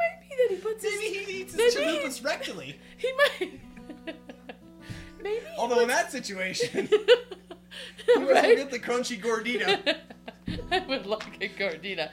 Might 0.00 0.20
be 0.28 0.36
that 0.36 0.54
he 0.54 0.56
puts 0.60 0.82
his. 0.84 0.92
Maybe 1.00 1.24
he 1.24 1.40
eats 1.42 1.54
his 1.54 1.76
Maybe- 1.76 1.98
chalupas 1.98 2.22
rectally. 2.22 2.74
He 2.96 3.12
might. 3.12 3.60
Maybe. 5.22 5.40
he 5.40 5.56
Although 5.58 5.80
in 5.80 5.88
that 5.88 6.10
situation, 6.10 6.86
he 8.06 8.16
must 8.18 8.30
right? 8.32 8.56
get 8.56 8.70
the 8.70 8.78
crunchy 8.78 9.20
gordita. 9.20 9.96
I 10.72 10.78
would 10.80 11.06
like 11.06 11.36
a 11.42 11.48
gordita. 11.48 12.08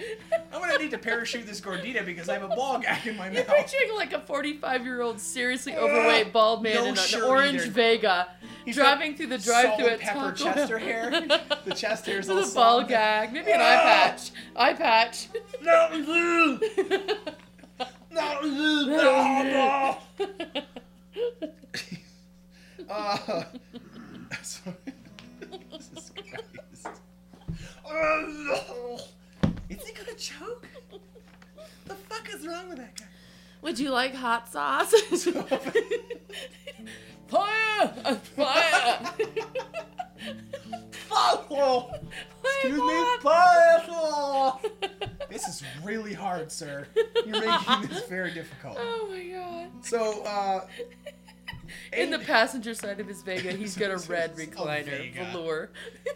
I'm 0.54 0.62
gonna 0.62 0.78
need 0.78 0.92
to 0.92 0.98
parachute 0.98 1.46
this 1.48 1.60
gordita 1.62 2.06
because 2.06 2.30
I 2.30 2.34
have 2.34 2.44
a 2.44 2.50
ball 2.50 2.78
gag 2.80 3.08
in 3.08 3.16
my 3.18 3.26
You're 3.32 3.46
mouth. 3.46 3.56
picturing 3.58 3.96
like 3.96 4.14
a 4.14 4.20
45 4.20 4.84
year 4.84 5.02
old 5.02 5.20
seriously 5.20 5.76
overweight 5.76 6.32
bald 6.34 6.62
man 6.64 6.76
no 6.76 6.86
in 6.86 6.98
an 6.98 7.24
orange 7.24 7.62
either. 7.62 7.72
Vega 7.72 8.28
He's 8.66 8.76
driving 8.76 9.16
through 9.16 9.28
the 9.28 9.38
drive 9.38 9.76
through 9.78 9.88
salt 9.88 9.92
at 9.94 10.00
pepper 10.02 10.32
Taco 10.34 10.54
Chester 10.54 10.78
hair. 10.78 11.10
The 11.66 11.74
chest 11.74 12.06
hair's 12.06 12.30
all 12.30 12.40
a 12.44 12.48
ball 12.54 12.84
gag. 12.84 13.32
Maybe 13.34 13.52
an 13.54 13.62
eye 13.62 13.78
patch. 13.82 14.32
Eye 14.56 14.74
patch. 14.74 15.28
No, 15.62 15.90
no. 15.98 16.60
Uh. 22.90 23.44
Jesus 25.72 26.12
Christ. 26.16 27.02
Oh, 27.86 28.26
no. 28.28 29.00
Is 29.70 29.86
he 29.86 29.94
gonna 29.94 30.14
choke? 30.16 30.68
The 31.86 31.96
fuck 31.96 32.30
is 32.34 32.48
wrong 32.48 32.70
with 32.70 32.78
that 32.78 32.96
guy? 32.98 33.06
Would 33.62 33.78
you 33.80 33.92
like 33.92 34.14
hot 34.16 34.50
sauce? 34.52 34.92
Fire! 37.28 37.94
Fire! 38.36 39.14
Follow! 40.92 41.92
Excuse 42.44 42.80
me, 42.82 43.06
Fire! 43.22 43.82
follow! 43.86 44.60
This 45.38 45.48
is 45.62 45.64
really 45.84 46.14
hard, 46.16 46.52
sir. 46.52 46.88
You're 47.26 47.40
making 47.46 47.90
this 47.90 48.08
very 48.08 48.32
difficult. 48.34 48.76
Oh 48.80 49.08
my 49.12 49.24
god. 49.24 49.86
So, 49.86 50.24
uh. 50.24 50.66
In 51.94 52.10
the 52.10 52.18
passenger 52.20 52.74
side 52.74 53.00
of 53.00 53.08
his 53.08 53.22
Vega, 53.22 53.52
he's 53.52 53.76
got 53.78 53.92
a 53.92 53.98
red 54.10 54.36
recliner 54.36 54.86
Vega. 54.86 55.26
velour. 55.26 55.70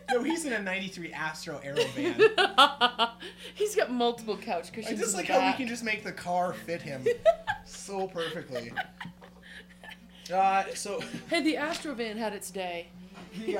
No, 0.09 0.23
he's 0.23 0.45
in 0.45 0.53
a 0.53 0.59
93 0.61 1.11
Astro 1.13 1.59
Aero 1.63 1.83
van. 1.95 3.09
he's 3.53 3.75
got 3.75 3.91
multiple 3.91 4.37
couch 4.37 4.71
cushions. 4.73 4.97
I 4.99 5.03
just 5.03 5.13
like 5.15 5.27
how 5.27 5.45
we 5.45 5.53
can 5.53 5.67
just 5.67 5.83
make 5.83 6.03
the 6.03 6.11
car 6.11 6.53
fit 6.53 6.81
him 6.81 7.05
so 7.65 8.07
perfectly. 8.07 8.71
Uh, 10.33 10.63
so, 10.73 10.99
Hey, 11.29 11.43
the 11.43 11.57
Astro 11.57 11.93
van 11.93 12.17
had 12.17 12.33
its 12.33 12.49
day. 12.49 12.87
the, 13.37 13.57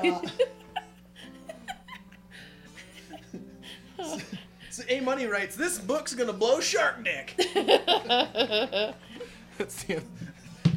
uh, 3.98 4.18
so 4.72 4.82
A 4.88 5.00
Money 5.00 5.26
writes, 5.26 5.54
"This 5.56 5.78
book's 5.78 6.14
gonna 6.14 6.32
blow 6.32 6.60
shark 6.60 7.04
dick." 7.04 7.34
That's 9.58 9.84
the. 9.84 9.96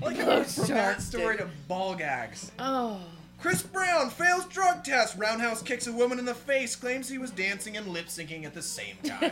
I 0.01 0.05
like 0.05 0.17
how 0.17 0.25
Blow 0.25 0.43
from 0.43 0.65
shark 0.65 0.97
that 0.97 1.01
story 1.01 1.37
dick. 1.37 1.45
to 1.47 1.51
ball 1.67 1.95
gags. 1.95 2.51
oh. 2.59 2.99
Chris 3.37 3.61
Brown 3.61 4.09
fails 4.09 4.45
drug 4.45 4.83
test. 4.83 5.17
Roundhouse 5.17 5.61
kicks 5.61 5.85
a 5.85 5.91
woman 5.91 6.17
in 6.17 6.25
the 6.25 6.33
face. 6.33 6.75
Claims 6.75 7.07
he 7.07 7.19
was 7.19 7.29
dancing 7.29 7.77
and 7.77 7.85
lip 7.89 8.07
syncing 8.07 8.43
at 8.43 8.55
the 8.55 8.61
same 8.61 8.95
time. 9.03 9.29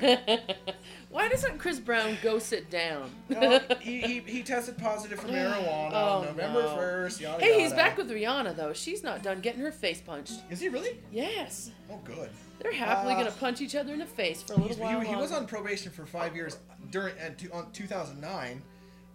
Why 1.10 1.30
doesn't 1.30 1.58
Chris 1.58 1.80
Brown 1.80 2.18
go 2.22 2.38
sit 2.38 2.70
down? 2.70 3.10
No, 3.30 3.60
he, 3.82 4.02
he, 4.02 4.20
he 4.20 4.44
tested 4.44 4.78
positive 4.78 5.20
for 5.20 5.30
marijuana 5.30 5.92
Oh, 5.94 6.18
on 6.20 6.26
November 6.26 6.62
no. 6.62 6.78
1st. 6.78 7.22
Yada, 7.22 7.44
hey, 7.44 7.54
he's 7.62 7.72
yada. 7.72 7.76
back 7.76 7.98
with 7.98 8.12
Rihanna 8.12 8.56
though. 8.56 8.74
She's 8.74 9.04
not 9.04 9.24
done 9.24 9.40
getting 9.40 9.62
her 9.62 9.72
face 9.72 10.02
punched. 10.02 10.34
Is 10.52 10.60
he 10.60 10.70
really? 10.70 11.00
Yes. 11.12 11.72
Oh, 11.90 12.00
good. 12.04 12.30
They're 12.64 12.74
happily 12.74 13.14
Uh, 13.14 13.18
gonna 13.20 13.32
punch 13.32 13.62
each 13.62 13.76
other 13.76 13.94
in 13.94 14.00
the 14.00 14.06
face 14.06 14.42
for 14.42 14.54
a 14.54 14.58
little 14.58 14.78
while. 14.78 15.00
he, 15.02 15.10
he 15.10 15.16
was 15.16 15.32
on 15.32 15.46
probation 15.46 15.92
for 15.92 16.06
five 16.06 16.36
years 16.36 16.58
during 16.92 17.14
uh, 17.20 17.30
two, 17.38 17.52
on 17.54 17.72
2009. 17.74 18.62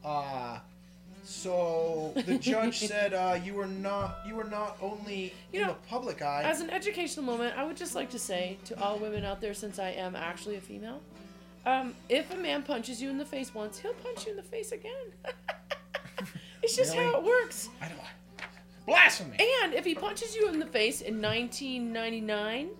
Uh, 0.04 0.58
so 1.24 2.12
the 2.26 2.38
judge 2.38 2.78
said 2.86 3.12
uh, 3.14 3.38
you 3.42 3.54
were 3.54 3.66
not 3.66 4.18
you 4.26 4.34
were 4.34 4.44
not 4.44 4.76
only 4.80 5.34
You 5.52 5.60
in 5.60 5.66
know, 5.66 5.72
the 5.72 5.88
public 5.88 6.22
eye. 6.22 6.42
As 6.44 6.60
an 6.60 6.70
educational 6.70 7.24
moment, 7.24 7.56
I 7.58 7.64
would 7.64 7.76
just 7.76 7.94
like 7.94 8.10
to 8.10 8.18
say 8.18 8.58
to 8.66 8.80
all 8.82 8.98
women 8.98 9.24
out 9.24 9.40
there, 9.40 9.54
since 9.54 9.78
I 9.78 9.90
am 9.90 10.14
actually 10.14 10.56
a 10.56 10.60
female, 10.60 11.00
um, 11.66 11.94
if 12.08 12.32
a 12.32 12.36
man 12.36 12.62
punches 12.62 13.00
you 13.02 13.10
in 13.10 13.18
the 13.18 13.26
face 13.26 13.54
once, 13.54 13.78
he'll 13.78 13.92
punch 13.94 14.24
you 14.26 14.30
in 14.32 14.36
the 14.36 14.42
face 14.42 14.72
again. 14.72 15.12
it's 16.62 16.76
just 16.76 16.94
Really? 16.96 17.06
how 17.06 17.18
it 17.18 17.24
works. 17.24 17.68
I 17.80 17.88
don't. 17.88 17.98
Blasphemy. 18.86 19.36
And 19.62 19.74
if 19.74 19.84
he 19.84 19.94
punches 19.94 20.34
you 20.34 20.48
in 20.48 20.58
the 20.58 20.64
face 20.66 21.02
in 21.02 21.20
1999, 21.20 22.70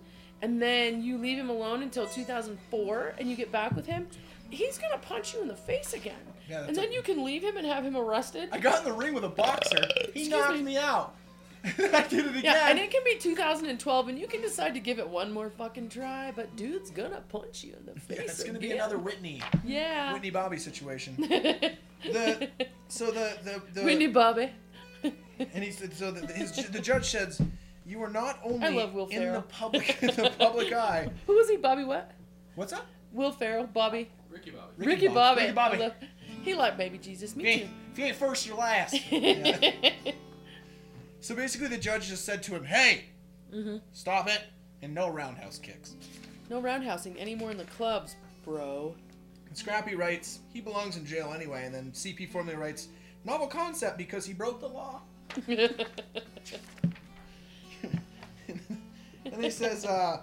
and 0.41 0.61
then 0.61 1.01
you 1.03 1.17
leave 1.17 1.37
him 1.37 1.49
alone 1.49 1.81
until 1.83 2.05
2004, 2.07 3.15
and 3.19 3.29
you 3.29 3.35
get 3.35 3.51
back 3.51 3.75
with 3.75 3.85
him, 3.85 4.07
he's 4.49 4.77
gonna 4.77 4.97
punch 4.97 5.33
you 5.33 5.41
in 5.41 5.47
the 5.47 5.55
face 5.55 5.93
again. 5.93 6.15
Yeah, 6.49 6.65
and 6.65 6.75
then 6.75 6.89
a- 6.89 6.93
you 6.93 7.01
can 7.01 7.23
leave 7.23 7.43
him 7.43 7.57
and 7.57 7.65
have 7.67 7.83
him 7.85 7.95
arrested. 7.95 8.49
I 8.51 8.59
got 8.59 8.79
in 8.79 8.85
the 8.85 8.93
ring 8.97 9.13
with 9.13 9.23
a 9.23 9.29
boxer. 9.29 9.77
He 9.95 10.01
Excuse 10.25 10.29
knocked 10.29 10.53
me. 10.55 10.61
me, 10.63 10.77
out. 10.77 11.15
I 11.63 12.05
did 12.07 12.25
it 12.25 12.29
again. 12.29 12.41
Yeah, 12.45 12.69
and 12.69 12.79
it 12.79 12.89
can 12.89 13.01
be 13.03 13.17
2012, 13.17 14.07
and 14.07 14.17
you 14.17 14.27
can 14.27 14.41
decide 14.41 14.73
to 14.75 14.79
give 14.79 14.97
it 14.97 15.07
one 15.07 15.31
more 15.31 15.49
fucking 15.49 15.89
try, 15.89 16.31
but 16.35 16.55
dude's 16.55 16.89
gonna 16.89 17.21
punch 17.29 17.63
you 17.65 17.73
in 17.77 17.85
the 17.85 17.99
face. 17.99 18.17
Yeah, 18.17 18.23
it's 18.23 18.43
gonna 18.43 18.59
be 18.59 18.71
another 18.71 18.97
Whitney, 18.97 19.41
Yeah. 19.65 20.13
Whitney 20.13 20.29
Bobby 20.29 20.57
situation. 20.57 21.15
The 22.01 22.47
so 22.87 23.07
the 23.11 23.37
the, 23.43 23.61
the 23.73 23.83
Whitney 23.83 24.07
Bobby. 24.07 24.49
and 25.03 25.61
he 25.63 25.69
said 25.69 25.93
so 25.93 26.11
the, 26.11 26.25
his 26.31 26.53
the 26.67 26.79
judge 26.79 27.09
says 27.09 27.41
you 27.89 28.03
are 28.03 28.09
not 28.09 28.39
only 28.43 28.67
I 28.67 28.69
love 28.69 28.93
Will 28.93 29.07
in 29.07 29.33
the 29.33 29.41
public 29.41 29.97
in 30.03 30.07
the 30.15 30.31
public 30.37 30.71
eye. 30.71 31.09
Who 31.25 31.33
was 31.35 31.49
he? 31.49 31.57
Bobby 31.57 31.83
what? 31.83 32.11
What's 32.53 32.71
up? 32.71 32.85
Will 33.11 33.31
Ferrell, 33.31 33.65
Bobby, 33.65 34.09
Ricky 34.29 34.51
Bobby. 34.51 34.71
Ricky 34.77 34.91
Ricky, 34.91 35.07
Bobby. 35.07 35.41
Ricky 35.41 35.53
Bobby. 35.53 35.77
Love- 35.77 35.93
he 36.43 36.53
liked 36.53 36.77
baby 36.77 36.99
Jesus. 36.99 37.31
If 37.31 37.37
Me 37.37 37.43
you, 37.43 37.49
ain't, 37.49 37.69
if 37.91 37.99
you 37.99 38.05
ain't 38.05 38.15
first, 38.15 38.45
you're 38.47 38.55
last. 38.57 39.11
Yeah. 39.11 39.59
So 41.21 41.35
basically, 41.35 41.67
the 41.67 41.77
judge 41.77 42.07
just 42.07 42.23
said 42.23 42.41
to 42.43 42.55
him, 42.55 42.63
"Hey, 42.63 43.05
hmm 43.51 43.77
stop 43.91 44.29
it, 44.29 44.41
and 44.81 44.93
no 44.93 45.09
roundhouse 45.09 45.57
kicks." 45.57 45.95
No 46.49 46.61
roundhousing 46.61 47.19
anymore 47.19 47.51
in 47.51 47.57
the 47.57 47.65
clubs, 47.65 48.15
bro. 48.45 48.95
And 49.47 49.57
Scrappy 49.57 49.95
writes, 49.95 50.39
"He 50.53 50.61
belongs 50.61 50.95
in 50.95 51.05
jail 51.05 51.33
anyway." 51.35 51.65
And 51.65 51.75
then 51.75 51.91
CP 51.91 52.31
formally 52.31 52.55
writes, 52.55 52.87
"Novel 53.25 53.47
concept 53.47 53.97
because 53.97 54.25
he 54.25 54.31
broke 54.33 54.61
the 54.61 54.69
law." 54.69 55.01
and 59.39 59.45
he 59.45 59.51
says, 59.51 59.85
uh, 59.85 60.21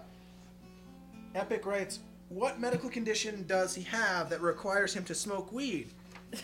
Epic 1.35 1.64
writes, 1.64 2.01
What 2.29 2.61
medical 2.61 2.91
condition 2.91 3.45
does 3.47 3.75
he 3.75 3.83
have 3.85 4.29
that 4.31 4.41
requires 4.43 4.95
him 4.95 5.05
to 5.05 5.14
smoke 5.14 5.53
weed? 5.53 5.89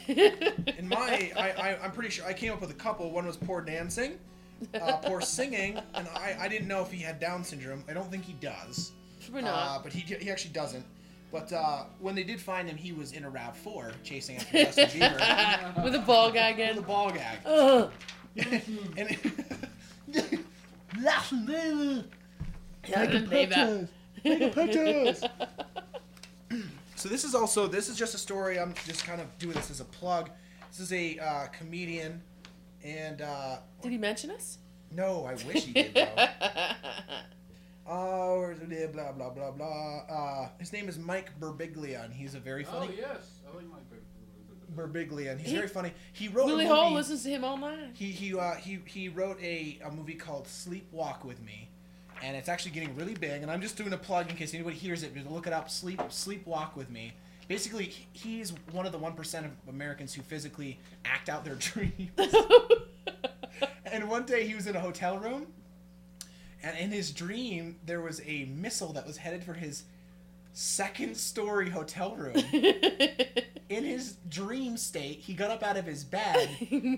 In 0.09 0.89
my, 0.89 1.31
I, 1.37 1.51
I, 1.51 1.79
I'm 1.85 1.93
pretty 1.93 2.09
sure 2.11 2.25
I 2.27 2.33
came 2.33 2.53
up 2.53 2.61
with 2.61 2.71
a 2.71 2.75
couple. 2.75 3.11
One 3.11 3.27
was 3.27 3.37
poor 3.37 3.61
dancing, 3.61 4.19
uh, 4.81 4.97
poor 4.99 5.21
singing, 5.21 5.79
and 5.95 6.09
I, 6.15 6.37
I 6.41 6.49
didn't 6.49 6.69
know 6.69 6.81
if 6.83 6.91
he 6.91 7.03
had 7.03 7.21
Down 7.21 7.45
syndrome. 7.45 7.85
I 7.89 7.93
don't 7.93 8.11
think 8.11 8.25
he 8.25 8.33
does, 8.35 8.93
We're 9.31 9.41
uh, 9.41 9.43
not. 9.43 9.83
but 9.83 9.93
he, 9.93 10.01
he 10.15 10.31
actually 10.31 10.53
doesn't. 10.53 10.85
But 11.31 11.53
uh, 11.53 11.85
when 11.99 12.15
they 12.15 12.25
did 12.25 12.41
find 12.41 12.69
him, 12.69 12.77
he 12.77 12.93
was 12.93 13.13
in 13.13 13.25
a 13.25 13.31
Rav 13.31 13.57
Four 13.57 13.93
chasing 14.05 14.37
after 14.37 14.65
Justin 14.65 14.89
Bieber 15.01 15.85
With 15.85 15.95
a 15.95 15.99
ball 16.01 16.31
gag 16.31 16.59
with 16.59 16.69
a 16.69 16.79
in. 16.79 16.83
ball 16.85 17.11
gag. 17.11 17.39
Ugh. 17.45 17.91
and 18.97 19.19
so 26.97 27.09
this 27.09 27.25
is 27.25 27.35
also 27.35 27.67
this 27.67 27.89
is 27.89 27.97
just 27.97 28.15
a 28.15 28.19
story. 28.19 28.59
I'm 28.59 28.75
just 28.87 29.05
kind 29.05 29.21
of 29.21 29.27
doing 29.39 29.55
this 29.55 29.71
as 29.71 29.81
a 29.81 29.85
plug. 29.85 30.31
This 30.71 30.81
is 30.81 30.93
a 30.93 31.19
uh, 31.19 31.47
comedian, 31.49 32.23
and 32.85 33.21
uh, 33.23 33.59
Did 33.83 33.93
he 33.93 33.99
mention 33.99 34.31
us? 34.31 34.59
no, 34.91 35.25
I 35.25 35.35
wish 35.35 35.65
he 35.65 35.73
did. 35.73 35.95
Though. 35.95 36.09
Oh, 37.85 38.39
where's 38.39 38.61
blah 38.93 39.11
blah 39.11 39.31
blah 39.31 39.51
blah. 39.51 39.99
Uh, 40.09 40.49
his 40.61 40.73
name 40.73 40.89
is 40.89 40.99
Mike 40.99 41.39
Birbiglia, 41.41 42.05
and 42.05 42.15
he's 42.15 42.37
a 42.37 42.39
very 42.39 42.63
funny. 42.63 42.91
Oh, 42.93 42.97
yes. 42.97 43.41
I 43.45 43.57
like 43.57 43.67
my. 43.69 43.79
Birbiglia, 44.75 45.33
and 45.33 45.41
he's 45.41 45.51
He- 45.51 45.57
very 45.57 45.69
funny. 45.69 45.93
He 46.13 46.29
wrote 46.29 46.47
Willie 46.47 46.65
a 46.65 46.69
movie. 46.69 46.81
Hall 46.81 46.93
listens 46.93 47.23
to 47.25 47.31
him 47.31 47.45
all 47.45 47.57
night. 47.57 47.91
He 47.95 48.07
he 48.07 48.35
uh, 48.39 48.55
he 48.55 48.79
he 48.87 49.09
wrote 49.09 49.39
a, 49.43 49.79
a 49.85 49.91
movie 49.91 50.15
called 50.15 50.47
Sleepwalk 50.47 51.25
with 51.25 51.43
Me, 51.43 51.69
and 52.23 52.37
it's 52.37 52.49
actually 52.49 52.71
getting 52.71 52.95
really 52.95 53.15
big. 53.15 53.43
And 53.43 53.51
I'm 53.51 53.61
just 53.61 53.77
doing 53.77 53.93
a 53.93 53.99
plug 53.99 54.31
in 54.31 54.37
case 54.37 54.55
anybody 54.55 54.77
hears 54.77 55.03
it. 55.03 55.15
Just 55.15 55.29
look 55.29 55.47
it 55.47 55.53
up. 55.53 55.69
Sleep 55.69 55.99
Sleepwalk 56.09 56.77
with 56.77 56.91
Me. 56.91 57.13
Basically, 57.49 57.93
he's 58.13 58.53
one 58.71 58.87
of 58.87 58.93
the 58.93 58.99
one 58.99 59.13
percent 59.15 59.47
of 59.47 59.53
Americans 59.69 60.15
who 60.15 60.23
physically 60.23 60.79
act 61.05 61.29
out 61.29 61.45
their 61.45 61.55
dreams. 61.57 62.11
and 63.85 64.09
one 64.09 64.25
day 64.25 64.47
he 64.47 64.55
was 64.55 64.67
in 64.67 64.77
a 64.77 64.81
hotel 64.81 65.19
room, 65.19 65.49
and 66.63 66.79
in 66.79 66.91
his 66.91 67.11
dream 67.11 67.77
there 67.85 68.01
was 68.01 68.21
a 68.25 68.45
missile 68.45 68.93
that 68.93 69.07
was 69.07 69.17
headed 69.19 69.43
for 69.45 69.55
his 69.55 69.85
second 70.53 71.17
story 71.17 71.71
hotel 71.71 72.15
room. 72.15 72.37
in 73.69 73.85
his 73.85 74.17
dream 74.29 74.77
state, 74.77 75.19
he 75.19 75.35
got 75.35 75.51
up 75.51 75.63
out 75.63 75.77
of 75.77 75.87
his 75.87 76.05
bed, 76.05 76.49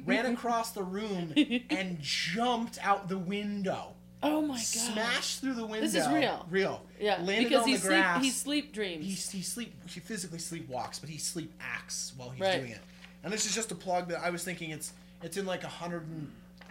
ran 0.05 0.27
across 0.27 0.72
the 0.72 0.83
room, 0.83 1.33
and 1.70 1.99
jumped 2.01 2.79
out 2.83 3.09
the 3.09 3.18
window. 3.18 3.95
Oh 4.25 4.43
my 4.43 4.55
god. 4.57 4.62
Smashed 4.64 5.41
through 5.41 5.55
the 5.55 5.66
window. 5.66 5.87
This 5.87 5.95
is 5.95 6.09
real. 6.09 6.47
Real. 6.51 6.83
Yeah, 7.01 7.20
Landed 7.22 7.49
because 7.49 7.62
on 7.62 7.68
he 7.68 7.75
the 7.77 7.81
sleep 7.81 8.05
he 8.22 8.31
sleep 8.31 8.72
dreams. 8.72 9.05
He, 9.05 9.39
he 9.39 9.43
sleep 9.43 9.75
he 9.89 10.01
physically 10.01 10.39
sleepwalks, 10.39 11.01
but 11.01 11.09
he 11.09 11.18
sleep 11.18 11.53
acts 11.61 12.12
while 12.16 12.31
he's 12.31 12.41
Right. 12.41 12.59
doing 12.61 12.72
it. 12.72 12.81
And 13.22 13.33
this 13.33 13.47
is 13.47 13.55
just 13.55 13.70
a 13.72 13.75
plug 13.75 14.09
that 14.09 14.20
I 14.20 14.31
was 14.31 14.45
thinking 14.45 14.70
it's 14.70 14.93
it's 15.22 15.37
in 15.37 15.47
like 15.47 15.64
a 15.64 15.68
hundred 15.68 16.03
and 16.09 16.31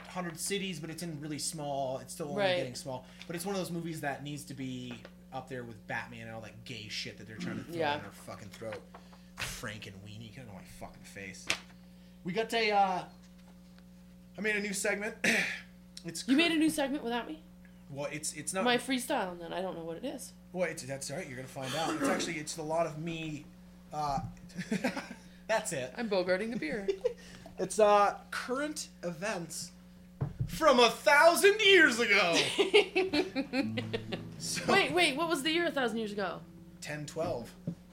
hundred 0.09 0.39
cities, 0.39 0.79
but 0.79 0.89
it's 0.89 1.01
in 1.03 1.19
really 1.19 1.39
small. 1.39 1.97
It's 1.99 2.13
still 2.13 2.29
only 2.29 2.41
Right. 2.41 2.57
getting 2.57 2.75
small. 2.75 3.05
But 3.27 3.35
it's 3.35 3.45
one 3.45 3.55
of 3.55 3.61
those 3.61 3.71
movies 3.71 4.01
that 4.01 4.23
needs 4.23 4.43
to 4.45 4.53
be 4.53 4.93
up 5.33 5.49
there 5.49 5.63
with 5.63 5.87
Batman 5.87 6.27
and 6.27 6.35
all 6.35 6.41
that 6.41 6.63
gay 6.65 6.87
shit 6.89 7.17
that 7.17 7.27
they're 7.27 7.37
trying 7.37 7.57
to 7.57 7.63
throw 7.63 7.79
Yeah. 7.79 7.95
in 7.97 8.05
our 8.05 8.11
fucking 8.11 8.49
throat. 8.49 8.79
Frank 9.37 9.87
and 9.87 9.95
Weenie, 10.05 10.29
get 10.35 10.41
out 10.41 10.49
of 10.49 10.53
my 10.53 10.61
fucking 10.79 11.01
face. 11.03 11.47
We 12.23 12.31
got 12.33 12.53
a 12.53 12.71
uh 12.71 13.03
I 14.37 14.41
made 14.41 14.55
a 14.55 14.59
new 14.61 14.73
segment. 14.73 15.15
it's 16.05 16.27
you 16.27 16.35
made 16.37 16.51
a 16.51 16.55
new 16.55 16.69
segment 16.69 17.03
without 17.03 17.27
me? 17.27 17.41
well, 17.89 18.07
it's 18.11 18.33
it's 18.33 18.53
not 18.53 18.63
My 18.63 18.77
freestyle, 18.77 19.31
and 19.31 19.39
then 19.41 19.53
I 19.53 19.61
don't 19.61 19.77
know 19.77 19.83
what 19.83 19.97
it 19.97 20.05
is. 20.05 20.33
well, 20.51 20.67
it's, 20.69 20.83
that's 20.83 21.09
all 21.11 21.17
right. 21.17 21.27
You're 21.27 21.35
gonna 21.37 21.47
find 21.47 21.73
out. 21.75 21.93
It's 21.95 22.07
actually 22.09 22.35
it's 22.39 22.57
a 22.57 22.63
lot 22.63 22.85
of 22.87 22.97
me. 22.99 23.45
Uh, 23.93 24.19
that's 25.47 25.73
it. 25.73 25.93
I'm 25.97 26.09
bogarting 26.09 26.51
the 26.51 26.57
beer. 26.57 26.87
It's 27.59 27.77
uh 27.77 28.15
current 28.31 28.87
events 29.03 29.71
from 30.47 30.79
a 30.79 30.89
thousand 30.89 31.61
years 31.61 31.99
ago. 31.99 32.35
So, 34.39 34.61
wait, 34.73 34.91
wait, 34.91 35.15
what 35.15 35.29
was 35.29 35.41
the 35.43 35.51
year 35.51 35.67
a 35.67 35.71
thousand 35.71 35.99
years 35.99 36.11
ago? 36.11 36.39
10, 36.81 37.05
12. 37.05 37.49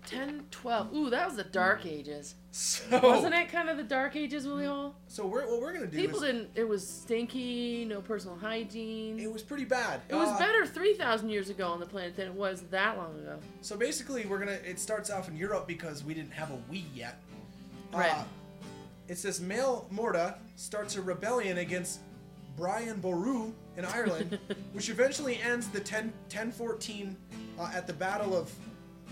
10, 0.06 0.46
12. 0.50 0.94
Ooh, 0.94 1.10
that 1.10 1.26
was 1.28 1.36
the 1.36 1.44
dark 1.44 1.86
ages. 1.86 2.34
So 2.52 2.98
Wasn't 3.00 3.32
it 3.32 3.48
kind 3.48 3.68
of 3.68 3.76
the 3.76 3.84
dark 3.84 4.16
ages, 4.16 4.44
Willie 4.44 4.66
Hall? 4.66 4.96
So 5.06 5.24
we're, 5.24 5.46
what 5.48 5.60
we're 5.60 5.72
gonna 5.72 5.86
do 5.86 5.96
People 5.96 6.16
is 6.24 6.32
didn't, 6.32 6.50
it 6.56 6.68
was 6.68 6.86
stinky, 6.86 7.84
no 7.84 8.00
personal 8.00 8.36
hygiene. 8.36 9.20
it 9.20 9.32
was 9.32 9.42
pretty 9.42 9.64
bad. 9.64 10.00
It 10.08 10.16
was 10.16 10.28
Uh, 10.30 10.38
better 10.38 10.66
3,000 10.66 11.28
years 11.28 11.48
ago 11.48 11.68
on 11.68 11.78
the 11.78 11.86
planet 11.86 12.16
than 12.16 12.26
it 12.26 12.34
was 12.34 12.62
that 12.70 12.96
long 12.96 13.16
ago. 13.20 13.38
So 13.60 13.76
basically, 13.76 14.26
we're 14.26 14.40
gonna. 14.40 14.58
It 14.66 14.80
starts 14.80 15.10
off 15.10 15.28
in 15.28 15.36
Europe 15.36 15.68
because 15.68 16.02
we 16.02 16.12
didn't 16.12 16.32
have 16.32 16.50
a 16.50 16.58
we 16.68 16.86
yet. 16.92 17.20
Right. 17.92 18.10
Uh, 18.10 18.24
it 19.06 19.16
says 19.18 19.40
male 19.40 19.86
Morta 19.90 20.34
starts 20.56 20.96
a 20.96 21.02
rebellion 21.02 21.58
against 21.58 22.00
Brian 22.56 23.00
Boru 23.00 23.52
in 23.76 23.84
Ireland, 23.84 24.38
which 24.72 24.88
eventually 24.90 25.40
ends 25.40 25.68
the 25.68 25.80
10, 25.80 26.06
1014 26.28 27.16
uh, 27.58 27.70
at 27.74 27.86
the 27.86 27.92
Battle 27.92 28.36
of 28.36 28.52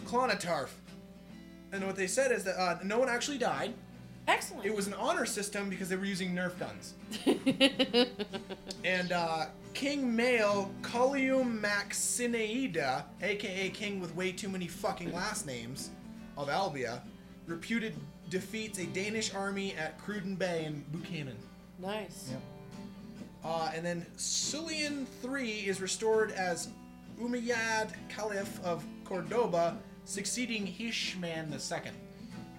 Clontarf. 0.05 0.71
And 1.73 1.87
what 1.87 1.97
they 1.97 2.07
said 2.07 2.33
is 2.33 2.45
that 2.45 2.61
uh, 2.61 2.79
no 2.83 2.99
one 2.99 3.09
actually 3.09 3.39
died. 3.39 3.75
Excellent. 4.27 4.67
It 4.67 4.75
was 4.75 4.87
an 4.87 4.95
honor 4.95 5.25
system 5.25 5.71
because 5.71 5.89
they 5.89 5.97
were 5.97 6.05
using 6.05 6.35
Nerf 6.35 6.53
guns. 6.59 6.95
And 8.85 9.13
uh, 9.13 9.47
King 9.75 10.15
Male 10.15 10.71
Collium 10.83 11.61
Maxineida, 11.61 13.05
aka 13.23 13.71
King 13.71 14.01
with 14.01 14.15
way 14.15 14.33
too 14.33 14.49
many 14.49 14.67
fucking 14.67 15.13
last 15.13 15.47
names, 15.47 15.91
of 16.37 16.49
Albia, 16.49 17.01
reputed 17.47 17.95
defeats 18.31 18.79
a 18.79 18.87
Danish 18.87 19.35
army 19.35 19.75
at 19.75 19.99
Cruden 19.99 20.37
Bay 20.37 20.65
in 20.65 20.85
Buchanan. 20.93 21.37
nice. 21.79 22.29
Yep. 22.31 22.41
Uh, 23.45 23.71
and 23.75 23.85
then 23.85 24.05
Sulian 24.17 25.07
III 25.25 25.51
is 25.69 25.81
restored 25.81 26.33
as 26.33 26.69
Umayyad 27.21 27.91
Caliph 28.09 28.63
of 28.65 28.85
Cordoba, 29.05 29.77
succeeding 30.09 30.67
Hishman 30.67 31.53
II. 31.53 31.93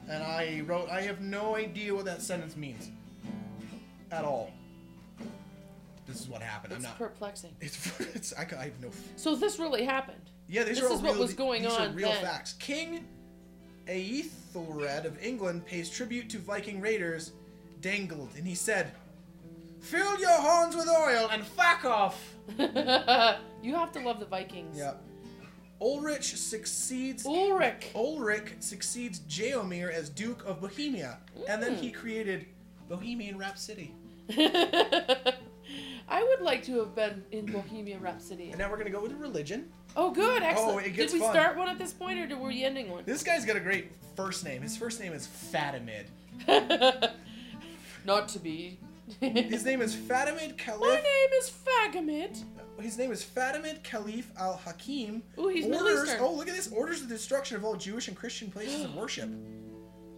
And 0.08 0.24
I 0.24 0.62
wrote, 0.66 0.89
I 0.89 1.02
have 1.02 1.20
no 1.22 1.56
idea 1.56 1.93
what 1.93 2.06
that 2.06 2.22
sentence 2.22 2.56
means. 2.56 2.89
At 4.12 4.24
all. 4.24 4.52
This 6.08 6.20
is 6.22 6.28
what 6.28 6.41
happened. 6.41 6.74
It's 6.74 6.86
I'm 6.86 6.89
not. 6.89 6.97
perplexing. 6.97 7.52
It's, 7.62 8.00
it's 8.16 8.34
I, 8.34 8.41
I 8.60 8.64
have 8.66 8.82
no. 8.82 8.89
So 9.16 9.36
this 9.36 9.60
really 9.60 9.84
happened. 9.86 10.22
Yeah, 10.47 10.64
these 10.64 10.80
This 10.80 10.89
are 10.89 10.93
is 10.95 11.02
what 11.02 11.18
was 11.18 11.34
going 11.34 11.64
these 11.64 11.72
on 11.74 11.89
are 11.91 11.93
real 11.93 12.10
then. 12.10 12.24
facts. 12.24 12.54
King 12.54 13.06
Aethelred 13.88 15.06
of 15.06 15.24
England 15.24 15.66
pays 15.66 15.89
tribute 15.89 16.30
to 16.32 16.39
Viking 16.39 16.82
raiders 16.82 17.34
Danegeld, 17.82 18.36
and 18.36 18.47
he 18.47 18.56
said, 18.56 18.91
"Fill 19.80 20.20
your 20.20 20.32
horns 20.32 20.76
with 20.76 20.88
oil 20.88 21.30
and 21.32 21.45
fuck 21.45 21.86
off." 21.86 22.34
you 22.58 23.76
have 23.76 23.91
to 23.91 24.00
love 24.00 24.20
the 24.20 24.26
Vikings. 24.26 24.76
Yep. 24.78 25.04
Ulrich 25.82 26.36
succeeds. 26.36 27.26
Ulrich. 27.26 27.92
Ulrich 27.96 28.54
succeeds 28.60 29.20
Jaromír 29.22 29.92
as 29.92 30.10
Duke 30.10 30.44
of 30.46 30.60
Bohemia, 30.62 31.18
and 31.48 31.62
then 31.64 31.76
Mm. 31.76 31.80
he 31.80 31.92
created 31.92 32.46
Bohemian 32.90 33.38
Rhapsody. 33.38 33.94
I 36.12 36.24
would 36.24 36.42
like 36.42 36.64
to 36.64 36.80
have 36.80 36.96
been 36.96 37.24
in 37.32 37.46
Bohemian 37.46 38.02
Rhapsody. 38.02 38.50
And 38.50 38.58
now 38.58 38.70
we're 38.70 38.78
gonna 38.78 38.90
go 38.90 39.02
with 39.02 39.14
religion. 39.14 39.72
Oh, 39.96 40.12
good, 40.12 40.42
excellent. 40.44 40.86
it 40.88 40.92
gets 40.92 41.12
Did 41.14 41.20
we 41.20 41.26
fun. 41.26 41.34
start 41.36 41.58
one 41.58 41.68
at 41.70 41.78
this 41.80 41.94
point, 41.94 42.20
or 42.20 42.28
did- 42.28 42.38
were 42.40 42.48
we 42.50 42.64
ending 42.64 42.90
one? 42.92 43.04
This 43.06 43.24
guy's 43.24 43.46
got 43.46 43.56
a 43.56 43.60
great 43.60 43.92
first 44.16 44.44
name. 44.44 44.62
His 44.62 44.76
first 44.76 45.00
name 45.00 45.14
is 45.14 45.28
Fatimid. 45.28 46.06
Not 48.06 48.28
to 48.30 48.40
be. 48.40 48.80
His 49.20 49.66
name 49.66 49.82
is 49.82 49.96
Fatimid 49.96 50.56
My 50.80 50.96
name 50.96 51.30
is 51.40 51.52
Fagamid. 51.52 52.44
His 52.82 52.98
name 52.98 53.12
is 53.12 53.24
Fatimid 53.24 53.84
Caliph 53.84 54.32
Al 54.38 54.58
Hakim. 54.58 55.22
Ooh, 55.38 55.48
he's 55.48 55.66
Middle 55.66 55.88
orders. 55.88 56.04
Eastern. 56.10 56.22
Oh, 56.22 56.34
look 56.34 56.48
at 56.48 56.56
this! 56.56 56.72
Orders 56.72 57.02
the 57.02 57.08
destruction 57.08 57.58
of 57.58 57.66
all 57.66 57.76
Jewish 57.76 58.08
and 58.08 58.16
Christian 58.18 58.50
places 58.50 58.86
of 58.86 58.96
worship. 58.96 59.30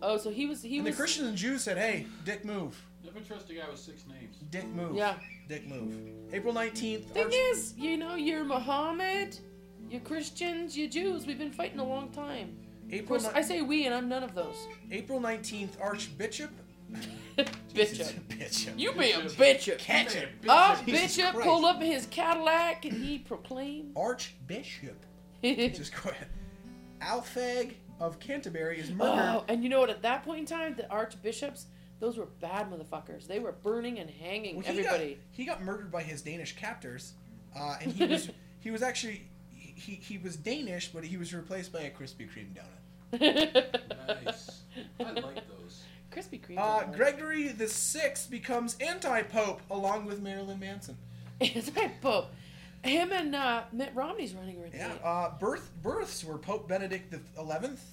Oh, 0.01 0.17
so 0.17 0.29
he 0.29 0.45
was 0.45 0.61
he 0.61 0.79
was. 0.79 0.85
And 0.87 0.93
the 0.93 0.97
Christians 0.97 1.27
and 1.27 1.37
Jews 1.37 1.63
said, 1.63 1.77
"Hey, 1.77 2.05
Dick, 2.25 2.45
move! 2.45 2.81
Never 3.03 3.19
trust 3.19 3.49
a 3.49 3.53
guy 3.53 3.69
with 3.69 3.79
six 3.79 4.03
names. 4.07 4.37
Dick, 4.49 4.67
move! 4.67 4.95
Yeah. 4.95 5.15
Dick, 5.47 5.67
move!" 5.67 5.95
April 6.33 6.53
nineteenth. 6.53 7.11
Thing 7.11 7.29
is, 7.31 7.73
you 7.77 7.97
know, 7.97 8.15
you're 8.15 8.43
Muhammad, 8.43 9.37
you're 9.89 10.01
Christians, 10.01 10.77
you're 10.77 10.89
Jews. 10.89 11.25
We've 11.27 11.37
been 11.37 11.51
fighting 11.51 11.79
a 11.79 11.85
long 11.85 12.09
time. 12.09 12.57
Of 12.87 12.93
April, 12.93 13.19
course, 13.19 13.33
ni- 13.33 13.39
I 13.39 13.41
say 13.41 13.61
we, 13.61 13.85
and 13.85 13.93
I'm 13.95 14.09
none 14.09 14.23
of 14.23 14.33
those. 14.35 14.67
April 14.91 15.19
nineteenth. 15.19 15.77
Archbishop. 15.81 16.51
Bishop. 17.73 18.27
Bishop. 18.27 18.73
You 18.77 18.93
be 18.93 19.11
a 19.11 19.21
bishop. 19.21 19.77
Catch 19.77 20.15
it. 20.15 20.29
Our 20.47 20.75
Jesus 20.83 20.85
bishop 21.15 21.33
Christ. 21.33 21.47
pulled 21.47 21.65
up 21.65 21.81
in 21.81 21.91
his 21.91 22.05
Cadillac 22.07 22.85
and 22.85 22.93
he 22.93 23.19
proclaimed. 23.19 23.93
Archbishop. 23.95 25.05
Just 25.43 25.93
go 26.03 26.09
ahead. 26.09 26.27
Alphege 27.01 27.73
of 27.99 28.19
Canterbury 28.19 28.79
is 28.79 28.91
murdered. 28.91 29.21
Oh, 29.21 29.45
and 29.47 29.63
you 29.63 29.69
know 29.69 29.79
what? 29.79 29.89
At 29.89 30.01
that 30.03 30.23
point 30.23 30.39
in 30.39 30.45
time, 30.45 30.75
the 30.75 30.89
archbishops, 30.89 31.67
those 31.99 32.17
were 32.17 32.25
bad 32.25 32.69
motherfuckers. 32.69 33.27
They 33.27 33.39
were 33.39 33.51
burning 33.51 33.99
and 33.99 34.09
hanging 34.09 34.57
Well, 34.57 34.65
he 34.65 34.69
everybody. 34.69 35.09
Got, 35.15 35.17
he 35.31 35.45
got 35.45 35.63
murdered 35.63 35.91
by 35.91 36.03
his 36.03 36.21
Danish 36.21 36.55
captors, 36.55 37.13
uh, 37.57 37.77
and 37.81 37.91
he 37.91 38.05
was 38.05 38.29
he 38.59 38.71
was 38.71 38.83
actually 38.83 39.27
he, 39.49 39.93
he 39.93 40.17
was 40.17 40.35
Danish, 40.35 40.89
but 40.89 41.03
he 41.03 41.17
was 41.17 41.33
replaced 41.33 41.71
by 41.73 41.81
a 41.81 41.89
Krispy 41.89 42.27
Kreme 42.29 42.53
donut. 42.53 42.77
Nice. 44.07 44.61
I 44.99 45.11
like 45.11 45.47
those. 45.47 45.83
Krispy 46.11 46.41
Kreme. 46.41 46.57
Uh, 46.57 46.85
Gregory 46.91 47.47
the 47.49 47.67
Sixth 47.67 48.29
becomes 48.29 48.75
anti-pope 48.79 49.61
along 49.71 50.05
with 50.05 50.21
Marilyn 50.21 50.59
Manson. 50.59 50.97
Anti-pope. 51.41 52.27
Him 52.83 53.11
and 53.11 53.35
uh, 53.35 53.63
Mitt 53.71 53.91
Romney's 53.93 54.33
running 54.33 54.61
right 54.61 54.71
Yeah. 54.73 54.89
now. 55.03 55.07
Uh, 55.09 55.37
birth 55.39 55.71
births 55.83 56.23
were 56.23 56.37
Pope 56.37 56.67
Benedict 56.67 57.11
the 57.11 57.19
Eleventh. 57.39 57.83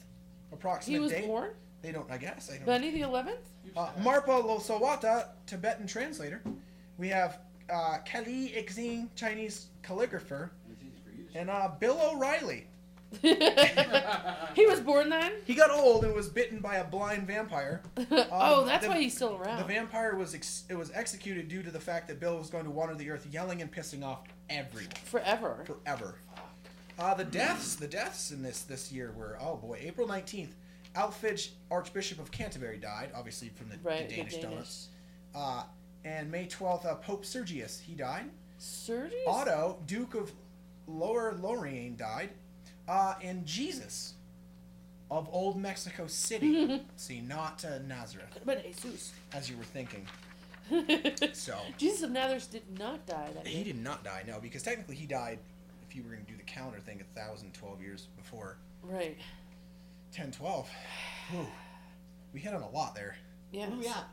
Approximate 0.52 0.94
he 0.94 0.98
was 1.00 1.12
date. 1.12 1.26
born 1.26 1.50
They 1.82 1.92
don't. 1.92 2.10
I 2.10 2.16
guess. 2.16 2.50
I 2.50 2.56
don't. 2.56 2.66
Benny 2.66 2.90
the 2.90 3.02
Eleventh. 3.02 3.46
Uh, 3.76 3.88
Marpa 4.00 4.42
Losawata, 4.42 5.26
Tibetan 5.46 5.86
translator. 5.86 6.42
We 6.96 7.08
have 7.08 7.38
uh, 7.70 7.98
Kali 8.10 8.54
Ixing, 8.56 9.08
Chinese 9.14 9.66
calligrapher, 9.82 10.48
It's 10.72 10.82
easy 10.82 10.92
for 11.04 11.10
you 11.14 11.28
to 11.32 11.38
and 11.38 11.50
uh, 11.50 11.68
Bill 11.78 12.00
O'Reilly. 12.02 12.66
he 13.22 14.66
was 14.66 14.80
born 14.80 15.08
then. 15.08 15.32
He 15.44 15.54
got 15.54 15.70
old 15.70 16.04
and 16.04 16.14
was 16.14 16.28
bitten 16.28 16.60
by 16.60 16.76
a 16.76 16.84
blind 16.84 17.26
vampire. 17.26 17.82
oh, 18.30 18.64
that's 18.66 18.84
the- 18.84 18.90
why 18.90 19.00
he's 19.00 19.14
still 19.14 19.36
around. 19.36 19.58
The 19.58 19.64
vampire 19.64 20.14
was 20.16 20.34
ex- 20.34 20.64
it 20.68 20.74
was 20.76 20.90
executed 20.92 21.48
due 21.48 21.62
to 21.62 21.70
the 21.70 21.80
fact 21.80 22.08
that 22.08 22.20
Bill 22.20 22.36
was 22.36 22.50
going 22.50 22.64
to 22.64 22.70
wander 22.70 22.94
the 22.94 23.10
earth, 23.10 23.26
yelling 23.30 23.62
and 23.62 23.72
pissing 23.72 24.04
off 24.04 24.24
everyone 24.50 24.92
Forever. 25.04 25.64
forever. 25.66 26.16
Uh, 26.98 27.14
the 27.14 27.24
deaths, 27.24 27.76
the 27.76 27.86
deaths 27.86 28.30
in 28.32 28.42
this 28.42 28.62
this 28.62 28.90
year 28.90 29.12
were 29.16 29.38
oh 29.40 29.56
boy, 29.56 29.78
April 29.80 30.06
nineteenth, 30.06 30.54
Alfred, 30.94 31.40
Archbishop 31.70 32.18
of 32.18 32.30
Canterbury, 32.30 32.78
died, 32.78 33.10
obviously 33.14 33.48
from 33.50 33.68
the, 33.68 33.76
the 33.76 33.82
Right, 33.88 34.08
the 34.08 34.16
Danish, 34.16 34.32
Danish. 34.34 34.50
donuts. 34.50 34.88
Uh, 35.34 35.62
and 36.04 36.30
May 36.30 36.46
twelfth, 36.46 36.84
uh, 36.86 36.96
Pope 36.96 37.24
Sergius, 37.24 37.78
he 37.80 37.94
died. 37.94 38.30
Sergius? 38.58 39.18
Otto, 39.26 39.78
Duke 39.86 40.14
of 40.16 40.32
Lower 40.88 41.36
Lorraine, 41.40 41.96
died. 41.96 42.30
Uh, 42.88 43.14
and 43.22 43.44
Jesus 43.46 44.14
of 45.10 45.28
Old 45.32 45.56
Mexico 45.60 46.06
City. 46.06 46.82
See, 46.96 47.20
not 47.20 47.64
uh, 47.64 47.78
Nazareth, 47.86 48.38
But 48.44 48.64
Jesus. 48.64 49.12
as 49.32 49.48
you 49.50 49.56
were 49.56 49.64
thinking. 49.64 50.06
So 51.32 51.56
Jesus 51.78 52.02
of 52.02 52.10
Nazareth 52.10 52.50
did 52.50 52.78
not 52.78 53.06
die 53.06 53.30
that 53.34 53.46
he 53.46 53.56
year. 53.56 53.64
did 53.64 53.82
not 53.82 54.04
die, 54.04 54.22
no, 54.26 54.38
because 54.38 54.62
technically 54.62 54.96
he 54.96 55.06
died. 55.06 55.38
If 55.88 55.96
you 55.96 56.02
were 56.02 56.10
going 56.10 56.24
to 56.26 56.30
do 56.30 56.36
the 56.36 56.42
counter 56.42 56.78
thing, 56.78 57.00
a 57.00 57.18
thousand 57.18 57.54
twelve 57.54 57.80
years 57.80 58.08
before 58.18 58.58
Right. 58.82 59.16
10, 60.12 60.30
12. 60.32 60.68
Whew. 61.30 61.46
We 62.34 62.40
hit 62.40 62.54
on 62.54 62.62
a 62.62 62.68
lot 62.70 62.94
there. 62.94 63.16
Yeah. 63.52 63.66
Where 63.68 63.76
are 63.76 63.80
we 63.80 63.86
at? 63.88 64.04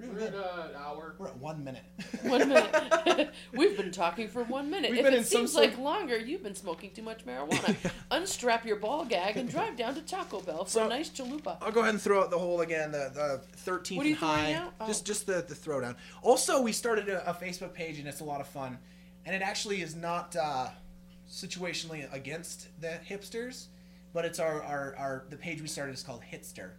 We're 0.00 0.06
doing 0.06 0.16
We're 0.16 0.26
at 0.26 0.32
good. 0.32 0.40
uh, 0.42 0.62
an 0.70 0.76
hour. 0.76 1.14
We're 1.18 1.28
at 1.28 1.36
one 1.38 1.62
minute. 1.64 1.82
One 2.22 2.48
minute. 2.48 3.30
We've 3.52 3.76
been 3.76 3.90
talking 3.92 4.28
for 4.28 4.42
one 4.44 4.70
minute. 4.70 4.90
We've 4.90 5.00
if 5.00 5.04
been 5.04 5.14
it 5.14 5.18
in 5.18 5.24
some 5.24 5.40
seems 5.42 5.52
sort- 5.52 5.66
like 5.70 5.78
longer, 5.78 6.18
you've 6.18 6.42
been 6.42 6.54
smoking 6.54 6.90
too 6.92 7.02
much 7.02 7.24
marijuana. 7.26 7.76
Unstrap 8.10 8.64
your 8.64 8.76
ball 8.76 9.04
gag 9.04 9.36
and 9.36 9.48
drive 9.48 9.76
down 9.76 9.94
to 9.94 10.00
Taco 10.02 10.40
Bell 10.40 10.64
for 10.64 10.70
So- 10.70 10.86
a 10.86 10.88
nice 10.88 11.10
chalupa. 11.10 11.58
I'll 11.60 11.72
go 11.72 11.80
ahead 11.80 11.94
and 11.94 12.02
throw 12.02 12.22
out 12.22 12.30
the 12.30 12.38
whole 12.38 12.60
again, 12.62 12.92
the, 12.92 13.10
the 13.12 13.40
13th 13.70 13.96
What 13.96 14.06
are 14.06 14.08
you 14.08 14.14
and 14.14 14.18
high. 14.24 14.52
out? 14.54 14.72
Oh. 14.80 14.86
Just 14.86 15.06
just 15.06 15.26
the, 15.26 15.44
the 15.46 15.54
throwdown. 15.54 15.96
Also, 16.22 16.60
we 16.62 16.72
started 16.72 17.08
a, 17.08 17.28
a 17.30 17.34
Facebook 17.34 17.72
page 17.74 17.98
and 17.98 18.08
it's 18.08 18.20
a 18.20 18.24
lot 18.24 18.40
of 18.40 18.46
fun. 18.46 18.78
And 19.26 19.34
it 19.36 19.42
actually 19.42 19.82
is 19.82 19.94
not 19.94 20.34
uh, 20.34 20.68
situationally 21.30 22.10
against 22.12 22.68
the 22.80 22.98
hipsters, 23.08 23.66
but 24.12 24.24
it's 24.24 24.38
our, 24.40 24.62
our, 24.62 24.94
our 24.96 25.24
the 25.30 25.36
page 25.36 25.60
we 25.60 25.68
started 25.68 25.92
is 25.94 26.02
called 26.02 26.22
Hitster. 26.32 26.70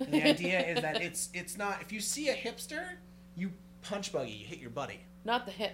And 0.00 0.12
the 0.12 0.22
idea 0.22 0.60
is 0.60 0.80
that 0.82 1.00
it's 1.02 1.28
it's 1.34 1.56
not 1.56 1.80
if 1.80 1.92
you 1.92 2.00
see 2.00 2.28
a 2.28 2.34
hipster, 2.34 2.84
you 3.36 3.52
punch 3.82 4.12
buggy, 4.12 4.32
you 4.32 4.46
hit 4.46 4.58
your 4.58 4.70
buddy. 4.70 5.00
Not 5.24 5.46
the 5.46 5.52
hip. 5.52 5.72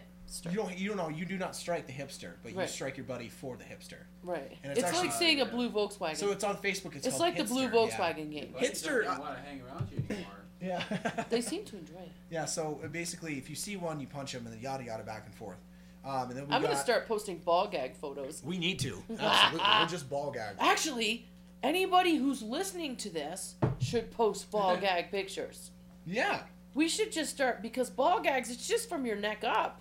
You 0.49 0.57
don't 0.57 0.79
you 0.79 0.89
don't 0.89 0.97
know 0.97 1.09
you 1.09 1.25
do 1.25 1.37
not 1.39 1.57
strike 1.57 1.87
the 1.87 1.93
hipster, 1.93 2.35
but 2.43 2.55
you 2.55 2.67
strike 2.67 2.97
your 2.97 3.07
buddy 3.07 3.29
for 3.29 3.57
the 3.57 3.65
hipster. 3.65 4.05
Right. 4.23 4.57
And 4.63 4.73
It's, 4.73 4.83
it's 4.83 4.93
like 4.93 5.07
actually- 5.07 5.11
seeing 5.19 5.41
a 5.41 5.47
blue 5.47 5.71
Volkswagen. 5.71 6.17
So 6.17 6.31
it's 6.31 6.45
on 6.45 6.57
Facebook. 6.59 6.95
It's, 6.95 7.07
it's 7.07 7.17
called 7.17 7.21
like 7.21 7.37
the 7.37 7.45
blue 7.45 7.69
Hitster, 7.69 7.89
yeah. 7.89 7.97
Volkswagen 7.97 8.31
game. 8.31 8.55
Hipster. 8.57 8.71
Hitster, 8.71 9.05
don't 9.05 9.21
want 9.21 9.37
to 9.37 9.43
hang 9.43 9.63
around 9.63 9.89
you 9.91 10.03
anymore. 10.09 10.33
Yeah. 10.63 10.83
They 11.31 11.41
seem 11.41 11.65
to 11.65 11.79
enjoy 11.79 11.95
it. 12.01 12.11
Yeah, 12.31 12.45
so 12.45 12.81
uh, 12.85 12.89
basically, 12.89 13.39
if 13.39 13.49
you 13.49 13.57
see 13.57 13.77
one, 13.77 13.99
you 13.99 14.07
punch 14.07 14.33
them, 14.33 14.45
and 14.45 14.55
then 14.55 14.61
yada 14.61 14.85
yada 14.85 15.03
back 15.03 15.25
and 15.25 15.35
forth. 15.35 15.57
Um, 16.05 16.29
and 16.29 16.33
then 16.33 16.47
we 16.49 16.53
I'm 16.53 16.61
got, 16.61 16.73
gonna 16.73 16.81
start 16.83 17.09
posting 17.09 17.39
ball 17.39 17.67
gag 17.67 17.97
photos. 17.97 18.43
We 18.45 18.59
need 18.59 18.79
to 18.81 19.03
absolutely. 19.19 19.61
We're 19.81 19.87
just 19.89 20.11
ball 20.11 20.31
gag. 20.31 20.57
Actually, 20.61 21.27
anybody 21.63 22.17
who's 22.17 22.43
listening 22.43 22.97
to 22.97 23.11
this 23.11 23.55
should 23.79 24.11
post 24.11 24.51
ball 24.51 24.77
gag 24.81 25.11
pictures. 25.11 25.71
Yeah. 26.07 26.43
We 26.75 26.89
should 26.89 27.13
just 27.13 27.31
start 27.31 27.63
because 27.63 27.91
ball 27.91 28.21
gags. 28.21 28.51
It's 28.51 28.67
just 28.67 28.89
from 28.89 29.05
your 29.05 29.17
neck 29.17 29.43
up 29.45 29.81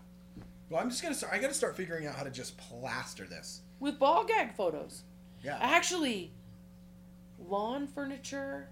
Well, 0.69 0.81
I'm 0.81 0.89
just 0.89 1.01
gonna 1.03 1.15
start. 1.15 1.33
I 1.33 1.39
gotta 1.39 1.53
start 1.53 1.75
figuring 1.75 2.07
out 2.07 2.15
how 2.15 2.23
to 2.23 2.31
just 2.31 2.57
plaster 2.57 3.25
this. 3.25 3.61
with 3.79 3.99
ball 3.99 4.25
gag 4.25 4.53
photos. 4.55 5.03
Yeah. 5.43 5.57
Actually, 5.61 6.33
lawn 7.37 7.87
furniture 7.87 8.69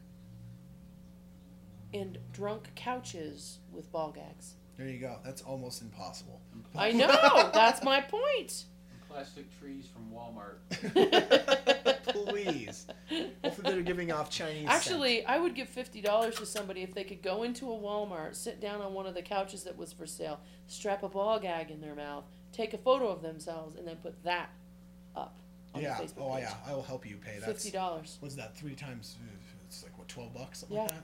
and 1.94 2.18
drunk 2.34 2.70
couches 2.76 3.60
with 3.72 3.90
ball 3.92 4.12
gags. 4.12 4.56
There 4.78 4.88
you 4.88 5.00
go. 5.00 5.18
That's 5.24 5.42
almost 5.42 5.82
impossible. 5.82 6.42
I 6.76 6.92
know. 6.92 7.08
That's 7.54 7.84
my 7.84 8.02
point. 8.02 8.66
Plastic 9.10 9.46
trees 9.60 9.88
from 9.92 10.12
Walmart. 10.12 10.58
Please. 12.04 12.88
Hopefully, 13.44 13.72
they're 13.74 13.82
giving 13.82 14.12
off 14.12 14.30
Chinese. 14.30 14.62
scent. 14.68 14.70
Actually, 14.70 15.26
I 15.26 15.38
would 15.40 15.56
give 15.56 15.68
fifty 15.70 16.02
dollars 16.02 16.36
to 16.36 16.46
somebody 16.46 16.82
if 16.84 16.94
they 16.94 17.04
could 17.04 17.22
go 17.22 17.44
into 17.44 17.72
a 17.72 17.76
Walmart, 17.78 18.36
sit 18.36 18.60
down 18.60 18.82
on 18.82 18.94
one 18.94 19.06
of 19.06 19.14
the 19.14 19.22
couches 19.22 19.64
that 19.64 19.78
was 19.78 19.94
for 19.94 20.06
sale, 20.06 20.40
strap 20.68 21.04
a 21.04 21.10
ball 21.10 21.40
gag 21.40 21.72
in 21.72 21.82
their 21.82 21.96
mouth, 21.96 22.26
take 22.52 22.74
a 22.74 22.78
photo 22.78 23.08
of 23.10 23.22
themselves, 23.22 23.78
and 23.78 23.88
then 23.88 23.96
put 23.98 24.22
that 24.24 24.50
up 25.16 25.38
on 25.74 25.82
Yeah. 25.82 25.98
the 25.98 26.04
Facebook 26.04 26.22
Oh 26.22 26.34
page. 26.36 26.44
yeah. 26.44 26.54
I 26.66 26.74
will 26.74 26.84
help 26.84 27.08
you 27.08 27.18
pay. 27.18 27.40
that. 27.40 27.46
Fifty 27.46 27.72
dollars. 27.72 28.18
what's 28.20 28.36
that? 28.36 28.56
Three 28.58 28.76
times. 28.76 29.16
uh, 29.22 29.32
It's 29.68 29.84
like 29.84 29.98
what? 29.98 30.08
Twelve 30.08 30.34
bucks. 30.34 30.60
Something 30.60 30.76
Yeah. 30.78 30.84
like 30.84 30.92
that. 30.92 31.04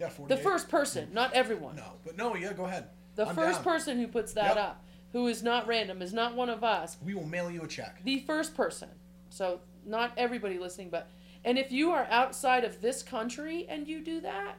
Yeah. 0.00 0.08
Forty. 0.08 0.34
The 0.34 0.40
first 0.40 0.68
person, 0.68 1.08
not 1.12 1.32
everyone. 1.34 1.76
No, 1.76 1.92
but 2.04 2.16
no. 2.16 2.34
Yeah. 2.36 2.52
Go 2.52 2.64
ahead. 2.64 2.86
The 3.14 3.26
I'm 3.28 3.34
first 3.34 3.58
down. 3.62 3.64
person 3.64 3.98
who 3.98 4.08
puts 4.08 4.32
that 4.34 4.56
Yep. 4.56 4.64
up, 4.64 4.84
who 5.12 5.26
is 5.26 5.42
not 5.42 5.66
random, 5.66 6.02
is 6.02 6.12
not 6.12 6.34
one 6.34 6.48
of 6.48 6.64
us. 6.64 6.96
We 7.04 7.14
will 7.14 7.26
mail 7.26 7.50
you 7.50 7.62
a 7.62 7.68
check. 7.68 8.00
The 8.04 8.20
first 8.20 8.54
person. 8.54 8.88
So 9.30 9.60
not 9.84 10.12
everybody 10.16 10.58
listening, 10.58 10.90
but 10.90 11.10
and 11.44 11.58
if 11.58 11.72
you 11.72 11.90
are 11.90 12.06
outside 12.10 12.64
of 12.64 12.80
this 12.80 13.02
country 13.02 13.66
and 13.68 13.86
you 13.86 14.00
do 14.00 14.20
that, 14.20 14.56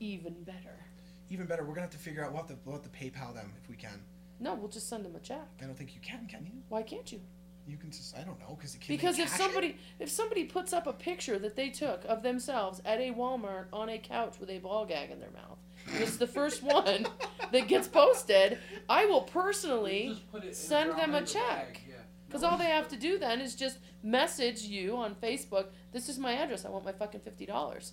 even 0.00 0.34
better. 0.44 0.84
Even 1.30 1.46
better, 1.46 1.62
we're 1.64 1.74
gonna 1.74 1.82
have 1.82 1.90
to 1.90 1.98
figure 1.98 2.24
out 2.24 2.32
what 2.32 2.48
the 2.48 2.54
what 2.64 2.82
to 2.82 2.88
we'll 3.00 3.10
to 3.10 3.18
PayPal 3.18 3.34
them 3.34 3.52
if 3.62 3.68
we 3.68 3.76
can. 3.76 4.00
No, 4.40 4.54
we'll 4.54 4.68
just 4.68 4.88
send 4.88 5.04
them 5.04 5.16
a 5.16 5.20
check. 5.20 5.46
I 5.62 5.64
don't 5.64 5.76
think 5.76 5.94
you 5.94 6.00
can. 6.02 6.26
Can 6.26 6.44
you? 6.44 6.52
Why 6.68 6.82
can't 6.82 7.10
you? 7.10 7.20
You 7.66 7.76
can 7.76 7.90
just. 7.90 8.16
I 8.16 8.22
don't 8.22 8.38
know 8.40 8.56
because. 8.56 8.76
Because 8.86 9.18
if 9.18 9.30
cash 9.30 9.40
it? 9.40 9.42
somebody 9.42 9.78
if 9.98 10.10
somebody 10.10 10.44
puts 10.44 10.72
up 10.72 10.86
a 10.86 10.92
picture 10.92 11.38
that 11.38 11.56
they 11.56 11.70
took 11.70 12.04
of 12.04 12.22
themselves 12.22 12.82
at 12.84 13.00
a 13.00 13.12
Walmart 13.12 13.66
on 13.72 13.88
a 13.88 13.98
couch 13.98 14.34
with 14.38 14.50
a 14.50 14.58
ball 14.58 14.84
gag 14.84 15.10
in 15.10 15.20
their 15.20 15.30
mouth, 15.30 15.58
and 15.92 16.02
it's 16.02 16.16
the 16.16 16.26
first 16.26 16.62
one 16.62 17.06
that 17.52 17.68
gets 17.68 17.88
posted, 17.88 18.58
I 18.88 19.06
will 19.06 19.22
personally 19.22 20.08
Just 20.10 20.32
put 20.32 20.42
it 20.42 20.46
in 20.46 20.50
a 20.52 20.54
send 20.54 20.90
them 20.98 21.14
a 21.14 21.22
check. 21.24 21.80
Because 22.26 22.42
all 22.42 22.56
they 22.58 22.64
have 22.64 22.88
to 22.88 22.96
do 22.96 23.16
then 23.18 23.40
is 23.40 23.54
just 23.54 23.78
message 24.02 24.62
you 24.62 24.96
on 24.96 25.14
Facebook. 25.14 25.66
This 25.92 26.08
is 26.08 26.18
my 26.18 26.32
address. 26.32 26.64
I 26.64 26.68
want 26.70 26.84
my 26.84 26.92
fucking 26.92 27.20
fifty 27.20 27.46
dollars. 27.46 27.92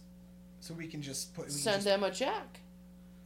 so 0.60 0.74
we 0.74 0.88
can 0.88 1.02
just 1.02 1.36
put. 1.36 1.46
We 1.46 1.52
can 1.52 1.58
Send 1.60 1.76
just, 1.76 1.86
them 1.86 2.04
a 2.04 2.10
check. 2.12 2.60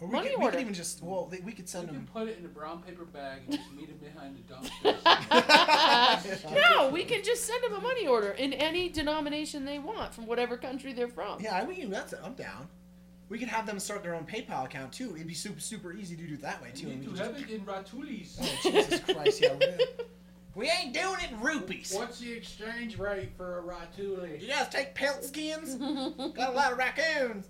Or 0.01 0.07
we 0.07 0.13
money 0.13 0.29
could, 0.31 0.39
we 0.39 0.43
order. 0.43 0.57
could 0.57 0.61
even 0.63 0.73
just. 0.73 1.01
Well, 1.01 1.27
they, 1.27 1.39
we 1.39 1.53
could 1.53 1.59
You 1.65 1.67
send 1.67 1.87
can 1.87 1.95
them. 1.95 2.07
put 2.11 2.27
it 2.27 2.37
in 2.37 2.43
a 2.43 2.49
brown 2.49 2.81
paper 2.83 3.05
bag 3.05 3.43
and 3.47 3.55
just 3.55 3.71
meet 3.73 3.87
him 3.87 3.97
behind 3.97 4.35
the 4.35 4.53
dumpster. 4.53 6.51
no, 6.69 6.89
we 6.89 7.05
can 7.05 7.23
just 7.23 7.45
send 7.45 7.63
them 7.63 7.75
a 7.75 7.79
money 7.81 8.05
order 8.07 8.31
in 8.31 8.51
any 8.51 8.89
denomination 8.89 9.63
they 9.63 9.79
want 9.79 10.13
from 10.13 10.25
whatever 10.27 10.57
country 10.57 10.91
they're 10.91 11.07
from. 11.07 11.39
Yeah, 11.39 11.55
I 11.55 11.65
mean 11.65 11.89
that's. 11.89 12.13
I'm 12.21 12.33
down. 12.33 12.67
We 13.29 13.39
could 13.39 13.47
have 13.47 13.65
them 13.65 13.79
start 13.79 14.03
their 14.03 14.13
own 14.15 14.25
PayPal 14.25 14.65
account 14.65 14.93
too. 14.93 15.15
It'd 15.15 15.27
be 15.27 15.33
super 15.33 15.59
super 15.59 15.93
easy 15.93 16.15
to 16.15 16.23
do 16.23 16.35
it 16.35 16.41
that 16.43 16.61
way 16.61 16.69
too. 16.75 16.87
We 16.87 16.91
and 16.93 16.99
we 17.01 17.05
do 17.07 17.15
have 17.23 17.37
just- 17.37 17.49
it 17.49 17.55
in 17.55 17.61
Ratulis. 17.65 18.35
Oh 18.39 18.59
Jesus 18.71 18.99
Christ! 19.01 19.41
Yeah, 19.41 19.53
we're 19.53 19.59
gonna- 19.71 19.83
we 20.55 20.69
ain't 20.69 20.93
doing 20.93 21.15
it 21.23 21.31
in 21.31 21.41
rupees. 21.41 21.93
What's 21.95 22.19
the 22.19 22.31
exchange 22.31 22.97
rate 22.97 23.31
for 23.35 23.59
a 23.59 23.63
Ratuli? 23.63 24.41
You 24.41 24.47
guys 24.47 24.69
take 24.69 24.93
pelt 24.95 25.23
skins? 25.23 25.75
Got 26.33 26.49
a 26.49 26.55
lot 26.55 26.71
of 26.71 26.77
raccoons. 26.77 27.47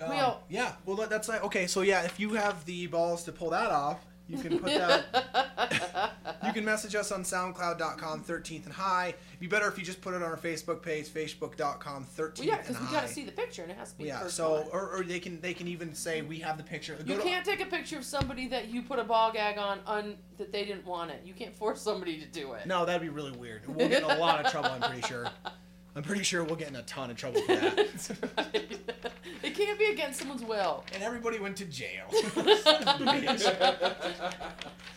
Um, 0.00 0.08
Well- 0.08 0.42
yeah, 0.48 0.72
well 0.84 0.96
that's 1.06 1.28
like 1.28 1.44
okay. 1.44 1.66
So 1.66 1.82
yeah, 1.82 2.02
if 2.02 2.18
you 2.18 2.34
have 2.34 2.64
the 2.64 2.86
balls 2.88 3.22
to 3.24 3.32
pull 3.32 3.50
that 3.50 3.70
off, 3.70 4.00
you 4.28 4.38
can 4.38 4.58
put 4.58 4.72
that. 4.72 6.12
you 6.46 6.52
can 6.52 6.64
message 6.64 6.94
us 6.94 7.12
on 7.12 7.22
SoundCloud.com 7.22 8.24
13th 8.24 8.64
and 8.64 8.72
high. 8.72 9.08
It'd 9.08 9.40
be 9.40 9.46
better 9.46 9.68
if 9.68 9.78
you 9.78 9.84
just 9.84 10.00
put 10.00 10.14
it 10.14 10.16
on 10.16 10.22
our 10.22 10.36
Facebook 10.36 10.82
page, 10.82 11.08
Facebook.com 11.08 12.06
13th 12.06 12.38
Well, 12.38 12.46
yeah, 12.46 12.56
and 12.56 12.66
because 12.66 12.80
we 12.80 12.86
high. 12.86 12.92
gotta 12.92 13.08
see 13.08 13.24
the 13.24 13.32
picture 13.32 13.62
and 13.62 13.70
it 13.70 13.76
has 13.76 13.92
to 13.92 13.98
be 13.98 14.04
yeah, 14.04 14.26
so 14.26 14.52
one. 14.52 14.66
or, 14.72 14.96
or 14.96 15.04
they 15.04 15.20
can 15.20 15.40
they 15.40 15.52
can 15.54 15.68
even 15.68 15.94
say 15.94 16.22
we 16.22 16.38
have 16.38 16.56
the 16.56 16.64
picture. 16.64 16.96
Go 17.06 17.14
You 17.14 17.20
can't 17.20 17.44
take 17.44 17.60
a 17.60 17.66
picture 17.66 17.98
of 17.98 18.04
somebody 18.04 18.48
that 18.48 18.68
you 18.68 18.82
put 18.82 18.98
a 18.98 19.04
ball 19.04 19.32
gag 19.32 19.58
on 19.58 19.80
un, 19.86 20.16
that 20.38 20.52
they 20.52 20.64
didn't 20.64 20.86
want 20.86 21.10
it. 21.10 21.20
You 21.24 21.34
can't 21.34 21.54
force 21.54 21.80
somebody 21.80 22.18
to 22.20 22.26
do 22.26 22.52
it. 22.52 22.66
No, 22.66 22.84
that'd 22.84 23.02
be 23.02 23.08
really 23.10 23.32
weird. 23.32 23.62
We'll 23.66 23.88
get 23.88 24.02
in 24.02 24.10
a 24.10 24.18
lot 24.18 24.44
of 24.44 24.50
trouble. 24.50 24.70
I'm 24.70 24.80
pretty 24.80 25.06
sure. 25.06 25.28
I'm 25.96 26.02
pretty 26.02 26.24
sure 26.24 26.42
we'll 26.42 26.56
get 26.56 26.68
in 26.68 26.76
a 26.76 26.82
ton 26.82 27.10
of 27.10 27.16
trouble 27.16 27.40
for 27.42 27.54
that. 27.54 27.78
Right. 28.36 29.52
it 29.52 29.54
can't 29.54 29.78
be 29.78 29.86
against 29.86 30.18
someone's 30.20 30.42
will. 30.42 30.84
And 30.92 31.02
everybody 31.02 31.38
went 31.38 31.56
to 31.58 31.64
jail. 31.66 32.06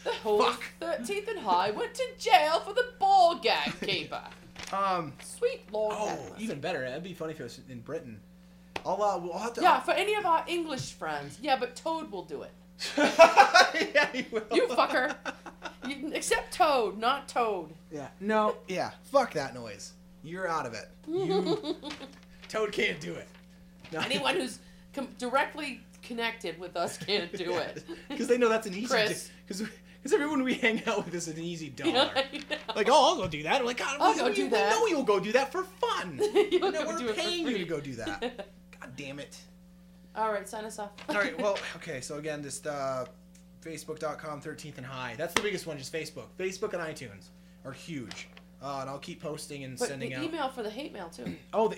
The 0.03 0.11
whole 0.23 0.41
Fuck. 0.43 0.63
13th 0.81 1.27
and 1.29 1.39
High 1.39 1.71
went 1.71 1.93
to 1.93 2.03
jail 2.17 2.59
for 2.61 2.73
the 2.73 2.85
ball 2.99 3.39
gag 3.39 3.73
keeper. 3.81 4.21
um. 4.73 5.13
Sweet 5.23 5.61
Lord. 5.71 5.95
Oh, 5.97 6.17
even 6.39 6.59
better. 6.59 6.83
It'd 6.85 7.03
be 7.03 7.13
funny 7.13 7.33
if 7.33 7.39
it 7.39 7.43
was 7.43 7.59
in 7.69 7.81
Britain. 7.81 8.19
I'll, 8.85 9.01
uh, 9.03 9.17
we'll 9.19 9.37
have 9.37 9.53
to. 9.55 9.61
Yeah, 9.61 9.79
for 9.81 9.91
any 9.91 10.15
of 10.15 10.25
our 10.25 10.43
English 10.47 10.93
friends. 10.93 11.37
Yeah, 11.41 11.57
but 11.59 11.75
Toad 11.75 12.09
will 12.11 12.23
do 12.23 12.43
it. 12.43 12.51
yeah, 12.97 14.07
he 14.13 14.25
will. 14.31 14.43
You 14.53 14.67
fucker. 14.67 15.15
You- 15.87 16.11
Except 16.13 16.53
Toad, 16.53 16.97
not 16.97 17.27
Toad. 17.27 17.73
Yeah. 17.91 18.07
No. 18.19 18.55
Yeah. 18.67 18.91
Fuck 19.11 19.33
that 19.33 19.53
noise. 19.53 19.93
You're 20.23 20.47
out 20.47 20.65
of 20.65 20.73
it. 20.73 20.89
You. 21.07 21.75
Toad 22.49 22.71
can't 22.71 22.99
do 22.99 23.13
it. 23.13 23.27
No. 23.91 23.99
Anyone 23.99 24.35
who's 24.35 24.59
com- 24.93 25.09
directly 25.17 25.81
connected 26.01 26.57
with 26.59 26.75
us 26.77 26.97
can't 26.97 27.31
do 27.35 27.57
it. 27.57 27.83
Because 28.09 28.27
they 28.27 28.37
know 28.37 28.47
that's 28.49 28.67
an 28.67 28.73
easy. 28.73 28.87
Chris. 28.87 29.29
Because 29.45 29.63
because 30.01 30.13
everyone 30.13 30.43
we 30.43 30.53
hang 30.53 30.81
out 30.85 31.03
with 31.05 31.13
is 31.13 31.27
an 31.27 31.37
easy 31.39 31.69
dollar. 31.75 32.11
Yeah, 32.31 32.39
Like, 32.75 32.87
oh, 32.89 33.09
I'll 33.13 33.17
go 33.17 33.27
do 33.27 33.43
that. 33.43 33.59
I'm 33.59 33.65
like, 33.65 33.77
God, 33.77 33.97
I'll 33.99 34.13
we, 34.13 34.19
go 34.19 34.27
we, 34.29 34.33
do 34.35 34.43
we 34.43 34.49
that. 34.49 34.71
know 34.71 34.85
you'll 34.87 35.03
go 35.03 35.19
do 35.19 35.31
that 35.33 35.51
for 35.51 35.63
fun. 35.63 36.19
you 36.33 36.59
know, 36.59 36.71
we're 36.85 36.97
do 36.97 37.09
it 37.09 37.15
for 37.15 37.21
paying 37.21 37.47
you 37.47 37.57
to 37.57 37.65
go 37.65 37.79
do 37.81 37.95
that. 37.95 38.21
God 38.79 38.91
damn 38.95 39.19
it. 39.19 39.37
All 40.15 40.31
right, 40.31 40.47
sign 40.47 40.65
us 40.65 40.79
off. 40.79 40.91
All 41.09 41.15
right. 41.15 41.37
Well, 41.39 41.57
okay. 41.75 41.99
So 42.01 42.17
again, 42.17 42.41
just 42.41 42.65
uh, 42.67 43.05
Facebook.com 43.61 44.41
13th 44.41 44.77
and 44.77 44.85
high. 44.85 45.15
That's 45.17 45.33
the 45.33 45.41
biggest 45.41 45.67
one. 45.67 45.77
Just 45.77 45.91
Facebook. 45.91 46.27
Facebook 46.39 46.73
and 46.73 46.81
iTunes 46.81 47.25
are 47.65 47.73
huge. 47.73 48.29
Uh, 48.61 48.79
and 48.81 48.89
I'll 48.89 48.97
keep 48.99 49.21
posting 49.21 49.63
and 49.63 49.77
but 49.77 49.87
sending 49.87 50.09
the 50.09 50.15
out. 50.15 50.23
email 50.23 50.49
for 50.49 50.63
the 50.63 50.69
hate 50.69 50.91
mail 50.93 51.09
too. 51.09 51.35
Oh, 51.53 51.67
the, 51.67 51.77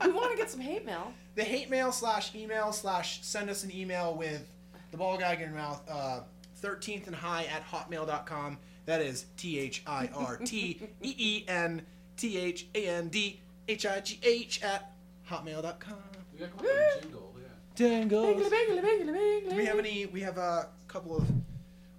we 0.06 0.12
want 0.12 0.30
to 0.30 0.36
get 0.36 0.50
some 0.50 0.60
hate 0.60 0.84
mail. 0.86 1.12
the 1.34 1.42
hate 1.44 1.68
mail 1.68 1.90
slash 1.92 2.34
email 2.34 2.72
slash 2.72 3.22
send 3.22 3.50
us 3.50 3.64
an 3.64 3.74
email 3.74 4.14
with 4.14 4.46
the 4.92 4.96
ball 4.96 5.18
gag 5.18 5.40
in 5.40 5.48
your 5.48 5.58
mouth. 5.58 5.82
Uh, 5.90 6.20
13th 6.62 7.08
and 7.08 7.16
high 7.16 7.44
at 7.46 7.66
hotmail.com. 7.66 8.56
That 8.86 9.00
is 9.02 9.26
T 9.36 9.58
H 9.58 9.82
I 9.86 10.08
R 10.14 10.36
T 10.36 10.80
E 11.02 11.14
E 11.18 11.44
N 11.48 11.82
T 12.16 12.36
H 12.38 12.66
A 12.74 12.86
N 12.86 13.08
D 13.08 13.40
H 13.68 13.86
I 13.86 14.00
G 14.00 14.18
H 14.22 14.62
at 14.62 14.92
hotmail.com. 15.28 15.94
We 16.32 16.38
got 16.38 16.46
to 16.46 16.50
come 16.50 16.58
up 16.58 16.62
with 16.62 16.70
a 16.70 17.00
jingle, 17.00 17.34
yeah. 17.38 17.46
Dangles. 17.74 18.42
Bingly, 18.42 18.50
bingly, 18.50 18.80
bingly, 18.82 19.14
bingly. 19.16 19.50
Do 19.50 19.56
we 19.56 19.64
have 19.66 19.78
any? 19.78 20.06
We 20.06 20.20
have 20.20 20.38
a 20.38 20.68
couple 20.88 21.16
of. 21.16 21.26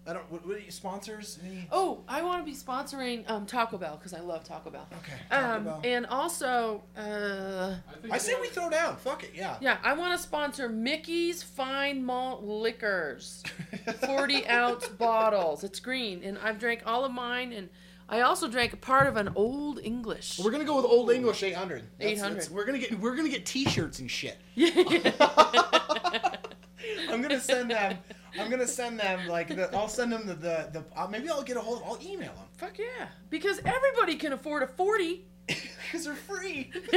I 0.06 0.12
don't. 0.14 0.30
What, 0.30 0.46
what 0.46 0.58
are 0.58 0.60
you 0.60 0.70
sponsors? 0.72 1.40
Any? 1.46 1.66
Oh, 1.72 2.02
I 2.10 2.22
want 2.24 2.46
to 2.46 2.52
be 2.52 2.58
sponsoring 2.58 3.30
um, 3.30 3.46
Taco 3.46 3.78
Bell 3.78 3.96
because 3.96 4.14
I 4.14 4.20
love 4.20 4.44
Taco 4.44 4.70
Bell. 4.70 4.86
Okay. 4.98 5.14
Taco 5.30 5.58
Um, 5.58 5.64
Bell. 5.64 5.82
and 5.86 6.06
also, 6.08 6.84
uh, 6.98 7.76
I, 8.12 8.16
I 8.16 8.18
say 8.18 8.34
we 8.42 8.48
throw 8.50 8.70
down. 8.70 8.98
Fuck 8.98 9.24
it. 9.24 9.32
Yeah. 9.34 9.56
yeah, 9.62 9.78
I 9.82 9.94
want 9.94 10.12
to 10.18 10.22
sponsor 10.22 10.68
Mickey's 10.68 11.42
Fine 11.42 12.04
Malt 12.04 12.44
Liquors, 12.44 13.44
forty 14.06 14.46
ounce 14.48 14.88
bottles. 14.90 15.64
It's 15.64 15.80
green, 15.80 16.22
and 16.24 16.38
I've 16.40 16.60
drank 16.60 16.84
all 16.86 17.06
of 17.06 17.14
mine, 17.14 17.54
and 17.54 17.70
I 18.10 18.22
also 18.22 18.50
drank 18.50 18.74
a 18.74 18.78
part 18.78 19.08
of 19.08 19.16
an 19.16 19.30
Old 19.36 19.80
English. 19.82 20.38
We're 20.44 20.52
gonna 20.52 20.66
go 20.66 20.76
with 20.76 20.86
Old 20.86 21.12
English 21.12 21.42
eight 21.44 21.56
hundred. 21.56 21.86
Eight 22.02 22.20
hundred. 22.20 22.50
We're 22.50 22.66
gonna 22.66 22.80
get. 22.80 23.00
We're 23.00 23.16
gonna 23.16 23.30
get 23.30 23.46
T-shirts 23.46 24.00
and 24.00 24.12
shit. 24.12 24.38
Yeah. 24.56 25.12
I'm 27.10 27.22
gonna 27.22 27.40
send 27.40 27.72
them. 27.72 27.98
I'm 28.40 28.50
gonna 28.50 28.68
send 28.68 29.00
them 29.00 29.28
like 29.28 29.50
the. 29.50 29.74
I'll 29.76 29.88
send 29.88 30.12
them 30.12 30.26
the 30.26 30.34
the. 30.34 30.70
the 30.72 30.84
uh, 30.96 31.08
maybe 31.08 31.30
I'll 31.30 31.44
get 31.44 31.58
a 31.58 31.62
hold. 31.62 31.82
of 31.82 31.88
I'll 31.88 32.00
email 32.02 32.34
them 32.34 32.46
Fuck 32.58 32.80
yeah, 32.80 33.08
because 33.30 33.60
everybody 33.66 34.16
can 34.16 34.34
afford 34.34 34.64
a 34.64 34.68
forty. 34.68 35.26
because 35.48 36.06
they're 36.06 36.16
free. 36.16 36.72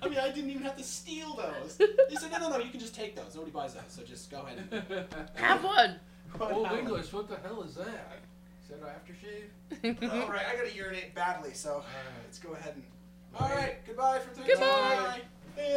I 0.00 0.08
mean, 0.08 0.18
I 0.18 0.30
didn't 0.30 0.50
even 0.50 0.62
have 0.62 0.76
to 0.76 0.82
steal 0.82 1.34
those. 1.34 1.76
They 1.76 2.14
said, 2.14 2.30
no, 2.30 2.38
no, 2.38 2.50
no, 2.50 2.58
you 2.58 2.70
can 2.70 2.80
just 2.80 2.94
take 2.94 3.16
those. 3.16 3.34
Nobody 3.34 3.50
buys 3.50 3.74
those, 3.74 3.82
so 3.88 4.02
just 4.02 4.30
go 4.30 4.42
ahead. 4.42 4.66
And... 4.70 5.28
Have 5.34 5.64
one. 5.64 5.96
Old 6.40 6.70
English, 6.72 7.12
what 7.12 7.28
the 7.28 7.36
hell 7.36 7.62
is 7.62 7.74
that? 7.74 8.20
Is 8.62 8.68
that 8.70 8.78
an 8.80 9.98
aftershave? 9.98 10.12
All 10.12 10.30
right, 10.30 10.46
I 10.46 10.56
gotta 10.56 10.74
urinate 10.74 11.14
badly, 11.14 11.52
so 11.52 11.70
Alright. 11.70 11.86
let's 12.24 12.38
go 12.38 12.52
ahead 12.52 12.74
and. 12.74 12.84
All 13.38 13.48
right, 13.48 13.84
goodbye 13.86 14.20
from 14.20 14.44
Goodbye. 14.44 14.64
Bye. 14.64 15.20